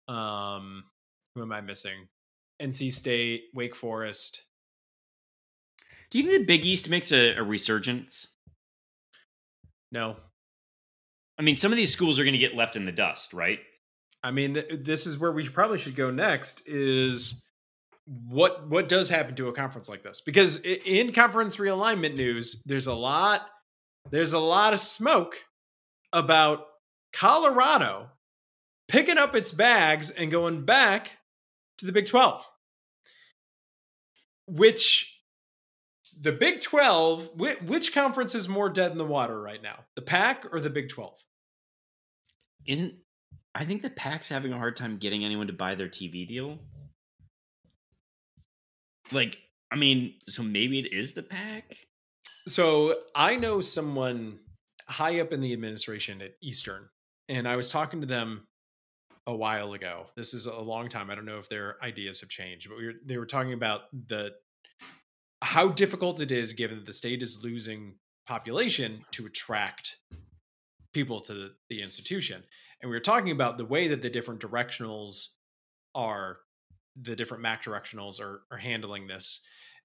Um, 0.08 0.84
who 1.34 1.42
am 1.42 1.52
I 1.52 1.60
missing? 1.60 2.08
NC 2.62 2.92
State, 2.92 3.44
Wake 3.54 3.74
Forest. 3.74 4.42
Do 6.10 6.18
you 6.18 6.24
think 6.24 6.40
the 6.40 6.46
Big 6.46 6.64
East 6.64 6.88
makes 6.88 7.10
a, 7.10 7.34
a 7.34 7.42
resurgence? 7.42 8.28
No. 9.90 10.16
I 11.38 11.42
mean, 11.42 11.56
some 11.56 11.72
of 11.72 11.76
these 11.76 11.92
schools 11.92 12.18
are 12.18 12.24
going 12.24 12.32
to 12.32 12.38
get 12.38 12.54
left 12.54 12.76
in 12.76 12.84
the 12.84 12.92
dust, 12.92 13.32
right? 13.32 13.58
I 14.22 14.30
mean, 14.30 14.54
th- 14.54 14.84
this 14.84 15.06
is 15.06 15.18
where 15.18 15.32
we 15.32 15.48
probably 15.48 15.78
should 15.78 15.96
go 15.96 16.10
next. 16.10 16.62
Is 16.66 17.44
what 18.06 18.68
what 18.68 18.88
does 18.88 19.08
happen 19.08 19.34
to 19.36 19.48
a 19.48 19.52
conference 19.52 19.88
like 19.88 20.02
this? 20.02 20.20
Because 20.20 20.60
in 20.62 21.12
conference 21.12 21.56
realignment 21.56 22.16
news, 22.16 22.62
there's 22.64 22.86
a 22.86 22.94
lot 22.94 23.46
there's 24.10 24.32
a 24.32 24.38
lot 24.38 24.72
of 24.72 24.80
smoke 24.80 25.36
about 26.12 26.66
Colorado 27.12 28.10
picking 28.88 29.18
up 29.18 29.34
its 29.34 29.52
bags 29.52 30.10
and 30.10 30.30
going 30.30 30.64
back 30.64 31.12
to 31.78 31.86
the 31.86 31.92
Big 31.92 32.06
12. 32.06 32.46
Which 34.46 35.18
the 36.20 36.32
Big 36.32 36.60
12, 36.60 37.30
which 37.36 37.94
conference 37.94 38.34
is 38.34 38.48
more 38.48 38.68
dead 38.68 38.92
in 38.92 38.98
the 38.98 39.04
water 39.04 39.40
right 39.40 39.62
now? 39.62 39.84
The 39.96 40.02
Pac 40.02 40.46
or 40.52 40.60
the 40.60 40.70
Big 40.70 40.88
12? 40.88 41.24
Isn't 42.66 42.94
I 43.54 43.64
think 43.64 43.82
the 43.82 43.90
Pac's 43.90 44.28
having 44.28 44.52
a 44.52 44.58
hard 44.58 44.76
time 44.76 44.96
getting 44.96 45.24
anyone 45.24 45.46
to 45.48 45.52
buy 45.52 45.74
their 45.74 45.88
TV 45.88 46.26
deal. 46.26 46.58
Like, 49.10 49.36
I 49.70 49.76
mean, 49.76 50.14
so 50.28 50.42
maybe 50.42 50.78
it 50.78 50.92
is 50.92 51.12
the 51.12 51.22
Pac? 51.22 51.76
So 52.48 52.94
I 53.14 53.36
know 53.36 53.60
someone 53.60 54.38
high 54.86 55.20
up 55.20 55.32
in 55.32 55.40
the 55.40 55.52
administration 55.52 56.22
at 56.22 56.34
Eastern, 56.42 56.88
and 57.28 57.46
I 57.46 57.56
was 57.56 57.70
talking 57.70 58.00
to 58.00 58.06
them 58.06 58.46
a 59.26 59.34
while 59.34 59.72
ago. 59.72 60.06
This 60.16 60.34
is 60.34 60.46
a 60.46 60.60
long 60.60 60.88
time. 60.88 61.10
I 61.10 61.14
don't 61.14 61.24
know 61.24 61.38
if 61.38 61.48
their 61.48 61.76
ideas 61.82 62.20
have 62.20 62.28
changed, 62.28 62.68
but 62.68 62.78
we 62.78 62.86
were, 62.86 62.94
they 63.04 63.18
were 63.18 63.26
talking 63.26 63.52
about 63.52 63.82
the 64.08 64.30
how 65.40 65.68
difficult 65.68 66.20
it 66.20 66.30
is 66.30 66.52
given 66.52 66.78
that 66.78 66.86
the 66.86 66.92
state 66.92 67.22
is 67.22 67.42
losing 67.42 67.96
population 68.26 68.98
to 69.10 69.26
attract 69.26 69.96
people 70.92 71.20
to 71.20 71.34
the, 71.34 71.54
the 71.68 71.82
institution. 71.82 72.42
And 72.80 72.90
we 72.90 72.96
were 72.96 73.00
talking 73.00 73.32
about 73.32 73.58
the 73.58 73.64
way 73.64 73.88
that 73.88 74.02
the 74.02 74.10
different 74.10 74.40
directionals 74.40 75.26
are 75.94 76.38
the 77.00 77.16
different 77.16 77.42
MAC 77.42 77.64
directionals 77.64 78.20
are, 78.20 78.42
are 78.50 78.58
handling 78.58 79.06
this. 79.06 79.40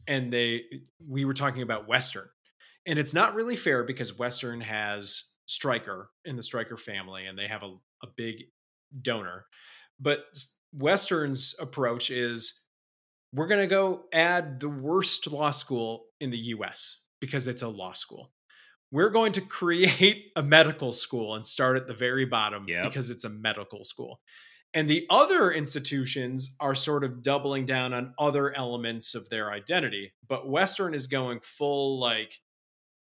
And 0.08 0.32
they 0.32 0.64
we 1.08 1.26
were 1.26 1.34
talking 1.34 1.62
about 1.62 1.88
Western. 1.88 2.30
And 2.86 3.00
it's 3.00 3.14
not 3.14 3.36
really 3.36 3.56
fair 3.56 3.84
because 3.84 4.18
Western 4.18 4.62
has 4.62 5.26
Stryker 5.46 6.10
in 6.26 6.36
the 6.36 6.44
Stryker 6.44 6.78
family 6.78 7.26
and 7.26 7.38
they 7.38 7.48
have 7.48 7.64
a, 7.64 7.76
a 8.04 8.08
big 8.16 8.44
donor. 9.02 9.46
But 10.00 10.26
Western's 10.74 11.56
approach 11.60 12.10
is 12.10 12.62
we're 13.34 13.48
going 13.48 13.62
to 13.62 13.68
go 13.68 14.04
add 14.14 14.60
the 14.60 14.70
worst 14.70 15.28
law 15.28 15.52
school 15.52 16.06
in 16.20 16.32
the 16.32 16.38
US 16.38 17.02
because 17.20 17.48
it's 17.48 17.62
a 17.62 17.68
law 17.68 17.94
school. 17.94 18.32
We're 18.92 19.10
going 19.10 19.34
to 19.34 19.42
create 19.42 20.32
a 20.36 20.44
medical 20.44 20.94
school 20.94 21.36
and 21.36 21.46
start 21.46 21.78
at 21.78 21.88
the 21.88 21.94
very 21.94 22.26
bottom 22.26 22.66
yep. 22.68 22.86
because 22.86 23.10
it's 23.10 23.24
a 23.24 23.30
medical 23.30 23.84
school. 23.84 24.22
And 24.74 24.90
the 24.90 25.08
other 25.10 25.52
institutions 25.52 26.56
are 26.60 26.76
sort 26.76 27.04
of 27.04 27.24
doubling 27.24 27.66
down 27.66 27.94
on 27.94 28.14
other 28.20 28.56
elements 28.56 29.16
of 29.16 29.30
their 29.30 29.52
identity. 29.52 30.14
But 30.28 30.50
Western 30.50 30.94
is 30.94 31.08
going 31.08 31.40
full 31.42 32.00
like, 32.00 32.42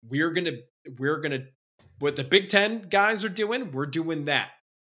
we're 0.07 0.32
going 0.32 0.45
to, 0.45 0.59
we're 0.97 1.19
going 1.19 1.32
to, 1.32 1.45
what 1.99 2.15
the 2.15 2.23
Big 2.23 2.49
Ten 2.49 2.88
guys 2.89 3.25
are 3.25 3.30
doing, 3.30 3.71
we're 3.71 3.88
doing 3.88 4.25
that. 4.25 4.51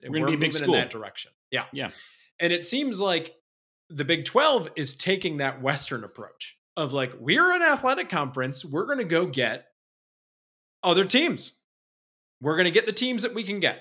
We're 0.03 0.20
gonna 0.20 0.30
be 0.30 0.34
a 0.34 0.38
big 0.38 0.55
school. 0.55 0.74
in 0.74 0.80
that 0.80 0.90
direction. 0.90 1.32
Yeah. 1.51 1.64
Yeah. 1.72 1.90
And 2.40 2.53
it 2.53 2.64
seems 2.64 3.01
like 3.01 3.34
the 3.90 4.05
Big 4.05 4.24
12 4.24 4.70
is 4.76 4.94
taking 4.94 5.38
that 5.38 5.62
Western 5.62 6.05
approach 6.05 6.57
of 6.76 6.92
like, 6.92 7.12
we're 7.18 7.53
an 7.53 7.62
athletic 7.62 8.09
conference. 8.09 8.64
We're 8.64 8.86
going 8.86 8.99
to 8.99 9.05
go 9.05 9.26
get 9.26 9.66
other 10.82 11.05
teams. 11.05 11.61
We're 12.40 12.57
going 12.57 12.66
to 12.66 12.70
get 12.70 12.86
the 12.86 12.92
teams 12.92 13.22
that 13.22 13.34
we 13.34 13.42
can 13.42 13.61
get. 13.61 13.80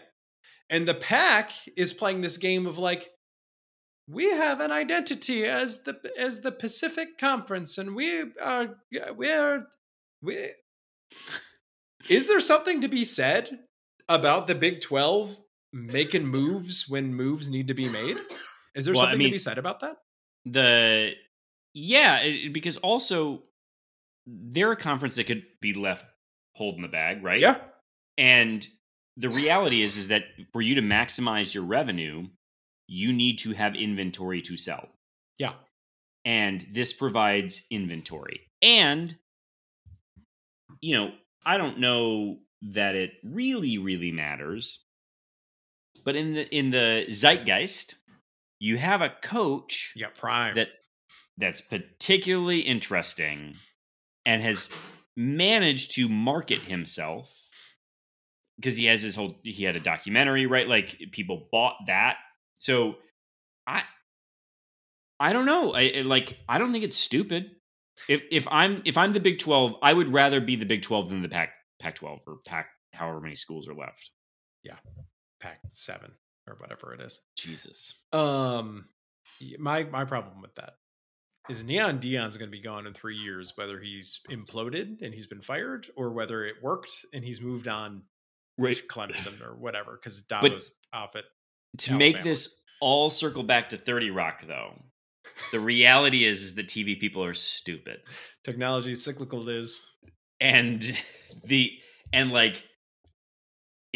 And 0.70 0.88
the 0.88 0.93
Pac 0.93 1.51
is 1.76 1.93
playing 1.93 2.22
this 2.22 2.38
game 2.38 2.65
of 2.65 2.78
like, 2.78 3.11
we 4.09 4.32
have 4.32 4.61
an 4.61 4.72
identity 4.72 5.45
as 5.45 5.84
the 5.84 5.99
as 6.18 6.39
the 6.39 6.51
Pacific 6.51 7.18
Conference, 7.18 7.78
and 7.78 7.93
we 7.93 8.24
are 8.41 8.78
we're 9.15 9.68
we. 10.22 10.51
Is 12.09 12.28
there 12.30 12.39
something 12.39 12.80
to 12.80 12.88
be 12.88 13.03
said 13.03 13.59
about 14.07 14.47
the 14.47 14.55
Big 14.55 14.80
Twelve 14.80 15.41
making 15.74 16.26
moves 16.26 16.86
when 16.88 17.13
moves 17.13 17.49
need 17.49 17.68
to 17.68 17.74
be 17.74 17.89
made? 17.89 18.18
Is 18.76 18.86
there 18.86 18.93
Well, 18.93 19.03
I 19.03 19.05
something 19.07 19.20
mean- 19.20 19.28
to 19.30 19.34
be 19.34 19.38
said 19.39 19.57
about 19.57 19.80
that? 19.82 19.97
the 20.45 21.11
yeah 21.74 22.20
it- 22.22 22.53
because 22.53 22.78
also 22.78 23.43
they're 24.26 24.72
a 24.72 24.78
conference 24.78 25.15
that 25.15 25.26
could 25.26 25.43
be 25.61 25.74
left 25.74 26.05
holding 26.55 26.82
the 26.82 26.88
bag 26.88 27.22
right? 27.24 27.39
Yeah, 27.41 27.59
and 28.18 28.65
the 29.18 29.30
reality 29.30 29.82
is 29.82 29.97
is 29.97 30.07
that 30.09 30.24
for 30.53 30.61
you 30.61 30.76
to 30.76 30.82
maximize 30.82 31.53
your 31.53 31.63
revenue 31.65 32.28
you 32.88 33.11
need 33.11 33.39
to 33.39 33.51
have 33.51 33.76
inventory 33.76 34.41
to 34.43 34.55
sell. 34.55 34.88
Yeah, 35.38 35.53
and 36.24 36.65
this 36.72 36.93
provides 36.93 37.63
inventory. 37.70 38.41
And 38.61 39.18
you 40.82 40.95
know 40.95 41.11
i 41.45 41.57
don't 41.57 41.80
know 41.80 42.38
that 42.61 42.95
it 42.95 43.13
really 43.24 43.78
really 43.78 44.11
matters 44.11 44.80
but 46.08 46.16
in 46.16 46.36
the 46.36 46.47
in 46.55 46.70
the 46.70 47.05
zeitgeist 47.12 47.95
you 48.60 48.78
have 48.78 49.01
a 49.01 49.14
coach 49.22 49.93
yeah. 49.93 50.08
Prime. 50.18 50.55
that 50.55 50.70
that's 51.38 51.60
particularly 51.60 52.62
interesting 52.62 53.55
and 54.26 54.41
has 54.41 54.70
managed 55.18 55.91
to 55.95 56.08
market 56.08 56.60
himself 56.60 57.38
because 58.55 58.78
he 58.78 58.86
has 58.86 59.01
his 59.01 59.16
whole 59.18 59.36
he 59.43 59.66
had 59.66 59.76
a 59.76 59.82
documentary 59.82 60.45
right? 60.45 60.68
Like 60.68 60.97
people 61.12 61.49
bought 61.51 61.76
that. 61.88 62.16
So 62.58 62.95
i 63.68 63.84
i 65.20 65.34
don't 65.34 65.45
know. 65.45 65.74
I 65.74 66.03
like 66.05 66.38
i 66.47 66.58
don't 66.58 66.72
think 66.72 66.86
it's 66.86 66.97
stupid. 66.97 67.51
If 68.08 68.22
if 68.32 68.47
i'm 68.49 68.82
if 68.86 68.97
i'm 68.97 69.12
the 69.12 69.20
big 69.20 69.39
12 69.39 69.76
i 69.82 69.91
would 69.91 70.14
rather 70.14 70.39
be 70.39 70.55
the 70.55 70.66
big 70.66 70.84
12 70.84 71.10
than 71.10 71.22
the 71.22 71.30
pac 71.30 71.49
pac 71.82 71.95
12 71.95 72.20
or 72.26 72.38
pac 72.45 72.70
however 72.93 73.20
many 73.20 73.36
schools 73.36 73.68
are 73.68 73.74
left 73.74 74.12
Pac 75.40 75.60
seven 75.70 76.12
or 76.48 76.56
whatever 76.60 76.94
it 76.94 77.02
is. 77.02 77.22
jesus 77.38 77.94
Um, 78.14 78.86
my 79.60 79.84
my 79.84 80.06
problem 80.06 80.42
with 80.42 80.56
that 80.56 80.74
is 81.50 81.64
Neon 81.64 82.00
Deion's 82.00 82.36
going 82.36 82.50
to 82.50 82.58
be 82.58 82.62
gone 82.62 82.86
in 82.88 82.94
three 82.94 83.16
years, 83.16 83.54
whether 83.56 83.80
he's 83.80 84.20
imploded 84.30 85.02
and 85.02 85.14
he's 85.14 85.28
been 85.28 85.42
fired, 85.42 85.88
or 85.96 86.12
whether 86.12 86.46
it 86.46 86.56
worked 86.62 87.06
and 87.14 87.24
he's 87.24 87.40
moved 87.40 87.70
on 87.70 88.02
right 88.58 88.76
to 88.76 88.84
Clemson 88.84 89.42
or 89.42 89.56
whatever, 89.56 89.94
because 90.02 90.22
Dabo's 90.24 90.72
off 90.92 91.16
it. 91.16 91.24
to 91.80 91.94
make 91.96 92.22
this 92.24 92.62
all 92.82 93.10
circle 93.10 93.44
back 93.44 93.70
to 93.70 93.78
30 93.78 94.12
rock 94.12 94.44
though 94.48 94.74
the 95.52 95.60
reality 95.60 96.26
is 96.26 96.42
is 96.44 96.54
the 96.54 96.64
tv 96.64 97.00
people 97.00 97.24
are 97.24 97.34
stupid 97.34 98.00
Technology 98.44 98.92
is 98.92 99.04
cyclical, 99.04 99.40
Liz. 99.40 99.82
and 100.40 100.96
the 101.44 101.72
and 102.14 102.32
like 102.32 102.64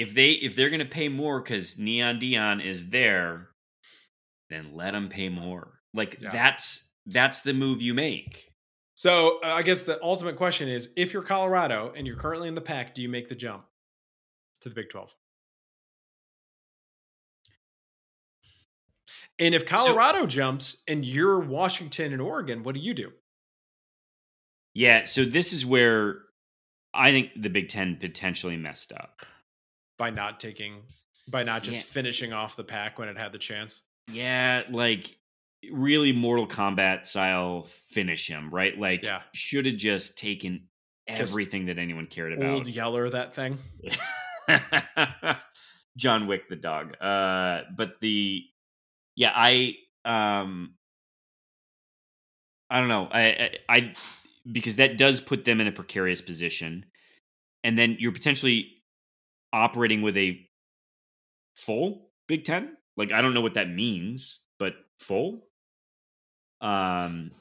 if 0.01 0.13
they 0.13 0.31
if 0.31 0.55
they're 0.55 0.69
gonna 0.69 0.85
pay 0.85 1.07
more 1.07 1.41
because 1.41 1.77
neon 1.77 2.19
Deion 2.19 2.63
is 2.63 2.89
there 2.89 3.49
then 4.49 4.75
let 4.75 4.91
them 4.91 5.09
pay 5.09 5.29
more 5.29 5.79
like 5.93 6.17
Yeah. 6.19 6.31
that's 6.31 6.89
that's 7.05 7.41
the 7.41 7.53
move 7.53 7.81
you 7.81 7.93
make 7.93 8.51
So 8.95 9.39
uh, 9.43 9.47
I 9.47 9.63
guess 9.63 9.81
the 9.81 9.97
ultimate 10.03 10.35
question 10.35 10.69
is: 10.69 10.89
If 10.95 11.11
you're 11.13 11.23
Colorado 11.23 11.91
and 11.95 12.05
you're 12.05 12.17
currently 12.17 12.47
in 12.47 12.53
the 12.55 12.61
Pac, 12.61 12.93
do 12.93 13.01
you 13.01 13.09
make 13.09 13.29
the 13.29 13.35
jump 13.35 13.63
to 14.61 14.69
the 14.69 14.75
Big 14.75 14.89
Twelve? 14.89 15.15
And 19.39 19.55
if 19.55 19.65
Colorado 19.65 20.27
jumps 20.27 20.83
and 20.87 21.03
you're 21.03 21.39
Washington 21.39 22.13
and 22.13 22.21
Oregon, 22.21 22.61
what 22.63 22.75
do 22.75 22.81
you 22.81 22.93
do? 22.93 23.11
yeah 24.73 25.03
so 25.03 25.25
this 25.25 25.51
is 25.51 25.65
where 25.65 26.19
i 26.93 27.11
think 27.11 27.29
the 27.35 27.49
big 27.49 27.67
ten 27.67 27.97
potentially 27.97 28.55
messed 28.55 28.93
up 28.93 29.25
by 30.01 30.09
not 30.09 30.39
taking 30.39 30.81
by 31.29 31.43
not 31.43 31.61
just 31.61 31.85
Yeah. 31.85 31.91
finishing 31.93 32.33
off 32.33 32.55
the 32.55 32.63
Pac 32.63 32.97
when 32.97 33.07
it 33.07 33.15
had 33.19 33.31
the 33.31 33.37
chance. 33.37 33.83
Yeah, 34.11 34.63
like 34.71 35.15
really 35.71 36.11
Mortal 36.11 36.47
Kombat 36.47 37.05
style 37.05 37.67
finish 37.91 38.27
him, 38.27 38.49
right? 38.49 38.75
Like 38.75 39.03
Yeah. 39.03 39.21
should 39.35 39.67
have 39.67 39.75
just 39.77 40.17
taken 40.17 40.67
Just 41.07 41.33
everything 41.33 41.67
that 41.67 41.77
anyone 41.77 42.07
cared 42.07 42.33
about. 42.33 42.49
Old. 42.49 42.67
Yeller 42.67 43.11
that 43.11 43.35
thing. 43.35 43.59
John 45.97 46.25
Wick 46.25 46.49
the 46.49 46.55
dog. 46.55 46.95
Uh 46.99 47.61
but 47.77 47.99
the 48.01 48.41
yeah, 49.15 49.31
I 49.35 49.75
um 50.03 50.73
I 52.71 52.79
don't 52.79 52.89
know. 52.89 53.07
I, 53.11 53.21
I 53.21 53.51
I 53.77 53.93
because 54.51 54.77
that 54.77 54.97
does 54.97 55.21
put 55.21 55.45
them 55.45 55.61
in 55.61 55.67
a 55.67 55.71
precarious 55.71 56.23
position. 56.23 56.87
And 57.63 57.77
then 57.77 57.97
you're 57.99 58.11
potentially 58.13 58.80
operating 59.53 60.01
with 60.01 60.17
a 60.17 60.39
full 61.55 62.09
Big 62.27 62.45
10. 62.45 62.77
Like 62.97 63.11
I 63.11 63.21
don't 63.21 63.33
know 63.33 63.41
what 63.41 63.55
that 63.55 63.69
means, 63.69 64.41
but 64.59 64.73
full. 64.99 65.47
Um 66.61 67.31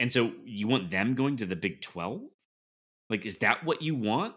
and 0.00 0.12
so 0.12 0.32
you 0.44 0.68
want 0.68 0.90
them 0.90 1.14
going 1.14 1.36
to 1.38 1.46
the 1.46 1.56
Big 1.56 1.80
12? 1.80 2.20
Like 3.10 3.26
is 3.26 3.36
that 3.36 3.64
what 3.64 3.82
you 3.82 3.94
want? 3.94 4.34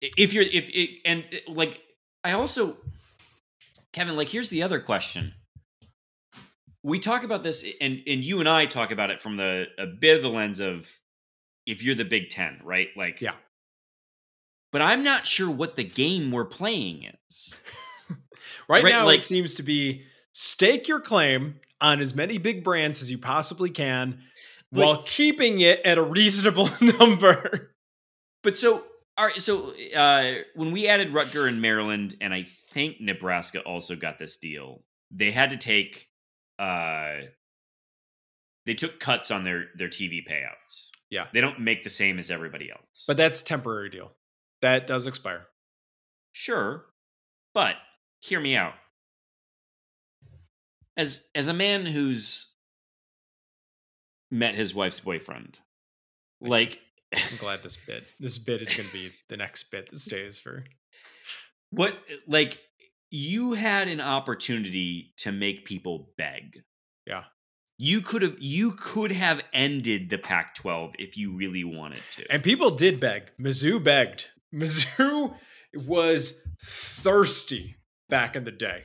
If 0.00 0.32
you're 0.32 0.44
if 0.44 0.68
it 0.70 1.00
and 1.04 1.24
uh, 1.32 1.52
like 1.52 1.80
I 2.24 2.32
also 2.32 2.76
Kevin, 3.92 4.16
like 4.16 4.28
here's 4.28 4.50
the 4.50 4.62
other 4.62 4.80
question. 4.80 5.34
We 6.82 6.98
talk 6.98 7.22
about 7.22 7.44
this 7.44 7.64
and 7.80 8.02
and 8.06 8.24
you 8.24 8.40
and 8.40 8.48
I 8.48 8.66
talk 8.66 8.90
about 8.90 9.10
it 9.10 9.22
from 9.22 9.36
the 9.36 9.66
a 9.78 9.86
bit 9.86 10.16
of 10.16 10.22
the 10.22 10.28
lens 10.28 10.58
of 10.58 10.90
if 11.66 11.84
you're 11.84 11.94
the 11.94 12.04
Big 12.04 12.30
10, 12.30 12.60
right? 12.64 12.88
Like 12.96 13.20
Yeah. 13.20 13.34
But 14.72 14.82
I'm 14.82 15.04
not 15.04 15.26
sure 15.26 15.50
what 15.50 15.76
the 15.76 15.84
game 15.84 16.32
we're 16.32 16.44
playing 16.44 17.10
is. 17.28 17.60
Right, 18.68 18.84
Right, 18.84 18.90
now, 18.90 19.04
like- 19.06 19.18
it 19.18 19.22
seems 19.22 19.56
to 19.56 19.62
be 19.62 20.04
stake 20.32 20.88
your 20.88 21.00
claim 21.00 21.56
on 21.80 22.00
as 22.00 22.14
many 22.14 22.38
big 22.38 22.62
brands 22.64 23.02
as 23.02 23.10
you 23.10 23.18
possibly 23.18 23.68
can 23.70 24.22
But- 24.70 24.86
while 24.86 25.02
keeping 25.04 25.60
it 25.60 25.80
at 25.84 25.98
a 25.98 26.02
reasonable 26.02 26.70
number. 26.80 27.74
But 28.42 28.56
so, 28.56 28.84
all 29.18 29.26
right. 29.26 29.40
So 29.42 29.72
uh, 29.94 30.34
when 30.54 30.72
we 30.72 30.86
added 30.88 31.12
Rutger 31.12 31.48
and 31.48 31.60
Maryland, 31.60 32.16
and 32.20 32.32
I 32.32 32.46
think 32.70 33.00
Nebraska 33.00 33.60
also 33.60 33.94
got 33.96 34.18
this 34.18 34.36
deal, 34.38 34.82
they 35.10 35.32
had 35.32 35.50
to 35.50 35.56
take. 35.58 36.08
Uh, 36.58 37.22
they 38.64 38.74
took 38.74 39.00
cuts 39.00 39.30
on 39.30 39.44
their 39.44 39.66
their 39.76 39.88
TV 39.88 40.20
payouts. 40.26 40.88
Yeah. 41.10 41.26
they 41.32 41.42
don't 41.42 41.58
make 41.60 41.84
the 41.84 41.90
same 41.90 42.18
as 42.18 42.30
everybody 42.30 42.70
else. 42.70 43.04
But 43.06 43.18
that's 43.18 43.42
a 43.42 43.44
temporary 43.44 43.90
deal. 43.90 44.12
That 44.62 44.86
does 44.86 45.06
expire. 45.06 45.46
sure, 46.32 46.86
but 47.52 47.76
hear 48.20 48.40
me 48.40 48.56
out. 48.56 48.74
As 50.96 51.22
as 51.34 51.48
a 51.48 51.54
man 51.54 51.84
who's 51.86 52.46
met 54.30 54.54
his 54.54 54.74
wife's 54.74 55.00
boyfriend, 55.00 55.58
like 56.40 56.78
I'm 57.14 57.36
glad 57.38 57.62
this 57.62 57.76
bit 57.76 58.04
this 58.20 58.38
bit 58.38 58.62
is 58.62 58.72
going 58.72 58.88
to 58.88 58.92
be 58.92 59.12
the 59.28 59.36
next 59.36 59.70
bit 59.70 59.90
that 59.90 59.98
stays 59.98 60.38
for 60.38 60.64
What 61.70 61.94
like 62.26 62.58
you 63.10 63.52
had 63.52 63.88
an 63.88 64.00
opportunity 64.00 65.12
to 65.18 65.32
make 65.32 65.64
people 65.64 66.10
beg. 66.16 66.62
Yeah. 67.06 67.24
You 67.78 68.00
could 68.00 68.22
have 68.22 68.36
you 68.38 68.72
could 68.72 69.12
have 69.12 69.40
ended 69.52 70.10
the 70.10 70.18
Pac-12 70.18 70.94
if 70.98 71.16
you 71.16 71.34
really 71.34 71.64
wanted 71.64 72.02
to. 72.12 72.30
And 72.30 72.42
people 72.42 72.70
did 72.70 73.00
beg. 73.00 73.24
Mizzou 73.40 73.82
begged. 73.82 74.28
Mizzou 74.54 75.34
was 75.74 76.40
thirsty 76.64 77.76
back 78.08 78.36
in 78.36 78.44
the 78.44 78.50
day. 78.52 78.84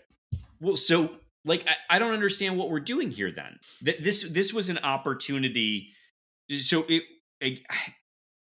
well, 0.61 0.75
so 0.77 1.17
like 1.45 1.65
I, 1.67 1.95
I 1.95 1.99
don't 1.99 2.13
understand 2.13 2.57
what 2.57 2.69
we're 2.69 2.79
doing 2.79 3.11
here 3.11 3.31
then. 3.31 3.59
Th- 3.83 4.01
This 4.01 4.29
this 4.29 4.53
was 4.53 4.69
an 4.69 4.77
opportunity 4.79 5.89
so 6.61 6.85
it, 6.87 7.03
I, 7.43 7.59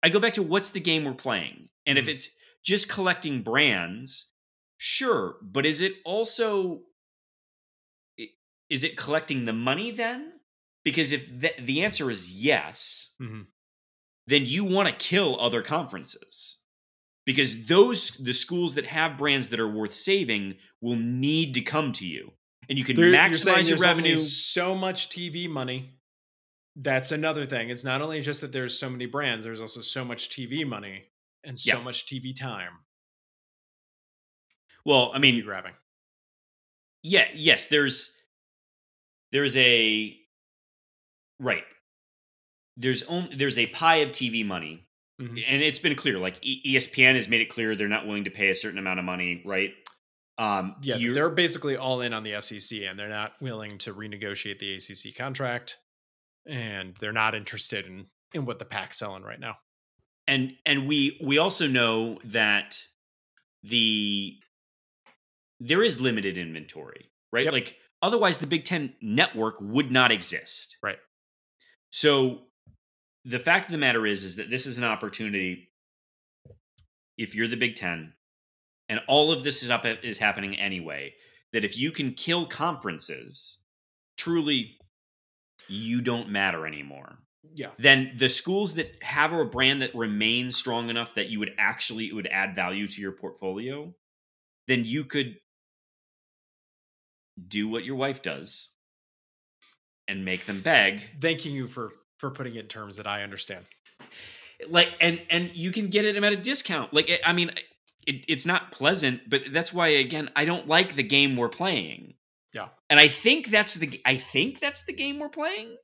I 0.04 0.10
go 0.10 0.20
back 0.20 0.34
to 0.34 0.44
what's 0.44 0.72
the 0.72 0.80
game 0.82 1.06
we're 1.06 1.14
playing. 1.14 1.70
And 1.86 1.98
if 1.98 2.06
Mhm. 2.06 2.10
it's 2.10 2.30
just 2.64 2.90
collecting 2.90 3.42
brands, 3.44 4.28
Sure, 4.78 5.38
but 5.42 5.66
is 5.66 5.80
it 5.80 5.94
also 6.04 6.82
is 8.70 8.84
it 8.84 8.98
collecting 8.98 9.46
the 9.46 9.54
money 9.54 9.92
then? 9.92 10.34
Because 10.84 11.12
if 11.12 11.26
the, 11.40 11.52
the 11.60 11.84
answer 11.84 12.12
is 12.12 12.34
yes, 12.34 13.12
Mhm. 13.22 13.46
then 14.28 14.46
you 14.46 14.66
want 14.66 14.90
to 14.90 14.96
kill 14.96 15.40
other 15.40 15.62
conferences. 15.62 16.58
Because 17.26 17.66
those 17.66 18.12
the 18.12 18.34
schools 18.34 18.76
that 18.76 18.86
have 18.86 19.18
brands 19.18 19.50
that 19.50 19.60
are 19.60 19.68
worth 19.68 19.94
saving 19.96 20.58
will 20.82 20.96
need 20.96 21.54
to 21.56 21.62
come 21.62 21.92
to 21.94 22.06
you. 22.06 22.32
And 22.70 22.78
you 22.78 22.86
can 22.86 22.96
There- 22.96 23.12
maximize 23.12 23.68
your 23.70 23.78
revenue. 23.80 24.18
So 24.18 24.76
much 24.76 25.10
TV 25.10 25.48
money. 25.48 25.92
That's 26.76 27.12
another 27.12 27.46
thing. 27.46 27.70
It's 27.70 27.84
not 27.84 28.02
only 28.02 28.22
just 28.22 28.42
that 28.42 28.52
there's 28.52 28.78
so 28.78 28.90
many 28.90 29.06
brands, 29.06 29.44
there's 29.44 29.62
also 29.62 29.82
so 29.82 30.04
much 30.06 30.30
TV 30.30 30.64
money 30.66 31.06
and 31.44 31.58
so 31.58 31.78
Yeah. 31.78 31.84
much 31.84 32.06
TV 32.06 32.34
time. 32.36 32.74
Well, 34.86 35.12
I 35.14 35.20
mean, 35.20 35.42
grabbing. 35.44 35.74
yeah, 37.02 37.28
yes, 37.34 37.68
there's 37.68 38.16
there's 39.32 39.56
a 39.56 40.20
right. 41.40 41.64
There's 42.78 43.04
only 43.04 43.36
there's 43.36 43.58
a 43.58 43.68
pie 43.68 43.98
of 43.98 44.10
TV 44.12 44.46
money, 44.46 44.85
Mhm. 45.20 45.44
and 45.48 45.62
it's 45.62 45.80
been 45.80 45.96
clear. 45.96 46.18
Like 46.20 46.42
ESPN 46.44 47.16
has 47.16 47.28
made 47.28 47.42
it 47.42 47.50
clear 47.50 47.76
they're 47.76 47.88
not 47.88 48.06
willing 48.06 48.26
to 48.26 48.32
pay 48.32 48.50
a 48.50 48.56
certain 48.56 48.80
amount 48.80 49.00
of 49.00 49.06
money, 49.06 49.42
right? 49.46 49.74
Um, 50.38 50.76
Yeah, 50.82 50.98
they're 51.14 51.30
basically 51.30 51.78
all 51.78 52.02
in 52.02 52.14
on 52.14 52.24
the 52.24 52.34
SEC, 52.42 52.86
and 52.86 53.00
they're 53.00 53.08
not 53.10 53.34
willing 53.42 53.78
to 53.80 53.94
renegotiate 53.94 54.60
the 54.60 54.74
ACC 54.74 55.14
contract, 55.16 55.78
and 56.46 56.96
they're 56.98 57.14
not 57.14 57.36
interested 57.36 57.86
in 57.86 58.10
in 58.34 58.46
what 58.46 58.60
the 58.60 58.66
Pac's 58.66 58.98
selling 59.00 59.24
right 59.24 59.40
now. 59.40 59.58
and 60.28 60.58
and 60.66 60.88
we 60.88 61.18
we 61.24 61.38
also 61.38 61.68
know 61.68 62.20
that 62.26 62.82
the 63.64 64.40
there 65.60 65.84
is 65.84 66.02
limited 66.02 66.38
inventory 66.38 67.10
right 67.32 67.46
Yep. 67.46 67.54
like 67.54 67.78
otherwise 68.02 68.38
the 68.40 68.48
big 68.48 68.66
10 68.66 68.96
network 69.02 69.56
would 69.62 69.92
not 69.92 70.12
exist 70.12 70.78
Right. 70.82 71.00
so 71.92 72.48
the 73.26 73.40
fact 73.40 73.66
of 73.66 73.72
the 73.72 73.78
matter 73.78 74.06
is 74.06 74.24
is 74.24 74.36
that 74.36 74.50
this 74.50 74.66
is 74.66 74.78
an 74.78 74.84
opportunity 74.84 75.70
if 77.18 77.36
you're 77.36 77.48
the 77.48 77.58
big 77.58 77.76
10 77.76 78.14
and 78.90 79.02
all 79.08 79.32
of 79.32 79.44
this 79.44 79.64
is 79.64 79.72
up 79.72 79.86
is 80.04 80.18
happening 80.18 80.58
anyway 80.60 81.14
that 81.54 81.66
if 81.66 81.78
you 81.78 81.92
can 81.92 82.14
kill 82.14 82.46
conferences 82.46 83.60
truly 84.18 84.78
you 85.68 86.02
don't 86.02 86.30
matter 86.30 86.68
anymore 86.68 87.18
Yeah, 87.54 87.70
then 87.80 88.14
the 88.18 88.30
schools 88.30 88.74
that 88.76 88.92
have 89.02 89.34
a 89.34 89.46
brand 89.46 89.82
that 89.82 89.96
remains 89.96 90.56
strong 90.56 90.90
enough 90.90 91.16
that 91.16 91.30
you 91.30 91.40
would 91.40 91.54
actually 91.58 92.08
it 92.08 92.14
would 92.14 92.28
add 92.28 92.56
value 92.56 92.88
to 92.88 93.02
your 93.02 93.14
portfolio, 93.14 93.94
then 94.68 94.86
you 94.86 95.06
could 95.06 95.38
do 97.48 97.68
what 97.68 97.84
your 97.84 97.96
wife 97.96 98.22
does 98.22 98.70
and 100.08 100.24
make 100.24 100.46
them 100.46 100.62
beg. 100.62 101.02
thanking 101.20 101.54
you 101.54 101.68
for 101.68 101.92
for 102.18 102.32
putting 102.32 102.56
it 102.56 102.60
in 102.60 102.68
terms 102.68 102.98
that 102.98 103.08
I 103.08 103.24
understand. 103.24 103.66
Like 104.70 104.90
and 105.02 105.22
and 105.30 105.52
you 105.54 105.72
can 105.72 105.88
get 105.88 106.06
it 106.06 106.16
at 106.16 106.34
a 106.34 106.36
discount. 106.36 106.94
Like 106.94 107.12
I 107.26 107.34
mean 107.34 107.52
it, 108.08 108.26
it's 108.28 108.46
not 108.46 108.72
pleasant, 108.72 109.30
but 109.30 109.42
that's 109.52 109.74
why 109.74 109.88
again 109.90 110.30
I 110.36 110.46
don't 110.46 110.68
like 110.68 110.96
the 110.96 111.04
game 111.04 111.36
we're 111.36 111.50
playing. 111.50 112.14
Yeah. 112.54 112.70
And 112.90 113.00
I 113.00 113.08
think 113.08 113.50
that's 113.50 113.76
the 113.76 114.02
I 114.06 114.16
think 114.16 114.62
that's 114.62 114.84
the 114.84 114.94
game 114.94 115.20
we're 115.20 115.30
playing. 115.30 115.76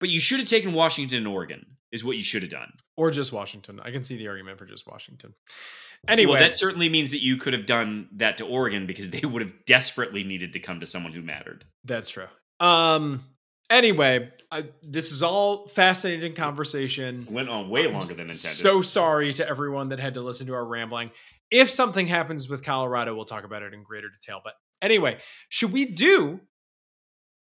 But 0.00 0.08
you 0.08 0.20
should 0.20 0.40
have 0.40 0.48
taken 0.48 0.72
Washington 0.72 1.18
and 1.18 1.28
Oregon 1.28 1.66
is 1.92 2.04
what 2.04 2.16
you 2.16 2.22
should 2.22 2.42
have 2.42 2.50
done. 2.50 2.72
Or 2.96 3.10
just 3.10 3.32
Washington. 3.32 3.78
I 3.80 3.90
can 3.90 4.02
see 4.02 4.16
the 4.16 4.28
argument 4.28 4.58
for 4.58 4.66
just 4.66 4.86
Washington. 4.86 5.34
Anyway, 6.08 6.32
well, 6.32 6.40
that 6.40 6.56
certainly 6.56 6.88
means 6.88 7.12
that 7.12 7.22
you 7.22 7.36
could 7.36 7.52
have 7.52 7.66
done 7.66 8.08
that 8.16 8.38
to 8.38 8.44
Oregon 8.44 8.86
because 8.86 9.10
they 9.10 9.24
would 9.24 9.42
have 9.42 9.52
desperately 9.66 10.24
needed 10.24 10.54
to 10.54 10.58
come 10.58 10.80
to 10.80 10.86
someone 10.86 11.12
who 11.12 11.22
mattered. 11.22 11.64
That's 11.84 12.08
true. 12.08 12.26
Um. 12.58 13.24
Anyway, 13.72 14.30
I, 14.50 14.64
this 14.82 15.12
is 15.12 15.22
all 15.22 15.66
fascinating 15.66 16.34
conversation. 16.34 17.26
Went 17.30 17.48
on 17.48 17.70
way 17.70 17.86
I'm 17.86 17.94
longer 17.94 18.08
than 18.08 18.26
intended. 18.26 18.36
So 18.38 18.82
sorry 18.82 19.32
to 19.32 19.48
everyone 19.48 19.88
that 19.88 19.98
had 19.98 20.14
to 20.14 20.20
listen 20.20 20.46
to 20.48 20.54
our 20.54 20.64
rambling. 20.64 21.10
If 21.50 21.70
something 21.70 22.06
happens 22.06 22.50
with 22.50 22.62
Colorado, 22.62 23.14
we'll 23.14 23.24
talk 23.24 23.44
about 23.44 23.62
it 23.62 23.72
in 23.72 23.82
greater 23.82 24.08
detail. 24.10 24.42
But 24.44 24.52
anyway, 24.82 25.20
should 25.48 25.72
we 25.72 25.86
do? 25.86 26.40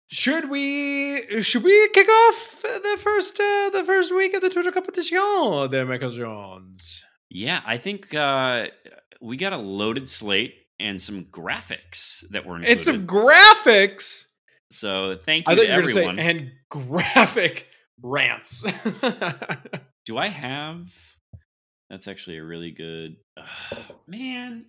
Should 0.09 0.49
we? 0.49 1.43
Should 1.43 1.62
we 1.62 1.89
kick 1.91 2.09
off 2.09 2.62
the 2.62 2.99
first 2.99 3.39
uh, 3.39 3.70
the 3.70 3.85
first 3.85 4.14
week 4.14 4.33
of 4.33 4.41
the 4.41 4.49
Twitter 4.49 4.72
competition? 4.72 5.18
There, 5.70 5.85
Michael 5.85 6.11
Jones. 6.11 7.03
yeah, 7.29 7.61
I 7.66 7.77
think 7.77 8.14
uh, 8.14 8.68
we 9.20 9.37
got 9.37 9.53
a 9.53 9.59
loaded 9.59 10.09
slate 10.09 10.55
and 10.81 11.01
some 11.01 11.25
graphics 11.25 12.25
that 12.31 12.47
were 12.47 12.57
included. 12.57 12.72
It's 12.72 12.85
some 12.85 13.07
graphics. 13.07 14.29
So 14.75 15.18
thank 15.25 15.47
you 15.47 15.53
I 15.53 15.57
thought 15.57 15.62
to 15.62 15.68
you 15.70 15.77
were 15.77 15.83
to 15.83 15.89
say 15.89 16.07
everyone. 16.07 16.18
and 16.18 16.53
graphic 16.70 17.68
rants. 18.03 18.64
Do 20.07 20.18
I 20.18 20.29
have? 20.29 20.89
That's 21.91 22.09
actually 22.09 22.39
a 22.39 22.45
really 22.45 22.70
good 22.70 23.16
man. 24.07 24.66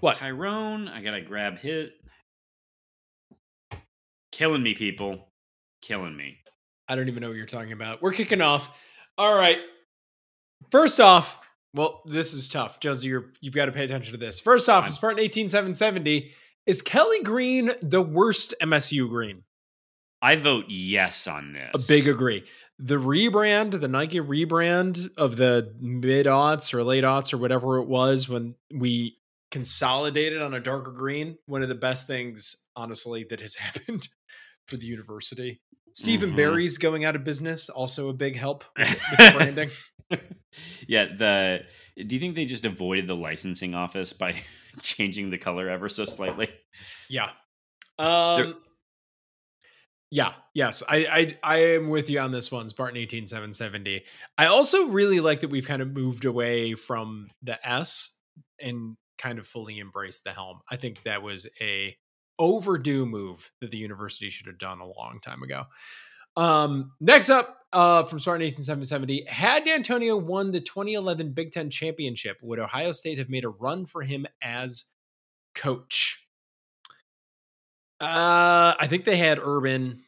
What? 0.00 0.16
Tyrone? 0.16 0.88
I 0.88 1.02
gotta 1.02 1.20
grab 1.20 1.58
hit. 1.58 1.92
Killing 4.32 4.62
me, 4.62 4.74
people. 4.74 5.28
Killing 5.82 6.16
me. 6.16 6.38
I 6.88 6.96
don't 6.96 7.08
even 7.08 7.20
know 7.20 7.28
what 7.28 7.36
you're 7.36 7.46
talking 7.46 7.72
about. 7.72 8.02
We're 8.02 8.12
kicking 8.12 8.40
off. 8.40 8.70
All 9.18 9.36
right. 9.36 9.58
First 10.70 11.00
off, 11.00 11.38
well, 11.74 12.02
this 12.04 12.32
is 12.32 12.48
tough. 12.48 12.80
Jonesy, 12.80 13.08
you're, 13.08 13.26
you've 13.40 13.54
got 13.54 13.66
to 13.66 13.72
pay 13.72 13.84
attention 13.84 14.12
to 14.12 14.18
this. 14.18 14.40
First 14.40 14.68
off, 14.68 14.84
Fine. 14.84 14.92
Spartan 14.92 15.18
18770. 15.20 16.32
Is 16.66 16.82
Kelly 16.82 17.22
Green 17.22 17.72
the 17.82 18.02
worst 18.02 18.54
MSU 18.62 19.08
Green? 19.08 19.44
I 20.22 20.36
vote 20.36 20.66
yes 20.68 21.26
on 21.26 21.54
this. 21.54 21.70
A 21.72 21.88
big 21.88 22.06
agree. 22.06 22.44
The 22.78 22.96
rebrand, 22.96 23.80
the 23.80 23.88
Nike 23.88 24.20
rebrand 24.20 25.08
of 25.16 25.36
the 25.36 25.74
mid 25.80 26.26
aughts 26.26 26.74
or 26.74 26.84
late 26.84 27.04
aughts 27.04 27.32
or 27.32 27.38
whatever 27.38 27.78
it 27.78 27.86
was 27.86 28.28
when 28.28 28.54
we 28.72 29.16
consolidated 29.50 30.42
on 30.42 30.54
a 30.54 30.60
darker 30.60 30.92
green, 30.92 31.38
one 31.46 31.62
of 31.62 31.68
the 31.68 31.74
best 31.74 32.06
things, 32.06 32.54
honestly, 32.76 33.26
that 33.30 33.40
has 33.40 33.54
happened 33.56 34.08
for 34.66 34.76
the 34.76 34.86
university. 34.86 35.60
Stephen 35.92 36.32
Mhm. 36.32 36.36
Barry's 36.36 36.78
going 36.78 37.04
out 37.04 37.16
of 37.16 37.24
business, 37.24 37.68
also 37.68 38.08
a 38.08 38.12
big 38.12 38.36
help 38.36 38.64
with, 38.78 38.98
branding. 39.34 39.70
yeah, 40.86 41.06
the 41.16 41.60
do 41.96 42.14
you 42.16 42.20
think 42.20 42.34
they 42.36 42.44
just 42.46 42.64
avoided 42.64 43.06
the 43.06 43.16
licensing 43.16 43.74
office 43.74 44.12
by 44.12 44.42
changing 44.82 45.30
the 45.30 45.38
color 45.38 45.68
ever 45.68 45.88
so 45.88 46.04
slightly? 46.04 46.48
Yeah. 47.08 47.30
Um 47.98 48.56
Yeah, 50.10 50.32
yes. 50.54 50.82
I, 50.88 51.06
I 51.06 51.38
I 51.42 51.56
am 51.74 51.88
with 51.88 52.10
you 52.10 52.18
on 52.20 52.32
this 52.32 52.50
one, 52.50 52.68
Spartan 52.68 52.96
18770. 52.96 54.04
I 54.38 54.46
also 54.46 54.86
really 54.88 55.20
like 55.20 55.40
that 55.40 55.50
we've 55.50 55.66
kind 55.66 55.82
of 55.82 55.92
moved 55.92 56.24
away 56.24 56.74
from 56.74 57.28
the 57.42 57.64
S 57.66 58.12
and 58.58 58.96
kind 59.18 59.38
of 59.38 59.46
fully 59.46 59.78
embraced 59.78 60.24
the 60.24 60.32
helm. 60.32 60.60
I 60.70 60.76
think 60.76 61.02
that 61.04 61.22
was 61.22 61.46
a 61.60 61.96
overdue 62.40 63.06
move 63.06 63.52
that 63.60 63.70
the 63.70 63.76
university 63.76 64.30
should 64.30 64.46
have 64.46 64.58
done 64.58 64.80
a 64.80 64.86
long 64.86 65.20
time 65.22 65.44
ago. 65.44 65.66
Um, 66.36 66.92
next 67.00 67.28
up, 67.28 67.58
uh, 67.72 68.02
from 68.04 68.18
Spartan 68.18 68.46
18770, 68.46 69.26
had 69.28 69.64
D'Antonio 69.64 70.16
won 70.16 70.50
the 70.50 70.60
2011 70.60 71.32
Big 71.32 71.52
Ten 71.52 71.70
championship, 71.70 72.38
would 72.42 72.58
Ohio 72.58 72.92
State 72.92 73.18
have 73.18 73.28
made 73.28 73.44
a 73.44 73.50
run 73.50 73.86
for 73.86 74.02
him 74.02 74.26
as 74.42 74.84
coach? 75.54 76.26
Uh, 78.00 78.74
I 78.78 78.86
think 78.88 79.04
they 79.04 79.18
had 79.18 79.38
Urban, 79.38 80.02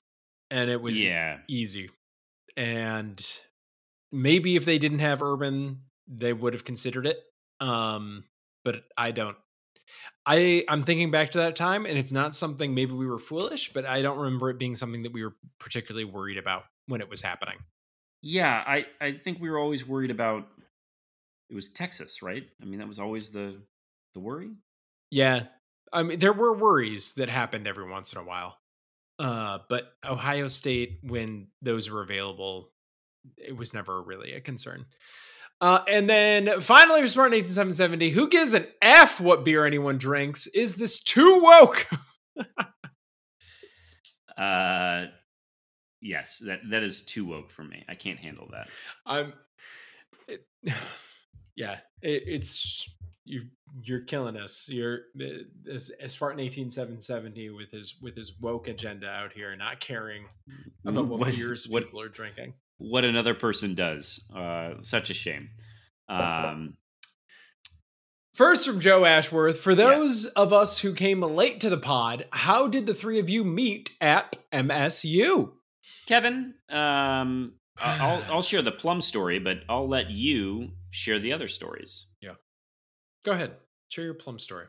and 0.50 0.70
it 0.70 0.80
was 0.80 1.02
yeah. 1.02 1.38
easy. 1.48 1.90
And 2.56 3.24
maybe 4.10 4.56
if 4.56 4.64
they 4.64 4.78
didn't 4.78 5.00
have 5.00 5.22
Urban, 5.22 5.82
they 6.08 6.32
would 6.32 6.54
have 6.54 6.64
considered 6.64 7.06
it. 7.06 7.18
Um, 7.60 8.24
but 8.64 8.84
I 8.96 9.10
don't. 9.10 9.36
I 10.24 10.64
I'm 10.68 10.84
thinking 10.84 11.10
back 11.10 11.30
to 11.30 11.38
that 11.38 11.56
time, 11.56 11.86
and 11.86 11.98
it's 11.98 12.12
not 12.12 12.34
something. 12.34 12.74
Maybe 12.74 12.92
we 12.92 13.06
were 13.06 13.18
foolish, 13.18 13.72
but 13.72 13.84
I 13.84 14.02
don't 14.02 14.18
remember 14.18 14.50
it 14.50 14.58
being 14.58 14.76
something 14.76 15.02
that 15.02 15.12
we 15.12 15.24
were 15.24 15.34
particularly 15.58 16.04
worried 16.04 16.38
about 16.38 16.64
when 16.86 17.00
it 17.00 17.08
was 17.08 17.20
happening. 17.20 17.56
Yeah, 18.22 18.62
I, 18.64 18.86
I 19.00 19.12
think 19.12 19.40
we 19.40 19.50
were 19.50 19.58
always 19.58 19.86
worried 19.86 20.12
about 20.12 20.46
it 21.50 21.54
was 21.54 21.70
Texas, 21.70 22.22
right? 22.22 22.44
I 22.62 22.64
mean, 22.64 22.78
that 22.78 22.88
was 22.88 22.98
always 22.98 23.30
the 23.30 23.60
the 24.14 24.20
worry. 24.20 24.50
Yeah, 25.10 25.44
I 25.92 26.02
mean 26.02 26.18
there 26.18 26.32
were 26.32 26.56
worries 26.56 27.14
that 27.14 27.28
happened 27.28 27.66
every 27.66 27.88
once 27.88 28.12
in 28.12 28.18
a 28.18 28.24
while, 28.24 28.58
uh, 29.18 29.58
but 29.68 29.92
Ohio 30.04 30.46
State, 30.46 31.00
when 31.02 31.48
those 31.60 31.90
were 31.90 32.02
available, 32.02 32.70
it 33.36 33.56
was 33.56 33.74
never 33.74 34.00
really 34.00 34.32
a 34.32 34.40
concern. 34.40 34.86
Uh, 35.62 35.82
and 35.88 36.10
then 36.10 36.60
finally, 36.60 37.00
for 37.00 37.08
Smart 37.08 37.30
Nathan 37.30 37.48
770, 37.48 38.10
who 38.10 38.28
gives 38.28 38.52
an 38.52 38.66
F 38.82 39.20
what 39.20 39.44
beer 39.44 39.64
anyone 39.64 39.96
drinks? 39.96 40.46
Is 40.48 40.74
this 40.74 41.00
too 41.02 41.40
woke? 41.40 41.86
Uh 44.36 45.06
yes, 46.00 46.38
that 46.46 46.60
that 46.70 46.82
is 46.82 47.02
too 47.02 47.26
woke 47.26 47.50
for 47.50 47.62
me. 47.64 47.84
I 47.88 47.94
can't 47.94 48.18
handle 48.18 48.48
that. 48.52 48.68
I'm. 49.06 49.32
it- 50.28 50.46
Yeah, 51.54 51.76
it, 52.00 52.22
it's 52.26 52.88
you. 53.26 53.42
You're 53.84 54.00
killing 54.00 54.38
us. 54.38 54.66
You're 54.70 55.00
as, 55.70 55.92
Spartan 56.06 56.40
eighteen 56.40 56.70
seven 56.70 56.98
seventy 56.98 57.50
with 57.50 57.70
his 57.70 57.96
with 58.00 58.16
his 58.16 58.40
woke 58.40 58.68
agenda 58.68 59.06
out 59.06 59.34
here, 59.34 59.54
not 59.54 59.78
caring 59.78 60.24
about 60.86 61.06
what, 61.08 61.20
What- 61.20 61.36
beers 61.36 61.68
what- 61.68 61.84
people 61.84 62.00
are 62.00 62.08
drinking. 62.08 62.54
What 62.90 63.04
another 63.04 63.34
person 63.34 63.74
does. 63.74 64.20
Uh, 64.34 64.74
such 64.80 65.10
a 65.10 65.14
shame. 65.14 65.50
Um, 66.08 66.76
First 68.34 68.66
from 68.66 68.80
Joe 68.80 69.04
Ashworth, 69.04 69.60
for 69.60 69.70
Yeah. 69.72 69.76
those 69.76 70.24
of 70.26 70.52
us 70.54 70.78
who 70.78 70.94
came 70.94 71.20
late 71.20 71.60
to 71.60 71.68
the 71.70 71.76
pod, 71.78 72.26
how 72.32 72.66
did 72.66 72.86
the 72.86 72.94
three 72.94 73.18
of 73.18 73.28
you 73.28 73.44
meet 73.44 73.90
at 74.00 74.36
MSU? 74.50 75.52
Kevin, 76.06 76.54
um, 76.70 77.54
I'll 77.78 78.22
I'll 78.32 78.42
share 78.42 78.62
the 78.62 78.72
plum 78.72 79.00
story, 79.02 79.38
but 79.38 79.58
I'll 79.68 79.88
let 79.88 80.10
you 80.10 80.70
share 80.90 81.18
the 81.18 81.32
other 81.32 81.48
stories. 81.48 82.06
Yeah. 82.20 82.34
Go 83.24 83.32
ahead, 83.32 83.56
share 83.90 84.04
your 84.04 84.14
plum 84.14 84.38
story. 84.38 84.66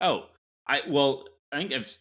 Oh, 0.00 0.26
I 0.66 0.80
well, 0.88 1.26
I 1.52 1.58
think 1.58 1.72
I've 1.72 1.98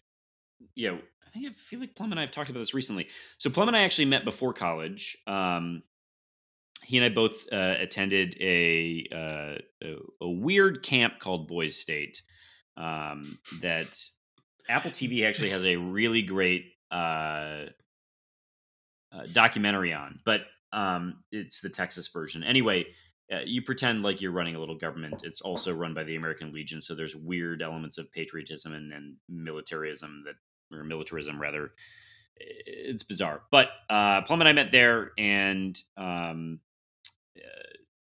yeah, 0.75 0.91
I 0.91 0.99
think 1.35 1.51
I 1.51 1.53
feel 1.55 1.79
like 1.79 1.95
Plum 1.95 2.11
and 2.11 2.19
I 2.19 2.23
have 2.23 2.31
talked 2.31 2.49
about 2.49 2.59
this 2.59 2.73
recently. 2.73 3.07
So 3.37 3.49
Plum 3.49 3.67
and 3.67 3.77
I 3.77 3.81
actually 3.81 4.05
met 4.05 4.25
before 4.25 4.53
college. 4.53 5.17
Um, 5.27 5.83
he 6.83 6.97
and 6.97 7.05
I 7.05 7.09
both 7.09 7.45
uh, 7.51 7.75
attended 7.79 8.37
a, 8.39 9.07
uh, 9.11 9.85
a 9.85 9.95
a 10.21 10.29
weird 10.29 10.83
camp 10.83 11.19
called 11.19 11.47
Boys 11.47 11.75
State. 11.75 12.21
Um, 12.77 13.39
that 13.61 13.97
Apple 14.67 14.91
TV 14.91 15.25
actually 15.25 15.49
has 15.51 15.63
a 15.63 15.77
really 15.77 16.21
great 16.21 16.73
uh, 16.91 17.65
uh, 19.13 19.25
documentary 19.31 19.93
on, 19.93 20.19
but 20.25 20.41
um, 20.73 21.23
it's 21.31 21.61
the 21.61 21.69
Texas 21.69 22.09
version. 22.09 22.43
Anyway, 22.43 22.85
uh, 23.31 23.39
you 23.45 23.61
pretend 23.61 24.03
like 24.03 24.21
you're 24.21 24.31
running 24.31 24.55
a 24.55 24.59
little 24.59 24.77
government. 24.77 25.21
It's 25.23 25.41
also 25.41 25.73
run 25.73 25.93
by 25.93 26.03
the 26.03 26.15
American 26.15 26.51
Legion, 26.51 26.81
so 26.81 26.95
there's 26.95 27.15
weird 27.15 27.61
elements 27.61 27.97
of 27.97 28.11
patriotism 28.11 28.73
and, 28.73 28.91
and 28.91 29.15
militarism 29.29 30.23
that, 30.25 30.35
or 30.71 30.83
militarism 30.83 31.39
rather. 31.41 31.71
It's 32.37 33.03
bizarre, 33.03 33.41
but 33.49 33.69
uh, 33.89 34.21
Plum 34.23 34.41
and 34.41 34.49
I 34.49 34.51
met 34.51 34.71
there, 34.73 35.11
and 35.17 35.79
um, 35.95 36.59
uh, 37.37 37.41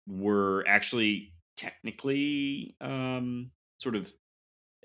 were 0.07 0.63
actually 0.67 1.33
technically 1.57 2.75
um, 2.81 3.51
sort 3.79 3.95
of. 3.95 4.13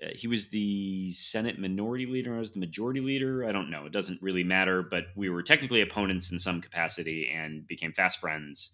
Uh, 0.03 0.07
he 0.15 0.27
was 0.27 0.47
the 0.49 1.11
Senate 1.13 1.57
minority 1.59 2.05
leader. 2.05 2.35
I 2.35 2.39
was 2.39 2.51
the 2.51 2.59
majority 2.59 2.99
leader. 3.01 3.45
I 3.45 3.51
don't 3.51 3.69
know. 3.69 3.85
It 3.85 3.91
doesn't 3.91 4.21
really 4.21 4.43
matter. 4.43 4.81
But 4.81 5.05
we 5.15 5.29
were 5.29 5.43
technically 5.43 5.81
opponents 5.81 6.31
in 6.31 6.39
some 6.39 6.61
capacity 6.61 7.29
and 7.33 7.67
became 7.67 7.91
fast 7.93 8.19
friends. 8.19 8.71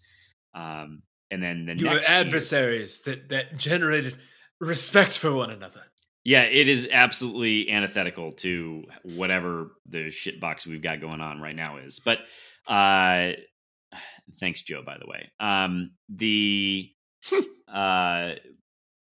Um, 0.54 1.02
and 1.30 1.42
then 1.42 1.66
the 1.66 1.76
You 1.76 1.86
were 1.88 1.94
next 1.94 2.08
year- 2.08 2.18
adversaries 2.18 3.00
that 3.02 3.28
that 3.28 3.56
generated 3.56 4.18
respect 4.60 5.18
for 5.18 5.32
one 5.32 5.50
another. 5.50 5.82
Yeah, 6.26 6.42
it 6.42 6.68
is 6.68 6.88
absolutely 6.90 7.70
antithetical 7.70 8.32
to 8.32 8.82
whatever 9.04 9.70
the 9.88 10.08
shitbox 10.08 10.66
we've 10.66 10.82
got 10.82 11.00
going 11.00 11.20
on 11.20 11.40
right 11.40 11.54
now 11.54 11.76
is. 11.76 12.00
But 12.00 12.18
uh, 12.66 13.34
thanks, 14.40 14.62
Joe. 14.62 14.82
By 14.84 14.98
the 14.98 15.06
way, 15.06 15.30
um, 15.38 15.92
the 16.08 16.90
uh, 17.72 18.32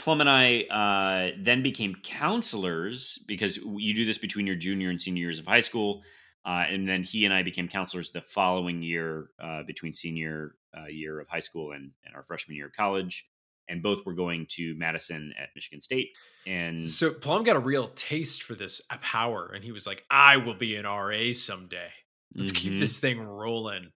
Plum 0.01 0.23
and 0.23 0.29
I 0.29 0.62
uh, 0.62 1.37
then 1.41 1.62
became 1.62 1.95
counselors 2.03 3.23
because 3.29 3.59
you 3.59 3.95
do 3.95 4.05
this 4.05 4.19
between 4.19 4.49
your 4.49 4.57
junior 4.57 4.91
and 4.91 5.01
senior 5.01 5.21
years 5.21 5.39
of 5.39 5.47
high 5.47 5.61
school. 5.61 6.03
Uh, 6.45 6.65
and 6.69 6.89
then 6.89 7.05
he 7.05 7.25
and 7.25 7.33
I 7.33 7.45
became 7.45 7.69
counselors 7.69 8.11
the 8.11 8.23
following 8.23 8.83
year 8.83 9.29
uh, 9.41 9.62
between 9.62 9.93
senior 9.93 10.57
uh, 10.77 10.87
year 10.89 11.21
of 11.21 11.29
high 11.29 11.39
school 11.39 11.71
and, 11.71 11.93
and 12.05 12.17
our 12.17 12.25
freshman 12.25 12.57
year 12.57 12.67
of 12.67 12.73
college. 12.73 13.25
And 13.69 13.83
both 13.83 14.05
were 14.05 14.15
going 14.15 14.47
to 14.51 14.75
Madison 14.77 15.33
at 15.41 15.49
Michigan 15.55 15.81
State. 15.81 16.11
And 16.47 16.79
So 16.89 17.12
Plum 17.15 17.45
got 17.45 17.57
a 17.57 17.61
real 17.61 17.89
taste 17.89 18.43
for 18.43 18.55
this 18.55 18.81
power, 19.01 19.51
and 19.55 19.65
he 19.65 19.73
was 19.73 19.87
like, 19.87 20.05
"I 20.11 20.37
will 20.37 20.55
be 20.55 20.77
an 20.77 20.85
RA 20.87 21.33
someday. 21.33 21.89
Let's 22.35 22.53
keep 22.53 22.73
Mhm, 22.75 22.81
this 22.81 22.99
thing 22.99 23.21
rolling. 23.21 23.93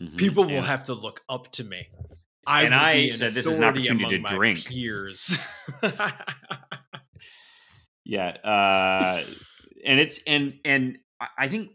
mhm. 0.00 0.16
People 0.16 0.44
will 0.44 0.58
And- 0.58 0.66
have 0.66 0.84
to 0.84 0.94
look 0.94 1.22
up 1.28 1.50
to 1.52 1.64
me." 1.64 1.88
I 2.46 2.62
And 2.62 2.74
I 2.74 3.08
said 3.10 3.34
this 3.34 3.46
is 3.46 3.58
an 3.58 3.64
opportunity 3.64 4.18
to 4.18 4.22
drink. 4.22 4.64
Peers. 4.66 5.38
Yeah, 8.04 8.28
uh, 8.28 9.22
and 9.84 10.00
it's 10.00 10.18
and 10.26 10.54
and 10.64 10.98
I- 11.20 11.28
I 11.40 11.48
think 11.48 11.72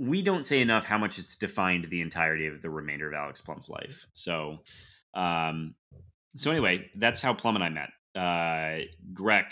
we 0.00 0.20
don't 0.22 0.44
say 0.44 0.60
enough 0.60 0.84
how 0.84 0.98
much 0.98 1.18
it's 1.20 1.36
defined 1.36 1.86
the 1.90 2.00
entirety 2.00 2.48
of 2.48 2.60
the 2.60 2.70
remainder 2.70 3.06
of 3.06 3.14
Alex 3.14 3.40
Plum's 3.40 3.68
life. 3.68 4.04
So, 4.12 4.64
um, 5.14 5.76
so 6.36 6.50
anyway, 6.50 6.90
that's 6.96 7.20
how 7.20 7.34
Plum 7.34 7.56
and 7.56 7.64
I 7.64 7.68
met. 7.68 7.90
Uh, 8.14 8.84
Greg, 9.12 9.46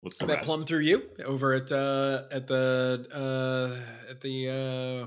what's 0.00 0.16
the 0.16 0.24
I 0.24 0.26
met 0.28 0.34
rest? 0.36 0.46
Plum 0.46 0.64
through 0.64 0.80
you 0.80 1.02
over 1.24 1.54
at 1.54 1.70
uh, 1.72 2.22
at 2.30 2.46
the 2.46 3.06
uh, 3.12 4.10
at 4.10 4.20
the 4.20 4.48
uh, 4.48 5.06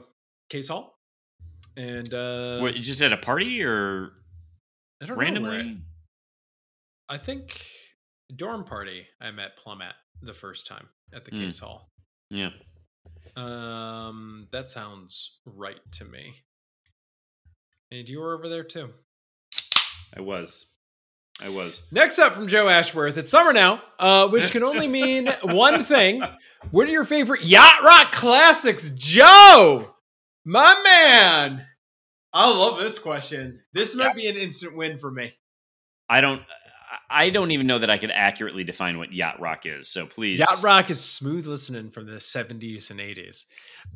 case 0.50 0.68
hall, 0.68 0.98
and 1.78 2.14
uh, 2.14 2.60
What, 2.60 2.76
just 2.76 3.02
at 3.02 3.14
a 3.14 3.18
party 3.18 3.64
or 3.64 4.12
I 5.02 5.06
don't 5.06 5.18
randomly? 5.18 5.78
I 7.08 7.18
think 7.18 7.66
dorm 8.36 8.64
party. 8.66 9.06
I 9.22 9.32
met 9.32 9.58
Plum 9.58 9.82
at 9.82 9.96
the 10.22 10.34
first 10.34 10.68
time 10.68 10.88
at 11.14 11.24
the 11.26 11.32
Hmm. 11.32 11.38
case 11.46 11.60
hall. 11.60 11.90
Yeah. 12.30 12.50
Um, 13.36 14.48
that 14.52 14.70
sounds 14.70 15.40
right 15.46 15.80
to 15.94 16.06
me. 16.06 16.34
And 17.92 18.08
you 18.10 18.20
were 18.20 18.34
over 18.34 18.50
there 18.50 18.64
too. 18.64 18.90
I 20.16 20.22
was. 20.22 20.68
I 21.42 21.50
was. 21.50 21.82
Next 21.92 22.18
up 22.18 22.34
from 22.34 22.48
Joe 22.48 22.70
Ashworth, 22.70 23.18
it's 23.18 23.30
summer 23.30 23.52
now, 23.52 23.82
uh, 24.00 24.28
which 24.30 24.52
can 24.52 24.64
only 24.64 24.88
mean 24.88 25.28
one 25.44 25.84
thing. 25.84 26.24
What 26.72 26.88
are 26.88 26.92
your 26.92 27.04
favorite 27.04 27.44
yacht 27.44 27.84
rock 27.84 28.12
classics, 28.14 28.92
Joe? 28.92 29.94
My 30.46 30.82
man. 30.84 31.66
I 32.32 32.50
love 32.50 32.80
this 32.80 33.00
question. 33.00 33.62
This 33.74 33.96
might 33.96 34.16
be 34.16 34.28
an 34.28 34.36
instant 34.36 34.76
win 34.78 34.98
for 34.98 35.12
me. 35.12 35.34
I 36.10 36.22
don't. 36.22 36.42
I 37.10 37.30
don't 37.30 37.52
even 37.52 37.68
know 37.68 37.80
that 37.80 37.90
I 37.90 37.98
could 37.98 38.12
accurately 38.12 38.64
define 38.64 38.98
what 38.98 39.14
yacht 39.14 39.40
rock 39.40 39.66
is. 39.66 39.90
So 39.90 40.06
please, 40.06 40.40
Yacht 40.40 40.64
rock 40.64 40.90
is 40.90 41.00
smooth 41.04 41.46
listening 41.46 41.92
from 41.92 42.06
the 42.08 42.14
70s 42.14 42.90
and 42.90 43.00
80s. 43.00 43.46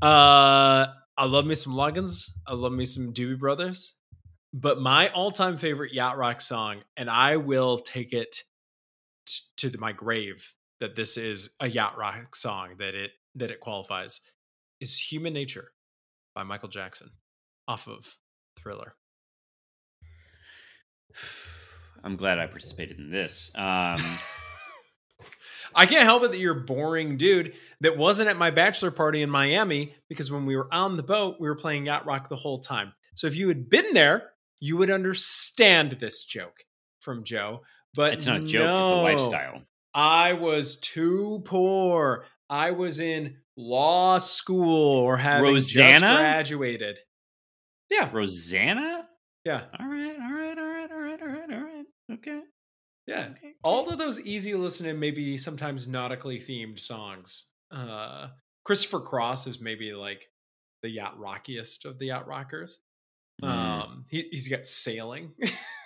Uh, 0.01 0.87
I 1.17 1.25
love 1.25 1.45
me 1.45 1.55
some 1.55 1.73
Loggins. 1.73 2.29
I 2.45 2.53
love 2.53 2.71
me 2.71 2.85
some 2.85 3.13
Doobie 3.13 3.39
Brothers. 3.39 3.95
But 4.53 4.81
my 4.81 5.09
all-time 5.09 5.57
favorite 5.57 5.93
yacht 5.93 6.17
rock 6.17 6.41
song, 6.41 6.81
and 6.97 7.09
I 7.09 7.37
will 7.37 7.77
take 7.77 8.13
it 8.13 8.43
t- 9.25 9.69
to 9.69 9.77
my 9.77 9.91
grave 9.91 10.53
that 10.79 10.95
this 10.95 11.17
is 11.17 11.51
a 11.59 11.69
yacht 11.69 11.97
rock 11.97 12.35
song 12.35 12.75
that 12.79 12.95
it 12.95 13.11
that 13.35 13.51
it 13.51 13.59
qualifies, 13.59 14.21
is 14.79 14.97
"Human 14.97 15.33
Nature" 15.33 15.71
by 16.33 16.43
Michael 16.43 16.69
Jackson, 16.69 17.11
off 17.67 17.87
of 17.87 18.15
Thriller. 18.57 18.95
I'm 22.03 22.15
glad 22.15 22.39
I 22.39 22.47
participated 22.47 22.97
in 22.97 23.11
this. 23.11 23.51
Um, 23.55 23.97
I 25.75 25.85
can't 25.85 26.03
help 26.03 26.23
it 26.23 26.31
that 26.31 26.39
you're 26.39 26.57
a 26.57 26.61
boring 26.61 27.17
dude 27.17 27.53
that 27.81 27.97
wasn't 27.97 28.29
at 28.29 28.37
my 28.37 28.51
bachelor 28.51 28.89
party 28.91 29.21
in 29.21 29.29
Miami 29.29 29.93
because 30.07 30.31
when 30.31 30.45
we 30.45 30.55
were 30.55 30.73
on 30.73 30.97
the 30.97 31.03
boat, 31.03 31.37
we 31.39 31.47
were 31.47 31.55
playing 31.55 31.85
yacht 31.85 32.05
rock 32.05 32.29
the 32.29 32.35
whole 32.35 32.57
time. 32.57 32.93
So 33.15 33.27
if 33.27 33.35
you 33.35 33.49
had 33.49 33.69
been 33.69 33.93
there, 33.93 34.31
you 34.59 34.77
would 34.77 34.91
understand 34.91 35.93
this 35.93 36.23
joke 36.23 36.63
from 37.01 37.23
Joe. 37.23 37.61
But 37.95 38.13
it's 38.13 38.25
not 38.25 38.41
a 38.41 38.45
joke; 38.45 38.61
it's 38.83 38.91
a 38.91 38.95
lifestyle. 38.95 39.63
I 39.93 40.33
was 40.33 40.77
too 40.77 41.41
poor. 41.45 42.25
I 42.49 42.71
was 42.71 42.99
in 42.99 43.37
law 43.57 44.17
school 44.17 44.97
or 44.97 45.17
having 45.17 45.55
just 45.55 46.01
graduated. 46.01 46.97
Yeah, 47.89 48.09
Rosanna. 48.11 49.07
yeah, 49.45 49.63
All 49.79 49.87
right, 49.87 50.15
all 50.19 50.31
right, 50.31 50.57
all 50.57 50.65
right, 50.65 50.91
all 50.91 50.99
right, 50.99 51.21
all 51.21 51.27
right, 51.27 51.51
all 51.51 51.63
right. 51.63 51.85
Okay. 52.13 52.41
yeah. 53.07 53.29
okay. 53.31 53.53
all 53.63 53.89
of 53.89 53.97
those 53.97 54.21
easy 54.21 54.53
listening, 54.53 54.99
maybe 54.99 55.37
sometimes 55.37 55.87
nautically 55.87 56.39
themed 56.39 56.79
songs. 56.79 57.49
Uh, 57.71 58.27
Christopher 58.63 58.99
Cross 58.99 59.47
is 59.47 59.59
maybe 59.59 59.93
like 59.93 60.21
the 60.81 60.89
yacht 60.89 61.19
rockiest 61.19 61.85
of 61.85 61.97
the 61.99 62.07
yacht 62.07 62.27
rockers. 62.27 62.79
Mm. 63.41 63.47
Um, 63.47 64.05
he, 64.09 64.27
he's 64.31 64.47
got 64.47 64.65
sailing. 64.65 65.33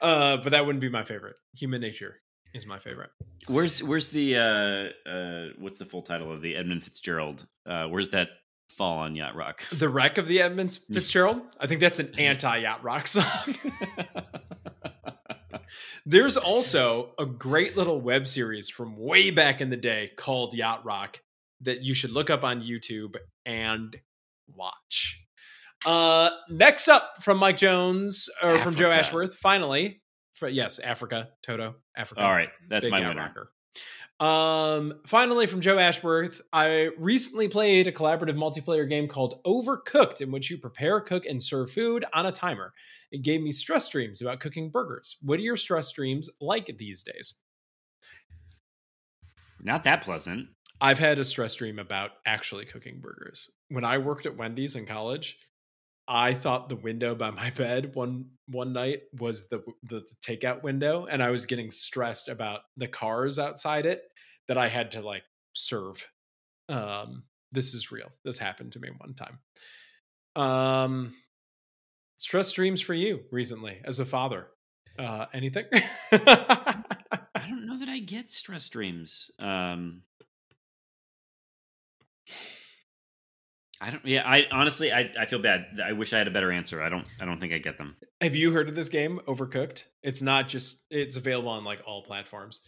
uh, 0.00 0.36
but 0.38 0.50
that 0.50 0.66
wouldn't 0.66 0.80
be 0.80 0.88
my 0.88 1.04
favorite. 1.04 1.36
Human 1.54 1.80
Nature 1.80 2.20
is 2.54 2.66
my 2.66 2.78
favorite. 2.78 3.10
Where's 3.48 3.82
where's 3.82 4.08
the 4.08 4.36
uh 4.36 5.08
uh 5.08 5.48
what's 5.58 5.78
the 5.78 5.84
full 5.84 6.02
title 6.02 6.32
of 6.32 6.40
the 6.40 6.56
Edmund 6.56 6.84
Fitzgerald? 6.84 7.46
Uh 7.66 7.86
where's 7.86 8.10
that 8.10 8.28
fall 8.68 8.98
on 8.98 9.16
yacht 9.16 9.34
rock? 9.34 9.62
The 9.70 9.88
Wreck 9.88 10.18
of 10.18 10.28
the 10.28 10.40
Edmund 10.40 10.78
Fitzgerald. 10.92 11.42
I 11.58 11.66
think 11.66 11.80
that's 11.80 11.98
an 11.98 12.14
anti 12.16 12.58
yacht 12.58 12.82
rock 12.84 13.06
song. 13.08 13.56
There's 16.06 16.36
also 16.36 17.12
a 17.18 17.26
great 17.26 17.76
little 17.76 18.00
web 18.00 18.28
series 18.28 18.68
from 18.68 18.96
way 18.96 19.30
back 19.30 19.60
in 19.60 19.70
the 19.70 19.76
day 19.76 20.10
called 20.16 20.54
Yacht 20.54 20.84
Rock 20.84 21.18
that 21.62 21.80
you 21.80 21.94
should 21.94 22.10
look 22.10 22.30
up 22.30 22.44
on 22.44 22.62
YouTube 22.62 23.16
and 23.46 23.96
watch. 24.52 25.20
Uh, 25.84 26.30
next 26.48 26.88
up 26.88 27.22
from 27.22 27.38
Mike 27.38 27.56
Jones 27.56 28.28
or 28.42 28.58
from 28.60 28.74
Joe 28.74 28.90
Ashworth, 28.90 29.34
finally. 29.36 30.00
For, 30.34 30.48
yes, 30.48 30.78
Africa, 30.78 31.28
Toto, 31.42 31.76
Africa. 31.96 32.22
All 32.22 32.32
right, 32.32 32.48
that's 32.68 32.88
my 32.88 33.00
winner. 33.00 33.20
rocker. 33.20 33.50
Um, 34.20 35.00
finally 35.06 35.46
from 35.46 35.60
Joe 35.60 35.78
Ashworth, 35.78 36.40
I 36.52 36.90
recently 36.98 37.48
played 37.48 37.86
a 37.86 37.92
collaborative 37.92 38.36
multiplayer 38.36 38.88
game 38.88 39.08
called 39.08 39.42
Overcooked, 39.44 40.20
in 40.20 40.30
which 40.30 40.50
you 40.50 40.58
prepare, 40.58 41.00
cook, 41.00 41.26
and 41.26 41.42
serve 41.42 41.70
food 41.70 42.04
on 42.12 42.26
a 42.26 42.32
timer. 42.32 42.72
It 43.10 43.22
gave 43.22 43.42
me 43.42 43.52
stress 43.52 43.88
dreams 43.88 44.22
about 44.22 44.40
cooking 44.40 44.70
burgers. 44.70 45.16
What 45.20 45.40
are 45.40 45.42
your 45.42 45.56
stress 45.56 45.92
dreams 45.92 46.30
like 46.40 46.70
these 46.78 47.02
days? 47.02 47.34
Not 49.60 49.84
that 49.84 50.02
pleasant. 50.02 50.48
I've 50.80 50.98
had 50.98 51.18
a 51.18 51.24
stress 51.24 51.54
dream 51.54 51.78
about 51.78 52.12
actually 52.26 52.66
cooking 52.66 53.00
burgers. 53.00 53.50
When 53.68 53.84
I 53.84 53.98
worked 53.98 54.26
at 54.26 54.36
Wendy's 54.36 54.76
in 54.76 54.86
college, 54.86 55.38
I 56.06 56.34
thought 56.34 56.68
the 56.68 56.76
window 56.76 57.14
by 57.14 57.30
my 57.30 57.50
bed 57.56 57.94
one 57.94 58.26
one 58.46 58.72
night 58.72 59.02
was 59.18 59.48
the 59.48 59.62
the, 59.84 60.00
the 60.00 60.16
takeout 60.24 60.62
window, 60.62 61.06
and 61.06 61.22
I 61.22 61.30
was 61.30 61.46
getting 61.46 61.70
stressed 61.70 62.28
about 62.28 62.60
the 62.76 62.88
cars 62.88 63.38
outside 63.38 63.86
it 63.86 64.02
that 64.48 64.58
I 64.58 64.68
had 64.68 64.92
to 64.92 65.00
like 65.00 65.24
serve. 65.54 66.06
Um, 66.68 67.24
this 67.52 67.74
is 67.74 67.92
real. 67.92 68.08
This 68.24 68.38
happened 68.38 68.72
to 68.72 68.80
me 68.80 68.90
one 68.98 69.14
time. 69.14 69.38
Um, 70.36 71.14
stress 72.16 72.52
dreams 72.52 72.80
for 72.80 72.94
you 72.94 73.20
recently 73.30 73.80
as 73.84 74.00
a 74.00 74.04
father. 74.04 74.48
Uh, 74.98 75.26
anything? 75.32 75.64
I 76.12 76.82
don't 77.48 77.66
know 77.66 77.78
that 77.78 77.88
I 77.88 78.00
get 78.00 78.30
stress 78.30 78.68
dreams. 78.68 79.30
Um, 79.38 80.02
I 83.80 83.90
don't. 83.90 84.04
Yeah, 84.06 84.22
I 84.24 84.46
honestly, 84.50 84.92
I, 84.92 85.10
I 85.18 85.26
feel 85.26 85.40
bad. 85.40 85.66
I 85.84 85.92
wish 85.92 86.12
I 86.12 86.18
had 86.18 86.28
a 86.28 86.30
better 86.30 86.50
answer. 86.52 86.80
I 86.82 86.88
don't. 86.88 87.06
I 87.20 87.24
don't 87.24 87.40
think 87.40 87.52
I 87.52 87.58
get 87.58 87.76
them. 87.76 87.96
Have 88.20 88.34
you 88.34 88.52
heard 88.52 88.68
of 88.68 88.74
this 88.74 88.88
game, 88.88 89.20
Overcooked? 89.26 89.86
It's 90.02 90.22
not 90.22 90.48
just 90.48 90.84
it's 90.90 91.16
available 91.16 91.50
on 91.50 91.64
like 91.64 91.80
all 91.86 92.02
platforms. 92.02 92.60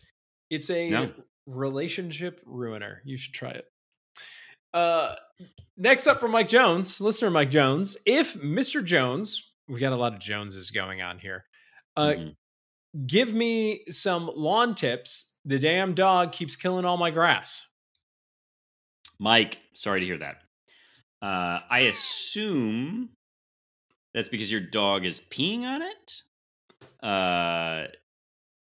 It's 0.51 0.69
a 0.71 0.91
No. 0.91 1.13
relationship 1.47 2.41
ruiner. 2.45 3.01
You 3.05 3.17
should 3.17 3.33
try 3.35 3.51
it. 3.51 3.65
Uh 4.75 5.15
next 5.77 6.07
up 6.07 6.21
from 6.21 6.33
Mike 6.33 6.49
Jones, 6.49 7.01
listener 7.01 7.31
Mike 7.31 7.51
Jones. 7.51 7.97
If 8.05 8.35
Mr. 8.35 8.85
Jones, 8.85 9.53
we 9.69 9.81
got 9.81 9.93
a 9.93 9.97
lot 9.97 10.13
of 10.13 10.19
Joneses 10.21 10.71
going 10.71 11.01
on 11.03 11.19
here. 11.21 11.45
Uh 11.97 12.09
Mhm. 12.15 12.35
give 13.07 13.33
me 13.33 13.85
some 13.89 14.31
lawn 14.35 14.75
tips. 14.75 15.35
The 15.45 15.59
damn 15.59 15.95
dog 15.95 16.33
keeps 16.33 16.57
killing 16.57 16.85
all 16.85 16.97
my 16.97 17.11
grass. 17.13 17.63
Mike, 19.19 19.59
sorry 19.73 20.01
to 20.01 20.07
hear 20.07 20.19
that. 20.19 20.43
Uh, 21.23 21.61
I 21.71 21.81
assume 21.91 23.11
that's 24.15 24.29
because 24.29 24.51
your 24.51 24.61
dog 24.61 25.05
is 25.05 25.21
peeing 25.21 25.63
on 25.63 25.83
it. 25.83 26.23
Uh, 27.03 27.89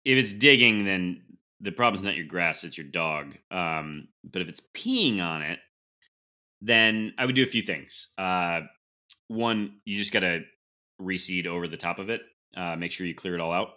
if 0.06 0.18
it's 0.18 0.34
digging, 0.34 0.86
then 0.86 1.22
the 1.62 1.72
problem's 1.72 2.04
not 2.04 2.16
your 2.16 2.26
grass; 2.26 2.64
it's 2.64 2.78
your 2.78 2.88
dog. 2.88 3.36
Um, 3.52 4.08
but 4.24 4.42
if 4.42 4.50
it's 4.50 4.62
peeing 4.76 5.22
on 5.22 5.42
it, 5.42 5.60
then 6.62 7.14
I 7.18 7.26
would 7.26 7.36
do 7.36 7.44
a 7.44 7.48
few 7.48 7.62
things. 7.62 8.10
Uh, 8.18 8.62
one, 9.28 9.80
you 9.86 9.98
just 9.98 10.14
gotta 10.14 10.42
reseed 11.02 11.48
over 11.48 11.68
the 11.68 11.78
top 11.78 12.00
of 12.00 12.10
it. 12.10 12.22
Uh, 12.56 12.76
make 12.76 12.92
sure 12.92 13.06
you 13.08 13.16
clear 13.16 13.36
it 13.36 13.42
all 13.42 13.52
out. 13.52 13.70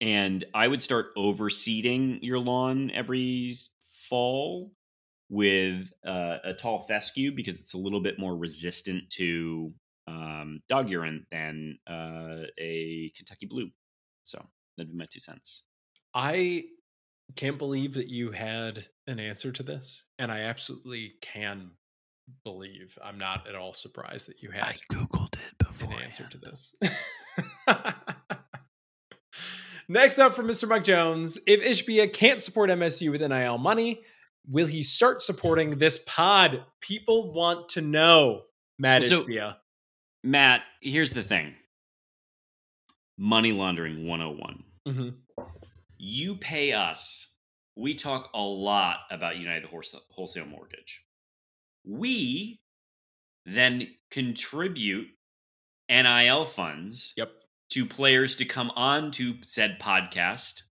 And 0.00 0.44
I 0.52 0.68
would 0.68 0.82
start 0.82 1.14
overseeding 1.16 2.18
your 2.22 2.38
lawn 2.38 2.90
every 2.90 3.56
fall 4.08 4.72
with 5.28 5.92
uh, 6.06 6.38
a 6.44 6.54
tall 6.54 6.84
fescue 6.84 7.32
because 7.32 7.60
it's 7.60 7.74
a 7.74 7.78
little 7.78 8.00
bit 8.00 8.18
more 8.18 8.36
resistant 8.36 9.08
to 9.10 9.72
um, 10.06 10.60
dog 10.68 10.90
urine 10.90 11.26
than 11.30 11.78
uh, 11.88 12.44
a 12.58 13.12
Kentucky 13.16 13.46
Blue. 13.46 13.70
So 14.22 14.44
that'd 14.76 14.90
be 14.90 14.96
my 14.98 15.06
two 15.10 15.20
cents. 15.20 15.62
I 16.14 16.64
can't 17.36 17.58
believe 17.58 17.94
that 17.94 18.08
you 18.08 18.30
had 18.32 18.86
an 19.06 19.18
answer 19.18 19.50
to 19.52 19.62
this, 19.62 20.04
and 20.18 20.30
I 20.30 20.40
absolutely 20.40 21.14
can 21.22 21.70
believe. 22.44 22.98
I'm 23.02 23.18
not 23.18 23.48
at 23.48 23.54
all 23.54 23.72
surprised 23.72 24.28
that 24.28 24.42
you 24.42 24.50
had 24.50 24.64
I 24.64 24.76
googled 24.92 25.34
it 25.34 25.64
an 25.84 25.92
answer 26.02 26.28
to 26.30 26.38
this. 26.38 26.74
Next 29.88 30.18
up 30.18 30.34
from 30.34 30.46
Mr. 30.46 30.66
Mike 30.68 30.84
Jones, 30.84 31.38
if 31.46 31.62
Ishbia 31.62 32.12
can't 32.12 32.40
support 32.40 32.70
MSU 32.70 33.10
with 33.10 33.20
NIL 33.20 33.58
money, 33.58 34.00
will 34.46 34.66
he 34.66 34.82
start 34.82 35.22
supporting 35.22 35.78
this 35.78 35.98
pod? 36.06 36.64
People 36.80 37.32
want 37.32 37.68
to 37.70 37.80
know, 37.80 38.44
Matt 38.78 39.04
So- 39.04 39.24
Ishbia. 39.24 39.58
Matt, 40.22 40.64
here's 40.80 41.12
the 41.12 41.22
thing: 41.22 41.54
money 43.18 43.52
laundering 43.52 44.06
101. 44.06 44.64
Mhm. 44.86 45.20
You 45.98 46.36
pay 46.36 46.72
us. 46.72 47.28
We 47.76 47.94
talk 47.94 48.30
a 48.34 48.40
lot 48.42 49.00
about 49.10 49.36
United 49.36 49.68
Wholesale 49.68 50.46
Mortgage. 50.46 51.04
We 51.84 52.60
then 53.44 53.96
contribute 54.10 55.08
NIL 55.88 56.46
funds 56.46 57.12
Yep. 57.16 57.32
to 57.70 57.86
players 57.86 58.36
to 58.36 58.44
come 58.44 58.70
on 58.76 59.10
to 59.12 59.42
said 59.44 59.78
podcast 59.80 60.62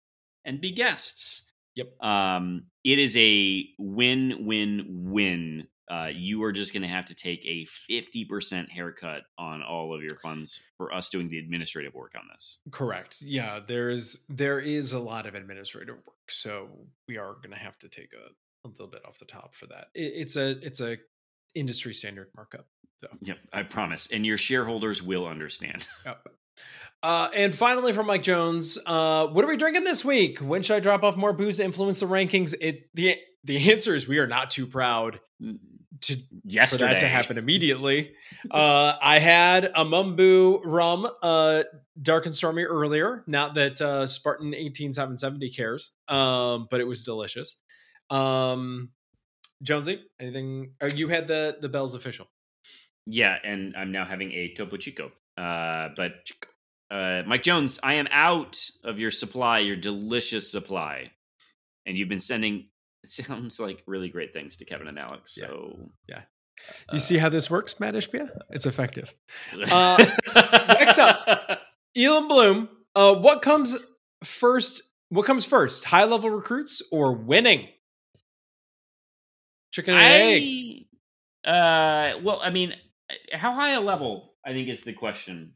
and 0.45 0.59
be 0.61 0.71
guests. 0.71 1.51
Yep. 1.75 2.01
Um, 2.01 2.67
it 2.83 2.99
is 2.99 3.15
a 3.17 3.65
win-win-win. 3.77 5.67
Uh, 5.89 6.09
you 6.13 6.43
are 6.43 6.51
just 6.51 6.73
going 6.73 6.83
to 6.83 6.87
have 6.87 7.05
to 7.05 7.15
take 7.15 7.45
a 7.45 7.67
50% 7.91 8.69
haircut 8.69 9.23
on 9.37 9.61
all 9.61 9.93
of 9.93 10.01
your 10.01 10.17
funds 10.17 10.59
for 10.77 10.93
us 10.93 11.09
doing 11.09 11.29
the 11.29 11.39
administrative 11.39 11.93
work 11.93 12.13
on 12.15 12.23
this. 12.31 12.59
Correct. 12.71 13.21
Yeah, 13.21 13.59
there's 13.65 14.23
there 14.29 14.59
is 14.59 14.93
a 14.93 14.99
lot 14.99 15.25
of 15.25 15.35
administrative 15.35 15.95
work, 15.95 16.31
so 16.31 16.69
we 17.07 17.17
are 17.17 17.33
going 17.33 17.51
to 17.51 17.57
have 17.57 17.77
to 17.79 17.89
take 17.89 18.13
a, 18.13 18.67
a 18.67 18.69
little 18.69 18.87
bit 18.87 19.01
off 19.05 19.19
the 19.19 19.25
top 19.25 19.55
for 19.55 19.67
that. 19.67 19.87
It, 19.93 20.13
it's 20.15 20.35
a 20.37 20.51
it's 20.65 20.79
a 20.79 20.97
industry 21.53 21.93
standard 21.93 22.29
markup. 22.35 22.65
Yep, 23.21 23.37
I 23.51 23.63
promise. 23.63 24.07
And 24.11 24.25
your 24.25 24.37
shareholders 24.37 25.03
will 25.03 25.27
understand. 25.27 25.85
Yep. 26.05 26.27
Uh, 27.01 27.29
and 27.35 27.53
finally, 27.53 27.91
from 27.91 28.07
Mike 28.07 28.23
Jones, 28.23 28.77
uh, 28.85 29.27
what 29.27 29.43
are 29.43 29.47
we 29.47 29.57
drinking 29.57 29.83
this 29.83 30.05
week? 30.05 30.39
When 30.39 30.63
should 30.63 30.77
I 30.77 30.79
drop 30.79 31.03
off 31.03 31.17
more 31.17 31.33
booze 31.33 31.57
to 31.57 31.63
influence 31.63 31.99
the 31.99 32.05
rankings? 32.05 32.53
It 32.61 32.89
the 32.93 33.17
the 33.43 33.71
answer 33.71 33.93
is 33.93 34.07
we 34.07 34.19
are 34.19 34.27
not 34.27 34.51
too 34.51 34.65
proud 34.65 35.19
to 35.41 36.17
Yesterday. 36.45 36.85
for 36.85 36.93
that 36.93 36.99
to 37.01 37.07
happen 37.07 37.37
immediately. 37.37 38.13
uh, 38.49 38.95
I 39.01 39.19
had 39.19 39.65
a 39.65 39.83
Bumbu 39.85 40.61
rum, 40.63 41.07
uh, 41.21 41.63
dark 42.01 42.25
and 42.25 42.33
stormy 42.33 42.63
earlier. 42.63 43.23
Not 43.27 43.55
that 43.55 43.81
uh, 43.81 44.07
Spartan 44.07 44.53
eighteen 44.53 44.93
seven 44.93 45.17
seventy 45.17 45.49
cares, 45.49 45.91
um, 46.07 46.67
but 46.71 46.79
it 46.79 46.85
was 46.85 47.03
delicious. 47.03 47.57
Um, 48.09 48.91
Jonesy, 49.61 50.01
anything? 50.21 50.71
Oh, 50.79 50.87
you 50.87 51.09
had 51.09 51.27
the 51.27 51.57
the 51.59 51.69
Bell's 51.69 51.95
official. 51.95 52.27
Yeah, 53.05 53.35
and 53.43 53.75
I'm 53.75 53.91
now 53.91 54.05
having 54.05 54.31
a 54.31 54.53
Topo 54.53 54.77
Chico. 54.77 55.11
Uh, 55.37 55.89
but 55.95 56.13
uh, 56.91 57.23
Mike 57.25 57.43
Jones, 57.43 57.79
I 57.81 57.95
am 57.95 58.07
out 58.11 58.69
of 58.83 58.99
your 58.99 59.11
supply, 59.11 59.59
your 59.59 59.75
delicious 59.75 60.51
supply, 60.51 61.11
and 61.85 61.97
you've 61.97 62.09
been 62.09 62.19
sending. 62.19 62.67
It 63.03 63.09
sounds 63.09 63.59
like 63.59 63.83
really 63.85 64.09
great 64.09 64.31
things 64.33 64.57
to 64.57 64.65
Kevin 64.65 64.87
and 64.87 64.99
Alex. 64.99 65.37
Yeah. 65.39 65.47
So 65.47 65.89
yeah, 66.07 66.21
You 66.91 66.99
see 66.99 67.17
how 67.17 67.29
this 67.29 67.49
works, 67.49 67.79
Matt 67.79 67.95
Ishbia? 67.95 68.29
It's 68.51 68.65
effective. 68.65 69.13
uh, 69.71 69.97
next 70.79 70.97
up. 70.99 71.61
Elon 71.97 72.27
Bloom, 72.27 72.69
uh, 72.95 73.15
what 73.15 73.41
comes 73.41 73.75
first? 74.23 74.83
What 75.09 75.25
comes 75.25 75.45
first, 75.45 75.83
high 75.85 76.05
level 76.05 76.29
recruits 76.29 76.81
or 76.91 77.13
winning? 77.13 77.67
Chicken 79.71 79.95
and 79.95 80.03
egg. 80.03 80.85
I, 81.45 81.49
uh, 81.49 82.19
well, 82.23 82.39
I 82.41 82.49
mean, 82.51 82.73
how 83.31 83.51
high 83.53 83.71
a 83.71 83.81
level? 83.81 84.32
I 84.45 84.51
think 84.51 84.69
is 84.69 84.81
the 84.83 84.93
question. 84.93 85.53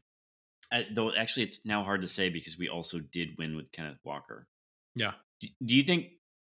I, 0.72 0.86
though, 0.94 1.12
actually, 1.14 1.44
it's 1.44 1.64
now 1.64 1.82
hard 1.84 2.02
to 2.02 2.08
say 2.08 2.28
because 2.28 2.58
we 2.58 2.68
also 2.68 2.98
did 2.98 3.30
win 3.38 3.56
with 3.56 3.70
Kenneth 3.72 3.98
Walker. 4.04 4.46
Yeah. 4.94 5.12
Do, 5.40 5.48
do 5.64 5.76
you 5.76 5.82
think? 5.84 6.06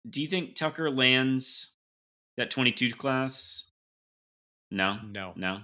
Do 0.09 0.22
you 0.22 0.27
think 0.27 0.55
Tucker 0.55 0.89
lands 0.89 1.72
that 2.38 2.49
twenty-two 2.51 2.93
class? 2.93 3.64
No, 4.72 4.97
No, 5.11 5.34
no, 5.35 5.61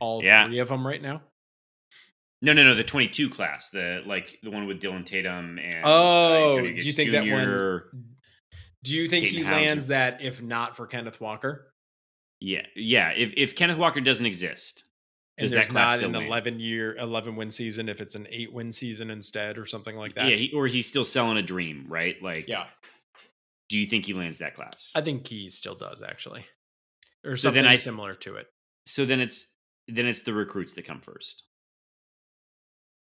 all 0.00 0.22
Yeah. 0.24 0.46
three 0.46 0.58
of 0.60 0.68
them 0.68 0.86
right 0.86 1.00
now. 1.02 1.22
no, 2.42 2.52
no, 2.52 2.64
no. 2.64 2.74
The 2.74 2.84
twenty-two 2.84 3.30
class, 3.30 3.70
the 3.70 4.02
like 4.06 4.38
the 4.42 4.50
one 4.50 4.66
with 4.66 4.80
Dylan 4.80 5.04
Tatum 5.06 5.58
and 5.58 5.74
uh, 5.76 5.80
Oh, 5.84 6.48
Antonio 6.50 6.80
do 6.80 6.86
you 6.86 6.92
think 6.92 7.12
that 7.12 7.26
one- 7.26 7.82
Do 8.82 8.94
you 8.94 9.08
think 9.08 9.26
he 9.26 9.42
Hauser. 9.42 9.52
lands 9.54 9.86
that 9.88 10.22
if 10.22 10.42
not 10.42 10.76
for 10.76 10.86
Kenneth 10.86 11.20
Walker? 11.20 11.72
Yeah, 12.40 12.66
yeah. 12.76 13.10
If 13.10 13.34
if 13.36 13.56
Kenneth 13.56 13.78
Walker 13.78 14.00
doesn't 14.00 14.26
exist, 14.26 14.84
And 15.36 15.44
Does 15.46 15.50
that 15.50 15.56
there's 15.56 15.72
not 15.72 16.00
an 16.02 16.14
11 16.14 16.60
year, 16.60 16.94
11 16.96 17.34
win 17.34 17.50
season 17.50 17.88
if 17.88 18.00
it's 18.00 18.14
an 18.14 18.28
eight 18.30 18.52
win 18.52 18.70
season 18.70 19.10
instead 19.10 19.58
or 19.58 19.66
something 19.66 19.96
like 19.96 20.14
that. 20.14 20.28
yeah, 20.28 20.36
he, 20.36 20.52
or 20.54 20.68
he's 20.68 20.86
still 20.86 21.04
selling 21.04 21.36
a 21.38 21.42
dream, 21.42 21.86
right? 21.88 22.14
Like, 22.22 22.46
yeah. 22.46 22.66
do 23.68 23.76
you 23.78 23.86
think 23.86 24.06
he 24.06 24.12
lands 24.12 24.38
that 24.38 24.54
class? 24.54 24.92
I 24.94 25.00
think 25.00 25.26
he 25.26 25.48
still 25.48 25.74
does 25.74 26.02
actually, 26.02 26.44
or 27.24 27.34
So 27.36 27.48
something 27.48 27.64
then 27.64 27.72
I- 27.72 27.74
similar 27.74 28.14
to 28.16 28.36
it. 28.36 28.46
so 28.86 29.04
then 29.04 29.18
it's 29.20 29.48
then 29.88 30.06
it's 30.06 30.20
the 30.20 30.32
recruits 30.32 30.74
that 30.74 30.86
come 30.86 31.00
first. 31.00 31.42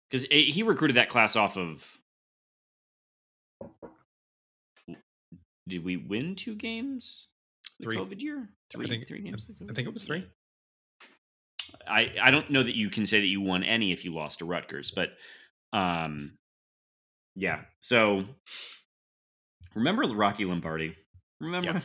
Because 0.09 0.25
eh, 0.31 0.43
he 0.43 0.63
recruited 0.63 0.97
that 0.99 1.09
class 1.09 1.35
off 1.35 1.57
of. 1.57 1.85
Did 5.69 5.85
we 5.85 5.97
win 5.97 6.35
two 6.35 6.55
games? 6.55 7.29
The 7.79 7.85
Three. 7.85 7.97
COVID 7.97 8.21
year? 8.23 8.49
Three, 8.71 8.87
I 8.87 8.89
think, 8.89 9.09
three 9.09 9.23
games. 9.23 9.51
I 9.69 9.73
think 9.73 9.89
it 9.89 9.93
was 9.93 10.07
three. 10.07 10.27
I 11.87 12.13
I 12.21 12.31
don't 12.31 12.51
know 12.51 12.63
that 12.63 12.77
you 12.77 12.91
can 12.91 13.07
say 13.07 13.21
that 13.21 13.27
you 13.27 13.41
won 13.41 13.65
any 13.65 13.93
if 13.93 14.05
you 14.05 14.15
lost 14.15 14.41
to 14.41 14.45
Rutgers, 14.45 14.91
but 14.91 15.11
um, 15.73 16.39
yeah. 17.35 17.61
So 17.81 18.25
remember 19.75 20.03
Rocky 20.03 20.45
Lombardi? 20.45 20.97
Remember? 21.41 21.73
Yep. 21.73 21.83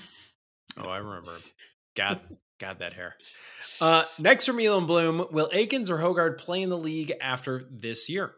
Oh, 0.77 0.89
I 0.89 0.97
remember. 0.97 1.38
God, 1.95 2.19
God, 2.59 2.80
that 2.80 2.93
hair. 2.93 3.15
Uh, 3.81 4.03
next 4.19 4.45
from 4.45 4.59
Elon 4.59 4.85
Bloom, 4.85 5.27
will 5.31 5.49
Akins 5.51 5.89
or 5.89 5.97
Hoggard 5.97 6.38
play 6.38 6.61
in 6.61 6.69
the 6.69 6.77
league 6.77 7.14
after 7.22 7.64
this 7.72 8.09
year? 8.09 8.34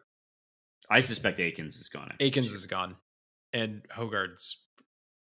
I 0.90 1.02
suspect 1.02 1.40
Akins 1.40 1.78
is 1.78 1.90
gone. 1.90 2.14
Akins 2.20 2.54
is 2.54 2.66
gone, 2.66 2.96
and 3.54 3.82
Hoggard's 3.96 4.64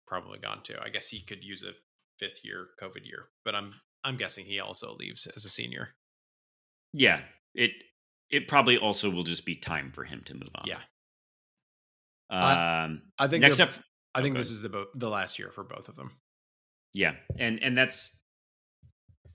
probably 0.08 0.40
gone 0.40 0.62
too. 0.64 0.76
I 0.84 0.90
guess 0.90 1.08
he 1.08 1.22
could 1.22 1.44
use 1.44 1.64
a 1.64 1.72
fifth 2.20 2.40
year 2.44 2.68
COVID 2.82 3.06
year, 3.06 3.28
but 3.44 3.56
I'm 3.56 3.74
I'm 4.04 4.18
guessing 4.18 4.46
he 4.46 4.60
also 4.60 4.96
leaves 5.00 5.28
as 5.36 5.46
a 5.46 5.50
senior. 5.50 5.90
Yeah. 6.96 7.20
It 7.54 7.72
it 8.30 8.48
probably 8.48 8.78
also 8.78 9.10
will 9.10 9.24
just 9.24 9.46
be 9.46 9.56
time 9.56 9.92
for 9.94 10.04
him 10.04 10.22
to 10.26 10.34
move 10.34 10.50
on. 10.56 10.66
Yeah. 10.66 10.80
Um. 12.30 13.02
I 13.20 13.28
think 13.28 13.42
next 13.42 13.60
up, 13.60 13.70
I 14.14 14.22
think 14.22 14.34
Okay. 14.34 14.42
this 14.42 14.50
is 14.52 14.62
the 14.62 14.70
bo- 14.70 14.88
the 14.96 15.10
last 15.10 15.38
year 15.40 15.52
for 15.52 15.64
both 15.64 15.88
of 15.90 15.96
them. 15.96 16.12
yeah, 16.94 17.14
and 17.38 17.62
and 17.62 17.78
that's 17.78 18.18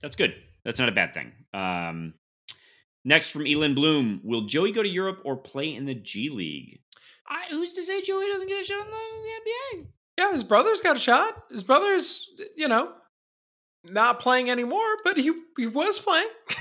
that's 0.01 0.15
good. 0.15 0.35
That's 0.65 0.79
not 0.79 0.89
a 0.89 0.93
bad 0.93 1.13
thing. 1.13 1.31
Um. 1.53 2.13
Next 3.03 3.29
from 3.29 3.47
Elin 3.47 3.73
Bloom, 3.73 4.21
will 4.23 4.41
Joey 4.45 4.71
go 4.71 4.83
to 4.83 4.89
Europe 4.89 5.21
or 5.25 5.35
play 5.35 5.73
in 5.73 5.85
the 5.85 5.95
G 5.95 6.29
League? 6.29 6.81
I, 7.27 7.45
who's 7.49 7.73
to 7.73 7.81
say 7.81 8.01
Joey 8.01 8.27
doesn't 8.27 8.47
get 8.47 8.61
a 8.61 8.63
shot 8.63 8.85
in 8.85 8.91
the, 8.91 8.97
in 8.97 9.23
the 9.23 9.79
NBA? 9.81 9.87
Yeah, 10.19 10.31
his 10.33 10.43
brother's 10.43 10.81
got 10.81 10.97
a 10.97 10.99
shot. 10.99 11.45
His 11.49 11.63
brother's, 11.63 12.29
you 12.55 12.67
know, 12.67 12.91
not 13.85 14.19
playing 14.19 14.51
anymore, 14.51 14.97
but 15.03 15.17
he 15.17 15.31
he 15.57 15.65
was 15.65 15.97
playing. 15.97 16.27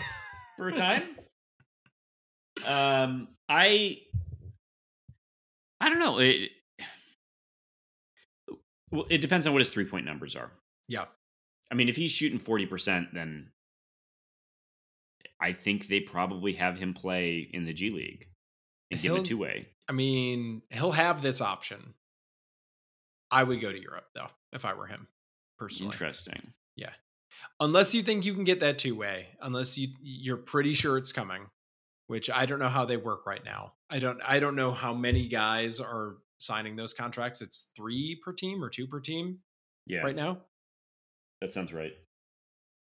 for 0.60 0.68
a 0.68 0.72
time. 0.74 1.02
um, 2.66 3.28
I 3.48 3.98
I 5.80 5.88
don't 5.88 5.98
know. 5.98 6.18
It 6.18 6.50
well, 8.90 9.06
it 9.08 9.18
depends 9.22 9.46
on 9.46 9.54
what 9.54 9.60
his 9.60 9.70
three 9.70 9.86
point 9.86 10.04
numbers 10.04 10.36
are. 10.36 10.50
Yeah. 10.86 11.06
I 11.72 11.74
mean, 11.76 11.88
if 11.88 11.96
he's 11.96 12.10
shooting 12.12 12.38
forty 12.38 12.66
percent, 12.66 13.14
then 13.14 13.52
I 15.40 15.54
think 15.54 15.88
they 15.88 16.00
probably 16.00 16.52
have 16.54 16.76
him 16.78 16.92
play 16.92 17.48
in 17.50 17.64
the 17.64 17.72
G 17.72 17.88
League 17.90 18.26
and 18.90 19.00
give 19.00 19.12
him 19.12 19.16
He'll- 19.16 19.22
a 19.22 19.26
two 19.26 19.38
way. 19.38 19.68
I 19.88 19.92
mean, 19.92 20.62
he'll 20.70 20.92
have 20.92 21.20
this 21.22 21.40
option. 21.40 21.94
I 23.30 23.42
would 23.44 23.60
go 23.60 23.72
to 23.72 23.80
Europe 23.80 24.06
though, 24.14 24.28
if 24.52 24.64
I 24.66 24.74
were 24.74 24.86
him, 24.86 25.08
personally. 25.58 25.92
Interesting. 25.92 26.52
Unless 27.60 27.94
you 27.94 28.02
think 28.02 28.24
you 28.24 28.34
can 28.34 28.44
get 28.44 28.60
that 28.60 28.78
two 28.78 28.94
way, 28.94 29.28
unless 29.42 29.76
you 29.78 29.88
you're 30.02 30.36
pretty 30.36 30.72
sure 30.74 30.96
it's 30.98 31.12
coming, 31.12 31.46
which 32.06 32.30
I 32.30 32.46
don't 32.46 32.58
know 32.58 32.68
how 32.68 32.84
they 32.86 32.96
work 32.96 33.26
right 33.26 33.44
now. 33.44 33.74
I 33.90 33.98
don't 33.98 34.20
I 34.26 34.40
don't 34.40 34.56
know 34.56 34.72
how 34.72 34.94
many 34.94 35.28
guys 35.28 35.78
are 35.80 36.16
signing 36.38 36.76
those 36.76 36.92
contracts. 36.94 37.40
It's 37.42 37.70
three 37.76 38.18
per 38.24 38.32
team 38.32 38.64
or 38.64 38.70
two 38.70 38.86
per 38.86 39.00
team 39.00 39.40
Yeah, 39.86 40.00
right 40.00 40.16
now. 40.16 40.38
that 41.42 41.52
sounds 41.52 41.72
right. 41.72 41.92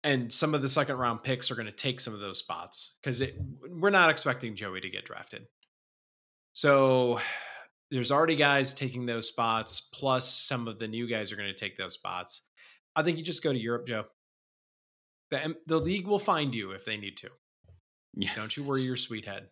and 0.04 0.32
some 0.32 0.54
of 0.54 0.62
the 0.62 0.68
second 0.68 0.96
round 0.96 1.22
picks 1.24 1.50
are 1.50 1.54
going 1.56 1.66
to 1.66 1.72
take 1.72 2.00
some 2.00 2.14
of 2.14 2.20
those 2.20 2.38
spots 2.38 2.94
because 3.02 3.22
we're 3.68 3.90
not 3.90 4.10
expecting 4.10 4.54
Joey 4.54 4.80
to 4.80 4.90
get 4.90 5.04
drafted. 5.04 5.46
So 6.52 7.18
there's 7.90 8.10
already 8.12 8.36
guys 8.36 8.74
taking 8.74 9.06
those 9.06 9.28
spots, 9.28 9.80
plus 9.92 10.28
some 10.28 10.68
of 10.68 10.78
the 10.78 10.88
new 10.88 11.06
guys 11.08 11.32
are 11.32 11.36
going 11.36 11.48
to 11.52 11.54
take 11.54 11.76
those 11.76 11.94
spots. 11.94 12.42
I 12.94 13.02
think 13.02 13.18
you 13.18 13.24
just 13.24 13.42
go 13.42 13.52
to 13.52 13.58
Europe, 13.58 13.86
Joe. 13.86 14.04
The, 15.32 15.56
the 15.66 15.78
league 15.80 16.06
will 16.06 16.18
find 16.20 16.54
you 16.54 16.70
if 16.72 16.84
they 16.84 16.96
need 16.96 17.16
to. 17.18 17.30
Yeah, 18.14 18.34
Don't 18.36 18.56
you 18.56 18.62
worry 18.62 18.82
your 18.82 18.96
sweet 18.98 19.26
head. 19.26 19.48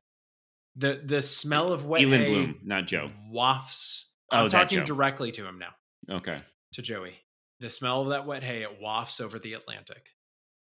The 0.77 1.01
the 1.05 1.21
smell 1.23 1.73
of 1.73 1.85
wet 1.87 2.03
Elin 2.03 2.21
hay 2.21 2.29
Bloom, 2.29 2.61
not 2.63 2.87
Joe. 2.87 3.11
wafts. 3.31 4.13
Oh, 4.31 4.37
I'm 4.45 4.49
that 4.51 4.69
talking 4.71 4.85
directly 4.85 5.33
to 5.33 5.45
him 5.47 5.59
now, 5.59 6.15
Okay. 6.17 6.41
to 6.75 6.83
Joey. 6.83 7.15
The 7.59 7.69
smell 7.71 8.03
of 8.03 8.11
that 8.11 8.27
wet 8.27 8.45
hay 8.45 8.63
it 8.63 8.81
wafts 8.81 9.21
over 9.21 9.39
the 9.41 9.55
Atlantic, 9.55 10.11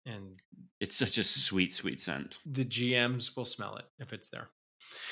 and 0.07 0.41
It's 0.81 0.97
such 0.97 1.19
a 1.19 1.25
sweet, 1.25 1.73
sweet 1.73 2.01
scent. 2.01 2.39
the 2.45 2.65
GMs 2.65 3.37
will 3.37 3.45
smell 3.45 3.77
it 3.77 3.85
if 4.01 4.13
it's 4.13 4.29
there. 4.31 4.49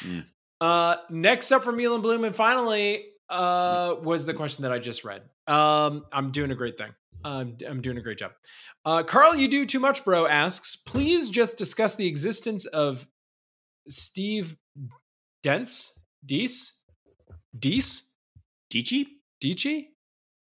Mm. 0.01 0.25
Uh, 0.61 0.97
next 1.11 1.53
up 1.53 1.63
from 1.63 1.79
Elon 1.79 2.03
Bloom, 2.03 2.25
and 2.25 2.35
finally, 2.35 3.07
uh, 3.29 3.95
was 4.03 4.25
the 4.27 4.35
question 4.35 4.63
that 4.63 4.73
I 4.73 4.79
just 4.81 5.05
read. 5.05 5.23
Um, 5.47 6.05
I'm 6.13 6.31
doing 6.33 6.51
a 6.51 6.55
great 6.57 6.77
thing. 6.79 6.93
Um, 7.25 7.57
I'm 7.69 7.81
doing 7.81 7.99
a 7.99 8.03
great 8.03 8.19
job. 8.19 8.33
Uh, 8.85 9.03
Carl, 9.03 9.35
you 9.35 9.49
do 9.49 9.67
too 9.67 9.81
much, 9.81 10.05
bro. 10.05 10.27
Asks, 10.27 10.77
please 10.77 11.31
just 11.31 11.57
discuss 11.57 11.95
the 11.95 12.07
existence 12.07 12.67
of 12.67 13.07
Steve 13.89 14.57
Dents, 15.43 16.01
Deese, 16.25 16.81
Deese, 17.59 18.11
Dichi? 18.73 19.07
Dici, 19.43 19.89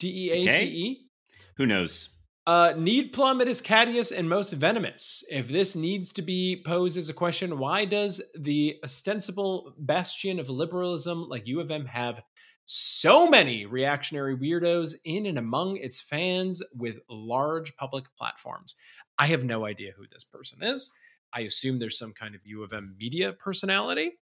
D 0.01 0.09
E 0.09 0.31
A 0.31 0.51
C 0.51 0.65
E. 0.65 1.11
Who 1.59 1.67
knows? 1.67 2.09
Uh, 2.47 2.73
need 2.75 3.13
plummet 3.13 3.49
Cadius 3.49 4.11
and 4.11 4.27
most 4.27 4.55
venomous. 4.55 5.23
If 5.31 5.49
this 5.49 5.77
needs 5.77 6.11
to 6.13 6.23
be 6.23 6.63
posed 6.65 6.97
as 6.97 7.11
a 7.11 7.13
question, 7.13 7.59
why 7.59 7.85
does 7.85 8.23
the 8.35 8.77
ostensible 8.83 9.75
bastion 9.79 10.41
of 10.41 10.49
liberalism 10.49 11.29
like 11.29 11.47
U 11.47 11.61
of 11.61 11.71
M 11.71 11.85
have 11.85 12.23
so 12.71 13.27
many 13.27 13.65
reactionary 13.65 14.37
weirdos 14.37 14.95
in 15.07 15.25
and 15.25 15.39
among 15.39 15.79
its 15.79 15.99
fans 15.99 16.63
with 16.77 16.97
large 17.09 17.75
public 17.77 18.05
platforms? 18.17 18.75
I 19.19 19.27
have 19.29 19.43
no 19.43 19.65
idea 19.65 19.93
who 19.97 20.05
this 20.13 20.23
person 20.23 20.63
is. 20.63 20.91
I 21.33 21.41
assume 21.41 21.79
there's 21.79 21.99
some 21.99 22.13
kind 22.13 22.35
of 22.35 22.43
U 22.45 22.63
of 22.63 22.75
M 22.75 22.95
media 22.99 23.33
personality. 23.33 24.19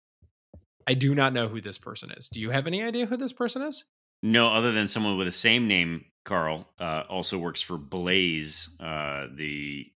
I 0.88 0.94
do 0.94 1.14
not 1.14 1.32
know 1.32 1.46
who 1.46 1.60
this 1.60 1.78
person 1.78 2.10
is. 2.16 2.28
Do 2.28 2.40
you 2.40 2.50
have 2.50 2.66
any 2.66 2.82
idea 2.82 3.06
who 3.06 3.16
this 3.16 3.32
person 3.32 3.62
is? 3.62 3.84
No, 4.24 4.48
other 4.48 4.72
than 4.72 4.88
someone 4.88 5.16
with 5.16 5.28
the 5.28 5.32
same 5.32 5.68
name, 5.68 6.04
Carl, 6.24 6.68
uh, 6.80 7.04
also 7.08 7.38
works 7.38 7.60
for 7.60 7.78
Blaze, 7.78 8.68
uh, 8.80 9.26
the 9.36 9.86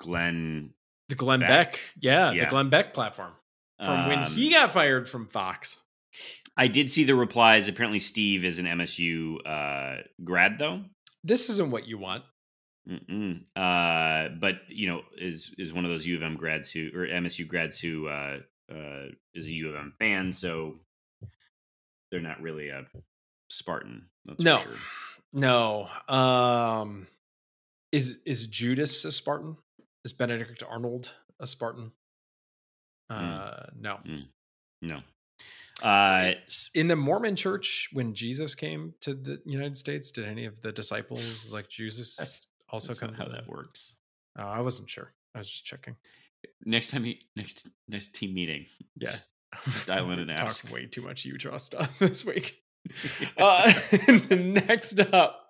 Glenn. 0.00 0.72
The 1.08 1.16
Glenn 1.16 1.40
Beck. 1.40 1.48
Beck. 1.72 1.80
Yeah, 2.00 2.30
Yeah. 2.30 2.44
the 2.44 2.50
Glenn 2.50 2.70
Beck 2.70 2.94
platform. 2.94 3.32
From 3.84 4.08
when 4.08 4.18
um, 4.20 4.32
he 4.32 4.50
got 4.50 4.72
fired 4.72 5.08
from 5.08 5.26
Fox. 5.26 5.80
I 6.56 6.68
did 6.68 6.90
see 6.90 7.04
the 7.04 7.14
replies. 7.14 7.68
Apparently, 7.68 7.98
Steve 8.00 8.44
is 8.44 8.58
an 8.58 8.66
MSU 8.66 9.36
uh, 9.46 10.02
grad, 10.22 10.58
though. 10.58 10.82
This 11.24 11.48
isn't 11.50 11.70
what 11.70 11.86
you 11.86 11.98
want. 11.98 12.24
Mm-mm. 12.88 13.42
Uh, 13.54 14.34
but 14.40 14.56
you 14.68 14.88
know, 14.88 15.02
is 15.16 15.54
is 15.56 15.72
one 15.72 15.84
of 15.84 15.90
those 15.90 16.04
U 16.06 16.16
of 16.16 16.22
M 16.22 16.36
grads 16.36 16.70
who 16.70 16.90
or 16.94 17.06
MSU 17.06 17.46
grads 17.46 17.78
who 17.78 18.08
uh, 18.08 18.38
uh, 18.72 19.06
is 19.34 19.46
a 19.46 19.52
U 19.52 19.68
of 19.70 19.76
M 19.76 19.94
fan, 20.00 20.32
so 20.32 20.74
they're 22.10 22.20
not 22.20 22.42
really 22.42 22.70
a 22.70 22.84
Spartan. 23.48 24.06
That's 24.24 24.42
No. 24.42 24.58
for 24.58 24.64
sure. 24.64 24.78
No. 25.32 25.88
Um 26.08 27.06
is 27.92 28.18
is 28.26 28.48
Judas 28.48 29.04
a 29.04 29.12
Spartan? 29.12 29.56
Is 30.04 30.12
Benedict 30.12 30.62
Arnold 30.68 31.12
a 31.38 31.46
Spartan? 31.46 31.92
Uh 33.08 33.66
no. 33.78 34.00
no. 34.82 35.00
Uh, 35.82 36.32
In 36.74 36.86
the 36.88 36.96
Mormon 36.96 37.36
church, 37.36 37.88
when 37.92 38.14
Jesus 38.14 38.54
came 38.54 38.94
to 39.00 39.14
the 39.14 39.40
United 39.44 39.76
States, 39.76 40.10
did 40.10 40.26
any 40.26 40.44
of 40.44 40.60
the 40.62 40.72
disciples 40.72 41.52
like 41.52 41.68
Jesus 41.68 42.16
That's- 42.16 42.46
also 42.70 42.88
that's 42.88 43.00
come 43.00 43.14
how 43.14 43.26
that 43.28 43.46
works. 43.48 43.96
Oh, 44.38 44.44
I 44.44 44.60
wasn't 44.60 44.88
sure. 44.88 45.12
I 45.34 45.38
was 45.38 45.48
just 45.50 45.64
checking. 45.64 45.96
Next 46.64 46.90
time, 46.90 47.04
you, 47.04 47.16
next 47.36 47.68
next 47.88 48.14
team 48.14 48.32
meeting, 48.34 48.66
Yeah. 48.96 49.10
dial 49.86 50.10
in 50.12 50.18
and 50.20 50.30
Talk 50.30 50.40
ask. 50.40 50.72
way 50.72 50.86
too 50.86 51.02
much 51.02 51.24
Utah 51.24 51.56
stuff 51.58 51.90
this 51.98 52.24
week. 52.24 52.58
Uh, 53.36 53.72
next 54.30 54.98
up, 55.00 55.41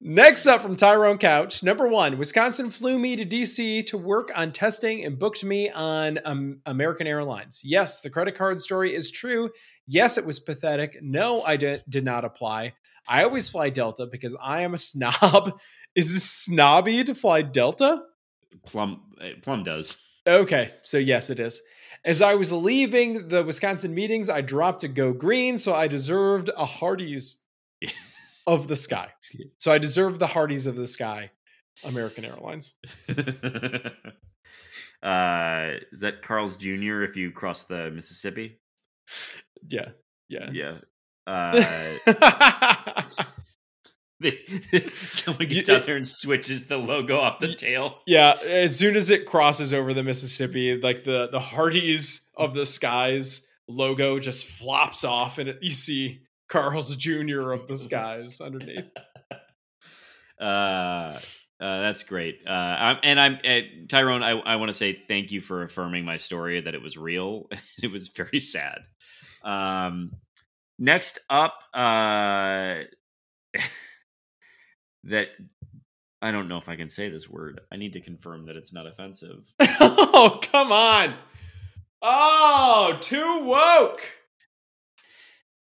next 0.00 0.46
up 0.46 0.60
from 0.60 0.76
Tyrone 0.76 1.18
Couch, 1.18 1.62
number 1.62 1.88
one, 1.88 2.18
Wisconsin 2.18 2.70
flew 2.70 2.98
me 2.98 3.16
to 3.16 3.24
DC 3.24 3.86
to 3.86 3.98
work 3.98 4.30
on 4.34 4.52
testing 4.52 5.04
and 5.04 5.18
booked 5.18 5.44
me 5.44 5.70
on 5.70 6.18
um, 6.24 6.60
American 6.66 7.06
Airlines. 7.06 7.62
Yes, 7.64 8.00
the 8.00 8.10
credit 8.10 8.34
card 8.34 8.60
story 8.60 8.94
is 8.94 9.10
true. 9.10 9.50
Yes, 9.86 10.18
it 10.18 10.26
was 10.26 10.38
pathetic. 10.38 10.98
No, 11.02 11.42
I 11.42 11.56
did, 11.56 11.82
did 11.88 12.04
not 12.04 12.24
apply. 12.24 12.74
I 13.06 13.24
always 13.24 13.48
fly 13.48 13.70
Delta 13.70 14.06
because 14.06 14.36
I 14.40 14.62
am 14.62 14.74
a 14.74 14.78
snob. 14.78 15.58
Is 15.94 16.12
this 16.14 16.30
snobby 16.30 17.04
to 17.04 17.14
fly 17.14 17.42
Delta? 17.42 18.02
Plum 18.64 19.02
uh, 19.20 19.28
Plum 19.42 19.62
does. 19.62 20.00
Okay, 20.26 20.70
so 20.82 20.98
yes, 20.98 21.30
it 21.30 21.40
is. 21.40 21.60
As 22.04 22.22
I 22.22 22.36
was 22.36 22.52
leaving 22.52 23.28
the 23.28 23.42
Wisconsin 23.42 23.94
meetings, 23.94 24.30
I 24.30 24.40
dropped 24.40 24.80
to 24.80 24.88
go 24.88 25.12
green, 25.12 25.58
so 25.58 25.74
I 25.74 25.88
deserved 25.88 26.48
a 26.56 26.64
Hardee's 26.64 27.42
of 28.46 28.68
the 28.68 28.76
sky. 28.76 29.08
So 29.58 29.70
I 29.72 29.78
deserve 29.78 30.18
the 30.18 30.26
Hardee's 30.26 30.66
of 30.66 30.74
the 30.76 30.86
sky, 30.86 31.30
American 31.84 32.24
Airlines. 32.24 32.74
Uh, 35.02 35.78
is 35.90 35.98
that 35.98 36.22
Carl's 36.22 36.56
Jr. 36.56 37.02
if 37.02 37.16
you 37.16 37.32
cross 37.32 37.64
the 37.64 37.90
Mississippi? 37.90 38.60
Yeah. 39.68 39.88
Yeah. 40.28 40.48
Yeah. 40.52 40.76
Uh, 41.26 42.04
someone 45.08 45.48
gets 45.48 45.66
You- 45.68 45.74
out 45.74 45.84
there 45.86 45.96
and 45.96 46.06
switches 46.06 46.66
the 46.66 46.76
logo 46.76 47.18
off 47.18 47.40
the 47.40 47.54
tail. 47.54 47.98
Yeah, 48.06 48.34
as 48.46 48.76
soon 48.76 48.94
as 48.96 49.10
it 49.10 49.26
crosses 49.26 49.72
over 49.72 49.92
the 49.92 50.02
Mississippi, 50.04 50.80
like 50.80 51.04
the 51.04 51.28
the 51.32 51.40
Hardee's 51.40 52.30
of 52.36 52.54
the 52.54 52.64
skies 52.66 53.48
logo 53.68 54.18
just 54.20 54.46
flops 54.46 55.02
off, 55.04 55.38
and 55.38 55.48
it, 55.48 55.58
you 55.62 55.70
see 55.70 56.20
Carl's 56.52 56.94
Jr. 56.94 57.52
of 57.52 57.66
the 57.66 57.76
skies 57.78 58.40
underneath. 58.40 58.84
Uh, 60.38 61.18
uh, 61.58 61.80
that's 61.80 62.02
great. 62.02 62.40
Uh, 62.46 62.50
I'm, 62.50 62.98
and 63.02 63.18
I'm 63.18 63.38
uh, 63.42 63.60
Tyrone. 63.88 64.22
I, 64.22 64.32
I 64.32 64.56
want 64.56 64.68
to 64.68 64.74
say 64.74 64.92
thank 64.92 65.32
you 65.32 65.40
for 65.40 65.62
affirming 65.62 66.04
my 66.04 66.18
story 66.18 66.60
that 66.60 66.74
it 66.74 66.82
was 66.82 66.98
real. 66.98 67.48
it 67.82 67.90
was 67.90 68.08
very 68.08 68.38
sad. 68.38 68.80
Um, 69.42 70.12
next 70.78 71.20
up, 71.30 71.54
uh, 71.72 72.80
that 75.04 75.28
I 76.20 76.32
don't 76.32 76.48
know 76.48 76.58
if 76.58 76.68
I 76.68 76.76
can 76.76 76.90
say 76.90 77.08
this 77.08 77.30
word. 77.30 77.62
I 77.72 77.76
need 77.76 77.94
to 77.94 78.00
confirm 78.00 78.46
that 78.46 78.56
it's 78.56 78.74
not 78.74 78.86
offensive. 78.86 79.50
oh, 79.58 80.38
come 80.42 80.70
on! 80.70 81.14
Oh, 82.02 82.98
too 83.00 83.44
woke. 83.44 84.02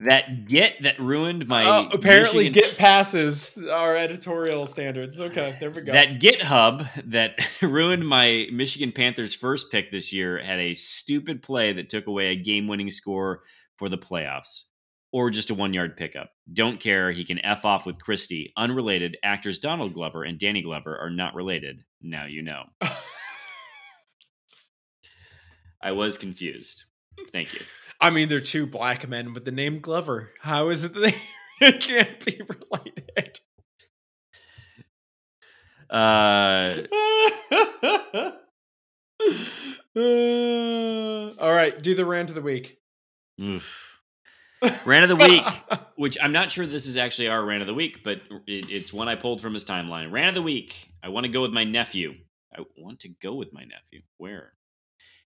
That 0.08 0.46
get 0.48 0.82
that 0.82 1.00
ruined 1.00 1.48
my 1.48 1.64
Oh, 1.64 1.90
apparently, 1.94 2.50
Michigan- 2.50 2.70
get 2.70 2.78
passes 2.78 3.56
our 3.70 3.96
editorial 3.96 4.66
standards. 4.66 5.20
Okay, 5.20 5.56
there 5.60 5.70
we 5.70 5.82
go. 5.82 5.92
That 5.92 6.20
GitHub 6.20 6.88
that 7.12 7.36
ruined 7.62 8.08
my 8.08 8.48
Michigan 8.52 8.92
Panthers 8.92 9.36
first 9.36 9.72
pick 9.72 9.92
this 9.92 10.12
year 10.12 10.42
had 10.44 10.60
a 10.60 10.74
stupid 10.74 11.44
play 11.44 11.74
that 11.74 11.90
took 11.90 12.08
away 12.08 12.30
a 12.30 12.36
game 12.36 12.68
winning 12.68 12.90
score 12.90 13.44
for 13.78 13.90
the 13.90 13.98
playoffs 13.98 14.64
or 15.12 15.30
just 15.30 15.52
a 15.52 15.54
one 15.54 15.74
yard 15.74 15.96
pickup. 15.98 16.32
Don't 16.52 16.80
care. 16.80 17.12
He 17.12 17.24
can 17.24 17.44
F 17.46 17.64
off 17.64 17.86
with 17.86 18.00
Christie. 18.00 18.54
Unrelated, 18.58 19.18
actors 19.24 19.60
Donald 19.60 19.94
Glover 19.94 20.24
and 20.24 20.40
Danny 20.40 20.64
Glover 20.64 20.98
are 20.98 21.12
not 21.12 21.36
related. 21.36 21.84
Now 22.02 22.26
you 22.26 22.42
know. 22.42 22.64
I 25.84 25.92
was 25.92 26.18
confused. 26.18 26.86
Thank 27.32 27.54
you. 27.54 27.62
I 28.02 28.10
mean, 28.10 28.28
they're 28.30 28.40
two 28.42 28.66
black 28.66 29.08
men 29.08 29.34
with 29.34 29.46
the 29.46 29.52
name 29.52 29.80
Glover. 29.80 30.32
How 30.42 30.70
is 30.70 30.84
it 30.84 30.94
that 30.96 31.14
they 31.62 31.72
can't 31.80 32.26
be 32.26 32.42
related? 32.42 33.40
Uh, 35.90 36.82
Uh, 39.94 41.32
all 41.40 41.52
right, 41.52 41.82
do 41.82 41.94
the 41.96 42.06
rant 42.06 42.30
of 42.30 42.36
the 42.36 42.42
week. 42.42 42.78
oof. 43.42 43.78
Rant 44.86 45.12
of 45.12 45.18
the 45.18 45.26
week. 45.28 45.44
which 45.96 46.18
I'm 46.22 46.32
not 46.32 46.50
sure 46.52 46.66
this 46.66 46.86
is 46.86 46.98
actually 46.98 47.28
our 47.28 47.44
rant 47.44 47.62
of 47.62 47.68
the 47.68 47.74
week, 47.74 48.04
but 48.04 48.22
it, 48.48 48.72
it's 48.72 48.94
one 48.94 49.08
I 49.10 49.16
pulled 49.16 49.42
from 49.42 49.54
his 49.54 49.66
timeline. 49.66 50.12
Rant 50.12 50.30
of 50.30 50.36
the 50.36 50.42
week. 50.42 50.90
I 51.04 51.10
want 51.10 51.26
to 51.26 51.32
go 51.32 51.42
with 51.42 51.52
my 51.52 51.64
nephew. 51.64 52.14
I 52.56 52.62
want 52.78 53.02
to 53.02 53.10
go 53.22 53.36
with 53.36 53.54
my 53.54 53.62
nephew. 53.64 54.02
Where? 54.18 54.54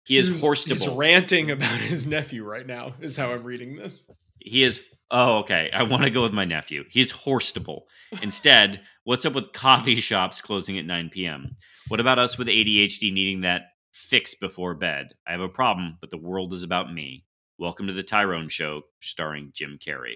He 0.05 0.17
is 0.17 0.29
horstable. 0.29 0.67
He's 0.69 0.87
ranting 0.87 1.51
about 1.51 1.79
his 1.79 2.05
nephew 2.05 2.43
right 2.43 2.65
now. 2.67 2.93
Is 2.99 3.15
how 3.15 3.31
I'm 3.31 3.43
reading 3.43 3.75
this. 3.75 4.09
he 4.39 4.63
is. 4.63 4.81
Oh, 5.11 5.39
okay. 5.39 5.69
I 5.71 5.83
want 5.83 6.03
to 6.03 6.09
go 6.09 6.23
with 6.23 6.33
my 6.33 6.45
nephew. 6.45 6.83
He's 6.89 7.11
horstable. 7.11 7.83
Instead, 8.21 8.81
what's 9.03 9.25
up 9.25 9.33
with 9.33 9.53
coffee 9.53 10.01
shops 10.01 10.41
closing 10.41 10.77
at 10.79 10.85
9 10.85 11.09
p.m.? 11.09 11.55
What 11.87 11.99
about 11.99 12.19
us 12.19 12.37
with 12.37 12.47
ADHD 12.47 13.13
needing 13.13 13.41
that 13.41 13.63
fix 13.91 14.33
before 14.33 14.73
bed? 14.73 15.09
I 15.27 15.31
have 15.31 15.41
a 15.41 15.49
problem, 15.49 15.97
but 16.01 16.09
the 16.09 16.17
world 16.17 16.51
is 16.51 16.63
about 16.63 16.91
me. 16.91 17.25
Welcome 17.59 17.87
to 17.87 17.93
the 17.93 18.01
Tyrone 18.03 18.49
Show, 18.49 18.81
starring 19.01 19.51
Jim 19.53 19.77
Carrey. 19.85 20.15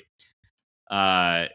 Uh, 0.90 1.48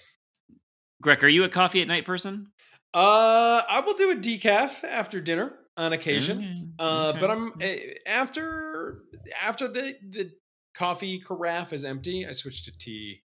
Greg, 1.02 1.24
are 1.24 1.28
you 1.28 1.42
a 1.44 1.48
coffee 1.48 1.82
at 1.82 1.88
night 1.88 2.06
person? 2.06 2.46
Uh, 2.94 3.62
I 3.68 3.82
will 3.84 3.94
do 3.94 4.10
a 4.12 4.16
decaf 4.16 4.84
after 4.84 5.20
dinner 5.20 5.52
on 5.76 5.92
occasion. 5.92 6.38
Okay, 6.38 6.66
Uh, 6.78 7.08
okay. 7.10 7.20
but 7.20 7.30
I'm 7.30 7.52
eh, 7.60 7.94
after 8.06 9.02
after 9.40 9.68
the 9.68 9.94
the 10.10 10.30
coffee 10.74 11.20
carafe 11.20 11.72
is 11.72 11.84
empty. 11.84 12.26
I 12.26 12.32
switch 12.32 12.64
to 12.64 12.72
tea 12.76 13.22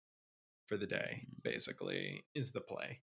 for 0.68 0.78
the 0.78 0.88
day. 0.88 1.28
Basically, 1.44 2.26
is 2.34 2.52
the 2.52 2.62
play. 2.62 3.02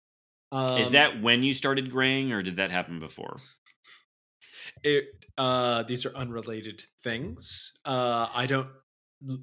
Um, 0.52 0.78
Is 0.78 0.90
that 0.93 1.20
when 1.23 1.43
you 1.43 1.55
started 1.55 1.90
graying, 1.90 2.32
or 2.32 2.43
did 2.43 2.56
that 2.56 2.70
happen 2.70 3.01
before? 3.01 3.39
it? 4.82 5.05
Uh, 5.36 5.82
these 5.82 6.06
are 6.06 6.15
unrelated 6.15 6.82
things. 7.02 7.73
Uh, 7.85 8.28
I 8.32 8.47
don't. 8.47 8.69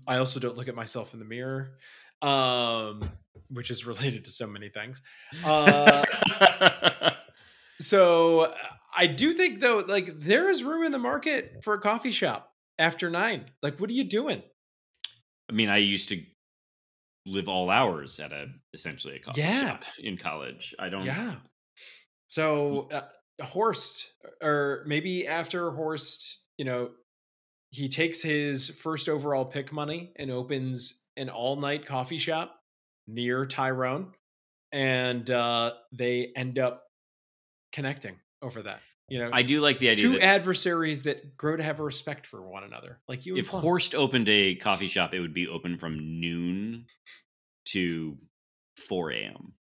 I 0.08 0.18
also 0.18 0.40
don't 0.40 0.56
look 0.56 0.68
at 0.68 0.76
myself 0.76 1.14
in 1.14 1.20
the 1.20 1.26
mirror, 1.26 1.72
um, 2.22 3.12
which 3.50 3.72
is 3.72 3.86
related 3.92 4.26
to 4.26 4.32
so 4.32 4.48
many 4.48 4.70
things. 4.70 5.02
Uh, 5.44 6.04
So 7.82 8.54
I 8.96 9.08
do 9.08 9.34
think 9.34 9.60
though, 9.60 9.84
like 9.88 10.20
there 10.20 10.50
is 10.50 10.64
room 10.64 10.86
in 10.86 10.92
the 10.92 11.00
market 11.00 11.64
for 11.64 11.74
a 11.74 11.82
coffee 11.82 12.12
shop 12.12 12.54
after 12.80 13.10
nine. 13.10 13.46
Like, 13.62 13.80
what 13.80 13.90
are 13.90 13.94
you 13.94 14.04
doing? 14.04 14.42
I 15.50 15.54
mean, 15.54 15.70
I 15.70 15.78
used 15.78 16.10
to 16.10 16.24
live 17.26 17.48
all 17.48 17.70
hours 17.70 18.20
at 18.20 18.32
a 18.32 18.48
essentially 18.74 19.16
a 19.18 19.20
coffee 19.20 19.42
Yeah. 19.42 19.68
shop 19.68 19.84
in 20.00 20.18
college. 20.18 20.74
I 20.80 20.90
don't. 20.90 21.06
Yeah. 21.06 21.36
So 22.30 22.90
uh, 22.92 23.02
Horst, 23.44 24.08
or 24.42 24.84
maybe 24.88 25.28
after 25.28 25.72
Horst, 25.72 26.46
you 26.58 26.66
know, 26.66 26.92
he 27.72 27.90
takes 27.90 28.22
his 28.22 28.70
first 28.70 29.10
overall 29.10 29.46
pick 29.46 29.72
money 29.72 30.12
and 30.18 30.32
opens 30.32 31.06
an 31.18 31.30
all 31.30 31.56
night 31.58 31.86
coffee 31.86 32.18
shop 32.18 32.56
near 33.08 33.46
Tyrone, 33.46 34.14
and 34.72 35.30
uh, 35.30 35.74
they 35.92 36.32
end 36.36 36.60
up 36.60 36.84
connecting 37.72 38.20
over 38.42 38.62
that. 38.64 38.82
You 39.12 39.20
know, 39.20 39.30
I 39.34 39.42
do 39.42 39.60
like 39.60 39.80
the 39.80 39.90
idea 39.90 40.08
two 40.08 40.14
that 40.14 40.24
adversaries 40.24 41.02
that 41.02 41.36
grow 41.36 41.58
to 41.58 41.64
have 41.64 41.82
a 41.82 41.84
respect 41.84 42.26
for 42.26 42.42
one 42.42 42.64
another, 42.64 43.00
like 43.10 43.26
you. 43.26 43.36
if 43.36 43.50
Plum. 43.50 43.62
Horst 43.62 43.94
opened 43.94 44.30
a 44.30 44.56
coffee 44.56 44.88
shop, 44.88 45.14
it 45.14 45.20
would 45.20 45.34
be 45.34 45.50
open 45.50 45.78
from 45.78 46.22
noon 46.22 46.86
to 47.66 48.18
four 48.88 49.12
a.m. 49.12 49.54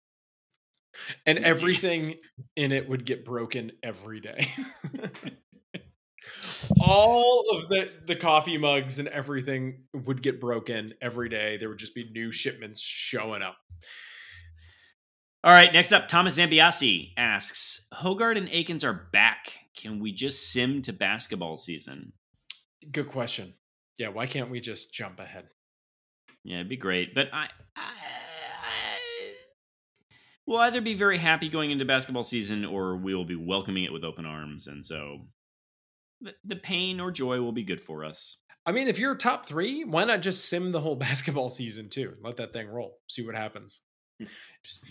and 1.24 1.38
everything 1.44 2.16
in 2.56 2.72
it 2.72 2.90
would 2.90 3.06
get 3.06 3.24
broken 3.24 3.72
every 3.82 4.20
day. 4.20 4.48
All 6.80 7.44
of 7.54 7.70
the 7.70 7.90
the 8.06 8.16
coffee 8.16 8.58
mugs 8.58 8.98
and 8.98 9.08
everything 9.08 9.84
would 9.94 10.22
get 10.22 10.42
broken 10.42 10.92
every 11.00 11.30
day. 11.30 11.56
There 11.56 11.70
would 11.70 11.78
just 11.78 11.94
be 11.94 12.10
new 12.10 12.32
shipments 12.32 12.82
showing 12.82 13.40
up. 13.40 13.56
All 15.44 15.52
right, 15.52 15.72
next 15.72 15.92
up, 15.92 16.08
Thomas 16.08 16.36
Zambiasi 16.36 17.12
asks 17.16 17.86
Hoggard 17.94 18.36
and 18.36 18.48
Akins 18.48 18.82
are 18.82 19.08
back. 19.12 19.52
Can 19.76 20.00
we 20.00 20.12
just 20.12 20.50
sim 20.50 20.82
to 20.82 20.92
basketball 20.92 21.56
season? 21.56 22.12
Good 22.90 23.06
question. 23.06 23.54
Yeah, 23.98 24.08
why 24.08 24.26
can't 24.26 24.50
we 24.50 24.60
just 24.60 24.92
jump 24.92 25.20
ahead? 25.20 25.48
Yeah, 26.42 26.56
it'd 26.56 26.68
be 26.68 26.76
great. 26.76 27.14
But 27.14 27.28
I, 27.32 27.48
I, 27.76 27.82
I 27.82 28.98
will 30.44 30.58
either 30.58 30.80
be 30.80 30.94
very 30.94 31.18
happy 31.18 31.48
going 31.48 31.70
into 31.70 31.84
basketball 31.84 32.24
season 32.24 32.64
or 32.64 32.96
we 32.96 33.14
will 33.14 33.24
be 33.24 33.36
welcoming 33.36 33.84
it 33.84 33.92
with 33.92 34.02
open 34.02 34.26
arms. 34.26 34.66
And 34.66 34.84
so 34.84 35.26
the, 36.20 36.32
the 36.44 36.56
pain 36.56 36.98
or 36.98 37.12
joy 37.12 37.40
will 37.40 37.52
be 37.52 37.62
good 37.62 37.80
for 37.80 38.04
us. 38.04 38.38
I 38.66 38.72
mean, 38.72 38.88
if 38.88 38.98
you're 38.98 39.14
top 39.14 39.46
three, 39.46 39.84
why 39.84 40.04
not 40.04 40.20
just 40.20 40.48
sim 40.48 40.72
the 40.72 40.80
whole 40.80 40.96
basketball 40.96 41.48
season 41.48 41.90
too? 41.90 42.14
Let 42.24 42.38
that 42.38 42.52
thing 42.52 42.66
roll. 42.66 42.98
See 43.08 43.24
what 43.24 43.36
happens. 43.36 43.82
Hmm. 44.18 44.26
Just 44.64 44.84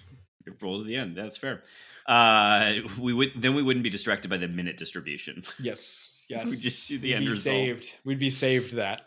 roll 0.61 0.79
to 0.79 0.83
the 0.85 0.95
end. 0.95 1.15
That's 1.15 1.37
fair. 1.37 1.63
Uh, 2.07 2.75
we 2.99 3.13
would 3.13 3.31
then 3.35 3.53
we 3.55 3.61
wouldn't 3.61 3.83
be 3.83 3.89
distracted 3.89 4.29
by 4.29 4.37
the 4.37 4.47
minute 4.47 4.77
distribution. 4.77 5.43
Yes, 5.59 6.25
yes. 6.29 6.49
we 6.49 6.55
just 6.57 6.83
see 6.83 6.97
the 6.97 7.09
We'd 7.09 7.15
end 7.15 7.23
be 7.25 7.29
result. 7.29 7.43
saved. 7.43 7.95
We'd 8.05 8.19
be 8.19 8.29
saved 8.29 8.73
that. 8.75 9.01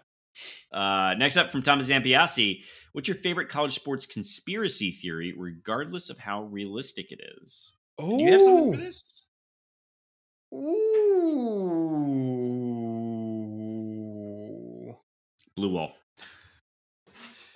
Uh, 0.72 1.14
next 1.18 1.36
up 1.36 1.50
from 1.50 1.62
Thomas 1.62 1.88
Zampiasi, 1.90 2.62
what's 2.92 3.08
your 3.08 3.16
favorite 3.16 3.48
college 3.48 3.74
sports 3.74 4.06
conspiracy 4.06 4.92
theory, 4.92 5.34
regardless 5.36 6.08
of 6.10 6.18
how 6.18 6.44
realistic 6.44 7.10
it 7.10 7.20
is? 7.42 7.74
Oh, 7.98 8.16
Do 8.18 8.24
you 8.24 8.32
have 8.32 8.42
something 8.42 8.72
for 8.72 8.78
this? 8.80 9.02
Ooh. 14.00 14.94
Blue 15.56 15.70
Wall. 15.70 15.92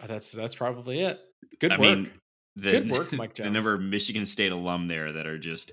Uh, 0.02 0.06
That's 0.06 0.32
that's 0.32 0.54
probably 0.54 1.00
it. 1.00 1.20
Good 1.60 1.72
I 1.72 1.78
work. 1.78 1.98
mean, 1.98 2.10
the, 2.56 2.70
Good 2.70 2.90
work, 2.90 3.12
Mike 3.16 3.34
Jones. 3.34 3.48
The 3.48 3.52
number 3.52 3.74
of 3.74 3.80
Michigan 3.80 4.26
State 4.26 4.52
alum 4.52 4.88
there 4.88 5.12
that 5.12 5.26
are 5.26 5.38
just 5.38 5.72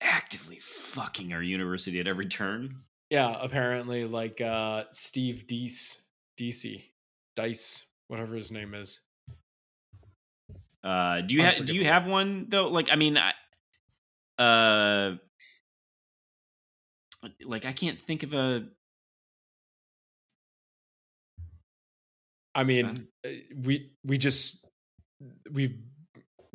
actively 0.00 0.58
fucking 0.60 1.32
our 1.32 1.42
university 1.42 2.00
at 2.00 2.06
every 2.06 2.26
turn. 2.26 2.82
yeah, 3.10 3.36
apparently, 3.40 4.04
like 4.04 4.40
uh, 4.40 4.84
Steve 4.92 5.46
Deese, 5.46 6.02
DC, 6.38 6.82
Dice, 7.36 7.86
whatever 8.08 8.34
his 8.34 8.50
name 8.50 8.74
is. 8.74 9.00
Uh, 10.82 11.20
do 11.22 11.34
you 11.34 11.42
have 11.42 11.66
do 11.66 11.74
you 11.74 11.84
have 11.84 12.06
one 12.06 12.46
though? 12.48 12.68
Like, 12.68 12.88
I 12.90 12.96
mean, 12.96 13.18
I, 13.18 13.32
uh, 14.42 15.16
like 17.44 17.64
I 17.64 17.72
can't 17.72 18.00
think 18.00 18.22
of 18.22 18.34
a. 18.34 18.66
I 22.54 22.64
mean, 22.64 23.08
uh, 23.24 23.28
we 23.64 23.92
we 24.04 24.18
just 24.18 24.67
we've 25.50 25.76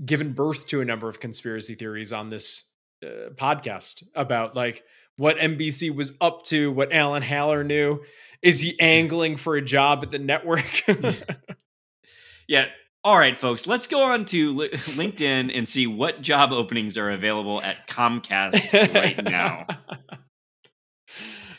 given 0.03 0.33
birth 0.33 0.67
to 0.67 0.81
a 0.81 0.85
number 0.85 1.07
of 1.07 1.19
conspiracy 1.19 1.75
theories 1.75 2.11
on 2.11 2.29
this 2.29 2.69
uh, 3.03 3.29
podcast 3.35 4.03
about 4.15 4.55
like 4.55 4.83
what 5.17 5.37
NBC 5.37 5.95
was 5.95 6.13
up 6.21 6.43
to, 6.45 6.71
what 6.71 6.93
Alan 6.93 7.23
Haller 7.23 7.63
knew. 7.63 8.01
Is 8.41 8.59
he 8.59 8.79
angling 8.79 9.37
for 9.37 9.55
a 9.55 9.61
job 9.61 9.99
at 10.03 10.11
the 10.11 10.19
network? 10.19 10.83
yeah. 12.47 12.65
All 13.05 13.17
right, 13.17 13.37
folks, 13.37 13.67
let's 13.67 13.85
go 13.87 14.01
on 14.01 14.23
to 14.25 14.53
LinkedIn 14.53 15.51
and 15.53 15.67
see 15.67 15.87
what 15.87 16.21
job 16.21 16.53
openings 16.53 16.97
are 16.97 17.09
available 17.09 17.61
at 17.61 17.87
Comcast 17.87 18.93
right 18.93 19.23
now. 19.23 19.65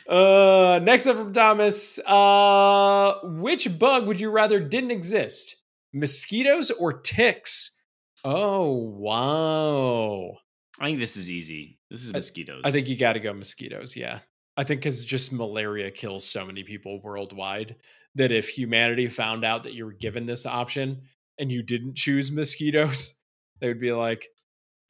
Uh, 0.07 0.81
next 0.83 1.07
up 1.07 1.17
from 1.17 1.33
Thomas, 1.33 1.99
uh, 2.01 3.15
which 3.23 3.79
bug 3.79 4.07
would 4.07 4.21
you 4.21 4.31
rather 4.31 4.61
didn't 4.61 4.91
exist? 4.91 5.57
Mosquitoes 5.95 6.71
or 6.73 6.93
ticks? 6.93 7.81
Oh, 8.25 8.73
wow. 8.73 10.39
I 10.81 10.87
think 10.87 10.99
this 10.99 11.17
is 11.17 11.31
easy. 11.31 11.79
This 11.91 12.03
is 12.03 12.13
mosquitoes. 12.13 12.63
I, 12.65 12.69
I 12.69 12.73
think 12.73 12.89
you 12.89 12.97
got 12.97 13.13
to 13.13 13.21
go 13.21 13.33
mosquitoes. 13.33 13.97
Yeah. 13.97 14.19
I 14.57 14.65
think 14.65 14.81
because 14.81 15.05
just 15.05 15.33
malaria 15.33 15.91
kills 15.91 16.29
so 16.29 16.45
many 16.45 16.65
people 16.65 17.01
worldwide 17.01 17.77
that 18.17 18.33
if 18.33 18.49
humanity 18.49 19.09
found 19.09 19.45
out 19.45 19.65
that 19.65 19.75
you 19.75 19.85
were 19.85 19.93
given 19.93 20.27
this 20.27 20.47
option 20.47 21.03
and 21.39 21.51
you 21.51 21.63
didn't 21.63 21.97
choose 21.97 22.33
mosquitoes, 22.33 23.21
they 23.61 23.69
would 23.69 23.81
be 23.81 23.93
like, 23.93 24.27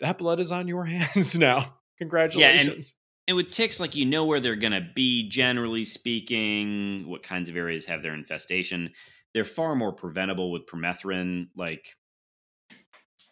that 0.01 0.18
blood 0.18 0.40
is 0.40 0.52
on 0.52 0.68
your 0.68 0.85
hands 0.86 1.39
now. 1.39 1.74
Congratulations. 1.98 2.68
Yeah, 2.68 2.72
and, 2.74 2.85
and 3.28 3.36
with 3.36 3.51
ticks, 3.51 3.81
like 3.81 3.94
you 3.94 4.05
know 4.05 4.24
where 4.24 4.40
they're 4.40 4.56
going 4.56 4.72
to 4.72 4.86
be, 4.94 5.28
generally 5.28 5.85
speaking, 5.85 7.06
what 7.09 7.22
kinds 7.22 7.48
of 7.48 7.56
areas 7.56 7.85
have 7.86 8.02
their 8.02 8.14
infestation. 8.14 8.90
They're 9.35 9.44
far 9.44 9.74
more 9.74 9.93
preventable 9.93 10.51
with 10.52 10.66
permethrin. 10.66 11.48
Like, 11.56 11.85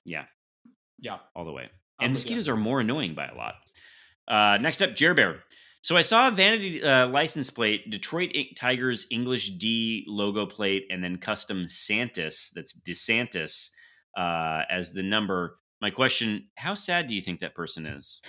yeah. 0.04 0.24
Yeah. 0.98 1.18
All 1.34 1.44
the 1.44 1.52
way. 1.52 1.70
And 2.00 2.12
mosquitoes 2.12 2.48
are 2.48 2.56
more 2.56 2.80
annoying 2.80 3.14
by 3.14 3.26
a 3.26 3.34
lot. 3.34 3.54
Uh, 4.26 4.58
next 4.60 4.82
up, 4.82 4.96
Jer 4.96 5.14
Bear. 5.14 5.44
So 5.82 5.96
I 5.96 6.02
saw 6.02 6.28
a 6.28 6.30
vanity 6.30 6.82
uh, 6.82 7.08
license 7.08 7.50
plate, 7.50 7.90
Detroit 7.90 8.30
Tigers 8.56 9.06
English 9.10 9.50
D 9.50 10.04
logo 10.06 10.46
plate, 10.46 10.86
and 10.90 11.02
then 11.02 11.16
custom 11.16 11.64
Santis. 11.64 12.50
That's 12.54 12.72
DeSantis 12.72 13.70
uh, 14.16 14.62
as 14.70 14.92
the 14.92 15.02
number. 15.02 15.58
My 15.80 15.90
question: 15.90 16.48
How 16.56 16.74
sad 16.74 17.08
do 17.08 17.16
you 17.16 17.20
think 17.20 17.40
that 17.40 17.56
person 17.56 17.86
is? 17.86 18.20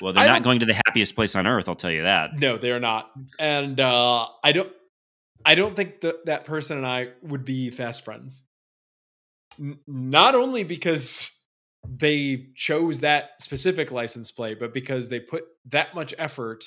Well, 0.00 0.14
they're 0.14 0.24
I 0.24 0.26
not 0.26 0.42
going 0.42 0.60
to 0.60 0.66
the 0.66 0.80
happiest 0.86 1.14
place 1.14 1.36
on 1.36 1.46
earth. 1.46 1.68
I'll 1.68 1.76
tell 1.76 1.90
you 1.90 2.02
that. 2.02 2.30
No, 2.38 2.56
they 2.56 2.70
are 2.70 2.80
not. 2.80 3.10
And 3.38 3.78
uh, 3.78 4.26
I 4.42 4.52
don't. 4.52 4.72
I 5.44 5.54
don't 5.54 5.76
think 5.76 6.00
that 6.00 6.26
that 6.26 6.44
person 6.44 6.78
and 6.78 6.86
I 6.86 7.08
would 7.22 7.44
be 7.44 7.70
fast 7.70 8.04
friends. 8.04 8.44
N- 9.58 9.78
not 9.86 10.34
only 10.34 10.64
because 10.64 11.30
they 11.88 12.48
chose 12.56 13.00
that 13.00 13.30
specific 13.40 13.90
license 13.92 14.30
plate, 14.30 14.58
but 14.58 14.72
because 14.72 15.08
they 15.08 15.20
put 15.20 15.44
that 15.66 15.94
much 15.94 16.14
effort 16.18 16.64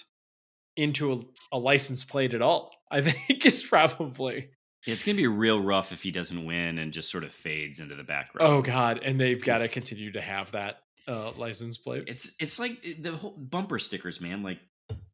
into 0.76 1.12
a, 1.14 1.18
a 1.54 1.58
license 1.58 2.04
plate 2.04 2.34
at 2.34 2.42
all, 2.42 2.72
I 2.92 3.02
think 3.02 3.46
is 3.46 3.64
probably. 3.64 4.50
it's 4.86 5.04
going 5.04 5.18
to 5.18 5.22
be 5.22 5.28
real 5.28 5.62
rough 5.62 5.92
if 5.92 6.04
he 6.04 6.12
doesn't 6.12 6.46
win 6.46 6.78
and 6.78 6.94
just 6.94 7.12
sort 7.12 7.24
of 7.24 7.32
fades 7.32 7.80
into 7.80 7.96
the 7.96 8.04
background. 8.04 8.52
Oh 8.52 8.62
God! 8.62 9.00
And 9.04 9.20
they've 9.20 9.44
got 9.44 9.58
to 9.60 9.68
continue 9.68 10.12
to 10.14 10.22
have 10.22 10.52
that 10.52 10.78
uh, 11.08 11.32
license 11.32 11.78
plate. 11.78 12.04
It's 12.08 12.30
it's 12.40 12.60
like 12.60 12.86
the 13.00 13.12
whole 13.12 13.32
bumper 13.32 13.80
stickers, 13.80 14.22
man. 14.22 14.44
Like, 14.44 14.60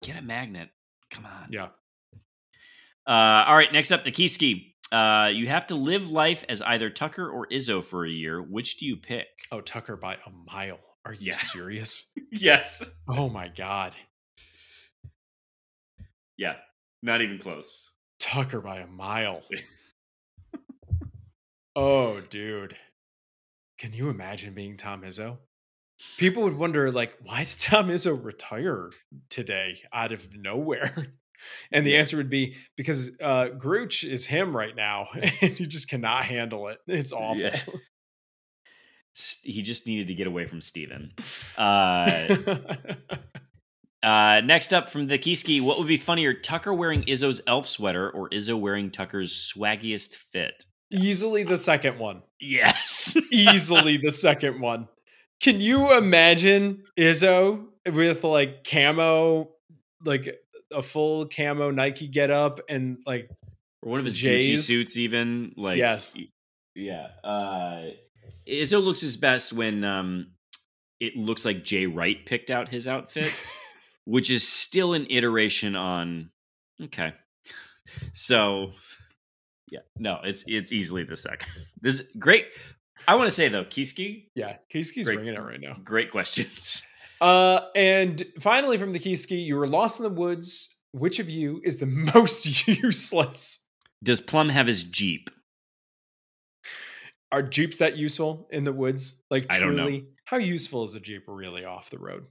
get 0.01 0.17
a 0.17 0.21
magnet. 0.21 0.69
Come 1.09 1.25
on. 1.25 1.47
Yeah. 1.49 1.69
Uh, 3.05 3.45
all 3.47 3.55
right. 3.55 3.71
Next 3.71 3.91
up, 3.91 4.03
the 4.03 4.11
key. 4.11 4.75
Uh, 4.91 5.31
you 5.33 5.47
have 5.47 5.67
to 5.67 5.75
live 5.75 6.09
life 6.09 6.45
as 6.47 6.61
either 6.61 6.89
Tucker 6.89 7.27
or 7.27 7.47
Izzo 7.47 7.83
for 7.83 8.05
a 8.05 8.09
year. 8.09 8.41
Which 8.41 8.77
do 8.77 8.85
you 8.85 8.95
pick? 8.95 9.27
Oh, 9.51 9.61
Tucker 9.61 9.97
by 9.97 10.15
a 10.25 10.29
mile. 10.29 10.79
Are 11.05 11.13
you 11.13 11.27
yeah. 11.31 11.35
serious? 11.35 12.05
yes. 12.31 12.87
Oh 13.07 13.27
my 13.27 13.47
god. 13.49 13.95
Yeah, 16.37 16.55
not 17.01 17.21
even 17.21 17.39
close. 17.39 17.89
Tucker 18.19 18.61
by 18.61 18.79
a 18.79 18.87
mile. 18.87 19.41
oh, 21.75 22.21
dude. 22.21 22.75
Can 23.79 23.93
you 23.93 24.09
imagine 24.09 24.53
being 24.53 24.77
Tom 24.77 25.01
Izzo? 25.01 25.37
People 26.17 26.43
would 26.43 26.57
wonder, 26.57 26.91
like, 26.91 27.17
why 27.23 27.43
did 27.43 27.59
Tom 27.59 27.89
Izzo 27.89 28.23
retire 28.23 28.91
today 29.29 29.81
out 29.91 30.11
of 30.11 30.33
nowhere? 30.35 31.07
And 31.71 31.85
the 31.85 31.97
answer 31.97 32.17
would 32.17 32.29
be 32.29 32.55
because 32.75 33.11
uh, 33.21 33.49
Grooch 33.57 34.07
is 34.07 34.27
him 34.27 34.55
right 34.55 34.75
now, 34.75 35.07
and 35.41 35.59
you 35.59 35.65
just 35.65 35.89
cannot 35.89 36.25
handle 36.25 36.67
it. 36.67 36.79
It's 36.87 37.11
awful. 37.11 37.41
Yeah. 37.53 37.61
He 39.43 39.61
just 39.61 39.85
needed 39.85 40.07
to 40.07 40.15
get 40.15 40.25
away 40.25 40.47
from 40.47 40.59
Steven. 40.59 41.11
Uh, 41.55 42.35
uh, 44.03 44.41
next 44.43 44.73
up 44.73 44.89
from 44.89 45.05
the 45.05 45.19
Kiski, 45.19 45.61
what 45.61 45.77
would 45.77 45.87
be 45.87 45.97
funnier, 45.97 46.33
Tucker 46.33 46.73
wearing 46.73 47.03
Izzo's 47.03 47.39
elf 47.45 47.67
sweater 47.67 48.09
or 48.09 48.27
Izzo 48.29 48.59
wearing 48.59 48.89
Tucker's 48.89 49.53
swaggiest 49.55 50.15
fit? 50.15 50.65
Easily 50.91 51.43
the 51.43 51.59
second 51.59 51.99
one. 51.99 52.23
Yes. 52.39 53.15
Easily 53.31 53.97
the 53.97 54.09
second 54.11 54.59
one. 54.59 54.87
Can 55.41 55.59
you 55.59 55.95
imagine 55.97 56.83
Izzo 56.97 57.65
with 57.91 58.23
like 58.23 58.63
camo, 58.63 59.51
like 60.05 60.39
a 60.73 60.81
full 60.81 61.27
camo 61.27 61.71
Nike 61.71 62.07
get 62.07 62.31
up 62.31 62.59
and 62.69 62.97
like 63.05 63.29
or 63.81 63.91
one 63.91 63.99
of 63.99 64.05
his 64.05 64.17
J's. 64.17 64.61
Gucci 64.61 64.63
suits 64.63 64.97
even 64.97 65.53
like 65.57 65.77
yes. 65.77 66.15
yeah 66.75 67.07
uh 67.23 67.83
Izzo 68.47 68.83
looks 68.83 69.01
his 69.01 69.17
best 69.17 69.53
when 69.53 69.83
um 69.83 70.31
it 70.99 71.15
looks 71.15 71.45
like 71.45 71.63
Jay 71.63 71.85
Wright 71.85 72.25
picked 72.25 72.49
out 72.49 72.69
his 72.69 72.87
outfit 72.87 73.31
which 74.05 74.29
is 74.29 74.47
still 74.47 74.93
an 74.93 75.05
iteration 75.09 75.75
on 75.75 76.29
okay 76.81 77.13
so 78.13 78.71
yeah 79.69 79.79
no 79.97 80.19
it's 80.23 80.43
it's 80.47 80.71
easily 80.71 81.03
the 81.03 81.17
second. 81.17 81.49
This 81.81 82.03
great 82.17 82.47
I 83.07 83.15
want 83.15 83.27
to 83.27 83.35
say 83.35 83.49
though 83.49 83.65
Kiski 83.65 84.27
yeah 84.35 84.57
Kiski's 84.73 85.07
great, 85.07 85.15
bringing 85.15 85.35
it 85.35 85.41
right 85.41 85.59
now. 85.59 85.77
great 85.83 86.11
questions 86.11 86.81
uh, 87.23 87.69
and 87.73 88.21
finally, 88.41 88.77
from 88.77 88.91
the 88.91 88.99
Keyski, 88.99 89.45
you 89.45 89.55
were 89.55 89.67
lost 89.67 89.97
in 89.97 90.03
the 90.03 90.09
woods. 90.09 90.75
Which 90.91 91.19
of 91.19 91.29
you 91.29 91.61
is 91.63 91.77
the 91.77 91.85
most 92.15 92.67
useless? 92.67 93.59
Does 94.03 94.19
Plum 94.19 94.49
have 94.49 94.67
his 94.67 94.83
Jeep? 94.83 95.29
Are 97.31 97.41
Jeeps 97.41 97.77
that 97.77 97.97
useful 97.97 98.49
in 98.51 98.65
the 98.65 98.73
woods? 98.73 99.15
Like, 99.31 99.47
truly, 99.47 99.63
I 99.63 99.65
don't 99.65 99.93
know. 99.93 100.01
how 100.25 100.37
useful 100.37 100.83
is 100.83 100.95
a 100.95 100.99
Jeep 100.99 101.23
really 101.27 101.63
off 101.63 101.89
the 101.89 101.97
road? 101.97 102.25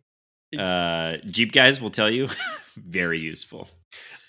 Uh, 0.57 1.17
Jeep 1.27 1.53
guys 1.53 1.81
will 1.81 1.91
tell 1.91 2.11
you, 2.11 2.29
very 2.77 3.19
useful. 3.19 3.71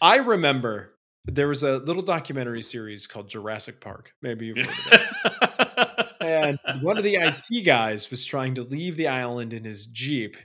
I 0.02 0.16
remember 0.16 0.96
there 1.26 1.50
was 1.50 1.64
a 1.64 1.80
little 1.80 2.02
documentary 2.02 2.62
series 2.62 3.06
called 3.06 3.28
Jurassic 3.28 3.82
Park. 3.82 4.14
Maybe 4.22 4.46
you've 4.46 4.58
heard 4.60 4.70
of 4.70 6.08
it. 6.08 6.08
and 6.22 6.82
one 6.82 6.98
of 6.98 7.04
the 7.04 7.16
IT 7.16 7.66
guys 7.66 8.10
was 8.10 8.24
trying 8.24 8.56
to 8.56 8.64
leave 8.64 8.96
the 8.96 9.10
island 9.10 9.52
in 9.52 9.66
his 9.66 9.88
Jeep 9.88 10.38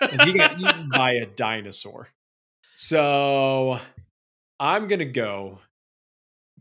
and 0.00 0.22
he 0.22 0.32
got 0.32 0.58
eaten 0.58 0.88
by 0.88 1.12
a 1.12 1.26
dinosaur. 1.26 2.08
So 2.72 3.78
I'm 4.58 4.88
going 4.88 5.00
to 5.00 5.04
go 5.04 5.60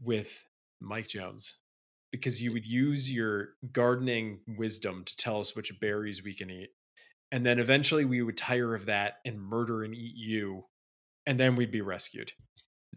with 0.01 0.45
Mike 0.79 1.07
Jones 1.07 1.57
because 2.11 2.41
you 2.41 2.51
would 2.53 2.65
use 2.65 3.11
your 3.11 3.49
gardening 3.71 4.39
wisdom 4.57 5.03
to 5.05 5.15
tell 5.15 5.39
us 5.39 5.55
which 5.55 5.79
berries 5.79 6.23
we 6.23 6.33
can 6.33 6.49
eat. 6.49 6.69
And 7.31 7.45
then 7.45 7.59
eventually 7.59 8.05
we 8.05 8.21
would 8.21 8.37
tire 8.37 8.73
of 8.73 8.87
that 8.87 9.17
and 9.23 9.39
murder 9.39 9.83
and 9.83 9.93
eat 9.93 10.15
you. 10.15 10.65
And 11.27 11.39
then 11.39 11.55
we'd 11.55 11.71
be 11.71 11.81
rescued. 11.81 12.33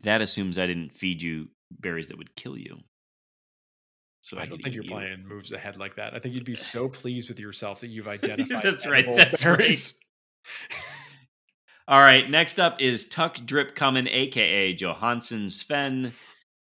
That 0.03 0.23
assumes 0.23 0.59
I 0.59 0.67
didn't 0.67 0.95
feed 0.95 1.21
you 1.21 1.49
berries 1.71 2.09
that 2.09 2.19
would 2.19 2.35
kill 2.35 2.57
you. 2.57 2.79
So 4.23 4.39
I, 4.39 4.47
don't 4.47 4.63
think 4.63 4.77
your 4.77 4.85
plan 4.85 5.25
moves 5.27 5.51
ahead 5.51 5.77
like 5.77 5.97
that. 5.97 6.15
I 6.15 6.21
think 6.21 6.35
you'd 6.35 6.45
be 6.45 6.55
so 6.75 6.89
pleased 6.89 7.29
with 7.29 7.39
yourself 7.39 7.81
that 7.81 7.89
you've 7.89 8.09
identified. 8.09 8.63
that's 8.63 8.87
right. 8.87 9.07
That's 9.15 9.43
berries. 9.43 10.01
right. 10.71 10.79
All 11.89 12.01
right. 12.01 12.31
Next 12.31 12.61
up 12.61 12.81
is 12.81 13.07
Tuck 13.07 13.37
Drip 13.45 13.75
Common, 13.75 14.09
aka 14.09 14.73
Johansson 14.73 15.51
Sven. 15.51 16.13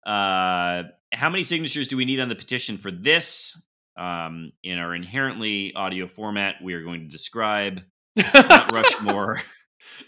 Uh, 0.04 0.84
how 1.12 1.28
many 1.28 1.44
signatures 1.44 1.88
do 1.88 1.96
we 1.98 2.06
need 2.06 2.18
on 2.20 2.30
the 2.30 2.34
petition 2.34 2.78
for 2.78 2.90
this? 2.90 3.60
Um, 3.98 4.52
in 4.64 4.78
our 4.78 4.94
inherently 4.94 5.74
audio 5.74 6.06
format, 6.06 6.56
we 6.62 6.72
are 6.72 6.82
going 6.82 7.02
to 7.02 7.08
describe 7.08 7.82
Rushmore. 8.72 9.42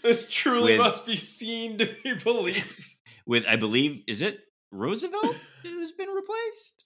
this 0.01 0.27
truly 0.27 0.73
with, 0.73 0.81
must 0.81 1.05
be 1.05 1.15
seen 1.15 1.77
to 1.77 1.95
be 2.03 2.15
believed. 2.15 2.95
With, 3.27 3.43
I 3.47 3.57
believe, 3.57 4.01
is 4.07 4.21
it 4.21 4.39
Roosevelt 4.71 5.35
who's 5.61 5.91
been 5.91 6.09
replaced? 6.09 6.84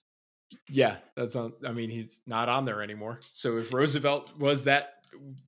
Yeah, 0.68 0.96
that's 1.16 1.36
on. 1.36 1.52
I 1.66 1.72
mean, 1.72 1.90
he's 1.90 2.20
not 2.26 2.48
on 2.48 2.64
there 2.64 2.82
anymore. 2.82 3.20
So 3.32 3.58
if 3.58 3.72
Roosevelt 3.72 4.30
was 4.38 4.64
that 4.64 4.94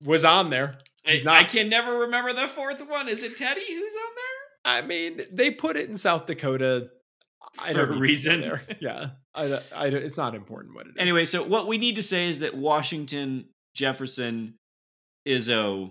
was 0.04 0.24
on 0.24 0.50
there, 0.50 0.78
He's 1.04 1.26
I, 1.26 1.40
I 1.40 1.44
can 1.44 1.68
never 1.68 1.98
remember 2.00 2.32
the 2.32 2.48
fourth 2.48 2.86
one. 2.88 3.08
Is 3.08 3.22
it 3.22 3.36
Teddy 3.36 3.64
who's 3.66 3.94
on 3.94 4.10
there? 4.14 4.64
I 4.64 4.82
mean, 4.86 5.22
they 5.32 5.50
put 5.50 5.76
it 5.76 5.88
in 5.88 5.96
South 5.96 6.26
Dakota. 6.26 6.90
I 7.58 7.68
For 7.68 7.74
don't 7.74 7.88
to 7.88 7.94
go 7.94 8.00
reason. 8.00 8.40
there. 8.40 8.62
Yeah, 8.80 9.10
I, 9.34 9.48
don't- 9.48 9.62
I, 9.74 9.86
it's 9.88 10.16
not 10.16 10.34
important 10.36 10.74
what 10.76 10.86
it 10.86 10.90
is. 10.90 10.94
Anyway, 10.98 11.24
so 11.24 11.42
what 11.42 11.66
we 11.66 11.76
need 11.78 11.96
to 11.96 12.02
say 12.02 12.28
is 12.30 12.38
that 12.38 12.56
Washington, 12.56 13.46
Jefferson, 13.74 14.54
Izzo, 15.28 15.90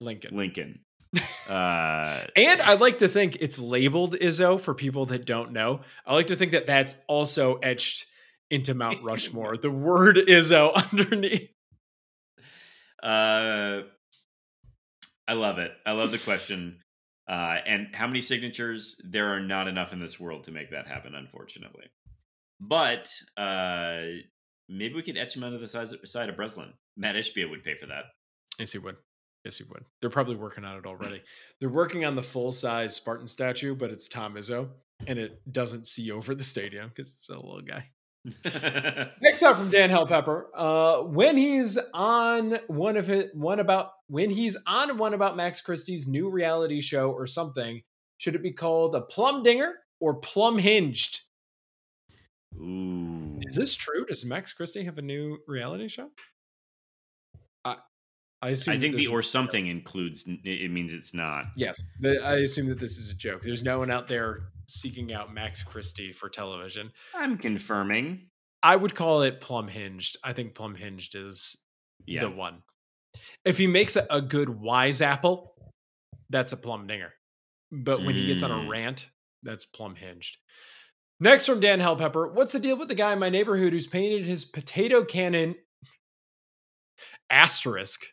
Lincoln. 0.00 0.36
Lincoln. 0.36 0.80
Uh, 1.48 2.24
And 2.36 2.60
I 2.60 2.74
like 2.74 2.98
to 2.98 3.08
think 3.08 3.38
it's 3.40 3.58
labeled 3.58 4.16
Izzo 4.16 4.60
for 4.60 4.74
people 4.74 5.06
that 5.06 5.24
don't 5.24 5.52
know. 5.52 5.80
I 6.06 6.12
like 6.14 6.26
to 6.26 6.36
think 6.36 6.52
that 6.52 6.66
that's 6.66 6.94
also 7.08 7.54
etched 7.62 8.04
into 8.50 8.74
Mount 8.74 9.02
Rushmore. 9.02 9.56
the 9.56 9.70
word 9.70 10.18
is 10.18 10.50
Izzo 10.50 10.72
underneath. 10.92 11.50
uh, 13.02 13.82
I 15.26 15.32
love 15.34 15.58
it. 15.58 15.72
I 15.84 15.92
love 15.92 16.10
the 16.10 16.18
question. 16.18 16.80
Uh, 17.28 17.58
and 17.66 17.88
how 17.94 18.06
many 18.06 18.22
signatures? 18.22 19.00
There 19.04 19.34
are 19.34 19.40
not 19.40 19.68
enough 19.68 19.92
in 19.92 20.00
this 20.00 20.18
world 20.18 20.44
to 20.44 20.50
make 20.50 20.70
that 20.70 20.86
happen, 20.86 21.14
unfortunately. 21.14 21.84
But 22.60 23.12
uh, 23.36 24.00
maybe 24.68 24.94
we 24.94 25.02
could 25.02 25.18
etch 25.18 25.36
him 25.36 25.44
onto 25.44 25.58
the 25.58 25.68
side, 25.68 25.88
side 26.04 26.28
of 26.30 26.36
Breslin. 26.36 26.72
Matt 26.96 27.14
Ishbia 27.14 27.48
would 27.50 27.62
pay 27.62 27.74
for 27.76 27.86
that. 27.86 28.04
Yes, 28.58 28.72
he 28.72 28.78
would. 28.78 28.96
Yes, 29.44 29.58
he 29.58 29.64
would. 29.64 29.84
They're 30.00 30.10
probably 30.10 30.36
working 30.36 30.64
on 30.64 30.78
it 30.78 30.86
already. 30.86 31.22
They're 31.60 31.68
working 31.68 32.04
on 32.04 32.16
the 32.16 32.22
full 32.22 32.50
size 32.50 32.96
Spartan 32.96 33.26
statue, 33.26 33.74
but 33.76 33.90
it's 33.90 34.08
Tom 34.08 34.34
Izzo, 34.34 34.68
and 35.06 35.18
it 35.18 35.40
doesn't 35.52 35.86
see 35.86 36.10
over 36.10 36.34
the 36.34 36.42
stadium 36.42 36.88
because 36.88 37.10
it's 37.12 37.28
a 37.28 37.34
little 37.34 37.60
guy. 37.60 37.84
Next 39.22 39.42
up 39.42 39.56
from 39.56 39.70
Dan 39.70 39.90
Hellpepper, 39.90 40.44
uh, 40.54 41.02
when 41.04 41.36
he's 41.36 41.78
on 41.94 42.58
one 42.66 42.96
of 42.96 43.10
it, 43.10 43.34
one 43.34 43.60
about 43.60 43.92
when 44.08 44.30
he's 44.30 44.56
on 44.66 44.98
one 44.98 45.14
about 45.14 45.36
Max 45.36 45.60
Christie's 45.60 46.06
new 46.06 46.28
reality 46.28 46.80
show 46.80 47.10
or 47.10 47.26
something, 47.26 47.82
should 48.18 48.34
it 48.34 48.42
be 48.42 48.52
called 48.52 48.94
a 48.94 49.00
plum 49.00 49.42
dinger 49.42 49.74
or 50.00 50.14
plum 50.14 50.58
hinged? 50.58 51.20
Ooh. 52.56 53.38
Is 53.42 53.54
this 53.54 53.74
true? 53.74 54.04
Does 54.06 54.24
Max 54.24 54.52
Christie 54.52 54.84
have 54.84 54.98
a 54.98 55.02
new 55.02 55.38
reality 55.46 55.88
show? 55.88 56.10
I 58.40 58.50
assume 58.50 58.74
I 58.74 58.78
think 58.78 58.94
the 58.96 59.08
or 59.08 59.22
something 59.22 59.66
includes, 59.66 60.24
it 60.26 60.70
means 60.70 60.92
it's 60.92 61.12
not. 61.12 61.46
Yes, 61.56 61.82
the, 62.00 62.22
I 62.24 62.36
assume 62.36 62.68
that 62.68 62.78
this 62.78 62.96
is 62.98 63.10
a 63.10 63.14
joke. 63.16 63.42
There's 63.42 63.64
no 63.64 63.80
one 63.80 63.90
out 63.90 64.06
there 64.06 64.50
seeking 64.68 65.12
out 65.12 65.34
Max 65.34 65.62
Christie 65.62 66.12
for 66.12 66.28
television. 66.28 66.92
I'm 67.14 67.36
confirming. 67.36 68.28
I 68.62 68.76
would 68.76 68.94
call 68.94 69.22
it 69.22 69.40
plum 69.40 69.66
hinged. 69.66 70.18
I 70.22 70.32
think 70.32 70.54
plum 70.54 70.74
hinged 70.76 71.16
is 71.16 71.56
Yeah. 72.06 72.20
the 72.20 72.30
one. 72.30 72.62
If 73.44 73.58
he 73.58 73.66
makes 73.66 73.96
a, 73.96 74.06
a 74.10 74.20
good 74.20 74.48
wise 74.48 75.02
apple, 75.02 75.54
that's 76.30 76.52
a 76.52 76.56
plum 76.56 76.86
dinger. 76.86 77.12
But 77.72 78.04
when 78.04 78.14
he 78.14 78.26
gets 78.26 78.42
on 78.42 78.50
a 78.50 78.54
Mm. 78.54 78.68
rant, 78.68 79.08
that's 79.42 79.64
plum 79.64 79.94
hinged. 79.96 80.36
Next 81.20 81.46
from 81.46 81.58
Dan 81.58 81.80
Hellpepper, 81.80 82.32
what's 82.32 82.52
the 82.52 82.60
deal 82.60 82.76
with 82.76 82.86
the 82.88 82.94
guy 82.94 83.12
in 83.12 83.18
my 83.18 83.30
neighborhood 83.30 83.72
who's 83.72 83.88
painted 83.88 84.26
his 84.26 84.44
potato 84.44 85.04
cannon 85.04 85.56
asterisk 87.30 88.04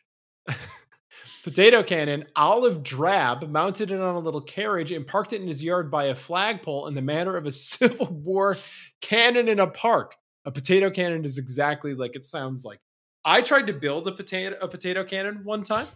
potato 1.43 1.83
cannon 1.83 2.25
olive 2.35 2.83
drab, 2.83 3.47
mounted 3.49 3.91
it 3.91 3.99
on 3.99 4.15
a 4.15 4.19
little 4.19 4.41
carriage, 4.41 4.91
and 4.91 5.05
parked 5.05 5.33
it 5.33 5.41
in 5.41 5.47
his 5.47 5.63
yard 5.63 5.91
by 5.91 6.05
a 6.05 6.15
flagpole 6.15 6.87
in 6.87 6.93
the 6.93 7.01
manner 7.01 7.37
of 7.37 7.45
a 7.45 7.51
Civil 7.51 8.07
War 8.07 8.57
cannon 9.01 9.47
in 9.47 9.59
a 9.59 9.67
park. 9.67 10.15
A 10.45 10.51
potato 10.51 10.89
cannon 10.89 11.25
is 11.25 11.37
exactly 11.37 11.93
like 11.93 12.15
it 12.15 12.23
sounds 12.23 12.65
like. 12.65 12.79
I 13.23 13.41
tried 13.41 13.67
to 13.67 13.73
build 13.73 14.07
a 14.07 14.11
potato 14.11 14.55
a 14.61 14.67
potato 14.67 15.03
cannon 15.03 15.41
one 15.43 15.63
time. 15.63 15.87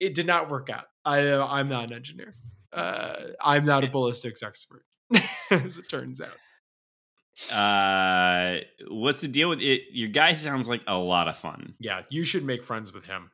It 0.00 0.14
did 0.14 0.26
not 0.26 0.50
work 0.50 0.70
out. 0.70 0.84
I 1.04 1.32
I'm 1.32 1.68
not 1.68 1.84
an 1.84 1.92
engineer. 1.92 2.36
Uh, 2.72 3.14
I'm 3.40 3.64
not 3.64 3.84
a 3.84 3.88
ballistics 3.88 4.42
expert, 4.42 4.84
as 5.50 5.78
it 5.78 5.88
turns 5.88 6.20
out. 6.20 6.36
Uh, 7.52 8.60
what's 8.88 9.20
the 9.20 9.28
deal 9.28 9.48
with 9.48 9.60
it? 9.60 9.82
Your 9.92 10.08
guy 10.08 10.34
sounds 10.34 10.68
like 10.68 10.82
a 10.86 10.96
lot 10.96 11.28
of 11.28 11.38
fun. 11.38 11.74
Yeah, 11.78 12.02
you 12.10 12.24
should 12.24 12.44
make 12.44 12.64
friends 12.64 12.92
with 12.92 13.06
him. 13.06 13.30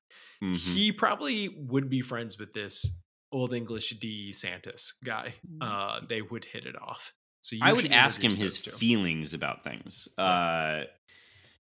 Mhm. 0.53 0.57
He 0.75 0.93
probably 0.93 1.49
would 1.49 1.89
be 1.89 2.01
friends 2.03 2.39
with 2.39 2.53
this 2.53 3.03
old 3.33 3.53
English 3.55 3.91
D 4.01 4.31
Santis 4.33 4.93
guy. 5.05 5.35
Uh, 5.61 6.01
they 6.09 6.23
would 6.23 6.45
hit 6.45 6.67
it 6.67 6.77
off. 6.81 7.13
So 7.41 7.57
you 7.57 7.63
I 7.65 7.73
would 7.73 7.91
ask 7.93 8.23
him 8.23 8.35
his 8.35 8.61
two. 8.61 8.71
feelings 8.73 9.35
about 9.35 9.65
things. 9.65 10.09
Uh, 10.17 10.85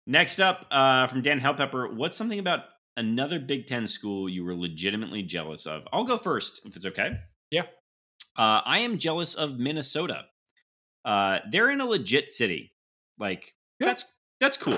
next 0.08 0.40
up, 0.40 0.66
uh, 0.72 1.08
from 1.08 1.22
Dan 1.22 1.40
Hellpepper, 1.40 1.94
what's 1.96 2.16
something 2.16 2.40
about 2.40 2.66
another 2.96 3.40
Big 3.40 3.68
Ten 3.68 3.88
school 3.88 4.30
you 4.30 4.44
were 4.46 4.56
legitimately 4.56 5.24
jealous 5.24 5.66
of? 5.66 5.88
I'll 5.92 6.04
go 6.06 6.18
first, 6.18 6.62
if 6.66 6.76
it's 6.76 6.86
okay. 6.86 7.12
Yeah. 7.52 7.64
Uh, 8.38 8.62
I 8.66 8.80
am 8.80 8.98
jealous 8.98 9.34
of 9.36 9.58
Minnesota. 9.60 10.26
Uh, 11.04 11.40
they're 11.52 11.70
in 11.70 11.82
a 11.82 11.86
legit 11.86 12.32
city. 12.32 12.74
Like 13.18 13.54
Yeah. 13.80 13.88
that's 13.88 14.18
that's 14.40 14.58
cool. 14.58 14.74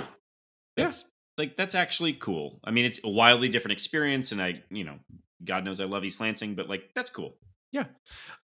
Yeah. 0.76 0.86
That's 0.86 1.06
like 1.38 1.58
that's 1.58 1.76
actually 1.76 2.14
cool. 2.14 2.60
I 2.64 2.72
mean, 2.72 2.86
it's 2.86 3.00
a 3.04 3.10
wildly 3.10 3.50
different 3.50 3.74
experience, 3.74 4.32
and 4.32 4.42
I, 4.42 4.64
you 4.70 4.84
know, 4.84 5.00
God 5.44 5.66
knows 5.66 5.80
I 5.80 5.86
love 5.86 6.04
East 6.04 6.20
Lansing, 6.20 6.56
but 6.56 6.70
like 6.70 6.92
that's 6.96 7.10
cool. 7.10 7.38
Yeah. 7.72 7.86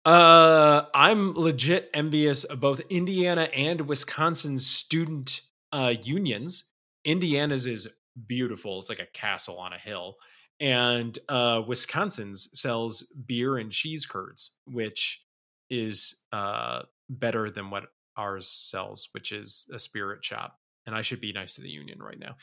Uh, 0.04 0.86
I'm 0.94 1.34
legit 1.34 1.90
envious 1.94 2.44
of 2.44 2.60
both 2.60 2.80
Indiana 2.90 3.48
and 3.56 3.82
Wisconsin's 3.82 4.66
student 4.66 5.42
uh, 5.72 5.94
unions. 6.02 6.64
Indiana's 7.04 7.66
is 7.66 7.86
beautiful; 8.26 8.80
it's 8.80 8.88
like 8.88 8.98
a 8.98 9.06
castle 9.06 9.58
on 9.58 9.72
a 9.72 9.78
hill, 9.78 10.16
and 10.58 11.18
uh, 11.28 11.62
Wisconsin's 11.66 12.48
sells 12.58 13.02
beer 13.26 13.56
and 13.58 13.70
cheese 13.70 14.04
curds, 14.04 14.56
which 14.66 15.22
is 15.70 16.22
uh, 16.32 16.82
better 17.08 17.50
than 17.50 17.70
what 17.70 17.84
ours 18.16 18.48
sells, 18.48 19.08
which 19.12 19.32
is 19.32 19.70
a 19.72 19.78
spirit 19.78 20.24
shop. 20.24 20.59
And 20.90 20.98
I 20.98 21.02
should 21.02 21.20
be 21.20 21.32
nice 21.32 21.54
to 21.54 21.60
the 21.60 21.68
union 21.68 22.02
right 22.02 22.18
now, 22.18 22.34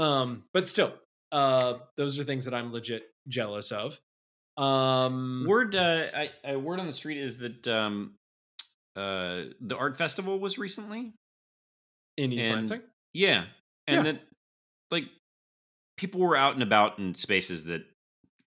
um, 0.00 0.44
but 0.54 0.68
still, 0.68 0.94
uh, 1.32 1.78
those 1.96 2.16
are 2.16 2.22
things 2.22 2.44
that 2.44 2.54
I'm 2.54 2.72
legit 2.72 3.02
jealous 3.26 3.72
of. 3.72 3.98
Um, 4.56 5.44
Word, 5.48 5.74
uh, 5.74 6.06
I, 6.14 6.30
I, 6.44 6.54
word 6.54 6.78
on 6.78 6.86
the 6.86 6.92
street 6.92 7.18
is 7.18 7.38
that 7.38 7.66
um, 7.66 8.14
uh, 8.94 9.46
the 9.60 9.76
art 9.76 9.96
festival 9.96 10.38
was 10.38 10.58
recently. 10.58 11.12
in 12.16 12.30
East 12.32 12.50
and- 12.50 12.58
Lansing. 12.58 12.82
Yeah, 13.12 13.46
and 13.88 14.06
Yeah. 14.06 14.12
that 14.12 14.22
like 14.92 15.04
people 15.96 16.20
were 16.20 16.36
out 16.36 16.54
and 16.54 16.62
about 16.62 17.00
in 17.00 17.16
spaces 17.16 17.64
that 17.64 17.82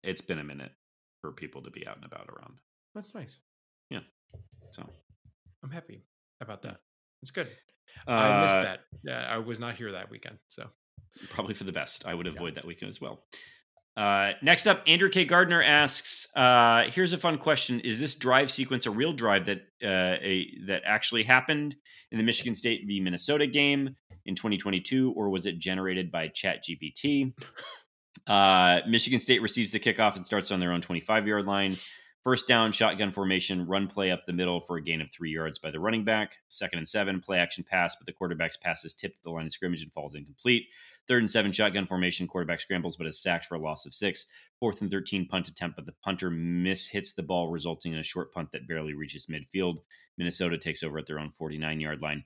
it's 0.02 0.22
been 0.22 0.40
a 0.40 0.46
minute 0.46 0.72
for 1.20 1.34
people 1.34 1.62
to 1.64 1.72
be 1.72 1.86
out 1.86 1.98
and 1.98 2.06
about 2.06 2.30
around. 2.30 2.56
That's 2.96 3.14
nice. 3.14 3.38
Yeah, 3.90 4.00
so 4.72 4.90
I'm 5.62 5.72
happy 5.72 6.04
about 6.40 6.62
that. 6.62 6.80
It's 7.22 7.32
good. 7.32 7.48
I 8.08 8.42
missed 8.42 8.56
uh, 8.58 8.64
that. 8.64 8.80
Yeah, 9.04 9.20
I 9.30 9.38
was 9.38 9.60
not 9.60 9.76
here 9.76 9.92
that 9.92 10.10
weekend. 10.10 10.38
So 10.48 10.68
Probably 11.30 11.54
for 11.54 11.66
the 11.66 11.72
best. 11.72 12.06
I 12.06 12.14
would 12.14 12.26
Yeah. 12.26 12.32
avoid 12.34 12.56
that 12.56 12.66
weekend 12.66 12.90
as 12.90 13.02
well. 13.02 13.24
Uh, 13.98 14.32
next 14.42 14.68
up, 14.68 14.82
Andrew 14.88 15.10
K. 15.10 15.26
Gardner 15.26 15.62
asks, 15.62 16.26
uh, 16.36 16.84
"Here's 16.90 17.12
a 17.12 17.18
fun 17.18 17.38
question: 17.38 17.82
Is 17.82 18.00
this 18.00 18.16
drive 18.16 18.50
sequence 18.50 18.86
a 18.86 18.92
real 18.92 19.12
drive 19.12 19.46
that 19.48 19.58
uh, 19.84 20.18
a 20.22 20.48
that 20.68 20.84
actually 20.86 21.24
happened 21.24 21.76
in 22.12 22.18
the 22.18 22.24
Michigan 22.24 22.56
State 22.56 22.84
v 22.88 23.02
Minnesota 23.02 23.46
game 23.48 23.96
in 24.26 24.36
2022, 24.36 25.12
or 25.12 25.30
was 25.30 25.46
it 25.46 25.60
generated 25.60 26.12
by 26.12 26.30
ChatGPT?" 26.30 27.34
Uh, 28.28 28.82
Michigan 28.88 29.20
State 29.22 29.42
receives 29.42 29.72
the 29.72 29.80
kickoff 29.80 30.16
and 30.18 30.26
starts 30.26 30.52
on 30.52 30.60
their 30.60 30.74
own 30.74 30.82
25 30.82 31.28
yard 31.28 31.46
line. 31.46 31.76
First 32.24 32.48
down, 32.48 32.72
shotgun 32.72 33.12
formation, 33.12 33.66
run 33.66 33.88
play 33.88 34.12
up 34.12 34.28
the 34.28 34.34
middle 34.34 34.62
for 34.62 34.78
a 34.78 34.82
gain 34.82 35.02
of 35.02 35.10
three 35.12 35.32
yards 35.32 35.58
by 35.58 35.72
the 35.72 35.80
running 35.80 36.04
back. 36.04 36.38
Second 36.50 36.78
and 36.78 36.88
seven, 36.88 37.20
play 37.20 37.40
action 37.40 37.64
pass, 37.68 37.96
but 37.96 38.06
the 38.06 38.14
quarterback's 38.14 38.58
pass 38.58 38.86
is 38.86 38.94
tipped 38.94 39.18
at 39.18 39.24
the 39.24 39.32
line 39.32 39.48
of 39.48 39.52
scrimmage 39.52 39.82
and 39.82 39.92
falls 39.92 40.14
incomplete. 40.14 40.68
Third 41.08 41.24
and 41.24 41.32
seven, 41.32 41.52
shotgun 41.52 41.88
formation, 41.88 42.28
quarterback 42.28 42.62
scrambles, 42.62 42.96
but 42.96 43.08
is 43.08 43.20
sacked 43.20 43.46
for 43.46 43.56
a 43.56 43.60
loss 43.60 43.88
of 43.88 43.96
six. 43.96 44.28
Fourth 44.60 44.82
and 44.82 44.92
13, 44.92 45.28
punt 45.28 45.48
attempt, 45.48 45.76
but 45.76 45.88
the 45.88 45.96
punter 46.04 46.30
mishits 46.30 47.16
the 47.16 47.24
ball, 47.24 47.50
resulting 47.50 47.92
in 47.92 47.98
a 47.98 48.04
short 48.04 48.32
punt 48.32 48.52
that 48.52 48.68
barely 48.68 48.94
reaches 48.94 49.26
midfield. 49.26 49.78
Minnesota 50.16 50.60
takes 50.60 50.84
over 50.84 51.00
at 51.00 51.08
their 51.08 51.18
own 51.18 51.32
49 51.40 51.80
yard 51.80 52.04
line. 52.04 52.24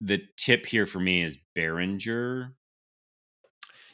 The 0.00 0.22
tip 0.38 0.64
here 0.64 0.86
for 0.86 0.98
me 0.98 1.22
is 1.22 1.36
Baringer. 1.54 2.52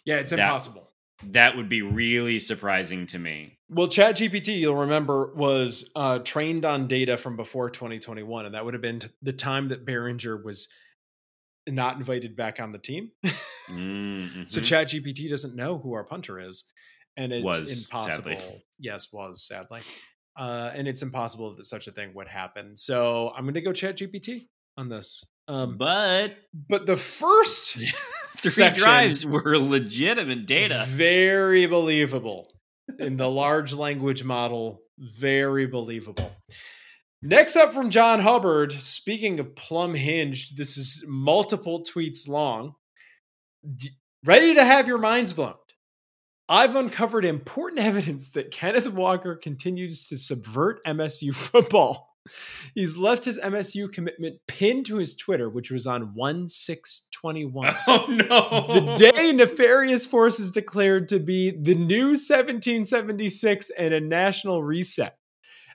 yeah, 0.04 0.18
it's 0.18 0.30
impossible. 0.30 0.85
That 1.24 1.56
would 1.56 1.68
be 1.68 1.82
really 1.82 2.38
surprising 2.40 3.06
to 3.08 3.18
me. 3.18 3.58
Well, 3.68 3.88
ChatGPT, 3.88 4.58
you'll 4.58 4.76
remember, 4.76 5.32
was 5.34 5.90
uh, 5.96 6.18
trained 6.20 6.64
on 6.64 6.86
data 6.88 7.16
from 7.16 7.36
before 7.36 7.70
2021, 7.70 8.46
and 8.46 8.54
that 8.54 8.64
would 8.64 8.74
have 8.74 8.82
been 8.82 9.00
t- 9.00 9.08
the 9.22 9.32
time 9.32 9.68
that 9.68 9.84
Baringer 9.86 10.42
was 10.44 10.68
not 11.66 11.96
invited 11.96 12.36
back 12.36 12.60
on 12.60 12.70
the 12.72 12.78
team. 12.78 13.10
Mm, 13.68 14.48
So. 14.50 14.60
ChatGPT 14.60 15.28
doesn't 15.28 15.56
know 15.56 15.78
who 15.78 15.94
our 15.94 16.04
punter 16.04 16.38
is, 16.38 16.64
and 17.16 17.32
it's 17.32 17.44
Was, 17.44 17.84
impossible. 17.90 18.36
sadly. 18.36 18.62
Yes, 18.78 19.10
was 19.12 19.42
sadly, 19.42 19.80
uh, 20.38 20.70
and 20.74 20.86
it's 20.86 21.02
impossible 21.02 21.56
that 21.56 21.64
such 21.64 21.86
a 21.86 21.92
thing 21.92 22.12
would 22.14 22.28
happen. 22.28 22.76
So 22.76 23.32
I'm 23.34 23.44
going 23.44 23.54
to 23.54 23.62
go 23.62 23.70
ChatGPT 23.70 24.48
on 24.76 24.90
this. 24.90 25.24
Um, 25.48 25.76
but 25.78 26.36
but 26.68 26.86
the 26.86 26.96
first 26.96 27.74
three 28.38 28.50
section- 28.50 28.82
drives 28.82 29.24
were 29.24 29.56
legitimate 29.58 30.46
data. 30.46 30.84
very 30.88 31.66
believable. 31.66 32.46
in 32.98 33.16
the 33.16 33.30
large 33.30 33.72
language 33.72 34.24
model. 34.24 34.80
Very 34.98 35.66
believable. 35.66 36.30
Next 37.22 37.56
up 37.56 37.74
from 37.74 37.90
John 37.90 38.20
Hubbard, 38.20 38.72
speaking 38.72 39.40
of 39.40 39.54
plum 39.56 39.94
hinged, 39.94 40.56
this 40.56 40.76
is 40.76 41.04
multiple 41.06 41.82
tweets 41.84 42.26
long. 42.28 42.74
Ready 44.24 44.54
to 44.54 44.64
have 44.64 44.86
your 44.88 44.98
minds 44.98 45.32
blown. 45.32 45.54
I've 46.48 46.76
uncovered 46.76 47.24
important 47.24 47.80
evidence 47.84 48.30
that 48.30 48.50
Kenneth 48.50 48.88
Walker 48.88 49.34
continues 49.36 50.06
to 50.08 50.16
subvert 50.16 50.82
MSU 50.84 51.34
football. 51.34 52.15
He's 52.74 52.96
left 52.96 53.24
his 53.24 53.38
MSU 53.38 53.92
commitment 53.92 54.40
pinned 54.46 54.86
to 54.86 54.96
his 54.96 55.14
Twitter, 55.14 55.48
which 55.48 55.70
was 55.70 55.86
on 55.86 56.14
1 56.14 56.48
6 56.48 57.02
21. 57.12 57.76
Oh 57.88 58.06
no! 58.08 58.74
The 58.74 59.12
day 59.12 59.32
nefarious 59.32 60.06
forces 60.06 60.50
declared 60.50 61.08
to 61.10 61.18
be 61.18 61.50
the 61.50 61.74
new 61.74 62.08
1776 62.08 63.70
and 63.70 63.94
a 63.94 64.00
national 64.00 64.62
reset. 64.62 65.16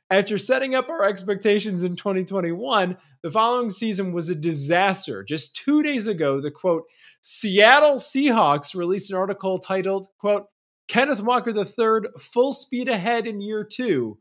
After 0.10 0.38
setting 0.38 0.76
up 0.76 0.90
our 0.90 1.06
expectations 1.06 1.86
in 1.86 1.96
2021, 1.96 2.98
the 3.24 3.32
following 3.32 3.70
season 3.70 4.12
was 4.12 4.28
a 4.28 4.36
disaster. 4.36 5.24
Just 5.24 5.56
two 5.56 5.82
days 5.82 6.06
ago, 6.06 6.42
the 6.42 6.52
quote, 6.52 6.84
Seattle 7.22 7.96
Seahawks 7.96 8.76
released 8.76 9.10
an 9.10 9.18
article 9.18 9.58
titled, 9.58 10.08
quote, 10.20 10.48
Kenneth 10.88 11.22
Walker 11.22 11.52
III 11.52 12.10
full 12.20 12.52
speed 12.52 12.90
ahead 12.90 13.26
in 13.26 13.40
year 13.40 13.64
two. 13.64 14.18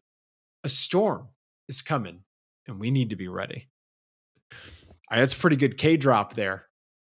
A 0.62 0.68
storm 0.68 1.28
is 1.70 1.80
coming, 1.82 2.20
and 2.66 2.78
we 2.78 2.90
need 2.90 3.08
to 3.10 3.16
be 3.16 3.28
ready. 3.28 3.68
All 4.52 4.58
right, 5.12 5.18
that's 5.20 5.32
a 5.32 5.36
pretty 5.38 5.56
good 5.56 5.78
K 5.78 5.96
drop 5.96 6.34
there. 6.34 6.66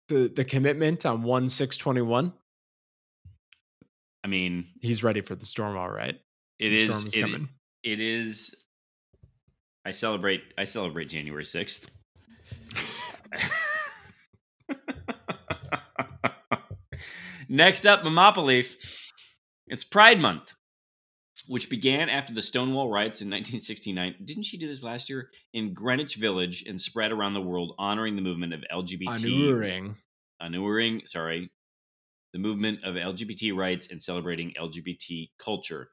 The 0.10 0.32
the 0.36 0.46
commitment 0.46 1.06
on 1.06 1.24
1 1.24 1.50
621. 1.50 2.34
I 4.24 4.28
mean, 4.28 4.68
He's 4.82 5.04
ready 5.04 5.22
for 5.22 5.34
the 5.36 5.46
storm, 5.46 5.78
all 5.78 5.90
right. 5.90 6.16
it 6.60 6.70
the 6.70 6.84
is. 6.84 7.06
is 7.06 7.16
it- 7.16 7.22
coming. 7.22 7.50
it 7.84 8.00
is. 8.00 8.54
I 9.86 9.92
celebrate. 9.92 10.44
I 10.58 10.66
celebrate 10.66 11.10
January 11.10 11.46
sixth. 11.46 11.90
Next 17.48 17.86
up, 17.86 18.04
Momopoly. 18.04 18.66
It's 19.68 19.84
Pride 19.84 20.20
Month, 20.20 20.54
which 21.50 21.68
began 21.68 22.10
after 22.10 22.32
the 22.32 22.44
Stonewall 22.44 22.92
riots 22.92 23.22
in 23.22 23.28
1969. 23.28 24.18
Didn't 24.24 24.44
she 24.44 24.56
do 24.56 24.68
this 24.68 24.84
last 24.84 25.10
year 25.10 25.32
in 25.52 25.74
Greenwich 25.74 26.16
Village 26.16 26.64
and 26.68 26.80
spread 26.80 27.12
around 27.12 27.34
the 27.34 27.42
world, 27.42 27.74
honoring 27.80 28.16
the 28.16 28.22
movement 28.22 28.54
of 28.54 28.64
LGBT 28.72 29.08
Honoring. 29.08 29.96
honoring, 30.40 31.02
sorry, 31.06 31.50
the 32.34 32.40
movement 32.40 32.84
of 32.84 32.94
LGBT 32.94 33.56
rights 33.56 33.88
and 33.90 34.00
celebrating 34.00 34.54
LGBT 34.62 35.32
culture. 35.40 35.90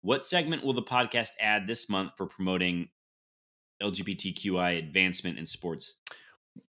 What 0.00 0.24
segment 0.24 0.64
will 0.64 0.72
the 0.72 0.82
podcast 0.82 1.30
add 1.40 1.68
this 1.68 1.88
month 1.88 2.14
for 2.16 2.26
promoting 2.26 2.88
LGBTQI 3.80 4.80
advancement 4.80 5.38
in 5.38 5.46
sports? 5.46 5.94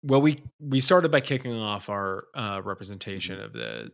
Well, 0.01 0.23
we 0.23 0.41
we 0.59 0.79
started 0.79 1.11
by 1.11 1.21
kicking 1.21 1.55
off 1.61 1.89
our 1.89 2.23
uh, 2.33 2.59
representation 2.63 3.39
of 3.39 3.53
the 3.53 3.91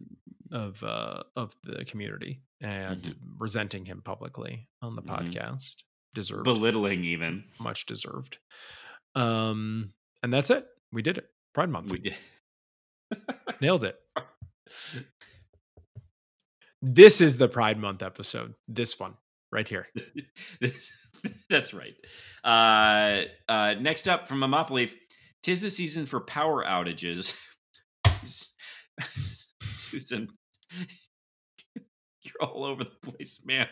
of 0.54 0.82
uh, 0.86 1.24
of 1.36 1.54
the 1.66 1.84
community 1.84 2.40
and 2.62 3.16
resenting 3.38 3.86
him 3.86 4.02
publicly 4.02 4.68
on 4.82 4.96
the 4.96 5.02
Mhm. 5.02 5.08
podcast. 5.34 5.84
Deserved, 6.14 6.44
Belittling, 6.46 7.04
even. 7.06 7.46
much 7.60 7.86
deserved. 7.86 8.38
Um, 9.16 9.94
and 10.24 10.34
that's 10.34 10.50
it. 10.50 10.68
We 10.92 11.02
did 11.02 11.18
it. 11.18 11.30
Pride 11.54 11.70
Month. 11.70 11.92
We 11.92 12.00
did. 12.00 12.16
Nailed 13.62 13.84
it. 13.86 14.00
This 16.82 17.22
is 17.22 17.38
the 17.38 17.48
Pride 17.48 17.78
Month 17.80 18.02
episode. 18.02 18.56
This 18.68 19.00
one 19.00 19.16
right 19.52 19.68
here. 19.68 19.88
That's 21.50 21.74
right. 21.74 21.94
Uh, 22.44 23.26
uh, 23.48 23.76
next 23.76 24.08
up 24.08 24.28
from 24.28 24.40
Momopoly, 24.40 24.92
tis 25.44 25.62
the 25.62 25.70
season 25.70 26.06
for 26.08 26.20
power 26.22 26.64
outages. 26.66 27.36
Susan, 29.62 30.28
all 32.54 32.66
over 32.66 32.84
the 32.84 33.12
place, 33.12 33.46
man. 33.46 33.68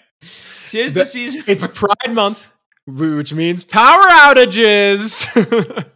Tis 0.70 0.94
the, 0.94 1.02
The- 1.02 1.06
season. 1.06 1.44
It's 1.48 1.68
Pride 1.68 2.14
Month, 2.14 2.46
which 2.86 3.34
means 3.34 3.64
power 3.64 4.04
outages. 4.04 5.26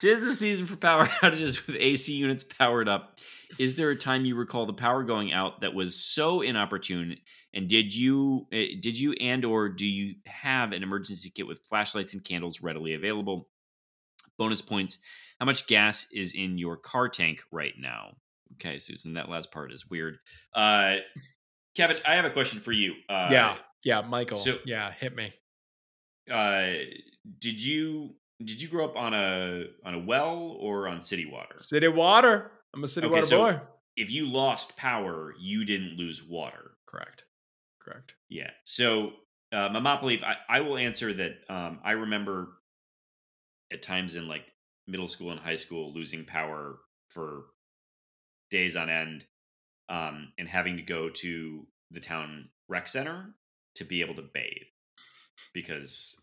Tis 0.00 0.22
the 0.22 0.34
season 0.34 0.66
for 0.66 0.76
power 0.76 1.06
outages 1.22 1.66
with 1.66 1.76
AC 1.76 2.12
units 2.12 2.44
powered 2.44 2.88
up. 2.88 3.18
Is 3.58 3.74
there 3.74 3.90
a 3.90 3.96
time 3.96 4.24
you 4.24 4.36
recall 4.36 4.66
the 4.66 4.72
power 4.72 5.02
going 5.02 5.32
out 5.32 5.62
that 5.62 5.74
was 5.74 5.96
so 5.96 6.40
inopportune? 6.42 7.16
And 7.52 7.66
did 7.68 7.92
you 7.94 8.46
eh, 8.52 8.74
did 8.80 8.98
you 8.98 9.14
and 9.14 9.44
or 9.44 9.68
do 9.68 9.86
you 9.86 10.16
have 10.26 10.72
an 10.72 10.82
emergency 10.84 11.30
kit 11.30 11.46
with 11.46 11.60
flashlights 11.68 12.14
and 12.14 12.22
candles 12.22 12.60
readily 12.60 12.94
available? 12.94 13.48
Bonus 14.38 14.62
points. 14.62 14.98
How 15.40 15.46
much 15.46 15.66
gas 15.66 16.06
is 16.12 16.34
in 16.34 16.58
your 16.58 16.76
car 16.76 17.08
tank 17.08 17.40
right 17.50 17.74
now? 17.76 18.16
Okay, 18.54 18.78
Susan, 18.80 19.14
that 19.14 19.28
last 19.28 19.50
part 19.52 19.72
is 19.72 19.88
weird. 19.88 20.18
Uh 20.54 20.96
Kevin, 21.76 21.98
I 22.06 22.14
have 22.16 22.24
a 22.24 22.30
question 22.30 22.60
for 22.60 22.72
you. 22.72 22.94
Uh 23.08 23.28
yeah, 23.30 23.56
yeah, 23.84 24.00
Michael. 24.00 24.36
so- 24.36 24.58
yeah, 24.64 24.92
hit 24.92 25.14
me. 25.14 25.32
uh 26.30 26.72
did 27.38 27.62
you 27.62 28.14
did 28.44 28.60
you 28.62 28.68
grow 28.68 28.84
up 28.84 28.96
on 28.96 29.14
a 29.14 29.64
on 29.84 29.94
a 29.94 29.98
well 29.98 30.56
or 30.60 30.88
on 30.88 31.00
city 31.00 31.26
water? 31.30 31.54
City 31.58 31.88
water. 31.88 32.50
I'm 32.74 32.84
a 32.84 32.88
city 32.88 33.06
Okay, 33.06 33.14
water 33.14 33.26
so- 33.26 33.38
boy. 33.38 33.60
If 33.96 34.12
you 34.12 34.26
lost 34.28 34.76
power, 34.76 35.34
you 35.40 35.64
didn't 35.64 35.96
lose 35.98 36.22
water. 36.22 36.70
Correct. 36.86 37.24
Correct. 37.82 38.12
Yeah. 38.28 38.50
So 38.64 39.12
uh 39.52 39.68
Momopoly, 39.70 40.22
I, 40.22 40.36
I 40.48 40.60
will 40.60 40.76
answer 40.76 41.12
that 41.14 41.38
um 41.48 41.80
I 41.84 41.92
remember 41.92 42.48
at 43.72 43.82
times 43.82 44.14
in 44.14 44.28
like 44.28 44.44
middle 44.86 45.08
school 45.08 45.30
and 45.32 45.40
high 45.40 45.56
school 45.56 45.92
losing 45.92 46.24
power 46.24 46.78
for 47.10 47.46
days 48.50 48.76
on 48.76 48.88
end 48.88 49.26
um 49.88 50.32
and 50.38 50.48
having 50.48 50.76
to 50.76 50.82
go 50.82 51.08
to 51.08 51.66
the 51.90 52.00
town 52.00 52.48
rec 52.68 52.88
center 52.88 53.34
to 53.74 53.84
be 53.84 54.00
able 54.00 54.14
to 54.14 54.22
bathe 54.22 54.68
because 55.54 56.16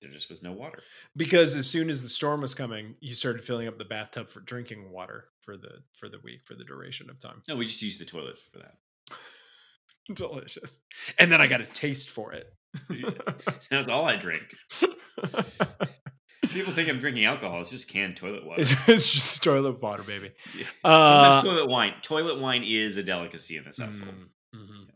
there 0.00 0.10
just 0.10 0.30
was 0.30 0.42
no 0.42 0.52
water. 0.52 0.82
Because 1.16 1.54
as 1.56 1.68
soon 1.68 1.90
as 1.90 2.02
the 2.02 2.08
storm 2.08 2.40
was 2.40 2.54
coming, 2.54 2.94
you 3.00 3.14
started 3.14 3.44
filling 3.44 3.68
up 3.68 3.78
the 3.78 3.84
bathtub 3.84 4.28
for 4.28 4.40
drinking 4.40 4.90
water 4.90 5.26
for 5.42 5.56
the 5.56 5.82
for 5.92 6.08
the 6.08 6.18
week 6.24 6.40
for 6.46 6.54
the 6.54 6.64
duration 6.64 7.10
of 7.10 7.20
time. 7.20 7.42
No, 7.48 7.56
we 7.56 7.66
just 7.66 7.82
used 7.82 8.00
the 8.00 8.04
toilet 8.04 8.38
for 8.38 8.58
that. 8.58 8.74
Delicious. 10.14 10.80
And 11.18 11.30
then 11.30 11.40
I 11.40 11.46
got 11.46 11.60
a 11.60 11.66
taste 11.66 12.10
for 12.10 12.32
it. 12.32 12.52
That's 13.70 13.88
all 13.88 14.06
I 14.06 14.16
drink. 14.16 14.54
People 16.50 16.72
think 16.72 16.88
I'm 16.88 16.98
drinking 16.98 17.24
alcohol. 17.24 17.60
It's 17.60 17.70
just 17.70 17.88
canned 17.88 18.16
toilet 18.16 18.44
water. 18.44 18.60
it's, 18.60 18.74
it's 18.86 19.10
just 19.10 19.42
toilet 19.42 19.80
water, 19.80 20.02
baby. 20.02 20.32
Yeah. 20.56 20.66
Uh, 20.84 21.40
Sometimes 21.40 21.44
toilet 21.44 21.68
wine. 21.70 21.94
Toilet 22.02 22.40
wine 22.40 22.62
is 22.64 22.96
a 22.96 23.02
delicacy 23.02 23.56
in 23.56 23.64
this 23.64 23.78
household. 23.78 24.14
Mm, 24.54 24.58
mhm. 24.58 24.86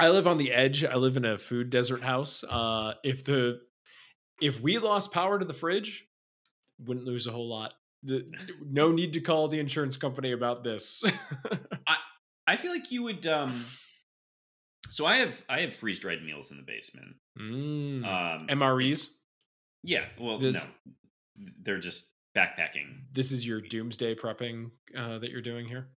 I 0.00 0.10
live 0.10 0.26
on 0.26 0.38
the 0.38 0.52
edge. 0.52 0.84
I 0.84 0.96
live 0.96 1.16
in 1.16 1.24
a 1.24 1.38
food 1.38 1.70
desert 1.70 2.02
house. 2.02 2.42
Uh, 2.48 2.94
if 3.04 3.24
the 3.24 3.60
if 4.42 4.60
we 4.60 4.78
lost 4.78 5.12
power 5.12 5.38
to 5.38 5.44
the 5.44 5.54
fridge, 5.54 6.06
wouldn't 6.84 7.06
lose 7.06 7.26
a 7.26 7.32
whole 7.32 7.48
lot. 7.48 7.72
The, 8.02 8.24
no 8.64 8.90
need 8.92 9.12
to 9.14 9.20
call 9.20 9.48
the 9.48 9.58
insurance 9.60 9.96
company 9.96 10.32
about 10.32 10.64
this. 10.64 11.02
I 11.86 11.96
I 12.46 12.56
feel 12.56 12.70
like 12.72 12.90
you 12.90 13.02
would. 13.04 13.26
um 13.26 13.64
So 14.90 15.06
I 15.06 15.18
have 15.18 15.42
I 15.48 15.60
have 15.60 15.74
freeze 15.74 16.00
dried 16.00 16.22
meals 16.24 16.50
in 16.50 16.56
the 16.56 16.64
basement. 16.64 17.14
Mm. 17.40 18.04
Um, 18.04 18.46
MREs. 18.48 19.10
Yeah. 19.84 20.04
Well, 20.18 20.38
this- 20.38 20.66
no, 21.36 21.50
they're 21.62 21.78
just 21.80 22.06
backpacking. 22.36 23.02
This 23.12 23.30
is 23.32 23.46
your 23.46 23.60
doomsday 23.60 24.14
prepping 24.16 24.70
uh, 24.96 25.18
that 25.18 25.30
you're 25.30 25.42
doing 25.42 25.66
here. 25.66 25.88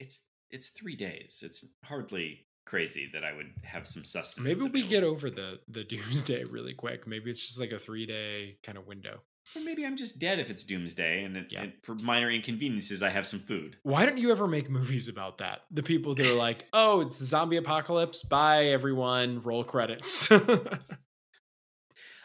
It's 0.00 0.22
it's 0.50 0.68
three 0.68 0.96
days. 0.96 1.42
It's 1.44 1.64
hardly 1.84 2.46
crazy 2.66 3.08
that 3.12 3.22
I 3.24 3.32
would 3.32 3.46
have 3.62 3.86
some 3.86 4.04
sustenance. 4.04 4.44
Maybe 4.44 4.62
we 4.62 4.80
available. 4.80 4.90
get 4.90 5.04
over 5.04 5.30
the 5.30 5.60
the 5.68 5.84
doomsday 5.84 6.44
really 6.44 6.74
quick. 6.74 7.06
Maybe 7.06 7.30
it's 7.30 7.40
just 7.40 7.60
like 7.60 7.70
a 7.72 7.78
three 7.78 8.06
day 8.06 8.58
kind 8.64 8.76
of 8.78 8.86
window. 8.86 9.20
Or 9.54 9.62
maybe 9.62 9.86
I'm 9.86 9.96
just 9.96 10.18
dead 10.18 10.40
if 10.40 10.50
it's 10.50 10.64
doomsday, 10.64 11.22
and, 11.22 11.36
it, 11.36 11.46
Yeah. 11.50 11.62
and 11.62 11.72
for 11.84 11.94
minor 11.94 12.28
inconveniences, 12.28 13.00
I 13.00 13.10
have 13.10 13.28
some 13.28 13.38
food. 13.38 13.76
Why 13.84 14.04
don't 14.04 14.18
you 14.18 14.32
ever 14.32 14.48
make 14.48 14.68
movies 14.68 15.06
about 15.06 15.38
that? 15.38 15.60
The 15.70 15.84
people 15.84 16.16
that 16.16 16.26
are 16.26 16.34
like, 16.34 16.64
"Oh, 16.72 17.00
it's 17.00 17.16
the 17.16 17.24
zombie 17.24 17.56
apocalypse. 17.56 18.24
Bye, 18.24 18.66
everyone. 18.66 19.42
Roll 19.42 19.62
credits." 19.62 20.28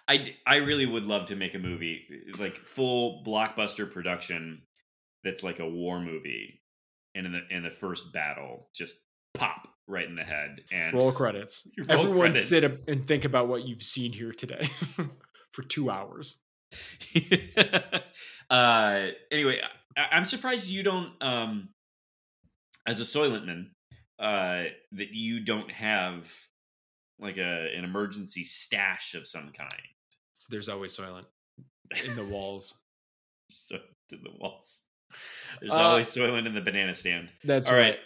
I, 0.07 0.35
I 0.45 0.57
really 0.57 0.85
would 0.85 1.03
love 1.03 1.27
to 1.27 1.35
make 1.35 1.53
a 1.53 1.59
movie 1.59 2.05
like 2.37 2.57
full 2.57 3.23
blockbuster 3.25 3.89
production 3.89 4.63
that's 5.23 5.43
like 5.43 5.59
a 5.59 5.69
war 5.69 5.99
movie 5.99 6.61
and 7.15 7.25
in 7.25 7.31
the 7.33 7.41
in 7.49 7.63
the 7.63 7.69
first 7.69 8.11
battle 8.13 8.69
just 8.75 8.95
pop 9.33 9.67
right 9.87 10.07
in 10.07 10.15
the 10.15 10.23
head 10.23 10.61
and 10.71 10.93
Roll 10.93 11.11
credits. 11.11 11.67
Roll 11.77 11.91
Everyone 11.91 12.19
credits. 12.19 12.45
sit 12.45 12.63
up 12.63 12.73
and 12.87 13.05
think 13.05 13.25
about 13.25 13.47
what 13.47 13.67
you've 13.67 13.83
seen 13.83 14.11
here 14.11 14.31
today 14.31 14.69
for 15.51 15.63
two 15.63 15.89
hours. 15.89 16.39
uh 18.49 19.07
anyway 19.29 19.59
I, 19.97 20.07
i'm 20.13 20.23
surprised 20.23 20.69
you 20.69 20.83
don't 20.83 21.11
um 21.19 21.67
as 22.87 23.01
a 23.01 23.03
soylentman 23.03 23.71
uh, 24.21 24.65
that 24.91 25.13
you 25.13 25.39
don't 25.39 25.71
have 25.71 26.31
like 27.21 27.37
a 27.37 27.75
an 27.75 27.83
emergency 27.83 28.43
stash 28.43 29.13
of 29.15 29.27
some 29.27 29.51
kind. 29.57 29.71
So 30.33 30.47
there's 30.49 30.69
always 30.69 30.95
soylent 30.97 31.25
in 32.05 32.15
the 32.15 32.23
walls. 32.33 32.75
So 33.49 33.77
to 34.09 34.15
the 34.17 34.31
walls. 34.39 34.83
There's 35.59 35.71
Uh, 35.73 35.75
always 35.75 36.07
soylent 36.07 36.47
in 36.47 36.53
the 36.53 36.61
banana 36.61 36.93
stand. 36.93 37.29
That's 37.43 37.67
All 37.67 37.75
right. 37.75 37.81
right. 37.91 37.99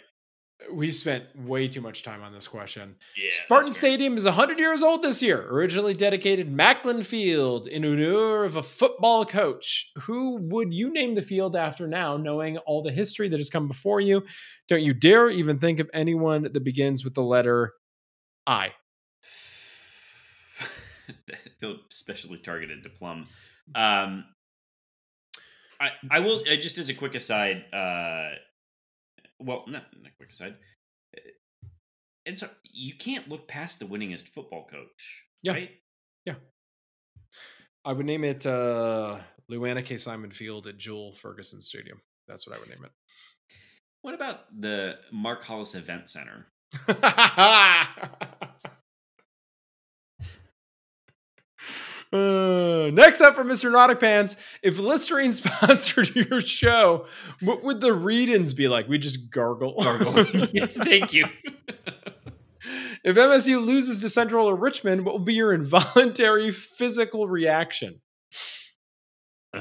We've 0.72 0.94
spent 0.94 1.24
way 1.36 1.68
too 1.68 1.82
much 1.82 2.02
time 2.02 2.22
on 2.22 2.32
this 2.32 2.48
question. 2.48 2.96
Yeah, 3.14 3.28
Spartan. 3.30 3.74
Stadium 3.74 4.16
is 4.16 4.24
100 4.24 4.58
years 4.58 4.82
old 4.82 5.02
this 5.02 5.20
year. 5.22 5.46
Originally 5.50 5.92
dedicated 5.92 6.50
Macklin 6.50 7.02
Field 7.02 7.66
in 7.66 7.84
honor 7.84 8.44
of 8.44 8.56
a 8.56 8.62
football 8.62 9.26
coach. 9.26 9.90
Who 9.98 10.36
would 10.50 10.72
you 10.72 10.90
name 10.90 11.14
the 11.14 11.20
field 11.22 11.56
after 11.56 11.86
now, 11.86 12.16
knowing 12.16 12.56
all 12.58 12.82
the 12.82 12.90
history 12.90 13.28
that 13.28 13.36
has 13.38 13.50
come 13.50 13.68
before 13.68 14.00
you? 14.00 14.24
Don't 14.66 14.82
you 14.82 14.94
dare 14.94 15.28
even 15.28 15.58
think 15.58 15.78
of 15.78 15.90
anyone 15.92 16.44
that 16.50 16.64
begins 16.64 17.04
with 17.04 17.12
the 17.14 17.22
letter 17.22 17.74
I. 18.46 18.72
feel 21.60 21.76
especially 21.90 22.38
targeted 22.38 22.82
to 22.82 22.88
Plum. 22.90 23.26
Um, 23.74 24.24
I 25.80 25.90
I 26.10 26.20
will 26.20 26.40
uh, 26.40 26.56
just 26.56 26.78
as 26.78 26.88
a 26.88 26.94
quick 26.94 27.14
aside. 27.14 27.64
Uh, 27.72 28.30
well, 29.38 29.64
not, 29.66 29.84
not 30.00 30.12
a 30.12 30.16
quick 30.16 30.30
aside. 30.30 30.56
Uh, 31.16 31.20
And 32.26 32.38
so 32.38 32.48
you 32.64 32.94
can't 32.94 33.28
look 33.28 33.46
past 33.48 33.78
the 33.78 33.84
winningest 33.86 34.28
football 34.28 34.66
coach. 34.66 35.24
Yeah. 35.42 35.52
Right? 35.52 35.70
I 37.84 37.92
would 37.92 38.04
name 38.06 38.24
it 38.24 38.44
uh, 38.44 39.18
Lou 39.48 39.64
Anna 39.64 39.80
K. 39.80 39.96
Simon 39.96 40.32
Field 40.32 40.66
at 40.66 40.76
Joel 40.76 41.12
Ferguson 41.12 41.62
Stadium. 41.62 42.00
That's 42.26 42.44
what 42.44 42.56
I 42.56 42.58
would 42.58 42.68
name 42.68 42.84
it. 42.84 42.90
What 44.02 44.12
about 44.12 44.40
the 44.60 44.96
Mark 45.12 45.44
Hollis 45.44 45.76
Event 45.76 46.10
Center? 46.10 46.46
Uh, 52.16 52.90
next 52.90 53.20
up 53.20 53.34
from 53.34 53.48
Mr. 53.48 53.70
Nautic 53.70 54.00
Pants, 54.00 54.36
if 54.62 54.78
Listerine 54.78 55.32
sponsored 55.34 56.14
your 56.14 56.40
show, 56.40 57.06
what 57.40 57.62
would 57.62 57.80
the 57.80 57.92
read-ins 57.92 58.54
be 58.54 58.68
like? 58.68 58.88
We 58.88 58.98
just 58.98 59.30
gargle. 59.30 59.74
Gargle. 59.82 60.24
yes, 60.52 60.74
thank 60.74 61.12
you. 61.12 61.26
if 63.04 63.16
MSU 63.16 63.64
loses 63.64 64.00
to 64.00 64.08
Central 64.08 64.48
or 64.48 64.56
Richmond, 64.56 65.04
what 65.04 65.12
will 65.12 65.24
be 65.24 65.34
your 65.34 65.52
involuntary 65.52 66.50
physical 66.50 67.28
reaction? 67.28 68.00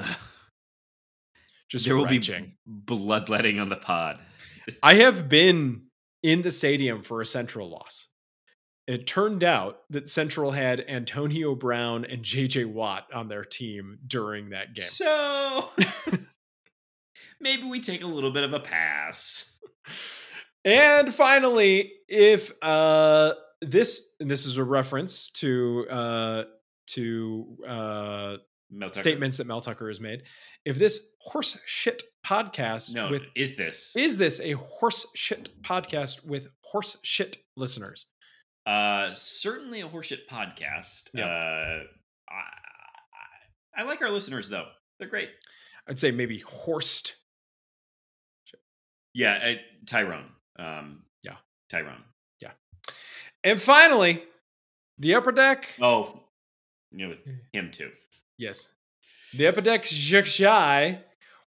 Just 1.68 1.86
there 1.86 1.96
will 1.96 2.06
retching. 2.06 2.44
be 2.44 2.52
bloodletting 2.68 3.60
on 3.60 3.70
the 3.70 3.76
pod. 3.76 4.20
I 4.84 4.96
have 4.96 5.28
been 5.28 5.88
in 6.22 6.44
the 6.44 6.52
stadium 6.52 7.02
for 7.02 7.22
a 7.22 7.26
Central 7.26 7.70
loss. 7.70 8.05
It 8.88 9.08
turned 9.08 9.44
out 9.44 9.80
that 9.90 10.08
Central 10.08 10.52
had 10.52 10.86
Antonio 10.88 11.56
Brown 11.56 12.06
and 12.06 12.24
JJ 12.24 12.68
Watt 12.72 13.08
on 13.14 13.28
their 13.28 13.44
team 13.44 13.98
during 14.06 14.52
that 14.52 14.76
game. 14.76 14.86
So 14.86 15.70
maybe 17.40 17.64
we 17.64 17.80
take 17.80 18.04
a 18.04 18.08
little 18.08 18.32
bit 18.32 18.44
of 18.44 18.54
a 18.54 18.60
pass. 18.60 19.50
And 20.64 21.14
finally, 21.14 21.94
if 22.08 22.52
uh 22.62 23.34
this 23.62 24.16
and 24.20 24.30
this 24.30 24.46
is 24.46 24.58
a 24.58 24.64
reference 24.64 25.30
to 25.32 25.88
uh 25.90 26.44
to 26.88 27.58
uh 27.68 28.38
statements 28.94 29.38
that 29.38 29.48
Mel 29.48 29.62
Tucker 29.62 29.88
has 29.88 30.02
made. 30.02 30.24
If 30.66 30.78
this 30.78 31.14
horse 31.20 31.58
shit 31.66 32.02
podcast 32.26 32.94
No, 32.94 33.10
with 33.10 33.28
is 33.36 33.56
this? 33.56 33.96
is 33.96 34.18
this 34.18 34.40
a 34.40 34.54
horse 34.54 35.06
shit 35.16 35.50
podcast 35.64 36.26
with 36.26 36.48
horse 36.64 36.98
shit 37.04 37.38
listeners? 37.56 38.08
Uh, 38.66 39.14
certainly 39.14 39.82
a 39.82 39.88
horseshit 39.88 40.28
podcast. 40.30 41.04
Uh, 41.18 41.84
I, 42.30 42.42
I, 43.78 43.84
like 43.84 44.02
our 44.02 44.10
listeners 44.10 44.50
though; 44.50 44.68
they're 45.00 45.08
great. 45.08 45.30
I'd 45.88 46.00
say 46.00 46.12
maybe 46.12 46.40
horsed 46.40 47.16
Yeah, 49.14 49.34
uh, 49.34 49.54
Tyrone. 49.86 50.32
Um, 50.58 51.04
Yeah. 51.22 51.36
Tyrone. 51.70 52.04
Yeah, 52.42 52.52
and 53.44 53.62
finally, 53.62 54.24
the 54.98 55.16
upper 55.16 55.32
deck. 55.32 55.70
Oh, 55.80 56.24
you 56.92 57.08
know 57.08 57.16
him 57.54 57.72
too. 57.72 57.92
Yes. 58.38 58.70
The 59.34 59.48
upper 59.48 59.62
deck 59.62 59.86
shy. 59.86 61.02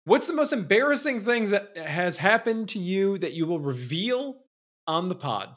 What's 0.04 0.26
the 0.26 0.32
most 0.34 0.52
embarrassing 0.52 1.24
things 1.24 1.50
that 1.50 1.76
has 1.76 2.16
happened 2.16 2.68
to 2.70 2.78
you 2.78 3.18
that 3.18 3.32
you 3.32 3.46
will 3.46 3.58
reveal 3.58 4.36
on 4.86 5.08
the 5.08 5.14
pod? 5.14 5.50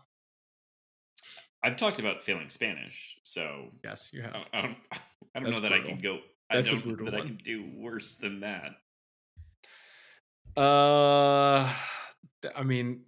I've 1.64 1.78
talked 1.78 2.00
about 2.00 2.24
failing 2.24 2.50
Spanish, 2.50 3.18
so 3.24 3.70
Yes, 3.84 4.10
you 4.14 4.22
have. 4.22 4.36
I, 4.36 4.46
I 4.58 4.62
don't. 4.62 4.78
I 5.36 5.40
don't 5.40 5.52
know 5.52 5.60
that 5.60 5.74
I 5.74 5.82
can 5.82 6.00
go. 6.00 6.20
That's 6.50 6.72
a 6.72 6.76
I 6.76 6.80
don't 6.80 6.84
brutal 6.84 7.06
that 7.12 7.16
I 7.16 7.22
can 7.22 7.40
do 7.44 7.70
worse 7.76 8.16
than 8.16 8.40
that. 8.40 8.72
Uh, 10.58 11.72
I 12.56 12.64
mean, 12.64 13.02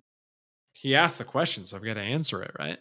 he 0.73 0.95
asked 0.95 1.17
the 1.17 1.23
question, 1.23 1.65
so 1.65 1.77
I've 1.77 1.83
got 1.83 1.95
to 1.95 2.01
answer 2.01 2.43
it, 2.43 2.51
right? 2.59 2.77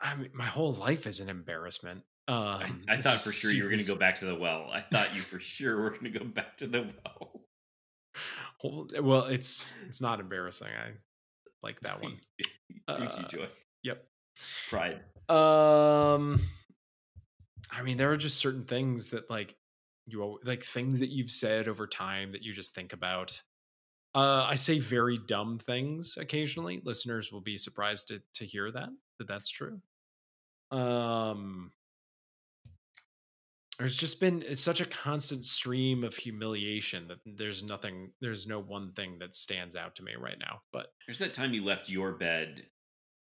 I 0.00 0.14
mean, 0.14 0.30
my 0.32 0.46
whole 0.46 0.72
life 0.72 1.06
is 1.06 1.18
an 1.18 1.28
embarrassment. 1.28 2.02
Um, 2.28 2.84
I, 2.88 2.94
I 2.94 3.00
thought 3.00 3.20
for 3.20 3.32
sure 3.32 3.52
you 3.52 3.64
were 3.64 3.70
going 3.70 3.80
to 3.80 3.86
go 3.88 3.96
back 3.96 4.16
to 4.16 4.26
the 4.26 4.34
well. 4.34 4.68
I 4.72 4.82
thought 4.92 5.16
you 5.16 5.22
for 5.22 5.40
sure 5.40 5.80
were 5.80 5.90
going 5.90 6.04
to 6.12 6.18
go 6.18 6.24
back 6.24 6.58
to 6.58 6.66
the 6.66 6.92
well. 7.04 7.42
Well, 9.02 9.24
it's 9.26 9.74
it's 9.86 10.00
not 10.00 10.20
embarrassing. 10.20 10.68
I 10.68 10.92
like 11.62 11.80
that 11.80 12.02
one. 12.02 12.18
Brings 12.86 13.16
you 13.18 13.24
Uh, 13.24 13.28
joy, 13.28 13.48
Yep. 13.82 14.04
pride. 14.68 15.00
Um, 15.28 16.40
I 17.70 17.82
mean, 17.82 17.96
there 17.96 18.10
are 18.12 18.16
just 18.16 18.38
certain 18.38 18.64
things 18.64 19.10
that 19.10 19.30
like 19.30 19.54
you 20.06 20.38
like 20.44 20.64
things 20.64 21.00
that 21.00 21.10
you've 21.10 21.30
said 21.30 21.68
over 21.68 21.86
time 21.86 22.32
that 22.32 22.42
you 22.42 22.52
just 22.52 22.74
think 22.74 22.92
about. 22.92 23.40
Uh, 24.14 24.46
I 24.48 24.54
say 24.54 24.78
very 24.78 25.18
dumb 25.28 25.60
things 25.66 26.16
occasionally. 26.18 26.80
Listeners 26.84 27.30
will 27.30 27.42
be 27.42 27.58
surprised 27.58 28.08
to 28.08 28.20
to 28.34 28.46
hear 28.46 28.70
that 28.72 28.88
that 29.18 29.28
that's 29.28 29.48
true. 29.48 29.80
Um, 30.70 31.72
there's 33.78 33.96
just 33.96 34.20
been 34.20 34.44
such 34.56 34.80
a 34.80 34.86
constant 34.86 35.44
stream 35.44 36.02
of 36.02 36.16
humiliation 36.16 37.06
that 37.08 37.18
there's 37.24 37.62
nothing, 37.62 38.10
there's 38.20 38.46
no 38.46 38.60
one 38.60 38.92
thing 38.92 39.18
that 39.20 39.36
stands 39.36 39.76
out 39.76 39.94
to 39.96 40.02
me 40.02 40.14
right 40.18 40.38
now. 40.38 40.62
But 40.72 40.88
There's 41.06 41.18
that 41.18 41.32
time 41.32 41.54
you 41.54 41.64
left 41.64 41.88
your 41.88 42.12
bed 42.12 42.66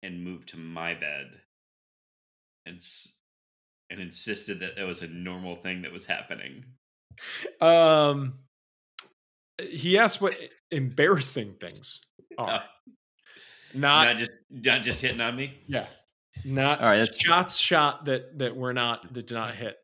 and 0.03 0.23
moved 0.23 0.49
to 0.49 0.57
my 0.57 0.93
bed, 0.93 1.31
and 2.65 2.80
and 3.89 3.99
insisted 3.99 4.59
that 4.59 4.75
that 4.75 4.85
was 4.85 5.01
a 5.01 5.07
normal 5.07 5.55
thing 5.55 5.81
that 5.81 5.91
was 5.91 6.05
happening. 6.05 6.65
Um, 7.61 8.39
he 9.59 9.97
asked 9.97 10.21
what 10.21 10.35
embarrassing 10.71 11.55
things 11.59 12.01
are. 12.38 12.49
Uh, 12.49 12.59
not, 13.75 14.05
not 14.05 14.17
just 14.17 14.31
not 14.51 14.84
just 14.84 15.01
hitting 15.01 15.21
on 15.21 15.35
me. 15.35 15.57
yeah, 15.65 15.88
not 16.45 16.80
All 16.80 16.85
right, 16.85 16.97
that's 16.97 17.19
shots 17.19 17.57
shot 17.57 18.05
that 18.05 18.38
that 18.38 18.55
were 18.55 18.73
not 18.73 19.11
that 19.13 19.27
did 19.27 19.34
not 19.34 19.55
hit. 19.55 19.77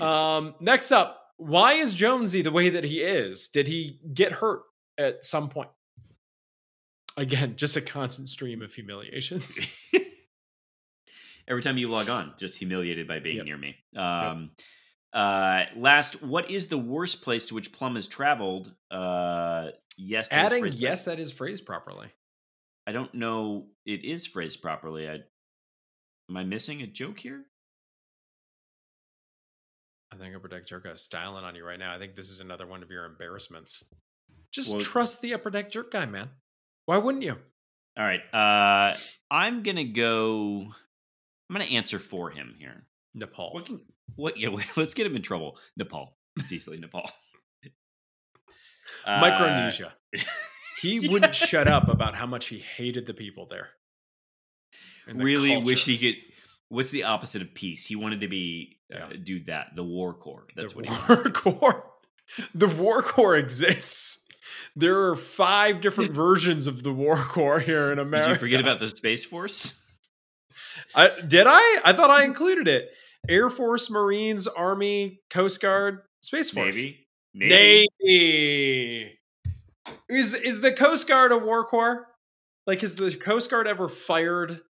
Um, 0.00 0.54
next 0.60 0.92
up, 0.92 1.20
why 1.36 1.74
is 1.74 1.94
Jonesy 1.94 2.42
the 2.42 2.50
way 2.50 2.70
that 2.70 2.84
he 2.84 3.00
is? 3.00 3.48
Did 3.48 3.66
he 3.66 4.00
get 4.14 4.32
hurt 4.32 4.62
at 4.98 5.24
some 5.24 5.48
point? 5.48 5.70
Again, 7.18 7.56
just 7.56 7.76
a 7.76 7.80
constant 7.80 8.28
stream 8.28 8.62
of 8.62 8.72
humiliations. 8.72 9.58
Every 11.48 11.62
time 11.62 11.76
you 11.76 11.88
log 11.90 12.08
on, 12.08 12.34
just 12.38 12.56
humiliated 12.56 13.08
by 13.08 13.18
being 13.18 13.38
Yep. 13.38 13.44
near 13.46 13.56
me. 13.58 13.74
Um, 13.96 14.50
uh, 15.12 15.64
last, 15.76 16.22
what 16.22 16.50
is 16.50 16.68
the 16.68 16.78
worst 16.78 17.22
place 17.22 17.48
to 17.48 17.54
which 17.54 17.72
Plum 17.72 17.96
has 17.96 18.06
traveled? 18.06 18.72
Uh, 18.90 19.70
yes, 19.96 20.28
that 20.28 20.38
is 20.38 20.46
Adding 20.46 20.60
phrased- 20.62 20.76
yes, 20.78 21.02
that 21.04 21.18
is 21.18 21.32
phrased 21.32 21.66
properly. 21.66 22.08
I 22.86 22.92
don't 22.92 23.12
know. 23.14 23.66
It 23.84 24.04
is 24.04 24.26
phrased 24.26 24.62
properly. 24.62 25.08
I 25.08 25.14
am 26.28 26.36
I 26.36 26.44
missing 26.44 26.82
a 26.82 26.86
joke 26.86 27.18
here? 27.18 27.44
I 30.12 30.16
think 30.16 30.36
Upper 30.36 30.48
Deck 30.48 30.66
Jerk 30.66 30.86
is 30.86 31.00
styling 31.02 31.44
on 31.44 31.54
you 31.54 31.64
right 31.64 31.78
now. 31.78 31.94
I 31.94 31.98
think 31.98 32.14
this 32.14 32.30
is 32.30 32.40
another 32.40 32.66
one 32.66 32.82
of 32.82 32.90
your 32.90 33.04
embarrassments. 33.06 33.84
Just 34.52 34.70
Well- 34.72 34.80
trust 34.80 35.20
the 35.20 35.34
Upper 35.34 35.50
Deck 35.50 35.70
Jerk 35.70 35.90
guy, 35.90 36.06
man. 36.06 36.30
Why 36.88 36.96
wouldn't 36.96 37.22
you? 37.22 37.36
All 37.98 38.04
right. 38.04 38.22
Uh, 38.32 38.96
I'm 39.30 39.62
gonna 39.62 39.84
go. 39.84 40.62
I'm 41.50 41.52
gonna 41.54 41.64
answer 41.66 41.98
for 41.98 42.30
him 42.30 42.54
here. 42.58 42.86
Nepal. 43.14 43.52
What 43.52 43.66
can 43.66 43.80
what? 44.16 44.38
Yeah, 44.38 44.48
wait, 44.54 44.64
let's 44.74 44.94
get 44.94 45.04
him 45.06 45.14
in 45.14 45.20
trouble. 45.20 45.58
Nepal. 45.76 46.16
It's 46.38 46.50
easily 46.50 46.78
Nepal. 46.78 47.10
Uh, 49.04 49.20
Micronesia. 49.20 49.92
He 50.80 50.98
Yeah. 51.00 51.10
wouldn't 51.10 51.34
shut 51.34 51.66
up 51.68 51.88
about 51.88 52.14
how 52.14 52.24
much 52.24 52.46
he 52.46 52.58
hated 52.60 53.04
the 53.06 53.12
people 53.12 53.48
there. 53.50 53.68
the 55.08 55.14
really 55.14 55.56
wish 55.58 55.84
he 55.84 55.98
could. 55.98 56.14
What's 56.68 56.88
the 56.90 57.02
opposite 57.04 57.42
of 57.42 57.52
peace? 57.52 57.84
He 57.84 57.96
wanted 57.96 58.20
to 58.20 58.28
be 58.28 58.78
Yeah. 58.88 59.06
uh, 59.08 59.12
do 59.22 59.40
that. 59.44 59.74
The 59.76 59.82
war 59.84 60.14
core. 60.14 60.46
That's 60.56 60.72
the 60.72 60.78
what 60.78 60.88
he 60.88 61.14
war 61.14 61.24
core. 61.32 61.84
The 62.54 62.68
war 62.68 63.02
core 63.02 63.36
exists. 63.36 64.24
There 64.78 65.08
are 65.08 65.16
five 65.16 65.80
different 65.80 66.12
versions 66.14 66.68
of 66.68 66.84
the 66.84 66.92
War 66.92 67.16
Corps 67.16 67.58
here 67.58 67.90
in 67.90 67.98
America. 67.98 68.28
Did 68.28 68.34
you 68.34 68.38
forget 68.38 68.60
about 68.60 68.78
the 68.78 68.86
Space 68.86 69.24
Force? 69.24 69.82
I, 70.94 71.10
did 71.26 71.46
I? 71.48 71.80
I 71.84 71.92
thought 71.92 72.10
I 72.10 72.22
included 72.22 72.68
it. 72.68 72.88
Air 73.28 73.50
Force, 73.50 73.90
Marines, 73.90 74.46
Army, 74.46 75.20
Coast 75.30 75.60
Guard, 75.60 76.02
Space 76.22 76.50
Force. 76.50 76.76
Navy. 76.76 77.08
Navy. 77.34 79.18
Is 80.08 80.34
is 80.34 80.60
the 80.60 80.70
Coast 80.72 81.08
Guard 81.08 81.32
a 81.32 81.38
war 81.38 81.64
corps? 81.64 82.06
Like, 82.64 82.82
has 82.82 82.94
the 82.94 83.10
Coast 83.16 83.50
Guard 83.50 83.66
ever 83.66 83.88
fired 83.88 84.60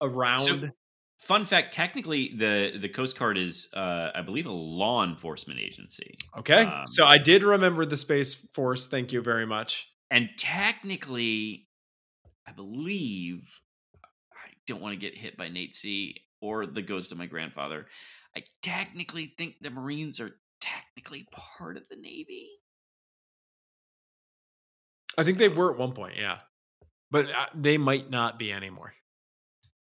around? 0.00 0.40
So, 0.40 0.70
fun 1.24 1.46
fact: 1.46 1.72
technically, 1.72 2.34
the 2.36 2.78
the 2.78 2.88
Coast 2.88 3.18
Guard 3.18 3.38
is, 3.38 3.68
uh, 3.74 4.10
I 4.14 4.22
believe, 4.22 4.46
a 4.46 4.52
law 4.52 5.04
enforcement 5.04 5.60
agency. 5.60 6.16
okay, 6.38 6.64
um, 6.64 6.86
so 6.86 7.04
I 7.04 7.18
did 7.18 7.42
remember 7.42 7.84
the 7.84 7.96
Space 7.96 8.34
Force. 8.54 8.86
Thank 8.86 9.12
you 9.12 9.22
very 9.22 9.46
much. 9.46 9.88
And 10.10 10.28
technically, 10.38 11.66
I 12.46 12.52
believe 12.52 13.42
I 14.32 14.50
don't 14.66 14.80
want 14.80 14.94
to 14.94 15.00
get 15.00 15.16
hit 15.16 15.36
by 15.36 15.48
Nate 15.48 15.74
C 15.74 16.14
or 16.40 16.66
the 16.66 16.82
ghost 16.82 17.10
of 17.10 17.18
my 17.18 17.26
grandfather. 17.26 17.86
I 18.36 18.44
technically 18.62 19.34
think 19.38 19.56
the 19.60 19.70
Marines 19.70 20.20
are 20.20 20.36
technically 20.60 21.26
part 21.32 21.76
of 21.76 21.88
the 21.88 21.96
Navy. 21.96 22.48
I 25.16 25.22
think 25.22 25.38
they 25.38 25.48
were 25.48 25.72
at 25.72 25.78
one 25.78 25.92
point, 25.92 26.16
yeah, 26.18 26.38
but 27.10 27.26
uh, 27.26 27.46
they 27.54 27.78
might 27.78 28.10
not 28.10 28.38
be 28.38 28.52
anymore. 28.52 28.92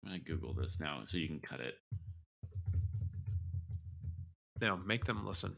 I'm 0.04 0.10
gonna 0.10 0.20
Google 0.20 0.54
this 0.54 0.78
now 0.80 1.00
so 1.04 1.16
you 1.18 1.26
can 1.28 1.40
cut 1.40 1.60
it. 1.60 1.74
No, 4.60 4.76
make 4.76 5.04
them 5.04 5.26
listen. 5.26 5.56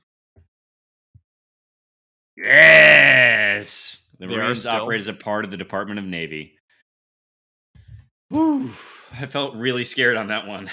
Yes, 2.37 4.03
the 4.19 4.27
They 4.27 4.37
Marines 4.37 4.61
still- 4.61 4.73
operate 4.73 5.01
as 5.01 5.09
a 5.09 5.13
part 5.15 5.45
of 5.45 5.51
the 5.51 5.57
Department 5.57 5.99
of 5.99 6.05
Navy. 6.05 6.55
Woo! 8.31 8.71
I 9.13 9.27
felt 9.27 9.55
really 9.57 9.85
scared 9.85 10.17
on 10.17 10.29
that 10.29 10.47
one. 10.47 10.71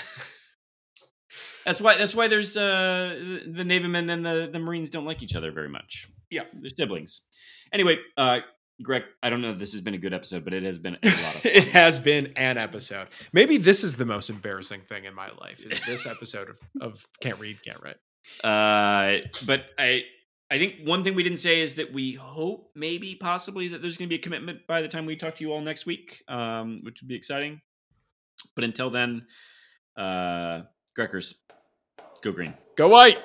that's 1.65 1.81
why. 1.81 1.97
That's 1.97 2.15
why 2.15 2.27
there's 2.29 2.55
uh 2.55 3.41
the 3.45 3.51
the 3.57 3.63
Navymen 3.65 4.09
and 4.09 4.25
the 4.25 4.49
the 4.51 4.59
Marines 4.59 4.89
don't 4.89 5.05
like 5.05 5.21
each 5.21 5.35
other 5.35 5.51
very 5.51 5.67
much. 5.69 6.07
Yeah. 6.29 6.43
they're 6.53 6.69
siblings. 6.69 7.21
Anyway, 7.73 7.97
uh, 8.17 8.39
Greg, 8.81 9.03
I 9.21 9.29
don't 9.29 9.41
know 9.41 9.51
if 9.51 9.59
this 9.59 9.73
has 9.73 9.81
been 9.81 9.93
a 9.93 9.97
good 9.97 10.13
episode, 10.13 10.43
but 10.43 10.53
it 10.53 10.63
has 10.63 10.79
been 10.79 10.97
a 11.03 11.07
lot 11.07 11.35
of 11.35 11.41
fun. 11.41 11.51
it 11.53 11.67
has 11.69 11.99
been 11.99 12.33
an 12.37 12.57
episode. 12.57 13.07
Maybe 13.33 13.57
this 13.57 13.83
is 13.83 13.95
the 13.95 14.05
most 14.05 14.29
embarrassing 14.29 14.81
thing 14.87 15.05
in 15.05 15.13
my 15.13 15.29
life. 15.41 15.63
Is 15.65 15.79
this 15.85 16.05
episode 16.05 16.49
of, 16.49 16.59
of 16.79 17.05
can't 17.21 17.39
read, 17.39 17.61
can't 17.63 17.79
write. 17.83 17.97
Uh, 18.43 19.27
but 19.45 19.65
I 19.77 20.03
I 20.51 20.57
think 20.57 20.87
one 20.87 21.03
thing 21.03 21.13
we 21.15 21.23
didn't 21.23 21.39
say 21.39 21.61
is 21.61 21.75
that 21.75 21.93
we 21.93 22.13
hope 22.13 22.71
maybe 22.75 23.15
possibly 23.15 23.67
that 23.69 23.81
there's 23.81 23.97
going 23.97 24.07
to 24.07 24.15
be 24.15 24.19
a 24.19 24.23
commitment 24.23 24.65
by 24.67 24.81
the 24.81 24.87
time 24.87 25.05
we 25.05 25.15
talk 25.15 25.35
to 25.35 25.43
you 25.43 25.51
all 25.51 25.61
next 25.61 25.85
week, 25.85 26.23
um, 26.27 26.79
which 26.83 27.01
would 27.01 27.07
be 27.07 27.15
exciting. 27.15 27.61
But 28.55 28.63
until 28.63 28.89
then, 28.89 29.27
uh, 29.97 30.61
Greckers, 30.95 31.35
go 32.23 32.31
green. 32.31 32.55
Go 32.75 32.87
white. 32.87 33.19